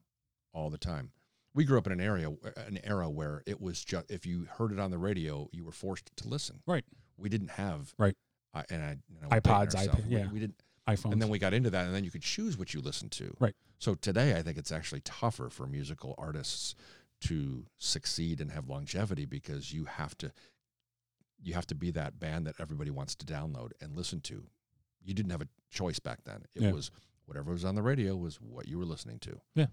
all 0.52 0.70
the 0.70 0.78
time. 0.78 1.10
We 1.56 1.64
grew 1.64 1.78
up 1.78 1.86
in 1.86 1.92
an 1.92 2.00
area, 2.00 2.28
an 2.68 2.78
era 2.84 3.08
where 3.10 3.42
it 3.46 3.60
was 3.60 3.82
just 3.84 4.10
if 4.10 4.26
you 4.26 4.46
heard 4.58 4.70
it 4.72 4.78
on 4.78 4.90
the 4.92 4.98
radio, 4.98 5.48
you 5.52 5.64
were 5.64 5.72
forced 5.72 6.14
to 6.16 6.28
listen. 6.28 6.60
Right. 6.66 6.84
We 7.16 7.28
didn't 7.28 7.50
have 7.52 7.92
Right. 7.98 8.14
I, 8.54 8.64
and 8.70 8.82
I 8.82 8.96
you 9.08 9.20
know, 9.20 9.28
iPods, 9.28 9.74
ourselves. 9.74 9.88
iPad, 10.02 10.06
We- 10.08 10.16
yeah. 10.16 10.28
we 10.30 10.38
didn't. 10.38 10.62
iPhones. 10.88 11.12
And 11.12 11.20
then 11.20 11.30
we 11.30 11.38
got 11.40 11.52
into 11.52 11.70
that, 11.70 11.86
and 11.86 11.94
then 11.94 12.04
you 12.04 12.12
could 12.12 12.22
choose 12.22 12.56
what 12.56 12.72
you 12.72 12.80
listened 12.80 13.10
to. 13.12 13.34
Right. 13.40 13.56
So 13.78 13.94
today, 13.96 14.36
I 14.38 14.42
think 14.42 14.56
it's 14.56 14.70
actually 14.70 15.00
tougher 15.00 15.48
for 15.50 15.66
musical 15.66 16.14
artists 16.16 16.74
to 17.22 17.66
succeed 17.78 18.40
and 18.40 18.52
have 18.52 18.68
longevity 18.68 19.24
because 19.24 19.72
you 19.72 19.86
have 19.86 20.16
to 20.18 20.30
you 21.42 21.54
have 21.54 21.66
to 21.66 21.74
be 21.74 21.90
that 21.90 22.18
band 22.18 22.46
that 22.46 22.54
everybody 22.60 22.90
wants 22.90 23.14
to 23.14 23.26
download 23.26 23.72
and 23.80 23.96
listen 23.96 24.20
to. 24.22 24.46
You 25.02 25.12
didn't 25.14 25.30
have 25.32 25.42
a 25.42 25.48
choice 25.70 25.98
back 25.98 26.24
then. 26.24 26.44
It 26.54 26.62
Yeah. 26.62 26.72
was 26.72 26.90
whatever 27.26 27.52
was 27.52 27.64
on 27.64 27.74
the 27.74 27.82
radio 27.82 28.14
was 28.16 28.40
what 28.40 28.68
you 28.68 28.78
were 28.78 28.84
listening 28.86 29.18
to. 29.20 29.40
Yeah. 29.54 29.66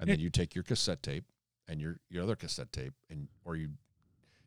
And 0.00 0.08
then 0.08 0.20
you 0.20 0.30
take 0.30 0.54
your 0.54 0.64
cassette 0.64 1.02
tape 1.02 1.24
and 1.66 1.80
your 1.80 1.96
your 2.08 2.22
other 2.22 2.36
cassette 2.36 2.72
tape 2.72 2.94
and 3.10 3.28
or 3.44 3.56
you 3.56 3.70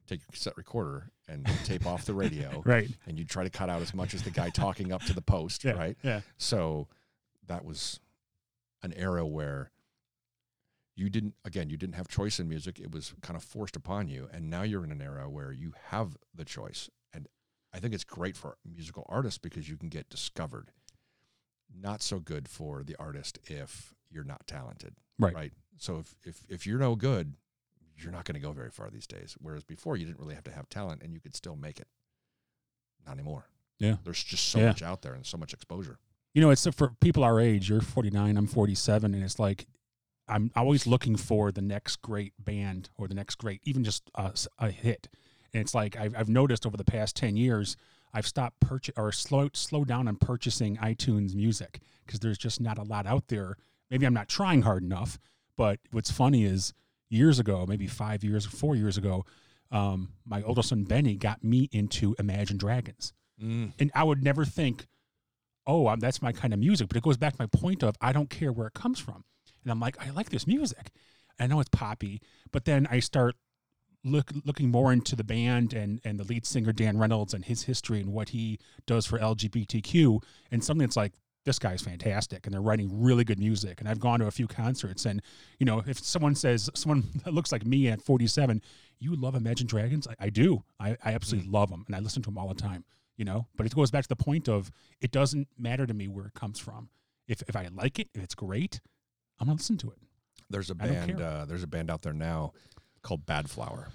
take 0.07 0.21
your 0.21 0.27
cassette 0.31 0.57
recorder 0.57 1.11
and 1.27 1.45
tape 1.65 1.85
off 1.85 2.05
the 2.05 2.13
radio 2.13 2.61
right. 2.65 2.89
and 3.05 3.17
you 3.19 3.25
try 3.25 3.43
to 3.43 3.49
cut 3.49 3.69
out 3.69 3.81
as 3.81 3.93
much 3.93 4.13
as 4.13 4.23
the 4.23 4.31
guy 4.31 4.49
talking 4.49 4.91
up 4.91 5.01
to 5.03 5.13
the 5.13 5.21
post, 5.21 5.63
Yeah. 5.63 5.73
right? 5.73 5.97
Yeah. 6.03 6.21
So 6.37 6.87
that 7.47 7.63
was 7.65 7.99
an 8.83 8.93
era 8.93 9.25
where 9.25 9.71
you 10.95 11.09
didn't 11.09 11.35
again 11.45 11.69
you 11.69 11.77
didn't 11.77 11.95
have 11.95 12.07
choice 12.07 12.39
in 12.39 12.47
music 12.49 12.79
it 12.79 12.91
was 12.91 13.13
kind 13.21 13.37
of 13.37 13.43
forced 13.43 13.75
upon 13.75 14.07
you 14.09 14.27
and 14.33 14.49
now 14.49 14.61
you're 14.63 14.83
in 14.83 14.91
an 14.91 15.01
era 15.01 15.29
where 15.29 15.51
you 15.51 15.73
have 15.89 16.17
the 16.35 16.43
choice 16.45 16.89
and 17.13 17.27
i 17.73 17.79
think 17.79 17.93
it's 17.93 18.03
great 18.03 18.35
for 18.35 18.57
musical 18.69 19.05
artists 19.09 19.37
because 19.37 19.69
you 19.69 19.77
can 19.77 19.87
get 19.89 20.09
discovered 20.09 20.71
not 21.73 22.01
so 22.01 22.19
good 22.19 22.47
for 22.49 22.83
the 22.83 22.95
artist 22.99 23.39
if 23.45 23.93
you're 24.11 24.23
not 24.23 24.45
talented 24.47 24.95
Right. 25.19 25.33
right 25.35 25.53
so 25.77 25.99
if 25.99 26.15
if, 26.23 26.43
if 26.49 26.67
you're 26.67 26.79
no 26.79 26.95
good 26.95 27.33
you're 27.97 28.11
not 28.11 28.25
going 28.25 28.33
to 28.35 28.39
go 28.41 28.51
very 28.51 28.69
far 28.71 28.89
these 28.89 29.05
days 29.07 29.35
whereas 29.39 29.63
before 29.63 29.95
you 29.97 30.05
didn't 30.05 30.19
really 30.19 30.35
have 30.35 30.43
to 30.45 30.51
have 30.51 30.67
talent 30.69 31.01
and 31.03 31.13
you 31.13 31.19
could 31.19 31.35
still 31.35 31.55
make 31.55 31.79
it 31.79 31.87
not 33.05 33.13
anymore 33.13 33.45
Yeah. 33.79 33.97
there's 34.03 34.23
just 34.23 34.49
so 34.49 34.59
Yeah. 34.59 34.67
much 34.69 34.81
out 34.81 35.01
there 35.01 35.13
and 35.13 35.25
so 35.25 35.37
much 35.37 35.53
exposure 35.53 35.99
You 36.33 36.41
know, 36.41 36.49
it's 36.49 36.65
for 36.67 36.91
people 37.01 37.25
our 37.25 37.41
age. 37.41 37.67
You're 37.69 37.81
49. 37.81 38.37
I'm 38.37 38.47
47, 38.47 39.13
and 39.13 39.21
it's 39.21 39.37
like 39.37 39.67
I'm 40.29 40.49
always 40.55 40.87
looking 40.87 41.17
for 41.17 41.51
the 41.51 41.61
next 41.61 42.01
great 42.01 42.31
band 42.39 42.89
or 42.97 43.09
the 43.09 43.13
next 43.15 43.35
great, 43.35 43.59
even 43.65 43.83
just 43.83 44.09
a 44.15 44.69
hit. 44.71 45.09
And 45.53 45.59
it's 45.59 45.75
like 45.75 45.97
I've, 45.97 46.15
I've 46.15 46.29
noticed 46.29 46.65
over 46.65 46.77
the 46.77 46.85
past 46.85 47.17
10 47.17 47.35
years, 47.35 47.75
I've 48.13 48.25
stopped 48.25 48.61
purchase 48.61 48.93
or 48.95 49.11
slow 49.11 49.49
slow 49.53 49.83
down 49.83 50.07
on 50.07 50.15
purchasing 50.15 50.77
iTunes 50.77 51.35
music 51.35 51.81
because 52.05 52.21
there's 52.21 52.37
just 52.37 52.61
not 52.61 52.77
a 52.77 52.83
lot 52.83 53.05
out 53.05 53.27
there. 53.27 53.57
Maybe 53.91 54.05
I'm 54.07 54.13
not 54.13 54.29
trying 54.29 54.63
hard 54.63 54.81
enough. 54.81 55.19
But 55.57 55.79
what's 55.91 56.09
funny 56.09 56.45
is 56.45 56.73
years 57.09 57.37
ago, 57.37 57.65
maybe 57.67 57.85
five 57.85 58.23
years, 58.23 58.45
four 58.45 58.75
years 58.75 58.97
ago, 58.97 59.25
um, 59.69 60.13
my 60.25 60.41
older 60.41 60.63
son 60.63 60.85
Benny 60.85 61.15
got 61.15 61.43
me 61.43 61.69
into 61.71 62.15
Imagine 62.17 62.57
Dragons 62.57 63.13
and 63.79 63.91
I 63.95 64.03
would 64.03 64.23
never 64.23 64.45
think, 64.45 64.87
oh, 65.65 65.87
um, 65.87 65.99
that's 65.99 66.21
my 66.21 66.31
kind 66.31 66.53
of 66.53 66.59
music. 66.59 66.87
But 66.87 66.97
it 66.97 67.03
goes 67.03 67.17
back 67.17 67.35
to 67.35 67.41
my 67.41 67.47
point 67.47 67.83
of 67.83 67.95
I 68.01 68.13
don't 68.13 68.29
care 68.29 68.51
where 68.51 68.67
it 68.67 68.73
comes 68.73 68.99
from, 68.99 69.23
and 69.63 69.71
I'm 69.71 69.79
like, 69.79 69.97
I 70.05 70.11
like 70.11 70.29
this 70.29 70.47
music. 70.47 70.91
I 71.39 71.47
know 71.47 71.59
it's 71.59 71.69
poppy, 71.69 72.21
but 72.51 72.65
then 72.65 72.87
I 72.91 72.99
start 72.99 73.35
look 74.03 74.31
looking 74.45 74.69
more 74.69 74.91
into 74.91 75.15
the 75.15 75.23
band 75.23 75.73
and 75.73 76.01
and 76.03 76.19
the 76.19 76.23
lead 76.23 76.45
singer 76.45 76.71
Dan 76.71 76.97
Reynolds 76.97 77.33
and 77.33 77.45
his 77.45 77.63
history 77.63 77.99
and 77.99 78.11
what 78.13 78.29
he 78.29 78.59
does 78.85 79.05
for 79.05 79.19
LGBTQ 79.19 80.23
and 80.51 80.63
something 80.63 80.85
that's 80.85 80.97
like 80.97 81.13
this 81.45 81.57
guy's 81.59 81.81
fantastic 81.81 82.45
and 82.45 82.53
they're 82.53 82.61
writing 82.61 83.01
really 83.01 83.23
good 83.23 83.39
music. 83.39 83.79
And 83.79 83.89
I've 83.89 83.99
gone 83.99 84.19
to 84.19 84.27
a 84.27 84.31
few 84.31 84.47
concerts 84.47 85.05
and 85.05 85.21
you 85.59 85.65
know 85.65 85.83
if 85.87 85.99
someone 85.99 86.35
says 86.35 86.69
someone 86.75 87.09
that 87.25 87.33
looks 87.33 87.51
like 87.51 87.65
me 87.65 87.87
at 87.87 88.01
47 88.01 88.61
you 88.99 89.15
love 89.15 89.33
Imagine 89.35 89.65
Dragons? 89.67 90.07
I, 90.07 90.25
I 90.25 90.29
do. 90.29 90.63
I, 90.79 90.97
I 91.03 91.13
absolutely 91.13 91.49
Mm. 91.49 91.53
love 91.53 91.69
them 91.71 91.83
and 91.87 91.95
I 91.95 91.99
listen 91.99 92.21
to 92.23 92.27
them 92.29 92.37
all 92.37 92.47
the 92.47 92.53
time 92.55 92.85
you 93.17 93.25
know? 93.25 93.45
But 93.55 93.65
it 93.67 93.75
goes 93.75 93.91
back 93.91 94.03
to 94.03 94.09
the 94.09 94.15
point 94.15 94.47
of 94.49 94.71
it 94.99 95.11
doesn't 95.11 95.47
matter 95.57 95.85
to 95.85 95.93
me 95.93 96.07
where 96.07 96.25
it 96.27 96.33
comes 96.33 96.59
from. 96.59 96.89
If 97.27 97.41
if 97.47 97.55
I 97.55 97.67
like 97.73 97.99
it 97.99 98.09
if 98.13 98.23
it's 98.23 98.35
great 98.35 98.79
I'm 99.39 99.47
gonna 99.47 99.57
listen 99.57 99.77
to 99.79 99.89
it. 99.91 99.97
There's 100.49 100.69
a 100.69 100.75
band. 100.75 101.19
Uh, 101.21 101.45
there's 101.45 101.63
a 101.63 101.67
band 101.67 101.89
out 101.89 102.01
there 102.03 102.13
now 102.13 102.51
called 103.01 103.25
Bad 103.25 103.49
Flower. 103.49 103.87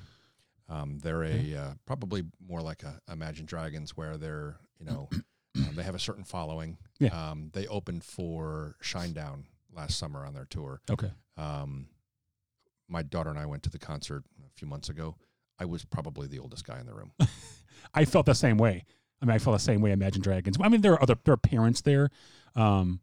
Um, 0.68 0.98
they're 0.98 1.22
a 1.22 1.54
uh, 1.54 1.74
probably 1.86 2.24
more 2.44 2.60
like 2.60 2.82
a 2.82 2.98
Imagine 3.12 3.46
Dragons, 3.46 3.96
where 3.96 4.16
they're 4.16 4.56
you 4.80 4.86
know 4.90 5.08
um, 5.56 5.74
they 5.74 5.82
have 5.82 5.94
a 5.94 5.98
certain 5.98 6.24
following. 6.24 6.78
Yeah. 6.98 7.08
Um, 7.08 7.50
they 7.52 7.66
opened 7.66 8.04
for 8.04 8.76
Shinedown 8.82 9.44
last 9.74 9.98
summer 9.98 10.24
on 10.24 10.34
their 10.34 10.46
tour. 10.46 10.80
okay 10.90 11.10
Um, 11.36 11.88
my 12.88 13.02
daughter 13.02 13.30
and 13.30 13.38
I 13.38 13.46
went 13.46 13.62
to 13.64 13.70
the 13.70 13.78
concert 13.78 14.24
a 14.40 14.50
few 14.58 14.68
months 14.68 14.88
ago. 14.88 15.16
I 15.58 15.64
was 15.64 15.84
probably 15.84 16.28
the 16.28 16.38
oldest 16.38 16.64
guy 16.66 16.78
in 16.78 16.86
the 16.86 16.94
room. 16.94 17.12
I 17.94 18.04
felt 18.04 18.26
the 18.26 18.34
same 18.34 18.58
way. 18.58 18.84
I 19.20 19.24
mean, 19.24 19.34
I 19.34 19.38
felt 19.38 19.56
the 19.56 19.62
same 19.62 19.80
way. 19.80 19.92
Imagine 19.92 20.22
Dragons. 20.22 20.56
I 20.60 20.68
mean, 20.68 20.82
there 20.82 20.92
are 20.92 21.02
other 21.02 21.16
there 21.24 21.34
are 21.34 21.38
parents 21.38 21.80
there, 21.80 22.10
um, 22.54 23.00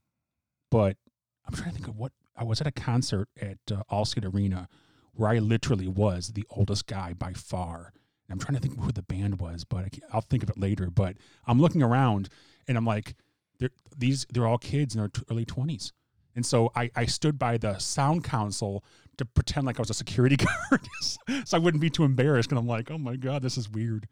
but 0.69 0.97
I'm 1.45 1.53
trying 1.55 1.69
to 1.69 1.75
think 1.75 1.87
of 1.87 1.97
what 1.97 2.11
I 2.35 2.43
was 2.43 2.61
at 2.61 2.67
a 2.67 2.71
concert 2.71 3.29
at 3.41 3.57
uh, 3.71 3.83
Allstate 3.91 4.31
Arena 4.31 4.69
where 5.13 5.29
I 5.29 5.39
literally 5.39 5.87
was 5.87 6.29
the 6.29 6.45
oldest 6.49 6.87
guy 6.87 7.13
by 7.13 7.33
far. 7.33 7.93
I'm 8.29 8.39
trying 8.39 8.55
to 8.55 8.59
think 8.61 8.79
who 8.79 8.91
the 8.91 9.01
band 9.03 9.39
was, 9.39 9.63
but 9.63 9.85
I 9.85 9.89
can't- 9.89 10.03
I'll 10.11 10.21
think 10.21 10.43
of 10.43 10.49
it 10.49 10.57
later. 10.57 10.89
But 10.89 11.17
I'm 11.45 11.59
looking 11.59 11.83
around 11.83 12.29
and 12.67 12.77
I'm 12.77 12.85
like, 12.85 13.15
they're, 13.59 13.69
these 13.97 14.25
they're 14.31 14.47
all 14.47 14.57
kids 14.57 14.95
in 14.95 14.99
their 15.01 15.09
t- 15.09 15.21
early 15.29 15.45
20s. 15.45 15.91
And 16.35 16.43
so 16.45 16.71
I, 16.75 16.89
I 16.95 17.05
stood 17.05 17.37
by 17.37 17.57
the 17.57 17.77
sound 17.77 18.23
console 18.23 18.83
to 19.17 19.25
pretend 19.25 19.67
like 19.67 19.77
I 19.79 19.81
was 19.83 19.91
a 19.91 19.93
security 19.93 20.35
guard, 20.71 20.81
so 21.45 21.55
I 21.55 21.59
wouldn't 21.59 21.81
be 21.81 21.91
too 21.91 22.03
embarrassed. 22.05 22.49
And 22.49 22.57
I'm 22.57 22.65
like, 22.65 22.89
oh 22.89 22.97
my 22.97 23.15
god, 23.15 23.43
this 23.43 23.57
is 23.57 23.69
weird. 23.69 24.07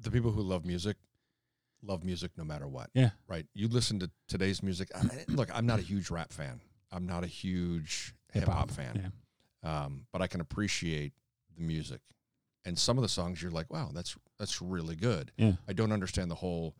the 0.00 0.10
people 0.10 0.30
who 0.32 0.40
love 0.42 0.64
music 0.64 0.96
love 1.84 2.04
music 2.04 2.30
no 2.38 2.44
matter 2.44 2.68
what. 2.68 2.90
Yeah. 2.94 3.10
Right. 3.26 3.44
You 3.54 3.66
listen 3.66 3.98
to 4.00 4.10
today's 4.28 4.62
music. 4.62 4.88
I, 4.94 5.24
look, 5.28 5.50
I'm 5.52 5.66
not 5.66 5.80
a 5.80 5.82
huge 5.82 6.10
rap 6.10 6.32
fan. 6.32 6.60
I'm 6.92 7.06
not 7.06 7.24
a 7.24 7.26
huge 7.26 8.14
hip 8.32 8.44
Hip-hop, 8.44 8.56
hop 8.56 8.70
fan. 8.70 9.10
Yeah. 9.64 9.84
Um, 9.84 10.06
but 10.12 10.22
I 10.22 10.28
can 10.28 10.40
appreciate 10.40 11.12
the 11.56 11.62
music. 11.62 12.00
And 12.64 12.78
some 12.78 12.96
of 12.96 13.02
the 13.02 13.08
songs 13.08 13.42
you're 13.42 13.50
like, 13.50 13.72
wow, 13.72 13.90
that's 13.92 14.16
that's 14.38 14.62
really 14.62 14.96
good. 14.96 15.32
Yeah. 15.36 15.52
I 15.68 15.72
don't 15.72 15.92
understand 15.92 16.30
the 16.30 16.36
whole 16.36 16.76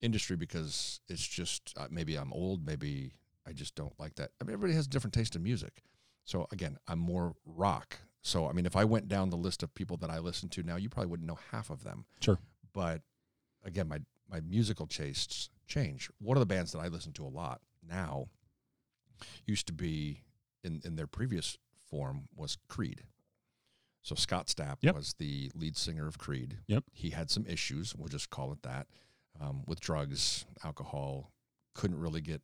industry 0.00 0.36
because 0.36 1.00
it's 1.08 1.26
just 1.26 1.74
uh, 1.76 1.86
maybe 1.90 2.16
I'm 2.16 2.32
old, 2.32 2.64
maybe 2.64 3.12
I 3.46 3.52
just 3.52 3.74
don't 3.74 3.98
like 3.98 4.14
that. 4.16 4.30
I 4.40 4.44
mean, 4.44 4.54
everybody 4.54 4.74
has 4.74 4.86
a 4.86 4.90
different 4.90 5.14
taste 5.14 5.36
in 5.36 5.42
music. 5.42 5.82
So 6.24 6.46
again, 6.52 6.78
I'm 6.88 6.98
more 6.98 7.34
rock. 7.44 7.98
So 8.22 8.48
I 8.48 8.52
mean, 8.52 8.66
if 8.66 8.76
I 8.76 8.84
went 8.84 9.08
down 9.08 9.30
the 9.30 9.36
list 9.36 9.62
of 9.62 9.74
people 9.74 9.96
that 9.98 10.10
I 10.10 10.18
listen 10.18 10.48
to 10.50 10.62
now, 10.62 10.76
you 10.76 10.88
probably 10.88 11.10
wouldn't 11.10 11.28
know 11.28 11.38
half 11.52 11.70
of 11.70 11.84
them. 11.84 12.06
Sure. 12.20 12.38
But 12.72 13.02
again, 13.64 13.88
my 13.88 14.00
my 14.30 14.40
musical 14.40 14.86
tastes 14.86 15.50
change. 15.66 16.10
One 16.18 16.36
of 16.36 16.40
the 16.40 16.46
bands 16.46 16.72
that 16.72 16.78
I 16.78 16.88
listen 16.88 17.12
to 17.12 17.26
a 17.26 17.28
lot 17.28 17.60
now 17.88 18.28
used 19.44 19.66
to 19.66 19.72
be 19.72 20.22
in 20.64 20.80
in 20.84 20.96
their 20.96 21.06
previous 21.06 21.58
form 21.88 22.28
was 22.34 22.56
Creed. 22.68 23.04
So 24.06 24.14
Scott 24.14 24.46
Stapp 24.46 24.76
Yep. 24.82 24.94
was 24.94 25.14
the 25.18 25.50
lead 25.56 25.76
singer 25.76 26.06
of 26.06 26.16
Creed. 26.16 26.58
Yep. 26.68 26.84
He 26.92 27.10
had 27.10 27.28
some 27.28 27.44
issues, 27.44 27.92
we'll 27.92 28.06
just 28.06 28.30
call 28.30 28.52
it 28.52 28.62
that, 28.62 28.86
um, 29.40 29.64
with 29.66 29.80
drugs, 29.80 30.46
alcohol. 30.62 31.32
Couldn't 31.74 31.98
really 31.98 32.20
get 32.20 32.40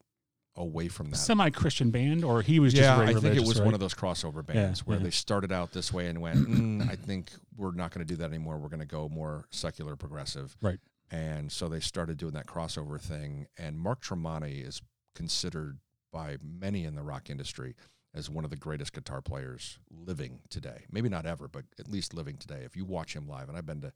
away 0.56 0.88
from 0.88 1.10
that. 1.10 1.16
Semi 1.18 1.50
Christian 1.50 1.92
band, 1.92 2.24
or 2.24 2.42
he 2.42 2.58
was 2.58 2.72
just 2.72 2.82
yeah, 2.82 2.96
very 2.96 3.14
I 3.14 3.20
think 3.20 3.36
it 3.36 3.46
was 3.46 3.60
right? 3.60 3.64
one 3.64 3.74
of 3.74 3.80
those 3.80 3.94
crossover 3.94 4.44
bands 4.44 4.84
where 4.84 4.98
yeah. 4.98 5.04
they 5.04 5.10
started 5.10 5.52
out 5.52 5.70
this 5.70 5.92
way 5.92 6.08
and 6.08 6.20
went, 6.20 6.48
mm, 6.48 6.90
I 6.90 6.96
think 6.96 7.30
we're 7.56 7.70
not 7.70 7.92
going 7.92 8.04
to 8.04 8.12
do 8.12 8.16
that 8.16 8.28
anymore. 8.28 8.58
We're 8.58 8.68
going 8.68 8.80
to 8.80 8.84
go 8.84 9.08
more 9.08 9.46
secular, 9.50 9.94
progressive. 9.94 10.56
Right. 10.60 10.80
And 11.12 11.52
so 11.52 11.68
they 11.68 11.78
started 11.78 12.18
doing 12.18 12.32
that 12.32 12.46
crossover 12.46 13.00
thing. 13.00 13.46
And 13.56 13.78
Mark 13.78 14.02
Tremonti 14.02 14.66
is 14.66 14.82
considered 15.14 15.78
by 16.12 16.38
many 16.42 16.84
in 16.84 16.96
the 16.96 17.02
rock 17.02 17.30
industry 17.30 17.76
as 18.14 18.28
one 18.28 18.44
of 18.44 18.50
the 18.50 18.56
greatest 18.56 18.92
guitar 18.92 19.20
players 19.22 19.78
living 19.90 20.40
today. 20.50 20.84
Maybe 20.90 21.08
not 21.08 21.24
ever, 21.26 21.48
but 21.48 21.64
at 21.78 21.88
least 21.88 22.12
living 22.14 22.36
today. 22.36 22.62
If 22.64 22.76
you 22.76 22.84
watch 22.84 23.14
him 23.16 23.26
live, 23.26 23.48
and 23.48 23.56
I've 23.56 23.66
been 23.66 23.80
to 23.80 23.92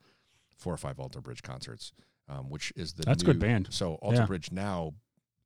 four 0.56 0.72
or 0.72 0.78
five 0.78 0.98
Alter 0.98 1.20
Bridge 1.20 1.42
concerts, 1.42 1.92
um, 2.28 2.48
which 2.48 2.72
is 2.76 2.94
the 2.94 3.02
That's 3.04 3.22
a 3.22 3.26
good 3.26 3.38
band. 3.38 3.68
So 3.70 3.94
Alter 3.96 4.20
Yeah. 4.20 4.26
Bridge 4.26 4.50
now 4.50 4.94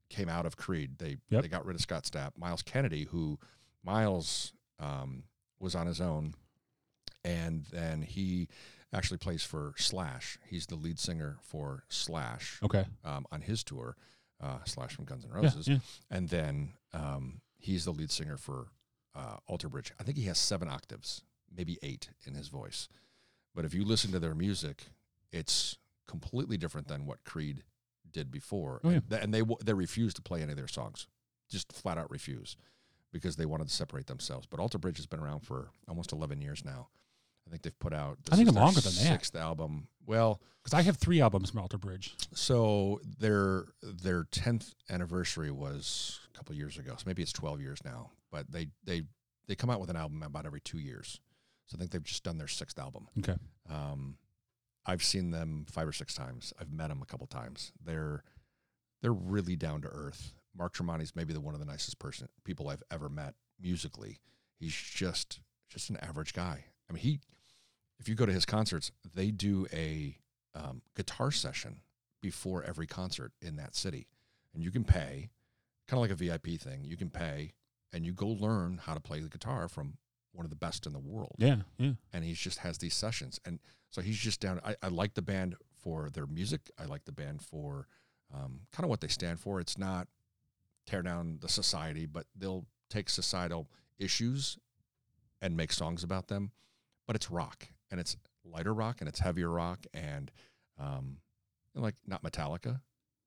came 0.08 0.28
out 0.28 0.46
of 0.46 0.56
Creed. 0.56 0.98
They 0.98 1.18
Yep. 1.30 1.42
they 1.42 1.48
got 1.48 1.64
rid 1.66 1.74
of 1.76 1.82
Scott 1.82 2.04
Stapp. 2.04 2.32
Myles 2.36 2.62
Kennedy, 2.62 3.04
who 3.04 3.38
Myles 3.82 4.52
um, 4.78 5.24
was 5.58 5.74
on 5.74 5.86
his 5.86 6.00
own, 6.00 6.34
and 7.24 7.64
then 7.66 8.02
he 8.02 8.48
actually 8.92 9.18
plays 9.18 9.42
for 9.42 9.74
Slash. 9.76 10.38
He's 10.48 10.66
the 10.66 10.74
lead 10.74 10.98
singer 10.98 11.38
for 11.42 11.84
Slash 11.88 12.58
Okay. 12.62 12.86
um, 13.04 13.26
on 13.30 13.40
his 13.42 13.62
tour, 13.62 13.96
uh, 14.40 14.58
Slash 14.64 14.94
from 14.94 15.04
Guns 15.04 15.24
N' 15.24 15.30
Yeah, 15.30 15.36
Roses, 15.36 15.68
yeah. 15.68 15.78
and 16.10 16.28
then 16.28 16.72
um, 16.92 17.40
he's 17.60 17.84
the 17.84 17.92
lead 17.92 18.10
singer 18.10 18.36
for 18.36 18.68
uh, 19.14 19.36
Alter 19.46 19.68
Bridge. 19.68 19.92
I 20.00 20.02
think 20.02 20.16
he 20.18 20.24
has 20.24 20.38
seven 20.38 20.68
octaves, 20.68 21.22
maybe 21.54 21.78
eight 21.82 22.10
in 22.26 22.34
his 22.34 22.48
voice. 22.48 22.88
But 23.54 23.64
if 23.64 23.74
you 23.74 23.84
listen 23.84 24.12
to 24.12 24.18
their 24.20 24.34
music, 24.34 24.86
it's 25.32 25.76
completely 26.06 26.56
different 26.56 26.88
than 26.88 27.06
what 27.06 27.24
Creed 27.24 27.62
did 28.10 28.30
before. 28.30 28.80
Oh, 28.84 28.88
yeah. 28.90 28.96
and, 28.96 29.08
th- 29.10 29.22
and 29.22 29.34
they 29.34 29.40
w- 29.40 29.58
they 29.64 29.72
refuse 29.74 30.14
to 30.14 30.22
play 30.22 30.42
any 30.42 30.52
of 30.52 30.56
their 30.56 30.68
songs, 30.68 31.06
just 31.50 31.72
flat 31.72 31.98
out 31.98 32.10
refuse, 32.10 32.56
because 33.12 33.36
they 33.36 33.46
wanted 33.46 33.68
to 33.68 33.74
separate 33.74 34.06
themselves. 34.06 34.46
But 34.46 34.60
Alter 34.60 34.78
Bridge 34.78 34.96
has 34.98 35.06
been 35.06 35.20
around 35.20 35.40
for 35.40 35.70
almost 35.88 36.12
eleven 36.12 36.40
years 36.40 36.64
now. 36.64 36.88
I 37.46 37.50
think 37.50 37.62
they've 37.62 37.78
put 37.80 37.92
out. 37.92 38.18
I 38.30 38.36
think 38.36 38.52
longer 38.52 38.80
than 38.80 38.92
that. 38.94 39.00
Sixth 39.12 39.34
album. 39.34 39.88
Well, 40.06 40.40
Because 40.62 40.74
I 40.78 40.82
have 40.82 40.96
three 40.98 41.20
albums 41.20 41.50
from 41.50 41.60
Alter 41.60 41.78
Bridge. 41.78 42.14
so 42.32 43.00
their 43.18 43.64
their 43.82 44.24
tenth 44.30 44.74
anniversary 44.88 45.50
was 45.50 46.19
couple 46.40 46.56
years 46.56 46.78
ago. 46.78 46.94
So 46.96 47.04
maybe 47.06 47.22
it's 47.22 47.32
twelve 47.32 47.60
years 47.60 47.80
now. 47.84 48.10
But 48.32 48.50
they 48.50 48.68
they 48.84 49.02
they 49.46 49.54
come 49.54 49.70
out 49.70 49.80
with 49.80 49.90
an 49.90 49.96
album 49.96 50.22
about 50.22 50.46
every 50.46 50.60
two 50.60 50.78
years. 50.78 51.20
So 51.66 51.76
I 51.76 51.78
think 51.78 51.90
they've 51.90 52.02
just 52.02 52.24
done 52.24 52.38
their 52.38 52.48
sixth 52.48 52.78
album. 52.78 53.08
Okay. 53.18 53.36
Um, 53.68 54.16
I've 54.86 55.04
seen 55.04 55.30
them 55.30 55.66
five 55.70 55.86
or 55.86 55.92
six 55.92 56.14
times. 56.14 56.52
I've 56.58 56.72
met 56.72 56.88
them 56.88 57.02
a 57.02 57.06
couple 57.06 57.26
times. 57.26 57.72
They're 57.84 58.24
they're 59.02 59.12
really 59.12 59.56
down 59.56 59.82
to 59.82 59.88
earth. 59.88 60.32
Mark 60.56 60.74
Tremonti's 60.74 61.14
maybe 61.14 61.32
the 61.32 61.40
one 61.40 61.54
of 61.54 61.60
the 61.60 61.66
nicest 61.66 61.98
person 61.98 62.28
people 62.44 62.68
I've 62.68 62.82
ever 62.90 63.08
met 63.08 63.34
musically. 63.60 64.18
He's 64.58 64.74
just 64.74 65.40
just 65.68 65.90
an 65.90 65.98
average 65.98 66.32
guy. 66.32 66.64
I 66.88 66.92
mean, 66.92 67.02
he 67.02 67.20
if 67.98 68.08
you 68.08 68.14
go 68.14 68.26
to 68.26 68.32
his 68.32 68.46
concerts, 68.46 68.90
they 69.14 69.30
do 69.30 69.66
a 69.72 70.16
um, 70.54 70.80
guitar 70.96 71.30
session 71.30 71.82
before 72.22 72.64
every 72.64 72.86
concert 72.86 73.32
in 73.42 73.56
that 73.56 73.74
city, 73.74 74.08
and 74.54 74.62
you 74.62 74.70
can 74.70 74.84
pay, 74.84 75.30
kind 75.90 75.98
of 75.98 76.02
like 76.02 76.10
a 76.10 76.14
VIP 76.14 76.60
thing. 76.60 76.84
You 76.84 76.96
can 76.96 77.10
pay, 77.10 77.52
and 77.92 78.06
you 78.06 78.12
go 78.12 78.28
learn 78.28 78.78
how 78.84 78.94
to 78.94 79.00
play 79.00 79.20
the 79.20 79.28
guitar 79.28 79.68
from 79.68 79.94
one 80.32 80.46
of 80.46 80.50
the 80.50 80.56
best 80.56 80.86
in 80.86 80.92
the 80.92 80.98
world 81.00 81.34
Yeah. 81.38 81.56
Yeah. 81.76 81.94
and 82.12 82.22
he 82.24 82.34
just 82.34 82.60
has 82.60 82.78
these 82.78 82.94
sessions 82.94 83.40
and 83.44 83.58
so 83.90 84.00
he's 84.00 84.16
just 84.16 84.38
down 84.40 84.60
i, 84.64 84.76
I 84.80 84.86
like 84.86 85.14
the 85.14 85.22
band 85.22 85.56
for 85.82 86.08
their 86.08 86.24
music 86.28 86.70
i 86.78 86.84
like 86.84 87.04
the 87.04 87.10
band 87.10 87.42
for 87.42 87.88
um, 88.32 88.60
kind 88.72 88.84
of 88.84 88.90
what 88.90 89.00
they 89.00 89.08
stand 89.08 89.40
for 89.40 89.58
it's 89.58 89.76
not 89.76 90.06
tear 90.86 91.02
down 91.02 91.38
the 91.42 91.48
society 91.48 92.06
but 92.06 92.26
they'll 92.36 92.64
take 92.88 93.10
societal 93.10 93.68
issues 93.98 94.56
and 95.42 95.56
make 95.56 95.72
songs 95.72 96.04
about 96.04 96.28
them 96.28 96.52
but 97.08 97.16
it's 97.16 97.28
rock 97.28 97.66
and 97.90 97.98
it's 97.98 98.16
lighter 98.44 98.72
rock 98.72 98.98
and 99.00 99.08
it's 99.08 99.18
heavier 99.18 99.50
rock 99.50 99.80
and 99.92 100.30
um, 100.78 101.16
like 101.74 101.96
not 102.06 102.22
metallica 102.22 102.80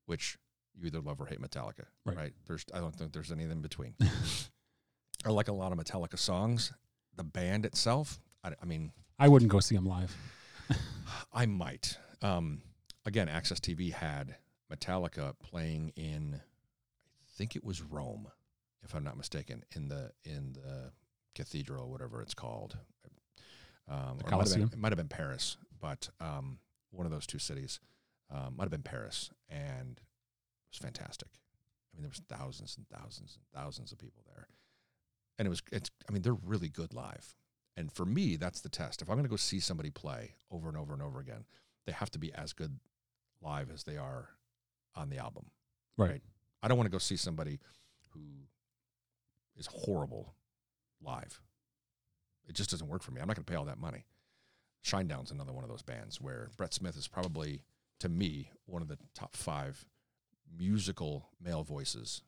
which 0.05 0.38
you 0.80 0.88
either 0.88 0.99
love 1.01 1.19
or 1.21 1.26
hate 1.26 1.41
metallica 1.41 1.86
Right. 2.05 2.17
right, 2.17 2.34
there's 2.47 2.65
i 2.74 2.80
don't 2.80 2.95
think 2.95 3.13
there's 3.13 3.32
anything 3.32 3.51
in 3.51 3.61
between 3.61 3.93
i 5.26 5.30
like 5.30 5.47
a 5.47 5.53
lot 5.53 5.71
of 5.71 5.78
metallica 5.78 6.17
songs 6.17 6.71
the 7.15 7.24
band 7.24 7.65
itself 7.65 8.19
I, 8.43 8.51
I 8.61 8.65
mean 8.65 8.91
I 9.19 9.28
wouldn't 9.28 9.51
go 9.51 9.59
see 9.59 9.76
them 9.76 9.86
live. 9.86 10.13
I 11.34 11.45
might. 11.45 11.97
Um, 12.24 12.63
again, 13.05 13.28
AXS 13.28 13.59
TV 13.59 13.93
had 13.93 14.36
Metallica 14.74 15.34
playing 15.39 15.93
in, 15.95 16.34
I 16.41 17.28
think 17.38 17.55
it 17.55 17.63
was 17.63 17.82
Rome, 17.84 18.28
if 18.84 18.95
I'm 18.95 19.03
not 19.03 19.15
mistaken, 19.15 19.63
in 19.76 19.88
the 19.88 20.11
in 20.26 20.53
the 20.53 20.91
cathedral, 21.36 21.91
whatever 21.91 22.21
it's 22.24 22.34
called. 22.34 22.76
Um, 23.88 24.17
it 24.19 24.30
might 24.32 24.39
have 24.47 24.53
been- 24.57 24.63
It 24.74 24.78
might 24.78 24.91
have 24.91 24.97
been 24.97 25.07
Paris, 25.09 25.57
but 25.80 26.09
um, 26.19 26.57
one 26.89 27.05
of 27.05 27.11
those 27.11 27.28
two 27.28 27.39
cities 27.39 27.80
um, 28.32 28.55
might 28.57 28.63
have 28.63 28.71
been 28.71 28.82
Paris, 28.82 29.30
and 29.47 30.01
it 30.74 30.82
was 30.82 30.86
fantastic. 30.86 31.30
I 31.93 31.97
mean, 31.97 32.03
there 32.03 32.09
was 32.09 32.21
thousands 32.28 32.78
and 32.78 32.88
thousands 32.88 33.38
and 33.38 33.61
thousands 33.61 33.91
of 33.91 33.99
people 33.99 34.24
there, 34.34 34.47
and 35.38 35.45
it 35.45 35.49
was. 35.49 35.61
It's. 35.71 35.91
I 36.09 36.11
mean, 36.11 36.24
they're 36.24 36.34
really 36.34 36.69
good 36.69 36.93
live. 36.93 37.36
And 37.76 37.91
for 37.91 38.05
me, 38.05 38.36
that's 38.36 38.61
the 38.61 38.69
test. 38.69 39.01
If 39.01 39.09
I'm 39.09 39.15
going 39.15 39.26
to 39.26 39.30
go 39.30 39.36
see 39.36 39.59
somebody 39.59 39.89
play 39.89 40.36
over 40.51 40.67
and 40.67 40.78
over 40.78 40.93
and 40.93 41.01
over 41.01 41.19
again, 41.19 41.45
they 41.86 41.91
have 41.91 42.11
to 42.11 42.19
be 42.19 42.34
as 42.34 42.53
good 42.53 42.80
live 43.41 43.71
as 43.71 43.84
they 43.84 43.97
are 43.97 44.30
on 44.95 45.09
the 45.09 45.17
album. 45.17 45.45
Right. 45.97 46.21
I 46.61 46.67
don't 46.67 46.78
want 46.78 46.86
to 46.86 46.91
go 46.91 46.99
see 46.99 47.17
somebody 47.17 47.59
who 48.11 48.21
is 49.57 49.67
horrible 49.67 50.36
live. 51.01 51.41
It 52.47 52.55
just 52.55 52.69
doesn't 52.69 52.88
work 52.88 53.01
for 53.01 53.11
me. 53.11 53.21
I'm 53.21 53.28
not 53.28 53.36
going 53.36 53.45
to 53.45 53.51
pay 53.51 53.57
all 53.57 53.65
that 53.65 53.80
money. 53.80 54.05
Shinedown's 54.86 55.32
another 55.32 55.53
one 55.53 55.63
of 55.63 55.69
those 55.69 55.82
bands 55.82 56.21
where 56.21 56.51
Brent 56.57 56.74
Smith 56.74 56.97
is 56.97 57.07
probably, 57.07 57.63
to 58.01 58.09
me, 58.09 58.51
one 58.65 58.82
of 58.82 58.88
the 58.88 58.97
top 59.15 59.36
five 59.36 59.86
musical 60.58 61.30
male 61.41 61.64
voices 61.64 62.22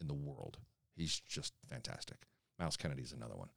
in 0.00 0.06
the 0.06 0.14
world. 0.14 0.58
He's 0.96 1.20
just 1.20 1.52
fantastic. 1.68 2.26
Myles 2.58 2.76
Kennedy's 2.76 3.12
another 3.12 3.36
one. 3.36 3.48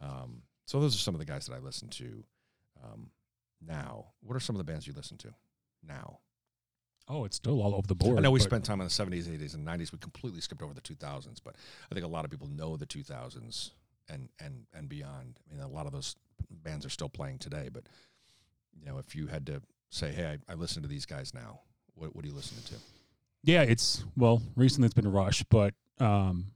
Um, 0.00 0.42
so 0.66 0.80
those 0.80 0.94
are 0.94 0.98
some 0.98 1.14
of 1.14 1.18
the 1.18 1.24
guys 1.24 1.46
that 1.46 1.54
I 1.54 1.58
listen 1.58 1.88
to 1.88 2.24
um, 2.84 3.10
now. 3.66 4.06
What 4.20 4.36
are 4.36 4.40
some 4.40 4.56
of 4.56 4.58
the 4.58 4.70
bands 4.70 4.86
you 4.86 4.92
listen 4.94 5.16
to 5.18 5.34
now? 5.86 6.18
Oh, 7.08 7.24
it's 7.24 7.36
still 7.36 7.60
all 7.60 7.74
over 7.74 7.86
the 7.86 7.94
board. 7.94 8.18
I 8.18 8.20
know 8.20 8.30
we 8.30 8.38
spent 8.38 8.64
time 8.64 8.80
on 8.80 8.86
the 8.86 8.92
70s, 8.92 9.24
80s, 9.24 9.54
and 9.54 9.66
90s. 9.66 9.90
We 9.90 9.98
completely 9.98 10.40
skipped 10.40 10.62
over 10.62 10.72
the 10.72 10.80
2000s, 10.80 11.38
but 11.42 11.56
I 11.90 11.94
think 11.94 12.04
a 12.06 12.08
lot 12.08 12.24
of 12.24 12.30
people 12.30 12.46
know 12.46 12.76
the 12.76 12.86
2000s 12.86 13.70
and 14.08 14.28
and 14.38 14.66
and 14.74 14.88
beyond. 14.88 15.40
I 15.50 15.54
mean, 15.54 15.62
a 15.62 15.68
lot 15.68 15.86
of 15.86 15.92
those 15.92 16.16
bands 16.50 16.84
are 16.86 16.90
still 16.90 17.08
playing 17.08 17.38
today. 17.38 17.68
But 17.72 17.84
you 18.78 18.86
know, 18.86 18.98
if 18.98 19.16
you 19.16 19.26
had 19.26 19.46
to 19.46 19.62
say, 19.90 20.12
"Hey, 20.12 20.38
I, 20.48 20.52
I 20.52 20.54
listen 20.54 20.82
to 20.82 20.88
these 20.88 21.06
guys 21.06 21.34
now," 21.34 21.60
what 21.94 22.14
what 22.14 22.24
are 22.24 22.28
you 22.28 22.34
listening 22.34 22.62
to? 22.64 22.74
Yeah, 23.42 23.62
it's 23.62 24.04
well, 24.16 24.42
recently 24.56 24.86
it's 24.86 24.94
been 24.94 25.06
a 25.06 25.10
Rush, 25.10 25.42
but 25.44 25.74
um, 25.98 26.46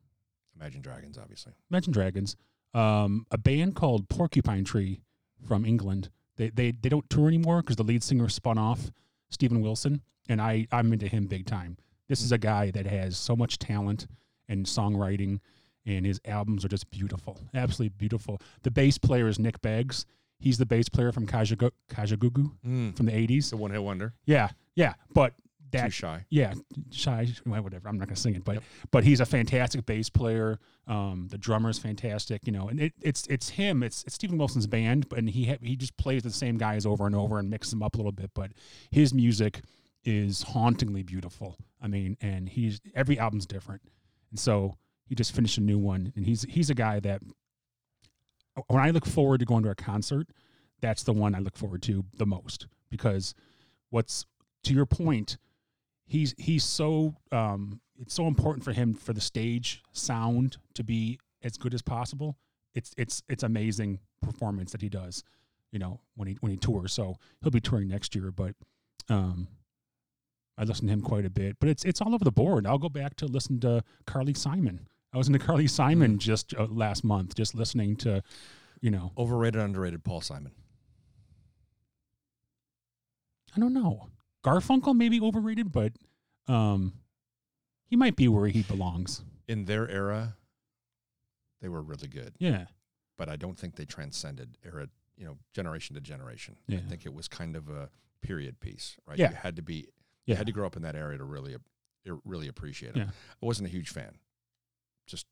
Imagine 0.58 0.82
Dragons, 0.82 1.18
obviously. 1.18 1.52
Imagine 1.70 1.92
Dragons, 1.92 2.36
um, 2.74 3.26
a 3.30 3.38
band 3.38 3.74
called 3.74 4.08
Porcupine 4.08 4.64
Tree 4.64 5.00
from 5.46 5.64
England. 5.64 6.10
They 6.36 6.50
they 6.50 6.72
they 6.72 6.88
don't 6.88 7.08
tour 7.08 7.28
anymore 7.28 7.62
because 7.62 7.76
the 7.76 7.84
lead 7.84 8.02
singer 8.02 8.28
spun 8.28 8.58
off, 8.58 8.90
Steven 9.30 9.60
Wilson, 9.60 10.02
and 10.28 10.40
I 10.40 10.66
I'm 10.72 10.92
into 10.92 11.08
him 11.08 11.26
big 11.26 11.46
time. 11.46 11.76
This 12.08 12.20
is 12.22 12.32
a 12.32 12.38
guy 12.38 12.70
that 12.72 12.86
has 12.86 13.16
so 13.16 13.34
much 13.34 13.58
talent 13.58 14.06
and 14.48 14.66
songwriting, 14.66 15.38
and 15.86 16.04
his 16.04 16.20
albums 16.26 16.64
are 16.64 16.68
just 16.68 16.90
beautiful, 16.90 17.38
absolutely 17.54 17.94
beautiful. 17.96 18.40
The 18.62 18.70
bass 18.70 18.98
player 18.98 19.26
is 19.28 19.38
Nick 19.38 19.60
Beggs. 19.62 20.04
He's 20.38 20.58
the 20.58 20.66
bass 20.66 20.88
player 20.90 21.12
from 21.12 21.26
Kajagu- 21.26 21.70
Kajagoogoo 21.88 22.50
Mm. 22.66 22.96
from 22.96 23.06
the 23.06 23.12
'80s. 23.12 23.50
The 23.50 23.56
one 23.56 23.70
hit 23.70 23.82
wonder. 23.82 24.12
Yeah, 24.26 24.50
yeah, 24.74 24.94
but 25.14 25.32
Too 25.82 25.90
shy. 25.90 26.24
yeah, 26.30 26.54
shy, 26.90 27.28
well, 27.44 27.62
whatever. 27.62 27.88
I'm 27.88 27.98
not 27.98 28.08
gonna 28.08 28.16
sing 28.16 28.34
it, 28.34 28.44
but 28.44 28.62
but 28.90 29.04
he's 29.04 29.20
a 29.20 29.26
fantastic 29.26 29.84
bass 29.86 30.08
player. 30.08 30.58
Um, 30.86 31.28
the 31.30 31.68
is 31.68 31.78
fantastic, 31.78 32.46
you 32.46 32.52
know, 32.52 32.68
and 32.68 32.80
it, 32.80 32.92
it's 33.00 33.26
it's 33.28 33.50
him. 33.50 33.82
It's 33.82 34.04
it's 34.04 34.14
Steven 34.14 34.38
Wilson's 34.38 34.66
band, 34.66 35.08
but 35.08 35.18
and 35.18 35.28
he 35.28 35.46
ha- 35.46 35.58
he 35.62 35.76
just 35.76 35.96
plays 35.96 36.22
the 36.22 36.30
same 36.30 36.58
guys 36.58 36.86
over 36.86 37.06
and 37.06 37.14
over 37.14 37.38
and 37.38 37.50
mixes 37.50 37.70
them 37.70 37.82
up 37.82 37.94
a 37.94 37.98
little 37.98 38.12
bit. 38.12 38.30
But 38.34 38.52
his 38.90 39.12
music 39.14 39.62
is 40.04 40.42
hauntingly 40.42 41.02
beautiful. 41.02 41.56
I 41.80 41.88
mean, 41.88 42.16
and 42.20 42.48
he's 42.48 42.80
every 42.94 43.18
album's 43.18 43.46
different, 43.46 43.82
and 44.30 44.38
so 44.38 44.76
he 45.06 45.14
just 45.14 45.34
finished 45.34 45.58
a 45.58 45.62
new 45.62 45.78
one, 45.78 46.12
and 46.16 46.26
he's 46.26 46.42
he's 46.44 46.70
a 46.70 46.74
guy 46.74 47.00
that 47.00 47.22
when 48.68 48.82
I 48.82 48.90
look 48.90 49.06
forward 49.06 49.40
to 49.40 49.46
going 49.46 49.64
to 49.64 49.70
a 49.70 49.74
concert, 49.74 50.28
that's 50.80 51.02
the 51.02 51.12
one 51.12 51.34
I 51.34 51.38
look 51.38 51.56
forward 51.56 51.82
to 51.84 52.04
the 52.16 52.26
most 52.26 52.66
because 52.90 53.34
what's 53.90 54.26
to 54.64 54.74
your 54.74 54.86
point 54.86 55.38
he's 56.06 56.34
he's 56.38 56.64
so 56.64 57.14
um 57.32 57.80
it's 57.98 58.14
so 58.14 58.26
important 58.26 58.64
for 58.64 58.72
him 58.72 58.94
for 58.94 59.12
the 59.12 59.20
stage 59.20 59.82
sound 59.92 60.56
to 60.74 60.84
be 60.84 61.18
as 61.42 61.56
good 61.56 61.74
as 61.74 61.82
possible 61.82 62.36
it's 62.74 62.92
it's 62.96 63.22
it's 63.28 63.42
amazing 63.42 63.98
performance 64.22 64.72
that 64.72 64.82
he 64.82 64.88
does 64.88 65.22
you 65.72 65.78
know 65.78 66.00
when 66.16 66.28
he 66.28 66.36
when 66.40 66.50
he 66.50 66.58
tours 66.58 66.92
so 66.92 67.16
he'll 67.42 67.50
be 67.50 67.60
touring 67.60 67.88
next 67.88 68.14
year 68.14 68.30
but 68.30 68.54
um 69.08 69.48
I 70.56 70.62
listen 70.62 70.86
to 70.86 70.92
him 70.92 71.00
quite 71.02 71.24
a 71.24 71.30
bit 71.30 71.56
but 71.58 71.68
it's 71.68 71.84
it's 71.84 72.00
all 72.00 72.14
over 72.14 72.24
the 72.24 72.32
board 72.32 72.66
I'll 72.66 72.78
go 72.78 72.88
back 72.88 73.16
to 73.16 73.26
listen 73.26 73.60
to 73.60 73.82
Carly 74.06 74.34
Simon 74.34 74.88
I 75.12 75.18
was 75.18 75.26
into 75.28 75.38
Carly 75.38 75.66
Simon 75.66 76.18
just 76.18 76.54
uh, 76.54 76.66
last 76.70 77.04
month 77.04 77.34
just 77.34 77.54
listening 77.54 77.96
to 77.96 78.22
you 78.80 78.90
know 78.90 79.12
Overrated, 79.16 79.60
underrated. 79.60 80.04
Paul 80.04 80.20
Simon. 80.20 80.52
I 83.56 83.60
don't 83.60 83.72
know. 83.72 84.08
Garfunkel 84.44 84.94
maybe 84.94 85.20
overrated, 85.20 85.72
but 85.72 85.92
um, 86.46 86.92
he 87.86 87.96
might 87.96 88.16
be 88.16 88.28
where 88.28 88.46
he 88.48 88.62
belongs. 88.62 89.22
In 89.48 89.64
their 89.64 89.88
era, 89.88 90.36
they 91.60 91.68
were 91.68 91.82
really 91.82 92.08
good, 92.08 92.34
Yeah, 92.38 92.66
but 93.16 93.28
I 93.28 93.36
don't 93.36 93.58
think 93.58 93.76
they 93.76 93.84
transcended 93.84 94.58
era. 94.64 94.88
You 95.16 95.26
know, 95.26 95.36
generation 95.52 95.94
to 95.94 96.00
generation. 96.00 96.56
Yeah. 96.66 96.78
I 96.78 96.88
think 96.88 97.06
it 97.06 97.14
was 97.14 97.28
kind 97.28 97.54
of 97.54 97.68
a 97.68 97.88
period 98.20 98.58
piece, 98.58 98.96
right? 99.06 99.16
Yeah. 99.16 99.30
You 99.30 99.36
had 99.36 99.54
to 99.56 99.62
be 99.62 99.74
you 99.76 99.84
yeah, 100.26 100.34
had 100.36 100.46
to 100.46 100.52
grow 100.52 100.66
up 100.66 100.74
in 100.76 100.82
that 100.82 100.96
area 100.96 101.18
to 101.18 101.24
really 101.24 101.54
really 102.24 102.48
appreciate 102.48 102.96
it. 102.96 102.98
Yeah. 102.98 103.04
I 103.42 103.46
wasn't 103.46 103.68
a 103.68 103.70
huge 103.70 103.90
fan. 103.90 104.18
Just 105.06 105.26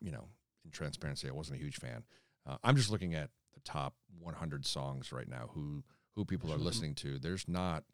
you 0.00 0.10
know, 0.10 0.24
in 0.64 0.72
transparency, 0.72 1.28
I 1.28 1.32
wasn't 1.32 1.60
a 1.60 1.62
huge 1.62 1.76
fan. 1.76 2.02
Uh, 2.44 2.56
I'm 2.64 2.74
just 2.76 2.90
looking 2.90 3.14
at 3.14 3.30
the 3.54 3.60
top 3.60 3.94
100 4.18 4.66
songs 4.66 5.12
right 5.12 5.28
now. 5.28 5.50
Who 5.54 5.84
who 6.16 6.24
people 6.24 6.52
are 6.52 6.58
Mhm. 6.58 6.64
listening 6.64 6.94
to? 6.96 7.18
There's 7.20 7.46
not 7.46 7.84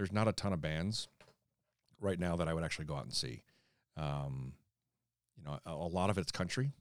there's 0.00 0.12
not 0.12 0.26
a 0.26 0.32
ton 0.32 0.54
of 0.54 0.62
bands 0.62 1.08
right 2.00 2.18
now 2.18 2.34
that 2.34 2.48
I 2.48 2.54
would 2.54 2.64
actually 2.64 2.86
go 2.86 2.94
out 2.94 3.04
and 3.04 3.12
see. 3.12 3.42
Um, 3.98 4.54
you 5.36 5.44
know, 5.44 5.58
a, 5.66 5.72
a 5.72 5.90
lot 5.92 6.08
of 6.08 6.16
it's 6.16 6.32
country. 6.32 6.72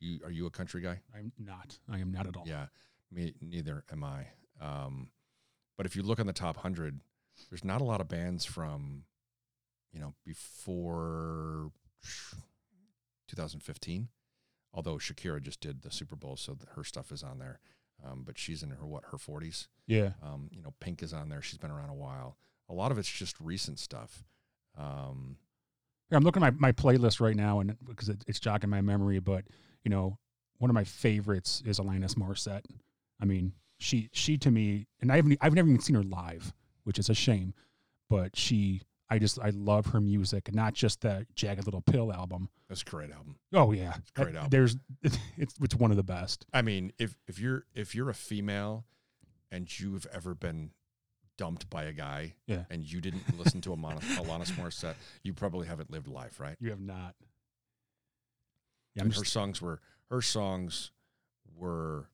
You 0.00 0.20
are 0.22 0.30
you 0.30 0.44
a 0.44 0.50
country 0.50 0.82
guy? 0.82 1.00
I'm 1.16 1.32
not. 1.38 1.78
I 1.90 1.98
am 2.00 2.12
not 2.12 2.26
at 2.26 2.36
all. 2.36 2.44
Yeah, 2.46 2.66
me 3.10 3.32
neither 3.40 3.84
am 3.90 4.04
I. 4.04 4.26
Um, 4.60 5.08
but 5.78 5.86
if 5.86 5.96
you 5.96 6.02
look 6.02 6.20
on 6.20 6.26
the 6.26 6.34
top 6.34 6.58
hundred, 6.58 7.00
there's 7.48 7.64
not 7.64 7.80
a 7.80 7.84
lot 7.84 8.02
of 8.02 8.08
bands 8.08 8.44
from, 8.44 9.04
you 9.90 9.98
know, 9.98 10.12
before 10.26 11.70
2015. 13.28 14.08
Although 14.74 14.96
Shakira 14.96 15.40
just 15.40 15.62
did 15.62 15.80
the 15.80 15.90
Super 15.90 16.16
Bowl, 16.16 16.36
so 16.36 16.58
her 16.74 16.84
stuff 16.84 17.12
is 17.12 17.22
on 17.22 17.38
there. 17.38 17.60
Um, 18.04 18.22
but 18.24 18.36
she's 18.38 18.62
in 18.62 18.70
her 18.70 18.86
what 18.86 19.04
her 19.12 19.18
40s. 19.18 19.68
Yeah, 19.86 20.10
Um, 20.22 20.48
you 20.52 20.62
know, 20.62 20.74
Pink 20.80 21.02
is 21.02 21.12
on 21.12 21.28
there. 21.28 21.42
She's 21.42 21.58
been 21.58 21.70
around 21.70 21.90
a 21.90 21.94
while. 21.94 22.36
A 22.68 22.74
lot 22.74 22.90
of 22.90 22.98
it's 22.98 23.10
just 23.10 23.36
recent 23.40 23.78
stuff. 23.78 24.24
Um, 24.76 25.36
Here, 26.08 26.16
I'm 26.16 26.24
looking 26.24 26.42
at 26.42 26.54
my, 26.58 26.68
my 26.68 26.72
playlist 26.72 27.20
right 27.20 27.36
now, 27.36 27.60
and 27.60 27.76
because 27.84 28.08
it, 28.08 28.24
it's 28.26 28.40
jogging 28.40 28.70
my 28.70 28.80
memory. 28.80 29.18
But 29.20 29.44
you 29.84 29.90
know, 29.90 30.18
one 30.58 30.70
of 30.70 30.74
my 30.74 30.84
favorites 30.84 31.62
is 31.64 31.78
Alanis 31.78 32.14
Morissette. 32.14 32.64
I 33.20 33.24
mean, 33.24 33.52
she 33.78 34.08
she 34.12 34.38
to 34.38 34.50
me, 34.50 34.86
and 35.00 35.12
I 35.12 35.16
haven't 35.16 35.38
I've 35.40 35.54
never 35.54 35.68
even 35.68 35.80
seen 35.80 35.96
her 35.96 36.02
live, 36.02 36.52
which 36.84 36.98
is 36.98 37.08
a 37.08 37.14
shame. 37.14 37.54
But 38.08 38.36
she, 38.36 38.82
I 39.12 39.18
just 39.18 39.38
I 39.40 39.50
love 39.50 39.86
her 39.86 40.00
music, 40.00 40.54
not 40.54 40.74
just 40.74 41.00
the 41.02 41.26
Jagged 41.34 41.64
Little 41.66 41.82
Pill 41.82 42.12
album. 42.12 42.48
that's 42.68 42.82
a 42.82 42.84
great 42.84 43.10
album. 43.10 43.36
Oh 43.52 43.72
yeah, 43.72 43.94
a 44.16 44.20
great 44.22 44.34
album. 44.34 44.50
There's 44.50 44.76
it's 45.02 45.18
it's 45.60 45.74
one 45.74 45.90
of 45.90 45.96
the 45.96 46.02
best. 46.02 46.46
I 46.52 46.62
mean, 46.62 46.92
if 46.98 47.16
if 47.28 47.38
you're 47.38 47.64
if 47.74 47.94
you're 47.94 48.10
a 48.10 48.14
female 48.14 48.84
and 49.50 49.68
you've 49.78 50.06
ever 50.12 50.34
been 50.34 50.70
dumped 51.38 51.68
by 51.70 51.84
a 51.84 51.92
guy 51.92 52.34
Yeah. 52.46 52.64
and 52.70 52.84
you 52.84 53.00
didn't 53.00 53.38
listen 53.38 53.60
to 53.62 53.72
a 53.72 53.76
Mon- 53.76 53.98
Alanis 54.00 54.52
Morissette, 54.52 54.94
you 55.22 55.32
probably 55.34 55.66
haven't 55.66 55.90
lived 55.90 56.06
life, 56.08 56.38
right? 56.40 56.56
You 56.60 56.70
have 56.70 56.80
not. 56.80 57.14
Yeah, 58.94 59.04
her 59.04 59.24
songs 59.24 59.60
were 59.62 59.80
her 60.10 60.20
songs 60.22 60.90
were 61.56 62.08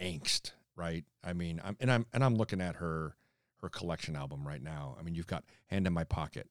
angst, 0.00 0.52
right? 0.76 1.04
I 1.24 1.32
mean, 1.32 1.60
I'm 1.64 1.76
and 1.80 1.90
I'm 1.90 2.06
and 2.12 2.24
I'm 2.24 2.34
looking 2.36 2.60
at 2.60 2.76
her 2.76 3.16
her 3.62 3.68
collection 3.68 4.16
album 4.16 4.46
right 4.46 4.62
now. 4.62 4.96
I 4.98 5.02
mean, 5.02 5.14
you've 5.14 5.26
got 5.26 5.44
Hand 5.68 5.86
in 5.86 5.92
My 5.92 6.04
Pocket, 6.04 6.48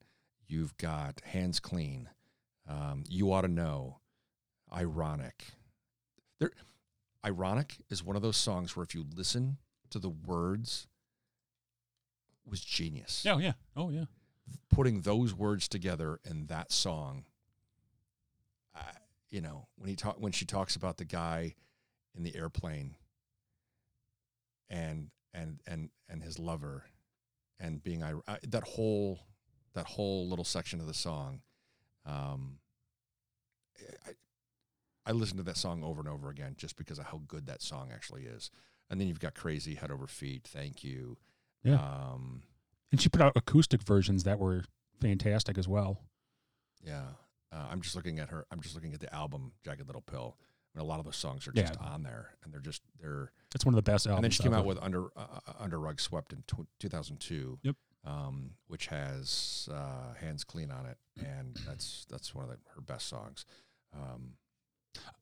you've 0.48 0.76
got 0.78 1.22
Hands 1.26 1.60
Clean, 1.60 2.10
um, 2.68 3.04
You 3.08 3.32
Ought 3.32 3.42
to 3.42 3.48
Know, 3.48 4.00
Ironic. 4.74 5.48
There, 6.40 6.52
Ironic 7.26 7.78
is 7.90 8.04
one 8.04 8.16
of 8.16 8.22
those 8.22 8.38
songs 8.38 8.76
where 8.76 8.84
if 8.84 8.96
you 8.96 9.06
listen 9.16 9.58
to 9.92 10.00
the 10.00 10.10
words, 10.10 10.88
was 12.46 12.62
genius. 12.62 13.26
oh 13.28 13.38
yeah, 13.38 13.54
oh 13.76 13.90
yeah. 13.90 14.06
Putting 14.70 15.02
those 15.02 15.34
words 15.34 15.68
together 15.68 16.20
in 16.30 16.48
that 16.48 16.72
song, 16.72 17.26
uh, 18.76 18.82
you 19.30 19.42
know, 19.42 19.68
when 19.78 19.90
he 19.90 19.96
talk 19.96 20.20
when 20.20 20.32
she 20.32 20.46
talks 20.46 20.76
about 20.76 20.98
the 20.98 21.06
guy 21.06 21.56
in 22.16 22.24
the 22.24 22.36
airplane 22.36 22.96
and 24.70 25.12
and 25.34 25.60
and 25.68 25.90
and 26.10 26.24
his 26.24 26.40
lover 26.40 26.84
and 27.62 27.84
being 27.84 28.02
uh, 28.04 28.14
that 28.48 28.64
whole 28.64 29.20
that 29.74 29.86
whole 29.86 30.28
little 30.28 30.44
section 30.46 30.80
of 30.82 30.88
the 30.88 30.94
song 30.94 31.40
um 32.06 32.58
I, 34.08 34.12
I 35.06 35.12
listened 35.14 35.38
to 35.38 35.44
that 35.44 35.58
song 35.58 35.84
over 35.84 36.00
and 36.00 36.10
over 36.10 36.30
again 36.30 36.56
just 36.58 36.76
because 36.76 37.00
of 37.00 37.06
how 37.06 37.22
good 37.28 37.46
that 37.48 37.62
song 37.62 37.90
actually 37.94 38.24
is 38.24 38.52
and 38.90 39.00
then 39.00 39.08
you've 39.08 39.20
got 39.20 39.36
crazy 39.36 39.76
head 39.76 39.92
over 39.92 40.08
feet 40.08 40.48
thank 40.48 40.84
you 40.84 41.18
Yeah. 41.64 41.76
um 41.76 42.44
And 42.92 43.00
she 43.02 43.10
put 43.10 43.22
out 43.22 43.34
acoustic 43.36 43.82
versions 43.84 44.24
that 44.24 44.40
were 44.40 44.64
fantastic 45.00 45.58
as 45.58 45.68
well. 45.68 46.00
yeah 46.84 47.06
uh, 47.52 47.68
i'm 47.72 47.82
just 47.82 47.96
looking 47.96 48.20
at 48.20 48.30
her 48.30 48.46
i'm 48.52 48.62
just 48.62 48.76
looking 48.76 48.94
at 48.94 49.00
the 49.00 49.14
album 49.14 49.52
jagged 49.64 49.86
little 49.88 50.02
pill 50.02 50.38
mean, 50.76 50.82
a 50.86 50.88
lot 50.88 51.00
of 51.00 51.06
those 51.06 51.16
songs 51.18 51.48
are 51.48 51.52
Yeah. 51.56 51.64
just 51.68 51.80
on 51.80 52.04
there, 52.04 52.36
and 52.44 52.54
they're 52.54 52.62
just 52.62 52.82
they're. 53.00 53.32
It's 53.54 53.66
one 53.66 53.74
of 53.74 53.84
the 53.84 53.92
best 53.92 54.08
albums. 54.08 54.18
and 54.18 54.24
then 54.26 54.32
she 54.32 54.44
came 54.44 54.54
out 54.54 54.66
with 54.66 54.78
Under 54.82 55.08
uh, 55.18 55.40
Under 55.60 55.80
Rug 55.80 56.00
Swept 56.00 56.34
in 56.34 56.44
tw 56.48 56.66
2002. 56.80 57.60
Yep. 57.64 57.76
Um, 58.04 58.52
which 58.68 58.88
has 58.88 59.70
uh, 59.72 60.14
Hands 60.20 60.44
Clean 60.44 60.72
on 60.72 60.86
it, 60.88 60.98
and 61.24 61.56
that's 61.68 62.06
that's 62.10 62.34
one 62.34 62.46
of 62.46 62.50
the, 62.50 62.58
her 62.76 62.82
best 62.82 63.08
songs. 63.08 63.46
Um, 63.94 64.34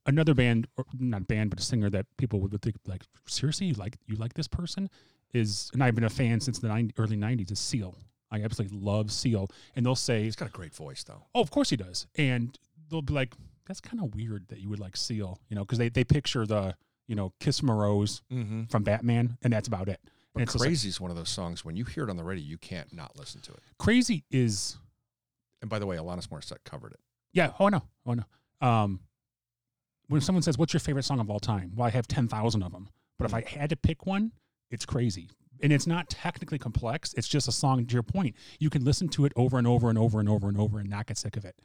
another 0.05 0.33
band, 0.33 0.67
or 0.77 0.85
not 0.97 1.27
band, 1.27 1.49
but 1.49 1.59
a 1.59 1.63
singer 1.63 1.89
that 1.89 2.05
people 2.17 2.39
would 2.39 2.61
think 2.61 2.75
like, 2.87 3.03
seriously, 3.27 3.67
you 3.67 3.73
like 3.73 3.97
you 4.07 4.15
like 4.15 4.33
this 4.33 4.47
person 4.47 4.89
is, 5.33 5.69
and 5.73 5.83
I've 5.83 5.95
been 5.95 6.05
a 6.05 6.09
fan 6.09 6.39
since 6.39 6.59
the 6.59 6.67
90, 6.69 6.93
early 6.97 7.17
'90s. 7.17 7.51
Is 7.51 7.59
Seal. 7.59 7.95
I 8.31 8.41
absolutely 8.43 8.77
love 8.79 9.11
Seal, 9.11 9.49
and 9.75 9.83
they'll 9.85 9.95
say, 9.95 10.23
he's 10.23 10.35
got 10.35 10.47
a 10.47 10.51
great 10.51 10.73
voice, 10.73 11.03
though. 11.03 11.25
"Oh, 11.35 11.41
of 11.41 11.49
course 11.51 11.71
he 11.71 11.75
does," 11.75 12.07
and 12.15 12.57
they'll 12.89 13.01
be 13.01 13.13
like, 13.13 13.33
"That's 13.69 13.79
kind 13.79 14.03
of 14.03 14.13
weird 14.13 14.49
that 14.49 14.59
you 14.59 14.67
would 14.67 14.79
like 14.79 14.97
Seal," 14.97 15.39
you 15.47 15.55
know, 15.55 15.63
because 15.63 15.77
they 15.77 15.87
they 15.87 16.03
picture 16.03 16.45
the 16.45 16.75
you 17.07 17.15
know 17.15 17.31
Kiss 17.39 17.63
Rose 17.63 18.21
Mm-hmm. 18.29 18.65
from 18.65 18.83
Batman, 18.83 19.37
and 19.41 19.53
that's 19.53 19.69
about 19.69 19.87
it. 19.87 20.01
But 20.33 20.41
And 20.41 20.43
it's 20.43 20.51
just 20.53 20.59
like- 20.59 20.67
Crazy 20.69 20.89
is 20.89 20.99
one 20.99 21.09
of 21.09 21.17
those 21.17 21.29
songs 21.29 21.63
when 21.63 21.75
you 21.77 21.85
hear 21.85 22.03
it 22.03 22.09
on 22.09 22.17
the 22.17 22.23
radio, 22.23 22.43
you 22.45 22.57
can't 22.57 22.91
not 22.93 23.15
listen 23.17 23.39
to 23.41 23.53
it. 23.53 23.61
Crazy 23.77 24.25
is 24.29 24.77
And 25.61 25.69
by 25.69 25.79
the 25.79 25.85
way, 25.87 25.95
Alanis 25.97 26.27
Morissette 26.27 26.63
covered 26.65 26.91
it. 26.93 26.99
Yeah. 27.33 27.53
Oh 27.59 27.69
no. 27.69 27.83
Oh 28.05 28.13
no. 28.15 28.23
Um, 28.61 28.99
when 30.07 30.21
someone 30.21 30.41
says, 30.41 30.57
"What's 30.57 30.73
your 30.73 30.79
favorite 30.81 31.03
song 31.03 31.19
of 31.19 31.29
all 31.29 31.39
time?" 31.39 31.71
Well, 31.75 31.85
I 31.87 31.91
have 31.91 32.07
ten 32.07 32.27
thousand 32.27 32.63
of 32.63 32.71
them, 32.71 32.89
but 33.17 33.25
if 33.25 33.33
I 33.33 33.41
had 33.41 33.69
to 33.69 33.75
pick 33.75 34.05
one, 34.05 34.31
it's 34.71 34.85
"Crazy," 34.85 35.29
and 35.61 35.71
it's 35.73 35.85
not 35.87 36.09
technically 36.09 36.57
complex. 36.57 37.13
It's 37.15 37.27
just 37.27 37.47
a 37.47 37.51
song. 37.51 37.85
To 37.85 37.93
your 37.93 38.03
point, 38.03 38.35
you 38.59 38.69
can 38.69 38.83
listen 38.83 39.07
to 39.09 39.25
it 39.25 39.33
over 39.35 39.57
and 39.57 39.67
over 39.67 39.89
and 39.89 39.97
over 39.97 40.19
and 40.19 40.27
over 40.29 40.47
and 40.47 40.57
over 40.57 40.79
and 40.79 40.89
not 40.89 41.05
get 41.07 41.17
sick 41.17 41.37
of 41.37 41.45
it. 41.45 41.55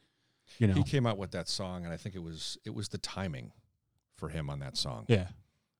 You 0.58 0.68
know. 0.68 0.74
He 0.74 0.82
came 0.82 1.06
out 1.06 1.18
with 1.18 1.32
that 1.32 1.48
song, 1.48 1.84
and 1.84 1.92
I 1.92 1.96
think 1.96 2.14
it 2.14 2.22
was 2.22 2.58
it 2.64 2.74
was 2.74 2.88
the 2.88 2.98
timing 2.98 3.52
for 4.16 4.28
him 4.28 4.48
on 4.50 4.60
that 4.60 4.76
song. 4.76 5.04
yeah. 5.08 5.28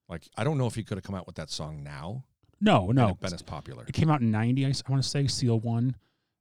Like 0.09 0.28
I 0.36 0.45
don't 0.45 0.59
know 0.59 0.66
if 0.66 0.74
he 0.74 0.82
could 0.82 0.99
have 0.99 1.05
come 1.05 1.15
out 1.15 1.27
with 1.27 1.36
that 1.36 1.51
song 1.51 1.82
now. 1.82 2.24
No. 2.61 2.91
No. 2.91 3.09
it 3.11 3.20
been 3.20 3.32
as 3.35 3.43
popular. 3.43 3.85
It 3.86 3.93
came 3.95 4.11
out 4.11 4.20
in 4.20 4.31
'90. 4.31 4.66
I, 4.66 4.73
want 4.89 5.03
to 5.03 5.09
say 5.09 5.27
Seal 5.27 5.59
one, 5.61 5.97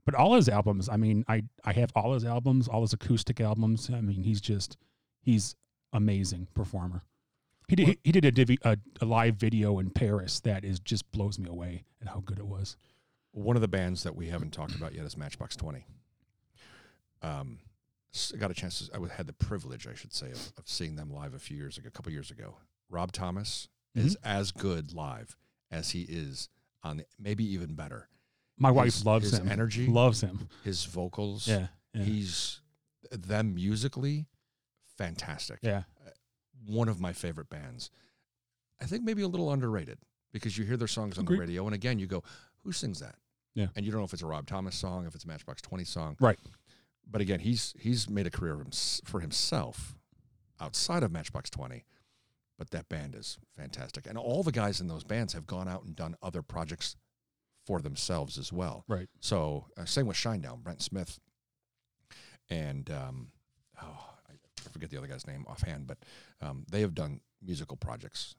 but 0.05 0.15
all 0.15 0.35
his 0.35 0.49
albums. 0.49 0.89
I 0.89 0.97
mean, 0.97 1.23
I 1.27 1.43
I 1.63 1.71
have 1.73 1.91
all 1.95 2.13
his 2.13 2.25
albums, 2.25 2.67
all 2.67 2.81
his 2.81 2.93
acoustic 2.93 3.39
albums. 3.39 3.89
I 3.93 4.01
mean, 4.01 4.23
he's 4.23 4.41
just 4.41 4.77
he's 5.21 5.55
amazing 5.93 6.47
performer. 6.53 7.03
He 7.69 7.75
did 7.77 7.87
Well- 7.87 7.95
he, 8.03 8.11
did 8.11 8.25
a, 8.25 8.31
divi, 8.31 8.57
a 8.63 8.77
a 8.99 9.05
live 9.05 9.35
video 9.35 9.79
in 9.79 9.89
Paris 9.91 10.41
that 10.41 10.65
is 10.65 10.79
just 10.79 11.09
blows 11.11 11.39
me 11.39 11.47
away 11.49 11.85
at 12.01 12.09
how 12.09 12.21
good 12.25 12.39
it 12.39 12.47
was. 12.47 12.75
One 13.31 13.55
of 13.55 13.61
the 13.61 13.67
bands 13.69 14.03
that 14.03 14.15
we 14.15 14.27
haven't 14.27 14.51
talked 14.51 14.75
about 14.75 14.93
yet 14.93 15.05
is 15.05 15.15
Matchbox 15.15 15.55
Twenty. 15.55 15.85
Um, 17.21 17.59
I 17.63 17.72
got 18.39 18.51
a 18.51 18.53
chance. 18.53 18.87
To, 18.89 18.95
I 18.95 19.15
had 19.15 19.27
the 19.27 19.33
privilege, 19.33 19.87
I 19.87 19.93
should 19.95 20.13
say, 20.13 20.27
of, 20.31 20.51
of 20.57 20.63
seeing 20.67 20.95
them 20.95 21.09
live 21.11 21.33
a 21.33 21.39
few 21.39 21.57
years 21.57 21.77
ago, 21.77 21.87
a 21.87 21.91
couple 21.91 22.11
years 22.11 22.31
ago. 22.31 22.55
Rob 22.89 23.11
Thomas 23.11 23.67
is 23.95 24.15
Mm-hmm. 24.17 24.27
as 24.39 24.51
good 24.51 24.93
live 24.93 25.35
as 25.71 25.91
he 25.91 26.01
is 26.03 26.49
on 26.83 26.97
the, 26.97 27.05
maybe 27.19 27.43
even 27.53 27.73
better. 27.75 28.07
My 28.57 28.71
wife 28.71 29.03
loves 29.05 29.31
his 29.31 29.39
him. 29.39 29.49
energy, 29.49 29.87
loves 29.87 30.21
him. 30.21 30.47
his 30.63 30.85
vocals. 30.85 31.47
Yeah, 31.47 31.67
yeah, 31.93 32.03
He's 32.03 32.61
them 33.11 33.55
musically 33.55 34.25
fantastic. 34.97 35.59
yeah. 35.61 35.83
One 36.65 36.87
of 36.87 36.99
my 37.01 37.13
favorite 37.13 37.49
bands. 37.49 37.89
I 38.81 38.85
think 38.85 39.03
maybe 39.03 39.21
a 39.21 39.27
little 39.27 39.51
underrated 39.51 39.97
because 40.31 40.57
you 40.57 40.65
hear 40.65 40.77
their 40.77 40.87
songs 40.87 41.17
on 41.17 41.23
Agreed. 41.25 41.37
the 41.37 41.41
radio 41.41 41.65
and 41.65 41.75
again 41.75 41.99
you 41.99 42.07
go, 42.07 42.23
who 42.63 42.71
sings 42.71 42.99
that? 42.99 43.15
Yeah. 43.55 43.67
And 43.75 43.85
you 43.85 43.91
don't 43.91 44.01
know 44.01 44.05
if 44.05 44.13
it's 44.13 44.23
a 44.23 44.27
Rob 44.27 44.47
Thomas 44.47 44.75
song, 44.75 45.05
if 45.05 45.13
it's 45.15 45.25
a 45.25 45.27
Matchbox 45.27 45.61
20 45.61 45.83
song. 45.83 46.15
Right. 46.19 46.39
But 47.09 47.21
again, 47.21 47.39
he's 47.39 47.73
he's 47.79 48.09
made 48.09 48.27
a 48.27 48.31
career 48.31 48.63
for 49.05 49.19
himself 49.19 49.95
outside 50.59 51.03
of 51.03 51.11
Matchbox 51.11 51.49
20. 51.49 51.85
But 52.57 52.69
that 52.69 52.87
band 52.87 53.15
is 53.15 53.39
fantastic. 53.57 54.05
And 54.07 54.17
all 54.17 54.43
the 54.43 54.51
guys 54.51 54.79
in 54.79 54.87
those 54.87 55.03
bands 55.03 55.33
have 55.33 55.47
gone 55.47 55.67
out 55.67 55.83
and 55.83 55.95
done 55.95 56.15
other 56.21 56.41
projects 56.41 56.95
for 57.65 57.81
themselves 57.81 58.37
as 58.37 58.53
well. 58.53 58.85
Right. 58.87 59.07
So 59.19 59.65
uh, 59.77 59.85
same 59.85 60.05
with 60.05 60.17
Shinedown, 60.17 60.61
Brent 60.63 60.81
Smith, 60.81 61.19
and 62.49 62.89
um, 62.91 63.31
oh, 63.81 64.05
I 64.29 64.69
forget 64.69 64.89
the 64.89 64.97
other 64.97 65.07
guy's 65.07 65.27
name 65.27 65.45
offhand, 65.47 65.87
but 65.87 65.97
um, 66.41 66.65
they 66.69 66.81
have 66.81 66.93
done 66.93 67.21
musical 67.41 67.77
projects 67.77 68.35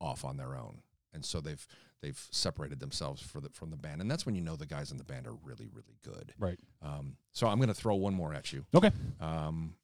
off 0.00 0.24
on 0.24 0.36
their 0.36 0.56
own, 0.56 0.82
and 1.14 1.24
so 1.24 1.40
they've 1.40 1.66
they've 2.02 2.22
separated 2.30 2.80
themselves 2.80 3.22
for 3.22 3.40
the, 3.40 3.48
from 3.50 3.70
the 3.70 3.76
band, 3.76 4.00
and 4.02 4.10
that's 4.10 4.26
when 4.26 4.34
you 4.34 4.42
know 4.42 4.56
the 4.56 4.66
guys 4.66 4.90
in 4.90 4.98
the 4.98 5.04
band 5.04 5.26
are 5.26 5.34
really 5.44 5.68
really 5.72 5.96
good. 6.02 6.34
Right. 6.38 6.58
Um, 6.82 7.16
so 7.32 7.46
I'm 7.46 7.56
going 7.58 7.68
to 7.68 7.74
throw 7.74 7.94
one 7.94 8.14
more 8.14 8.34
at 8.34 8.52
you, 8.52 8.66
Okay. 8.74 8.90
um, 9.20 9.74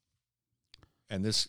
and 1.08 1.24
this 1.24 1.48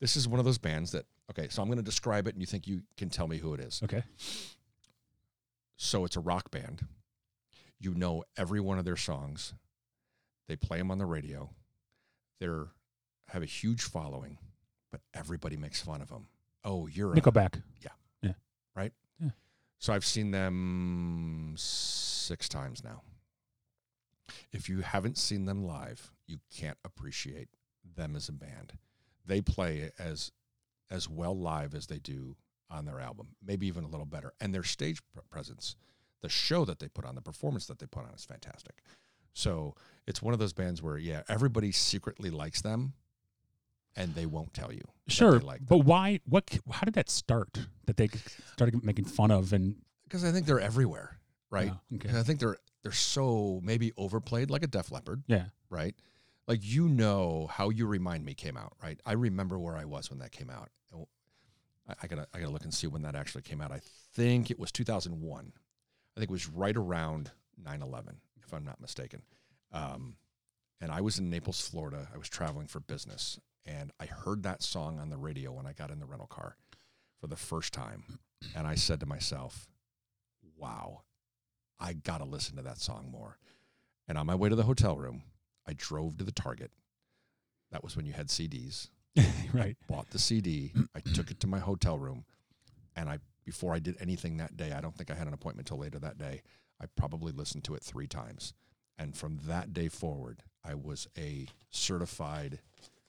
this 0.00 0.16
is 0.16 0.28
one 0.28 0.38
of 0.38 0.44
those 0.44 0.58
bands 0.58 0.92
that 0.92 1.06
okay. 1.30 1.48
So 1.50 1.62
I'm 1.62 1.68
going 1.68 1.78
to 1.78 1.82
describe 1.84 2.26
it, 2.28 2.34
and 2.34 2.40
you 2.42 2.46
think 2.46 2.66
you 2.68 2.82
can 2.96 3.10
tell 3.10 3.26
me 3.26 3.38
who 3.38 3.54
it 3.54 3.60
is. 3.60 3.80
Okay. 3.82 4.02
So 5.76 6.04
it's 6.04 6.16
a 6.16 6.20
rock 6.20 6.50
band. 6.50 6.86
You 7.80 7.94
know 7.94 8.24
every 8.36 8.60
one 8.60 8.78
of 8.78 8.84
their 8.84 8.96
songs. 8.96 9.54
They 10.46 10.56
play 10.56 10.78
them 10.78 10.90
on 10.90 10.98
the 10.98 11.06
radio. 11.06 11.50
They're 12.40 12.66
have 13.28 13.42
a 13.42 13.46
huge 13.46 13.82
following, 13.82 14.38
but 14.92 15.00
everybody 15.14 15.56
makes 15.56 15.80
fun 15.80 16.00
of 16.02 16.08
them. 16.10 16.26
Oh, 16.64 16.86
you're 16.86 17.14
Nickelback. 17.14 17.56
a, 17.56 17.88
Nickelback. 18.76 18.92
so 19.78 19.92
I've 19.92 20.04
seen 20.04 20.30
them 20.30 21.54
six 21.56 22.48
times 22.48 22.82
now. 22.82 23.02
If 24.52 24.68
you 24.68 24.80
haven't 24.80 25.18
seen 25.18 25.44
them 25.44 25.64
live, 25.64 26.12
you 26.26 26.38
can't 26.54 26.78
appreciate 26.84 27.48
them 27.96 28.16
as 28.16 28.28
a 28.28 28.32
band. 28.32 28.78
They 29.26 29.40
play 29.40 29.90
as 29.98 30.32
as 30.90 31.08
well 31.08 31.36
live 31.36 31.74
as 31.74 31.86
they 31.86 31.98
do 31.98 32.36
on 32.70 32.84
their 32.84 33.00
album, 33.00 33.28
maybe 33.44 33.66
even 33.66 33.84
a 33.84 33.88
little 33.88 34.06
better. 34.06 34.32
And 34.40 34.54
their 34.54 34.62
stage 34.62 35.00
presence, 35.30 35.76
the 36.20 36.28
show 36.28 36.64
that 36.64 36.78
they 36.78 36.88
put 36.88 37.04
on, 37.04 37.14
the 37.14 37.20
performance 37.20 37.66
that 37.66 37.78
they 37.78 37.86
put 37.86 38.04
on 38.04 38.14
is 38.14 38.24
fantastic. 38.24 38.82
So 39.32 39.74
it's 40.06 40.22
one 40.22 40.34
of 40.34 40.40
those 40.40 40.52
bands 40.52 40.82
where, 40.82 40.96
yeah, 40.96 41.22
everybody 41.28 41.72
secretly 41.72 42.30
likes 42.30 42.62
them, 42.62 42.94
and 43.96 44.14
they 44.14 44.26
won't 44.26 44.52
tell 44.54 44.72
you. 44.72 44.82
Sure, 45.08 45.38
like 45.40 45.60
but 45.66 45.78
why? 45.78 46.20
What? 46.24 46.58
How 46.70 46.84
did 46.84 46.94
that 46.94 47.10
start? 47.10 47.58
That 47.86 47.96
they 47.96 48.08
started 48.54 48.82
making 48.84 49.04
fun 49.06 49.30
of 49.30 49.52
and 49.52 49.76
because 50.04 50.24
I 50.24 50.32
think 50.32 50.46
they're 50.46 50.60
everywhere, 50.60 51.18
right? 51.50 51.72
Yeah, 51.90 51.96
okay. 51.96 52.08
And 52.08 52.18
I 52.18 52.22
think 52.22 52.40
they're 52.40 52.56
they're 52.82 52.92
so 52.92 53.60
maybe 53.62 53.92
overplayed, 53.96 54.50
like 54.50 54.62
a 54.62 54.66
Def 54.66 54.90
Leppard, 54.90 55.22
Yeah. 55.26 55.46
right? 55.70 55.94
Like 56.46 56.60
you 56.62 56.88
know 56.88 57.48
how 57.50 57.70
you 57.70 57.86
remind 57.86 58.24
me 58.24 58.34
came 58.34 58.56
out, 58.56 58.74
right? 58.82 59.00
I 59.06 59.12
remember 59.12 59.58
where 59.58 59.76
I 59.76 59.84
was 59.86 60.10
when 60.10 60.18
that 60.20 60.32
came 60.32 60.50
out. 60.50 60.68
I, 61.88 61.94
I 62.02 62.06
gotta 62.06 62.26
I 62.34 62.38
gotta 62.38 62.50
look 62.52 62.64
and 62.64 62.72
see 62.72 62.86
when 62.86 63.02
that 63.02 63.14
actually 63.14 63.42
came 63.42 63.60
out. 63.60 63.70
I 63.72 63.80
think 64.14 64.50
it 64.50 64.58
was 64.58 64.72
2001. 64.72 65.52
I 66.16 66.20
think 66.20 66.30
it 66.30 66.32
was 66.32 66.48
right 66.48 66.76
around 66.76 67.30
9/11, 67.62 68.14
if 68.44 68.52
I'm 68.54 68.64
not 68.64 68.80
mistaken. 68.80 69.22
Um, 69.72 70.16
and 70.80 70.90
I 70.92 71.00
was 71.00 71.18
in 71.18 71.28
Naples, 71.30 71.60
Florida. 71.68 72.08
I 72.14 72.18
was 72.18 72.28
traveling 72.28 72.66
for 72.68 72.80
business, 72.80 73.38
and 73.66 73.92
I 73.98 74.06
heard 74.06 74.42
that 74.42 74.62
song 74.62 74.98
on 74.98 75.10
the 75.10 75.16
radio 75.16 75.52
when 75.52 75.66
I 75.66 75.72
got 75.72 75.90
in 75.90 76.00
the 76.00 76.06
rental 76.06 76.26
car 76.26 76.56
for 77.20 77.26
the 77.26 77.36
first 77.36 77.72
time, 77.72 78.18
and 78.54 78.66
I 78.66 78.74
said 78.74 79.00
to 79.00 79.06
myself, 79.06 79.68
"Wow, 80.56 81.02
I 81.78 81.94
gotta 81.94 82.24
listen 82.24 82.56
to 82.56 82.62
that 82.62 82.78
song 82.78 83.10
more." 83.10 83.38
And 84.06 84.18
on 84.18 84.26
my 84.26 84.34
way 84.34 84.48
to 84.48 84.56
the 84.56 84.64
hotel 84.64 84.96
room, 84.96 85.22
I 85.66 85.72
drove 85.72 86.18
to 86.18 86.24
the 86.24 86.32
Target. 86.32 86.70
That 87.70 87.82
was 87.82 87.96
when 87.96 88.06
you 88.06 88.12
had 88.12 88.28
CDs. 88.28 88.90
right. 89.52 89.76
Bought 89.88 90.10
the 90.10 90.18
CD. 90.18 90.72
I 90.94 91.00
took 91.00 91.30
it 91.30 91.40
to 91.40 91.46
my 91.46 91.58
hotel 91.60 91.98
room, 91.98 92.24
and 92.96 93.08
I 93.08 93.18
before 93.44 93.74
I 93.74 93.78
did 93.78 93.96
anything 94.00 94.38
that 94.38 94.56
day, 94.56 94.72
I 94.72 94.80
don't 94.80 94.96
think 94.96 95.10
I 95.10 95.14
had 95.14 95.26
an 95.26 95.34
appointment 95.34 95.68
till 95.68 95.78
later 95.78 95.98
that 95.98 96.18
day. 96.18 96.42
I 96.80 96.86
probably 96.96 97.32
listened 97.32 97.64
to 97.64 97.74
it 97.74 97.82
three 97.82 98.06
times, 98.06 98.52
and 98.98 99.16
from 99.16 99.40
that 99.46 99.72
day 99.72 99.88
forward, 99.88 100.42
I 100.64 100.74
was 100.74 101.06
a 101.16 101.46
certified 101.70 102.60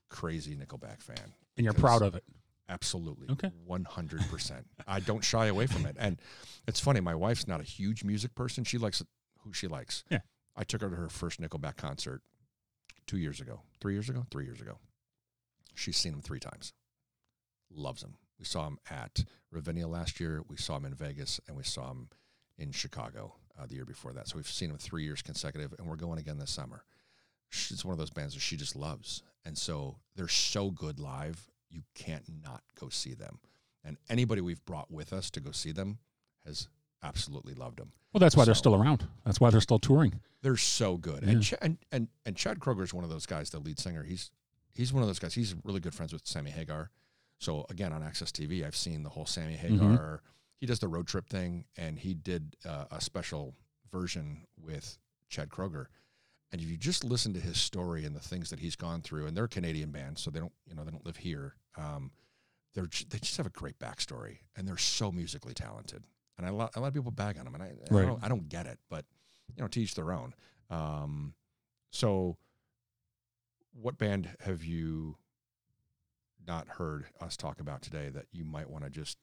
crazy 0.10 0.56
Nickelback 0.56 1.02
fan. 1.02 1.34
And 1.58 1.64
you're 1.64 1.74
proud 1.74 2.02
of 2.02 2.16
it. 2.16 2.24
Absolutely. 2.68 3.28
Okay. 3.32 3.52
100%. 3.70 4.52
I 4.88 5.00
don't 5.00 5.24
shy 5.24 5.48
away 5.48 5.68
from 5.68 5.86
it. 5.86 5.96
And 6.00 6.18
it's 6.68 6.80
funny, 6.80 7.00
my 7.00 7.14
wife's 7.14 7.48
not 7.48 7.62
a 7.62 7.64
huge 7.64 8.04
music 8.04 8.34
person. 8.34 8.64
She 8.64 8.78
likes 8.78 9.04
who 9.42 9.54
she 9.54 9.68
likes. 9.68 10.04
Yeah. 10.10 10.20
I 10.56 10.64
took 10.64 10.82
her 10.82 10.90
to 10.90 10.96
her 10.96 11.10
first 11.10 11.40
Nickelback 11.40 11.78
concert 11.78 12.22
two 13.06 13.18
years 13.18 13.40
ago, 13.40 13.62
three 13.80 13.94
years 13.94 14.10
ago, 14.10 14.26
three 14.32 14.46
years 14.46 14.62
ago. 14.62 14.78
She's 15.76 15.98
seen 15.98 16.14
him 16.14 16.22
three 16.22 16.40
times. 16.40 16.74
Loves 17.72 18.02
him. 18.04 18.16
We 18.40 18.46
saw 18.46 18.68
him 18.68 18.80
at 18.90 19.24
Ravinia 19.52 19.88
last 19.88 20.20
year. 20.20 20.42
We 20.48 20.58
saw 20.58 20.78
him 20.78 20.86
in 20.86 20.94
Vegas, 20.94 21.40
and 21.48 21.56
we 21.56 21.64
saw 21.64 21.92
him 21.92 22.10
in 22.58 22.72
Chicago 22.72 23.36
uh, 23.60 23.66
the 23.66 23.76
year 23.76 23.86
before 23.86 24.14
that. 24.14 24.28
So 24.28 24.38
we've 24.38 24.48
seen 24.48 24.70
him 24.70 24.78
three 24.78 25.04
years 25.04 25.22
consecutive, 25.22 25.74
and 25.78 25.88
we're 25.88 25.96
going 25.96 26.20
again 26.20 26.38
this 26.38 26.52
summer. 26.52 26.84
She's 27.50 27.86
one 27.86 27.94
of 27.94 28.00
those 28.00 28.10
bands 28.10 28.34
that 28.34 28.42
she 28.42 28.58
just 28.58 28.76
loves, 28.76 29.24
and 29.46 29.58
so 29.58 29.98
they're 30.16 30.28
so 30.28 30.72
good 30.72 31.00
live. 31.00 31.50
You 31.70 31.84
can't 31.94 32.26
not 32.44 32.64
go 32.80 32.90
see 32.90 33.14
them. 33.14 33.40
And 33.84 33.98
anybody 34.10 34.42
we've 34.42 34.64
brought 34.66 34.90
with 34.92 35.14
us 35.14 35.30
to 35.32 35.40
go 35.40 35.52
see 35.52 35.72
them 35.72 36.00
has 36.46 36.68
absolutely 37.04 37.54
loved 37.54 37.78
them. 37.78 37.92
Well, 38.14 38.20
that's 38.20 38.36
why 38.36 38.46
they're 38.46 38.56
still 38.56 38.76
around. 38.76 39.08
That's 39.26 39.40
why 39.40 39.50
they're 39.52 39.62
still 39.62 39.78
touring. 39.80 40.20
They're 40.42 40.58
so 40.58 40.98
good. 40.98 41.24
And, 41.24 41.44
Ch- 41.44 41.54
and 41.62 41.78
and 41.92 42.08
and 42.26 42.36
Chad 42.36 42.60
Kroeger 42.60 42.84
is 42.84 42.94
one 42.94 43.04
of 43.04 43.10
those 43.10 43.26
guys, 43.26 43.50
the 43.50 43.60
lead 43.60 43.78
singer. 43.80 44.04
He's 44.04 44.32
he's 44.74 44.94
one 44.94 45.04
of 45.04 45.10
those 45.10 45.20
guys. 45.20 45.34
He's 45.34 45.54
really 45.64 45.80
good 45.80 45.94
friends 45.94 46.14
with 46.14 46.26
Sammy 46.26 46.52
Hagar. 46.52 46.90
So 47.40 47.66
again, 47.70 47.92
on 47.92 48.02
AXS 48.02 48.32
TV, 48.32 48.66
I've 48.66 48.76
seen 48.76 49.04
the 49.04 49.10
whole 49.10 49.26
Sammy 49.26 49.56
Mm-hmm. 49.62 49.92
Hagar. 49.92 50.22
He 50.58 50.66
does 50.66 50.80
the 50.80 50.88
road 50.88 51.08
trip 51.08 51.28
thing, 51.28 51.66
and 51.78 52.00
he 52.00 52.14
did 52.14 52.56
uh, 52.66 52.86
a 52.90 53.02
special 53.02 53.54
version 53.92 54.46
with 54.58 54.98
Chad 55.30 55.50
Kroeger. 55.50 55.88
And 56.56 56.64
if 56.64 56.70
you 56.70 56.78
just 56.78 57.04
listen 57.04 57.34
to 57.34 57.40
his 57.42 57.58
story 57.58 58.06
and 58.06 58.16
the 58.16 58.22
things 58.22 58.50
that 58.50 58.60
he's 58.62 58.78
gone 58.78 59.02
through, 59.02 59.26
and 59.28 59.36
they're 59.36 59.44
a 59.44 59.50
Canadian 59.50 59.92
band, 59.92 60.18
so 60.18 60.32
they 60.32 60.40
don't, 60.40 60.54
you 60.66 60.74
know, 60.74 60.86
they 60.86 60.92
don't 60.92 61.06
live 61.06 61.18
here. 61.18 61.56
Um, 61.78 62.12
they're 62.74 62.88
they 63.10 63.20
just 63.20 63.36
have 63.36 63.46
a 63.46 63.50
great 63.50 63.78
backstory, 63.78 64.38
and 64.56 64.66
they're 64.66 64.78
so 64.78 65.12
musically 65.12 65.54
talented. 65.54 66.06
And 66.38 66.48
I 66.48 66.52
lot, 66.52 66.72
a 66.78 66.80
lot 66.80 66.88
of 66.88 66.94
people 66.94 67.12
bag 67.12 67.38
on 67.38 67.44
them, 67.44 67.56
and 67.56 67.62
I, 67.64 67.66
I, 67.68 67.94
Right. 67.94 68.06
don't, 68.06 68.24
I 68.24 68.30
don't 68.30 68.48
get 68.48 68.68
it, 68.68 68.80
but 68.90 69.04
you 69.58 69.64
know, 69.64 69.68
to 69.68 69.82
each 69.82 69.96
their 69.96 70.14
own. 70.14 70.34
Um, 70.70 71.34
so, 71.92 72.38
what 73.74 73.98
band 73.98 74.30
have 74.40 74.64
you 74.64 75.18
not 76.48 76.70
heard 76.70 77.04
us 77.20 77.36
talk 77.36 77.60
about 77.60 77.82
today 77.82 78.08
that 78.08 78.28
you 78.32 78.46
might 78.46 78.70
want 78.70 78.86
to 78.86 78.90
just 78.90 79.18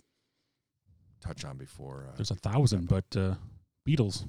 touch 1.22 1.46
on 1.46 1.56
before? 1.56 2.08
Uh, 2.12 2.16
There's 2.16 2.30
a 2.30 2.34
thousand, 2.34 2.88
but 2.88 3.06
uh, 3.16 3.36
Beatles. 3.88 4.26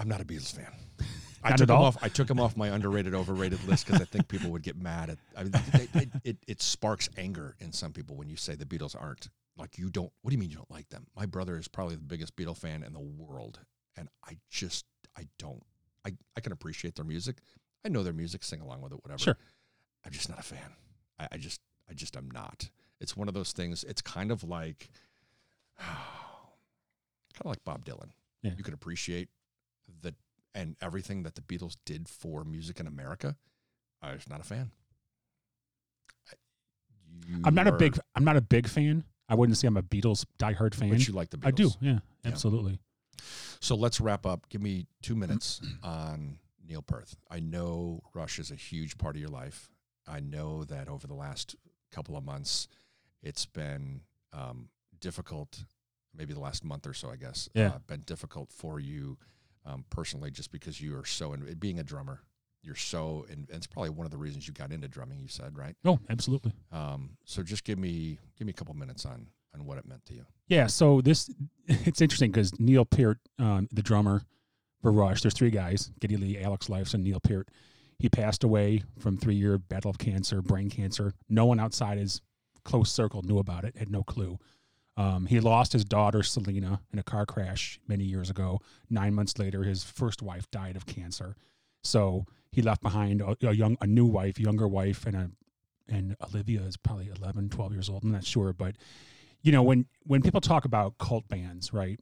I'm 0.00 0.08
not 0.08 0.22
a 0.22 0.24
Beatles 0.24 0.52
fan. 0.52 0.72
I 1.44 1.50
took 1.50 1.62
at 1.62 1.70
him 1.70 1.76
all? 1.76 1.84
off. 1.84 1.98
I 2.02 2.08
took 2.08 2.28
him 2.28 2.40
off 2.40 2.56
my 2.56 2.68
underrated, 2.68 3.14
overrated 3.14 3.62
list 3.64 3.86
because 3.86 4.00
I 4.00 4.04
think 4.04 4.28
people 4.28 4.50
would 4.50 4.62
get 4.62 4.76
mad 4.76 5.10
at. 5.10 5.18
I 5.36 5.44
mean, 5.44 5.52
it, 5.74 5.88
it, 5.94 6.08
it, 6.24 6.36
it 6.46 6.62
sparks 6.62 7.08
anger 7.16 7.54
in 7.60 7.72
some 7.72 7.92
people 7.92 8.16
when 8.16 8.28
you 8.28 8.36
say 8.36 8.54
the 8.54 8.64
Beatles 8.64 8.94
aren't 8.98 9.28
like 9.56 9.78
you 9.78 9.90
don't. 9.90 10.10
What 10.22 10.30
do 10.30 10.34
you 10.34 10.40
mean 10.40 10.50
you 10.50 10.56
don't 10.56 10.70
like 10.70 10.88
them? 10.88 11.06
My 11.14 11.26
brother 11.26 11.58
is 11.58 11.68
probably 11.68 11.96
the 11.96 12.02
biggest 12.02 12.34
Beatle 12.36 12.56
fan 12.56 12.82
in 12.82 12.92
the 12.92 13.00
world, 13.00 13.60
and 13.96 14.08
I 14.26 14.38
just 14.50 14.86
I 15.16 15.28
don't. 15.38 15.62
I 16.04 16.12
I 16.36 16.40
can 16.40 16.52
appreciate 16.52 16.94
their 16.96 17.04
music. 17.04 17.38
I 17.84 17.88
know 17.88 18.02
their 18.02 18.12
music, 18.12 18.42
sing 18.42 18.60
along 18.60 18.80
with 18.80 18.92
it, 18.92 18.98
whatever. 19.02 19.22
Sure. 19.22 19.38
I'm 20.04 20.12
just 20.12 20.28
not 20.28 20.38
a 20.38 20.42
fan. 20.42 20.74
I, 21.18 21.28
I 21.32 21.36
just 21.36 21.60
I 21.90 21.94
just 21.94 22.16
am 22.16 22.30
not. 22.30 22.70
It's 23.00 23.16
one 23.16 23.28
of 23.28 23.34
those 23.34 23.52
things. 23.52 23.84
It's 23.84 24.02
kind 24.02 24.30
of 24.30 24.44
like, 24.44 24.88
kind 25.78 25.96
of 27.40 27.46
like 27.46 27.64
Bob 27.64 27.84
Dylan. 27.84 28.10
Yeah. 28.42 28.52
You 28.56 28.62
can 28.62 28.74
appreciate 28.74 29.28
the 30.02 30.14
and 30.54 30.76
everything 30.82 31.22
that 31.22 31.34
the 31.36 31.40
Beatles 31.42 31.76
did 31.84 32.08
for 32.08 32.44
music 32.44 32.80
in 32.80 32.86
America. 32.86 33.36
I'm 34.02 34.16
just 34.16 34.28
not 34.30 34.40
a 34.40 34.44
fan. 34.44 34.70
You 37.26 37.40
I'm 37.44 37.54
not 37.54 37.66
a 37.66 37.72
big. 37.72 37.98
I'm 38.14 38.24
not 38.24 38.36
a 38.36 38.40
big 38.40 38.66
fan. 38.68 39.04
I 39.28 39.34
wouldn't 39.34 39.56
say 39.58 39.68
I'm 39.68 39.76
a 39.76 39.82
Beatles 39.82 40.24
diehard 40.38 40.74
fan. 40.74 40.90
but 40.90 41.06
you 41.06 41.12
like 41.14 41.30
the 41.30 41.36
Beatles. 41.38 41.46
I 41.46 41.50
do. 41.52 41.70
Yeah, 41.80 41.92
Yeah. 41.92 41.98
absolutely. 42.30 42.78
So 43.60 43.76
let's 43.76 44.00
wrap 44.00 44.26
up. 44.26 44.48
Give 44.48 44.62
me 44.62 44.86
two 45.02 45.14
minutes 45.14 45.60
on 45.82 46.38
Neil 46.66 46.82
Peart. 46.82 47.14
I 47.30 47.40
know 47.40 48.02
Rush 48.14 48.38
is 48.38 48.50
a 48.50 48.54
huge 48.56 48.98
part 48.98 49.14
of 49.16 49.20
your 49.20 49.30
life. 49.30 49.70
I 50.08 50.20
know 50.20 50.64
that 50.64 50.88
over 50.88 51.06
the 51.06 51.14
last 51.14 51.54
couple 51.92 52.16
of 52.16 52.24
months, 52.24 52.66
it's 53.22 53.46
been 53.46 54.00
um, 54.32 54.68
difficult. 55.00 55.64
Maybe 56.16 56.32
the 56.34 56.40
last 56.40 56.64
month 56.64 56.86
or 56.86 56.94
so, 56.94 57.10
I 57.10 57.16
guess. 57.16 57.48
Yeah. 57.54 57.68
Uh, 57.68 57.78
been 57.86 58.00
difficult 58.00 58.50
for 58.50 58.80
you 58.80 59.18
um, 59.66 59.84
personally, 59.90 60.30
just 60.30 60.52
because 60.52 60.80
you 60.80 60.96
are 60.96 61.04
so 61.04 61.32
in 61.32 61.54
being 61.58 61.78
a 61.78 61.84
drummer. 61.84 62.20
You're 62.62 62.76
so, 62.76 63.24
and 63.30 63.48
it's 63.50 63.66
probably 63.66 63.88
one 63.88 64.04
of 64.04 64.10
the 64.10 64.18
reasons 64.18 64.46
you 64.46 64.52
got 64.52 64.70
into 64.70 64.86
drumming. 64.86 65.18
You 65.18 65.28
said 65.28 65.56
right. 65.56 65.74
Oh, 65.84 65.98
absolutely. 66.10 66.52
Um, 66.70 67.16
so 67.24 67.42
just 67.42 67.64
give 67.64 67.78
me 67.78 68.18
give 68.36 68.46
me 68.46 68.50
a 68.50 68.54
couple 68.54 68.74
minutes 68.74 69.06
on 69.06 69.28
on 69.54 69.64
what 69.64 69.78
it 69.78 69.86
meant 69.86 70.04
to 70.06 70.14
you. 70.14 70.26
Yeah. 70.48 70.66
So 70.66 71.00
this, 71.00 71.30
it's 71.66 72.00
interesting 72.00 72.30
because 72.30 72.58
Neil 72.60 72.84
Peart, 72.84 73.18
um, 73.38 73.68
the 73.72 73.82
drummer 73.82 74.22
for 74.82 74.92
Rush, 74.92 75.22
there's 75.22 75.34
three 75.34 75.50
guys: 75.50 75.90
Geddy 76.00 76.16
Lee, 76.16 76.38
Alex 76.38 76.68
Lifeson, 76.68 76.94
and 76.94 77.04
Neil 77.04 77.20
Peart. 77.20 77.48
He 77.98 78.08
passed 78.08 78.44
away 78.44 78.82
from 78.98 79.18
three-year 79.18 79.58
battle 79.58 79.90
of 79.90 79.98
cancer, 79.98 80.40
brain 80.40 80.70
cancer. 80.70 81.12
No 81.28 81.44
one 81.44 81.60
outside 81.60 81.98
his 81.98 82.22
close 82.64 82.90
circle 82.90 83.22
knew 83.22 83.38
about 83.38 83.64
it. 83.64 83.76
Had 83.76 83.90
no 83.90 84.02
clue. 84.02 84.38
Um, 85.00 85.24
he 85.24 85.40
lost 85.40 85.72
his 85.72 85.82
daughter 85.82 86.22
Selena 86.22 86.82
in 86.92 86.98
a 86.98 87.02
car 87.02 87.24
crash 87.24 87.80
many 87.88 88.04
years 88.04 88.28
ago. 88.28 88.60
Nine 88.90 89.14
months 89.14 89.38
later, 89.38 89.62
his 89.62 89.82
first 89.82 90.20
wife 90.20 90.50
died 90.50 90.76
of 90.76 90.84
cancer. 90.84 91.36
So 91.82 92.26
he 92.52 92.60
left 92.60 92.82
behind 92.82 93.22
a, 93.22 93.34
a 93.40 93.52
young, 93.52 93.78
a 93.80 93.86
new 93.86 94.04
wife, 94.04 94.38
younger 94.38 94.68
wife, 94.68 95.06
and 95.06 95.16
a, 95.16 95.30
and 95.88 96.16
Olivia 96.22 96.60
is 96.60 96.76
probably 96.76 97.08
11, 97.18 97.48
12 97.48 97.72
years 97.72 97.88
old. 97.88 98.04
I'm 98.04 98.12
not 98.12 98.24
sure, 98.24 98.52
but 98.52 98.76
you 99.40 99.52
know, 99.52 99.62
when 99.62 99.86
when 100.02 100.20
people 100.20 100.42
talk 100.42 100.66
about 100.66 100.98
cult 100.98 101.26
bands, 101.28 101.72
right? 101.72 101.98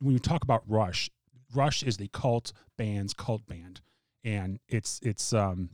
When 0.00 0.14
you 0.14 0.18
talk 0.18 0.44
about 0.44 0.62
Rush, 0.66 1.10
Rush 1.54 1.82
is 1.82 1.98
the 1.98 2.08
cult 2.08 2.54
band's 2.78 3.12
cult 3.12 3.46
band, 3.46 3.82
and 4.24 4.60
it's 4.66 4.98
it's 5.02 5.34
um 5.34 5.68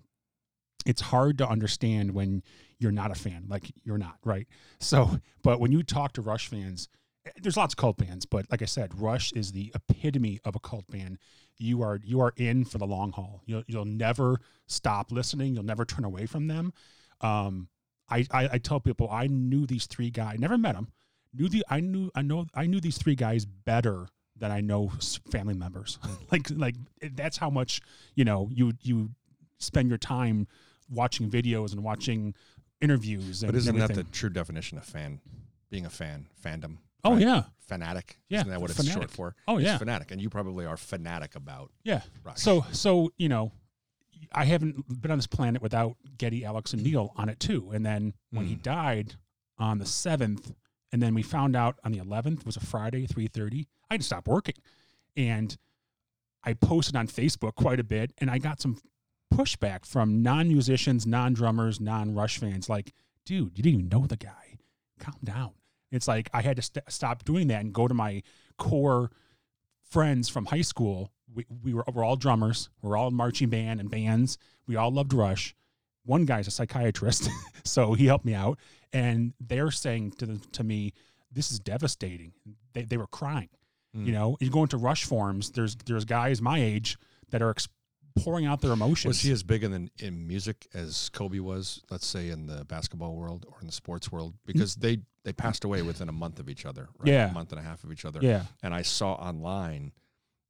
it's 0.87 1.01
hard 1.01 1.39
to 1.39 1.49
understand 1.49 2.13
when 2.13 2.43
you're 2.79 2.93
not 2.93 3.11
a 3.11 3.15
fan, 3.15 3.47
like 3.49 3.73
you're 3.85 3.99
not, 3.99 4.17
right? 4.25 4.47
So, 4.81 5.19
but 5.43 5.61
when 5.61 5.73
you 5.73 5.83
talk 5.83 6.13
to 6.15 6.23
Rush 6.23 6.49
fans, 6.49 6.89
eh, 7.27 7.31
there's 7.43 7.57
lots 7.57 7.75
of 7.75 7.77
cult 7.77 7.97
bands, 7.97 8.25
but 8.25 8.47
like 8.51 8.63
I 8.63 8.67
said, 8.67 8.99
Rush 9.01 9.33
is 9.33 9.53
the 9.53 9.73
epitome 9.75 10.41
of 10.45 10.55
a 10.55 10.61
cult 10.61 10.87
band. 10.89 11.19
You 11.57 11.83
are 11.83 11.99
you 12.05 12.21
are 12.21 12.33
in 12.37 12.65
for 12.65 12.79
the 12.79 12.87
long 12.87 13.13
haul. 13.13 13.43
You'll 13.47 13.65
you'll 13.67 13.85
never 13.85 14.41
stop 14.67 15.11
listening. 15.11 15.55
You'll 15.55 15.65
never 15.65 15.85
turn 15.85 16.05
away 16.05 16.27
from 16.27 16.47
them. 16.47 16.73
Um, 17.21 17.69
I, 18.09 18.25
I 18.31 18.49
I 18.53 18.59
tell 18.59 18.79
people 18.79 19.09
I 19.11 19.27
knew 19.27 19.67
these 19.67 19.87
three 19.87 20.11
guys, 20.11 20.39
never 20.39 20.57
met 20.57 20.75
them. 20.75 20.93
Knew 21.35 21.49
the 21.49 21.65
I 21.69 21.81
knew 21.81 22.11
I 22.15 22.23
know 22.23 22.47
I 22.55 22.67
knew 22.67 22.81
these 22.81 22.97
three 22.97 23.17
guys 23.17 23.45
better 23.45 24.07
than 24.37 24.53
I 24.53 24.61
know 24.61 24.93
family 25.31 25.55
members. 25.55 25.99
like 26.33 26.49
like 26.51 26.77
that's 27.15 27.37
how 27.37 27.51
much 27.51 27.81
you 28.15 28.25
know 28.25 28.49
you 28.53 28.73
you 28.83 29.11
spend 29.59 29.89
your 29.89 29.99
time 29.99 30.47
watching 30.91 31.31
videos 31.31 31.73
and 31.73 31.83
watching 31.83 32.35
interviews 32.81 33.43
and 33.43 33.53
But 33.53 33.59
isn't 33.59 33.77
that 33.79 33.95
the 33.95 34.05
true 34.05 34.31
definition 34.31 34.79
of 34.79 34.85
fan? 34.85 35.21
Being 35.71 35.85
a 35.87 35.91
fan, 35.91 36.27
fandom. 36.43 36.79
oh 37.05 37.13
right? 37.15 37.21
yeah 37.23 37.43
fanatic. 37.67 38.19
Yeah, 38.31 38.39
isn't 38.39 38.51
that 38.51 38.61
what 38.61 38.71
it's 38.71 38.79
fanatic. 38.81 39.01
short 39.03 39.11
for? 39.11 39.35
oh 39.47 39.57
It's 39.59 39.67
yeah 39.67 39.77
fanatic, 39.79 40.11
and 40.11 40.21
you 40.21 40.31
probably 40.31 40.65
are 40.65 40.77
fanatic 40.79 41.35
about 41.35 41.71
yeah. 41.85 42.01
So 42.37 42.65
so 42.73 43.13
you 43.19 43.29
know, 43.29 43.53
I 44.33 44.45
haven't 44.47 45.01
been 45.03 45.11
on 45.11 45.19
this 45.19 45.27
planet 45.27 45.61
without 45.61 45.97
Geddy, 46.17 46.45
Alex, 46.45 46.73
and 46.73 46.83
Neil 46.83 47.13
on 47.17 47.29
it 47.29 47.39
too. 47.39 47.71
And 47.73 47.85
then 47.85 48.15
when 48.31 48.47
he 48.47 48.55
Mm. 48.57 48.63
died 48.63 49.15
on 49.59 49.79
the 49.79 49.85
seventh, 49.87 50.53
and 50.93 51.03
then 51.03 51.13
we 51.15 51.23
found 51.23 51.55
out 51.55 51.79
on 51.85 51.93
the 51.93 51.99
eleventh 51.99 52.47
was 52.47 52.57
a 52.57 52.61
Friday, 52.61 53.07
three 53.07 53.27
thirty. 53.29 53.67
I 53.91 53.95
had 53.95 54.01
to 54.01 54.07
stop 54.07 54.27
working, 54.27 54.55
and 55.17 55.55
I 56.45 56.55
posted 56.55 56.97
on 56.97 57.09
Facebook 57.09 57.57
quite 57.57 57.79
a 57.81 57.85
bit, 57.85 58.13
and 58.19 58.31
I 58.31 58.39
got 58.39 58.61
some 58.63 58.79
pushback 59.33 59.87
from 59.87 60.23
non-musicians, 60.23 61.07
non-drummers, 61.07 61.81
non-Rush 61.81 62.39
fans. 62.39 62.69
Like, 62.69 62.93
dude, 63.25 63.57
you 63.57 63.63
didn't 63.63 63.81
even 63.81 63.89
know 63.89 64.07
the 64.07 64.17
guy. 64.17 64.59
Calm 64.99 65.19
down. 65.23 65.53
It's 65.91 66.09
like 66.09 66.29
I 66.33 66.43
had 66.43 66.57
to 66.57 66.63
st- 66.63 66.91
stop 66.91 67.25
doing 67.25 67.49
that 67.49 67.61
and 67.61 67.73
go 67.73 67.89
to 67.89 67.95
my 67.95 68.23
core 68.59 69.11
friends 69.91 70.29
from 70.29 70.47
high 70.47 70.63
school. 70.63 71.13
We, 71.33 71.47
we 71.63 71.75
were 71.75 71.85
we're 71.93 72.05
all 72.05 72.17
drummers. 72.17 72.69
We're 72.83 72.97
all 72.97 73.11
marching 73.11 73.49
band 73.49 73.81
and 73.81 73.91
bands. 73.91 74.39
We 74.67 74.77
all 74.77 74.91
loved 74.91 75.13
Rush. 75.13 75.55
One 76.05 76.25
guy's 76.25 76.47
a 76.47 76.51
psychiatrist, 76.51 77.29
so 77.65 77.93
he 77.95 78.07
helped 78.07 78.25
me 78.25 78.35
out. 78.35 78.59
And 78.93 79.35
they're 79.41 79.71
saying 79.71 80.13
to 80.13 80.27
the, 80.27 80.39
to 80.53 80.65
me, 80.65 80.93
"This 81.31 81.51
is 81.51 81.59
devastating." 81.59 82.33
They, 82.73 82.83
they 82.83 82.97
were 82.97 83.07
crying. 83.07 83.51
Mm. 83.97 84.07
You 84.07 84.13
know, 84.13 84.37
you 84.41 84.51
go 84.51 84.63
into 84.63 84.77
Rush 84.79 85.05
forums. 85.05 85.51
There's 85.51 85.77
there's 85.77 86.05
guys 86.05 86.41
my 86.41 86.59
age 86.59 86.99
that 87.31 87.43
are 87.43 87.51
ex- 87.51 87.69
pouring 88.25 88.47
out 88.47 88.61
their 88.61 88.73
emotions. 88.73 89.09
Was 89.09 89.21
he 89.21 89.33
as 89.33 89.43
big 89.43 89.65
in 89.65 89.71
the, 89.73 89.91
in 90.05 90.27
music 90.27 90.67
as 90.75 91.09
Kobe 91.11 91.39
was? 91.39 91.83
Let's 91.91 92.07
say 92.07 92.29
in 92.31 92.47
the 92.47 92.65
basketball 92.65 93.15
world 93.17 93.45
or 93.49 93.57
in 93.61 93.67
the 93.67 93.73
sports 93.73 94.11
world, 94.13 94.35
because 94.47 94.77
they 94.77 94.99
they 95.25 95.33
passed 95.33 95.65
away 95.65 95.83
within 95.83 96.09
a 96.09 96.13
month 96.13 96.39
of 96.39 96.49
each 96.49 96.65
other. 96.67 96.89
Right? 96.99 97.13
Yeah. 97.13 97.31
a 97.31 97.33
month 97.33 97.53
and 97.53 97.61
a 97.61 97.65
half 97.65 97.85
of 97.85 97.93
each 97.93 98.05
other. 98.05 98.21
yeah, 98.23 98.45
And 98.63 98.73
I 98.73 98.83
saw 98.83 99.13
online, 99.15 99.93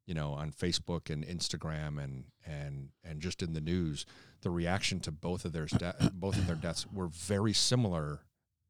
you 0.07 0.15
know, 0.15 0.33
on 0.33 0.53
Facebook 0.53 1.11
and 1.11 1.25
Instagram 1.27 2.03
and 2.03 2.25
and 2.47 2.91
and 3.05 3.21
just 3.21 3.43
in 3.43 3.53
the 3.55 3.61
news, 3.61 4.07
the 4.43 4.51
reaction 4.51 5.01
to 5.01 5.11
both 5.11 5.45
of 5.45 5.53
their 5.53 5.65
de- 5.79 6.11
both 6.15 6.37
of 6.37 6.47
their 6.47 6.57
deaths 6.57 6.87
were 6.93 7.09
very 7.09 7.53
similar. 7.53 8.21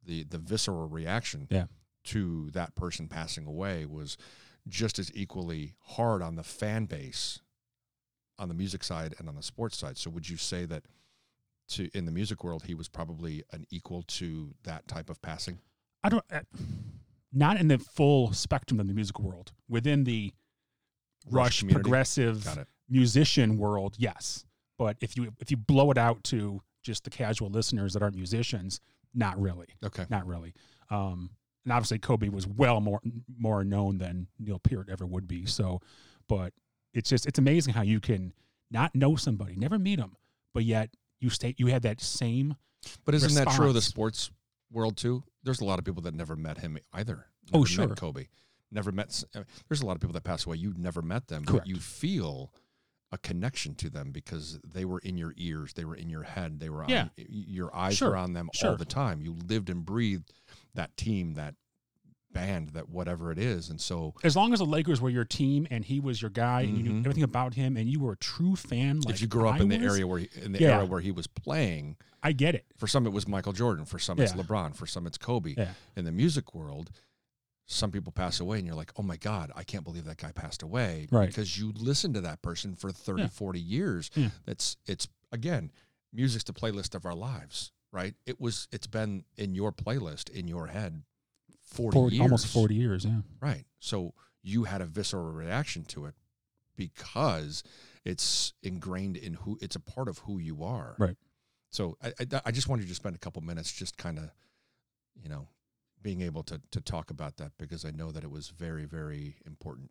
The 0.04 0.24
the 0.24 0.38
visceral 0.38 0.88
reaction 0.88 1.46
Yeah. 1.50 1.66
to 2.04 2.50
that 2.52 2.74
person 2.74 3.08
passing 3.08 3.46
away 3.46 3.84
was 3.84 4.16
just 4.66 4.98
as 4.98 5.10
equally 5.14 5.74
hard 5.80 6.22
on 6.22 6.36
the 6.36 6.42
fan 6.42 6.84
base 6.86 7.40
on 8.38 8.48
the 8.48 8.54
music 8.54 8.84
side 8.84 9.14
and 9.18 9.28
on 9.28 9.34
the 9.36 9.42
sports 9.42 9.76
side. 9.78 9.96
So 9.98 10.10
would 10.10 10.28
you 10.28 10.36
say 10.36 10.64
that 10.66 10.84
to 11.70 11.88
in 11.94 12.04
the 12.06 12.12
music 12.12 12.44
world 12.44 12.64
he 12.66 12.74
was 12.74 12.88
probably 12.88 13.42
an 13.52 13.66
equal 13.70 14.02
to 14.02 14.54
that 14.64 14.86
type 14.88 15.10
of 15.10 15.20
passing? 15.22 15.58
I 16.02 16.08
don't. 16.08 16.24
Uh, 16.32 16.40
not 17.32 17.58
in 17.58 17.68
the 17.68 17.78
full 17.78 18.32
spectrum 18.32 18.80
of 18.80 18.86
the 18.88 18.94
music 18.94 19.18
world. 19.20 19.52
Within 19.68 20.04
the 20.04 20.32
Rush, 21.30 21.58
community? 21.60 21.82
progressive 21.82 22.66
musician 22.88 23.58
world, 23.58 23.96
yes. 23.98 24.46
But 24.78 24.96
if 25.00 25.16
you 25.16 25.32
if 25.40 25.50
you 25.50 25.56
blow 25.56 25.90
it 25.90 25.98
out 25.98 26.22
to 26.24 26.62
just 26.82 27.04
the 27.04 27.10
casual 27.10 27.50
listeners 27.50 27.92
that 27.92 28.02
aren't 28.02 28.14
musicians, 28.14 28.80
not 29.12 29.38
really, 29.38 29.66
Okay. 29.84 30.06
not 30.08 30.26
really. 30.26 30.54
Um, 30.90 31.30
and 31.64 31.72
obviously, 31.72 31.98
Kobe 31.98 32.28
was 32.30 32.46
well 32.46 32.80
more 32.80 33.00
more 33.36 33.62
known 33.64 33.98
than 33.98 34.28
Neil 34.38 34.58
Peart 34.58 34.88
ever 34.88 35.04
would 35.04 35.26
be. 35.28 35.44
So, 35.44 35.80
but 36.28 36.54
it's 36.98 37.08
just 37.10 37.26
it's 37.26 37.38
amazing 37.38 37.74
how 37.74 37.82
you 37.82 38.00
can 38.00 38.32
not 38.70 38.94
know 38.94 39.16
somebody, 39.16 39.54
never 39.56 39.78
meet 39.78 39.98
them, 39.98 40.16
but 40.52 40.64
yet 40.64 40.90
you 41.20 41.30
stay 41.30 41.54
you 41.58 41.66
had 41.68 41.82
that 41.82 42.00
same 42.00 42.56
But 43.04 43.14
isn't 43.14 43.34
that 43.34 43.54
true 43.54 43.68
of 43.68 43.74
the 43.74 43.82
sports 43.82 44.30
world 44.70 44.96
too? 44.96 45.22
There's 45.42 45.60
a 45.60 45.64
lot 45.64 45.78
of 45.78 45.84
people 45.84 46.02
that 46.02 46.14
never 46.14 46.36
met 46.36 46.58
him 46.58 46.78
either. 46.92 47.26
Oh, 47.52 47.64
sure. 47.64 47.88
Met 47.88 47.96
Kobe. 47.98 48.26
Never 48.70 48.92
met. 48.92 49.06
s- 49.08 49.24
I 49.34 49.38
mean, 49.38 49.46
there's 49.68 49.80
a 49.80 49.86
lot 49.86 49.94
of 49.96 50.00
people 50.00 50.12
that 50.12 50.24
pass 50.24 50.44
away. 50.44 50.56
You 50.58 50.74
never 50.76 51.00
met 51.00 51.28
them, 51.28 51.44
Correct. 51.44 51.64
but 51.64 51.66
you 51.66 51.76
feel 51.80 52.52
a 53.10 53.16
connection 53.16 53.74
to 53.76 53.88
them 53.88 54.12
because 54.12 54.58
they 54.62 54.84
were 54.84 54.98
in 54.98 55.16
your 55.16 55.32
ears, 55.38 55.72
they 55.72 55.86
were 55.86 55.94
in 55.96 56.10
your 56.10 56.24
head, 56.24 56.60
they 56.60 56.68
were 56.68 56.82
on 56.84 56.90
Yeah. 56.90 57.08
y- 57.16 57.24
your 57.28 57.74
eyes 57.74 57.96
Sure. 57.96 58.10
were 58.10 58.16
on 58.16 58.34
them 58.34 58.50
all 58.62 58.76
the 58.76 58.84
time. 58.84 59.22
You 59.22 59.32
lived 59.48 59.70
and 59.70 59.82
breathed 59.86 60.30
that 60.74 60.94
team, 60.98 61.32
that 61.34 61.54
band, 62.32 62.70
that 62.70 62.88
whatever 62.88 63.32
it 63.32 63.38
is, 63.38 63.70
and 63.70 63.80
so 63.80 64.14
As 64.22 64.36
long 64.36 64.52
as 64.52 64.58
the 64.58 64.66
Lakers 64.66 65.00
were 65.00 65.10
your 65.10 65.24
team 65.24 65.66
and 65.70 65.84
he 65.84 65.98
was 66.00 66.20
your 66.20 66.30
guy 66.30 66.62
and 66.62 66.76
you 66.76 66.82
knew 66.82 66.90
Mhm. 66.92 67.00
everything 67.00 67.22
about 67.22 67.54
him 67.54 67.76
and 67.76 67.88
you 67.88 68.00
were 68.00 68.12
a 68.12 68.16
true 68.16 68.54
fan, 68.56 69.00
like 69.00 69.14
if 69.16 69.20
you 69.22 69.26
grew 69.28 69.48
up 69.48 69.56
I 69.56 69.60
in 69.60 69.68
the 69.68 69.78
was, 69.78 69.92
area 69.92 70.06
where 70.06 70.18
he, 70.20 70.28
in 70.34 70.52
the 70.52 70.60
Yeah. 70.60 70.76
era 70.76 70.86
where 70.86 71.00
he 71.00 71.10
was 71.10 71.26
playing, 71.26 71.96
I 72.22 72.32
get 72.32 72.54
it. 72.54 72.66
for 72.76 72.86
some 72.86 73.06
it 73.06 73.10
was 73.12 73.26
Michael 73.26 73.52
Jordan, 73.52 73.84
for 73.84 73.98
some 73.98 74.18
it's 74.20 74.32
LeBron, 74.32 74.74
for 74.76 74.86
some 74.86 75.06
it's 75.06 75.18
Kobe. 75.18 75.54
Yeah. 75.56 75.72
In 75.96 76.04
the 76.04 76.12
music 76.12 76.54
world, 76.54 76.90
some 77.66 77.90
people 77.90 78.12
pass 78.12 78.40
away 78.40 78.58
and 78.58 78.66
you're 78.66 78.76
like, 78.76 78.92
"Oh 78.96 79.02
my 79.02 79.16
god, 79.16 79.52
I 79.54 79.62
can't 79.62 79.84
believe 79.84 80.04
that 80.04 80.16
guy 80.16 80.32
passed 80.32 80.62
away." 80.62 81.06
Right. 81.10 81.26
Because 81.28 81.58
you 81.58 81.72
listened 81.72 82.14
to 82.14 82.20
that 82.22 82.40
person 82.42 82.74
for 82.74 82.90
30, 82.92 83.22
Yeah. 83.22 83.28
40 83.28 83.60
years. 83.60 84.10
Yeah. 84.14 84.30
That's 84.46 84.76
it's 84.86 85.06
again, 85.32 85.70
music's 86.12 86.44
the 86.44 86.52
playlist 86.54 86.94
of 86.94 87.04
our 87.04 87.14
lives, 87.14 87.72
right? 87.92 88.14
It 88.26 88.40
was 88.40 88.68
it's 88.72 88.86
been 88.86 89.24
in 89.36 89.54
your 89.54 89.70
playlist 89.72 90.30
in 90.30 90.48
your 90.48 90.68
head 90.68 91.02
40, 91.68 91.94
40, 91.94 92.16
years. 92.16 92.22
almost 92.22 92.46
40 92.48 92.74
years, 92.74 93.04
yeah. 93.04 93.20
Right. 93.40 93.64
So 93.80 94.14
you 94.42 94.64
had 94.64 94.80
a 94.80 94.86
visceral 94.86 95.30
reaction 95.32 95.84
to 95.86 96.06
it 96.06 96.14
because 96.76 97.62
it's 98.04 98.52
ingrained 98.62 99.16
in 99.16 99.34
who 99.34 99.58
it's 99.60 99.76
a 99.76 99.80
part 99.80 100.08
of 100.08 100.18
who 100.18 100.38
you 100.38 100.62
are. 100.64 100.96
Right. 100.98 101.16
So 101.70 101.96
I, 102.02 102.12
I, 102.20 102.40
I 102.46 102.50
just 102.50 102.68
wanted 102.68 102.82
you 102.84 102.88
to 102.88 102.94
spend 102.94 103.14
a 103.14 103.18
couple 103.18 103.42
minutes 103.42 103.70
just 103.72 103.96
kind 103.98 104.18
of, 104.18 104.30
you 105.20 105.28
know, 105.28 105.48
being 106.00 106.22
able 106.22 106.42
to 106.44 106.60
to 106.70 106.80
talk 106.80 107.10
about 107.10 107.36
that 107.38 107.52
because 107.58 107.84
I 107.84 107.90
know 107.90 108.10
that 108.12 108.24
it 108.24 108.30
was 108.30 108.48
very 108.48 108.84
very 108.84 109.36
important 109.46 109.90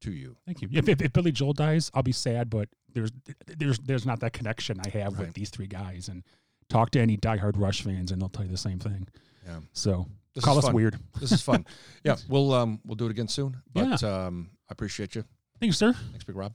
to 0.00 0.10
you. 0.10 0.36
Thank 0.46 0.62
you. 0.62 0.68
If, 0.72 0.88
if, 0.88 1.02
if 1.02 1.12
Billy 1.12 1.32
Joel 1.32 1.52
dies, 1.52 1.90
I'll 1.94 2.02
be 2.02 2.12
sad, 2.12 2.50
but 2.50 2.68
there's 2.92 3.12
there's 3.46 3.78
there's 3.78 4.06
not 4.06 4.20
that 4.20 4.32
connection 4.32 4.80
I 4.84 4.88
have 4.98 5.12
Right. 5.18 5.26
with 5.26 5.34
these 5.34 5.50
three 5.50 5.66
guys. 5.66 6.08
And 6.08 6.24
talk 6.68 6.90
to 6.90 7.00
any 7.00 7.16
diehard 7.16 7.52
Rush 7.56 7.82
fans, 7.82 8.10
and 8.10 8.20
they'll 8.20 8.28
tell 8.28 8.44
you 8.44 8.50
the 8.50 8.56
same 8.56 8.78
thing. 8.78 9.06
Yeah. 9.46 9.60
So 9.72 10.06
This 10.38 10.44
call 10.44 10.56
is 10.58 10.64
us 10.64 10.68
fun. 10.68 10.74
weird. 10.74 10.98
This 11.20 11.32
is 11.32 11.42
fun. 11.42 11.66
yeah, 12.04 12.14
we'll 12.28 12.52
um 12.54 12.80
we'll 12.84 12.94
do 12.94 13.06
it 13.06 13.10
again 13.10 13.26
soon. 13.26 13.56
But 13.72 14.04
um 14.04 14.50
I 14.68 14.72
appreciate 14.72 15.16
you. 15.16 15.24
Thanks, 15.60 15.76
sir. 15.76 15.92
Thanks, 15.92 16.22
Big 16.22 16.36
Rob. 16.36 16.52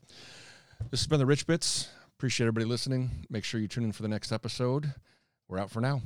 This 0.89 1.01
has 1.01 1.07
been 1.07 1.19
the 1.19 1.25
Rich 1.25 1.47
Bits. 1.47 1.89
Appreciate 2.17 2.45
everybody 2.45 2.65
listening. 2.65 3.25
Make 3.29 3.43
sure 3.43 3.59
you 3.59 3.67
tune 3.67 3.83
in 3.83 3.91
for 3.91 4.01
the 4.01 4.07
next 4.07 4.31
episode. 4.31 4.93
We're 5.49 5.59
out 5.59 5.69
for 5.69 5.81
now. 5.81 6.01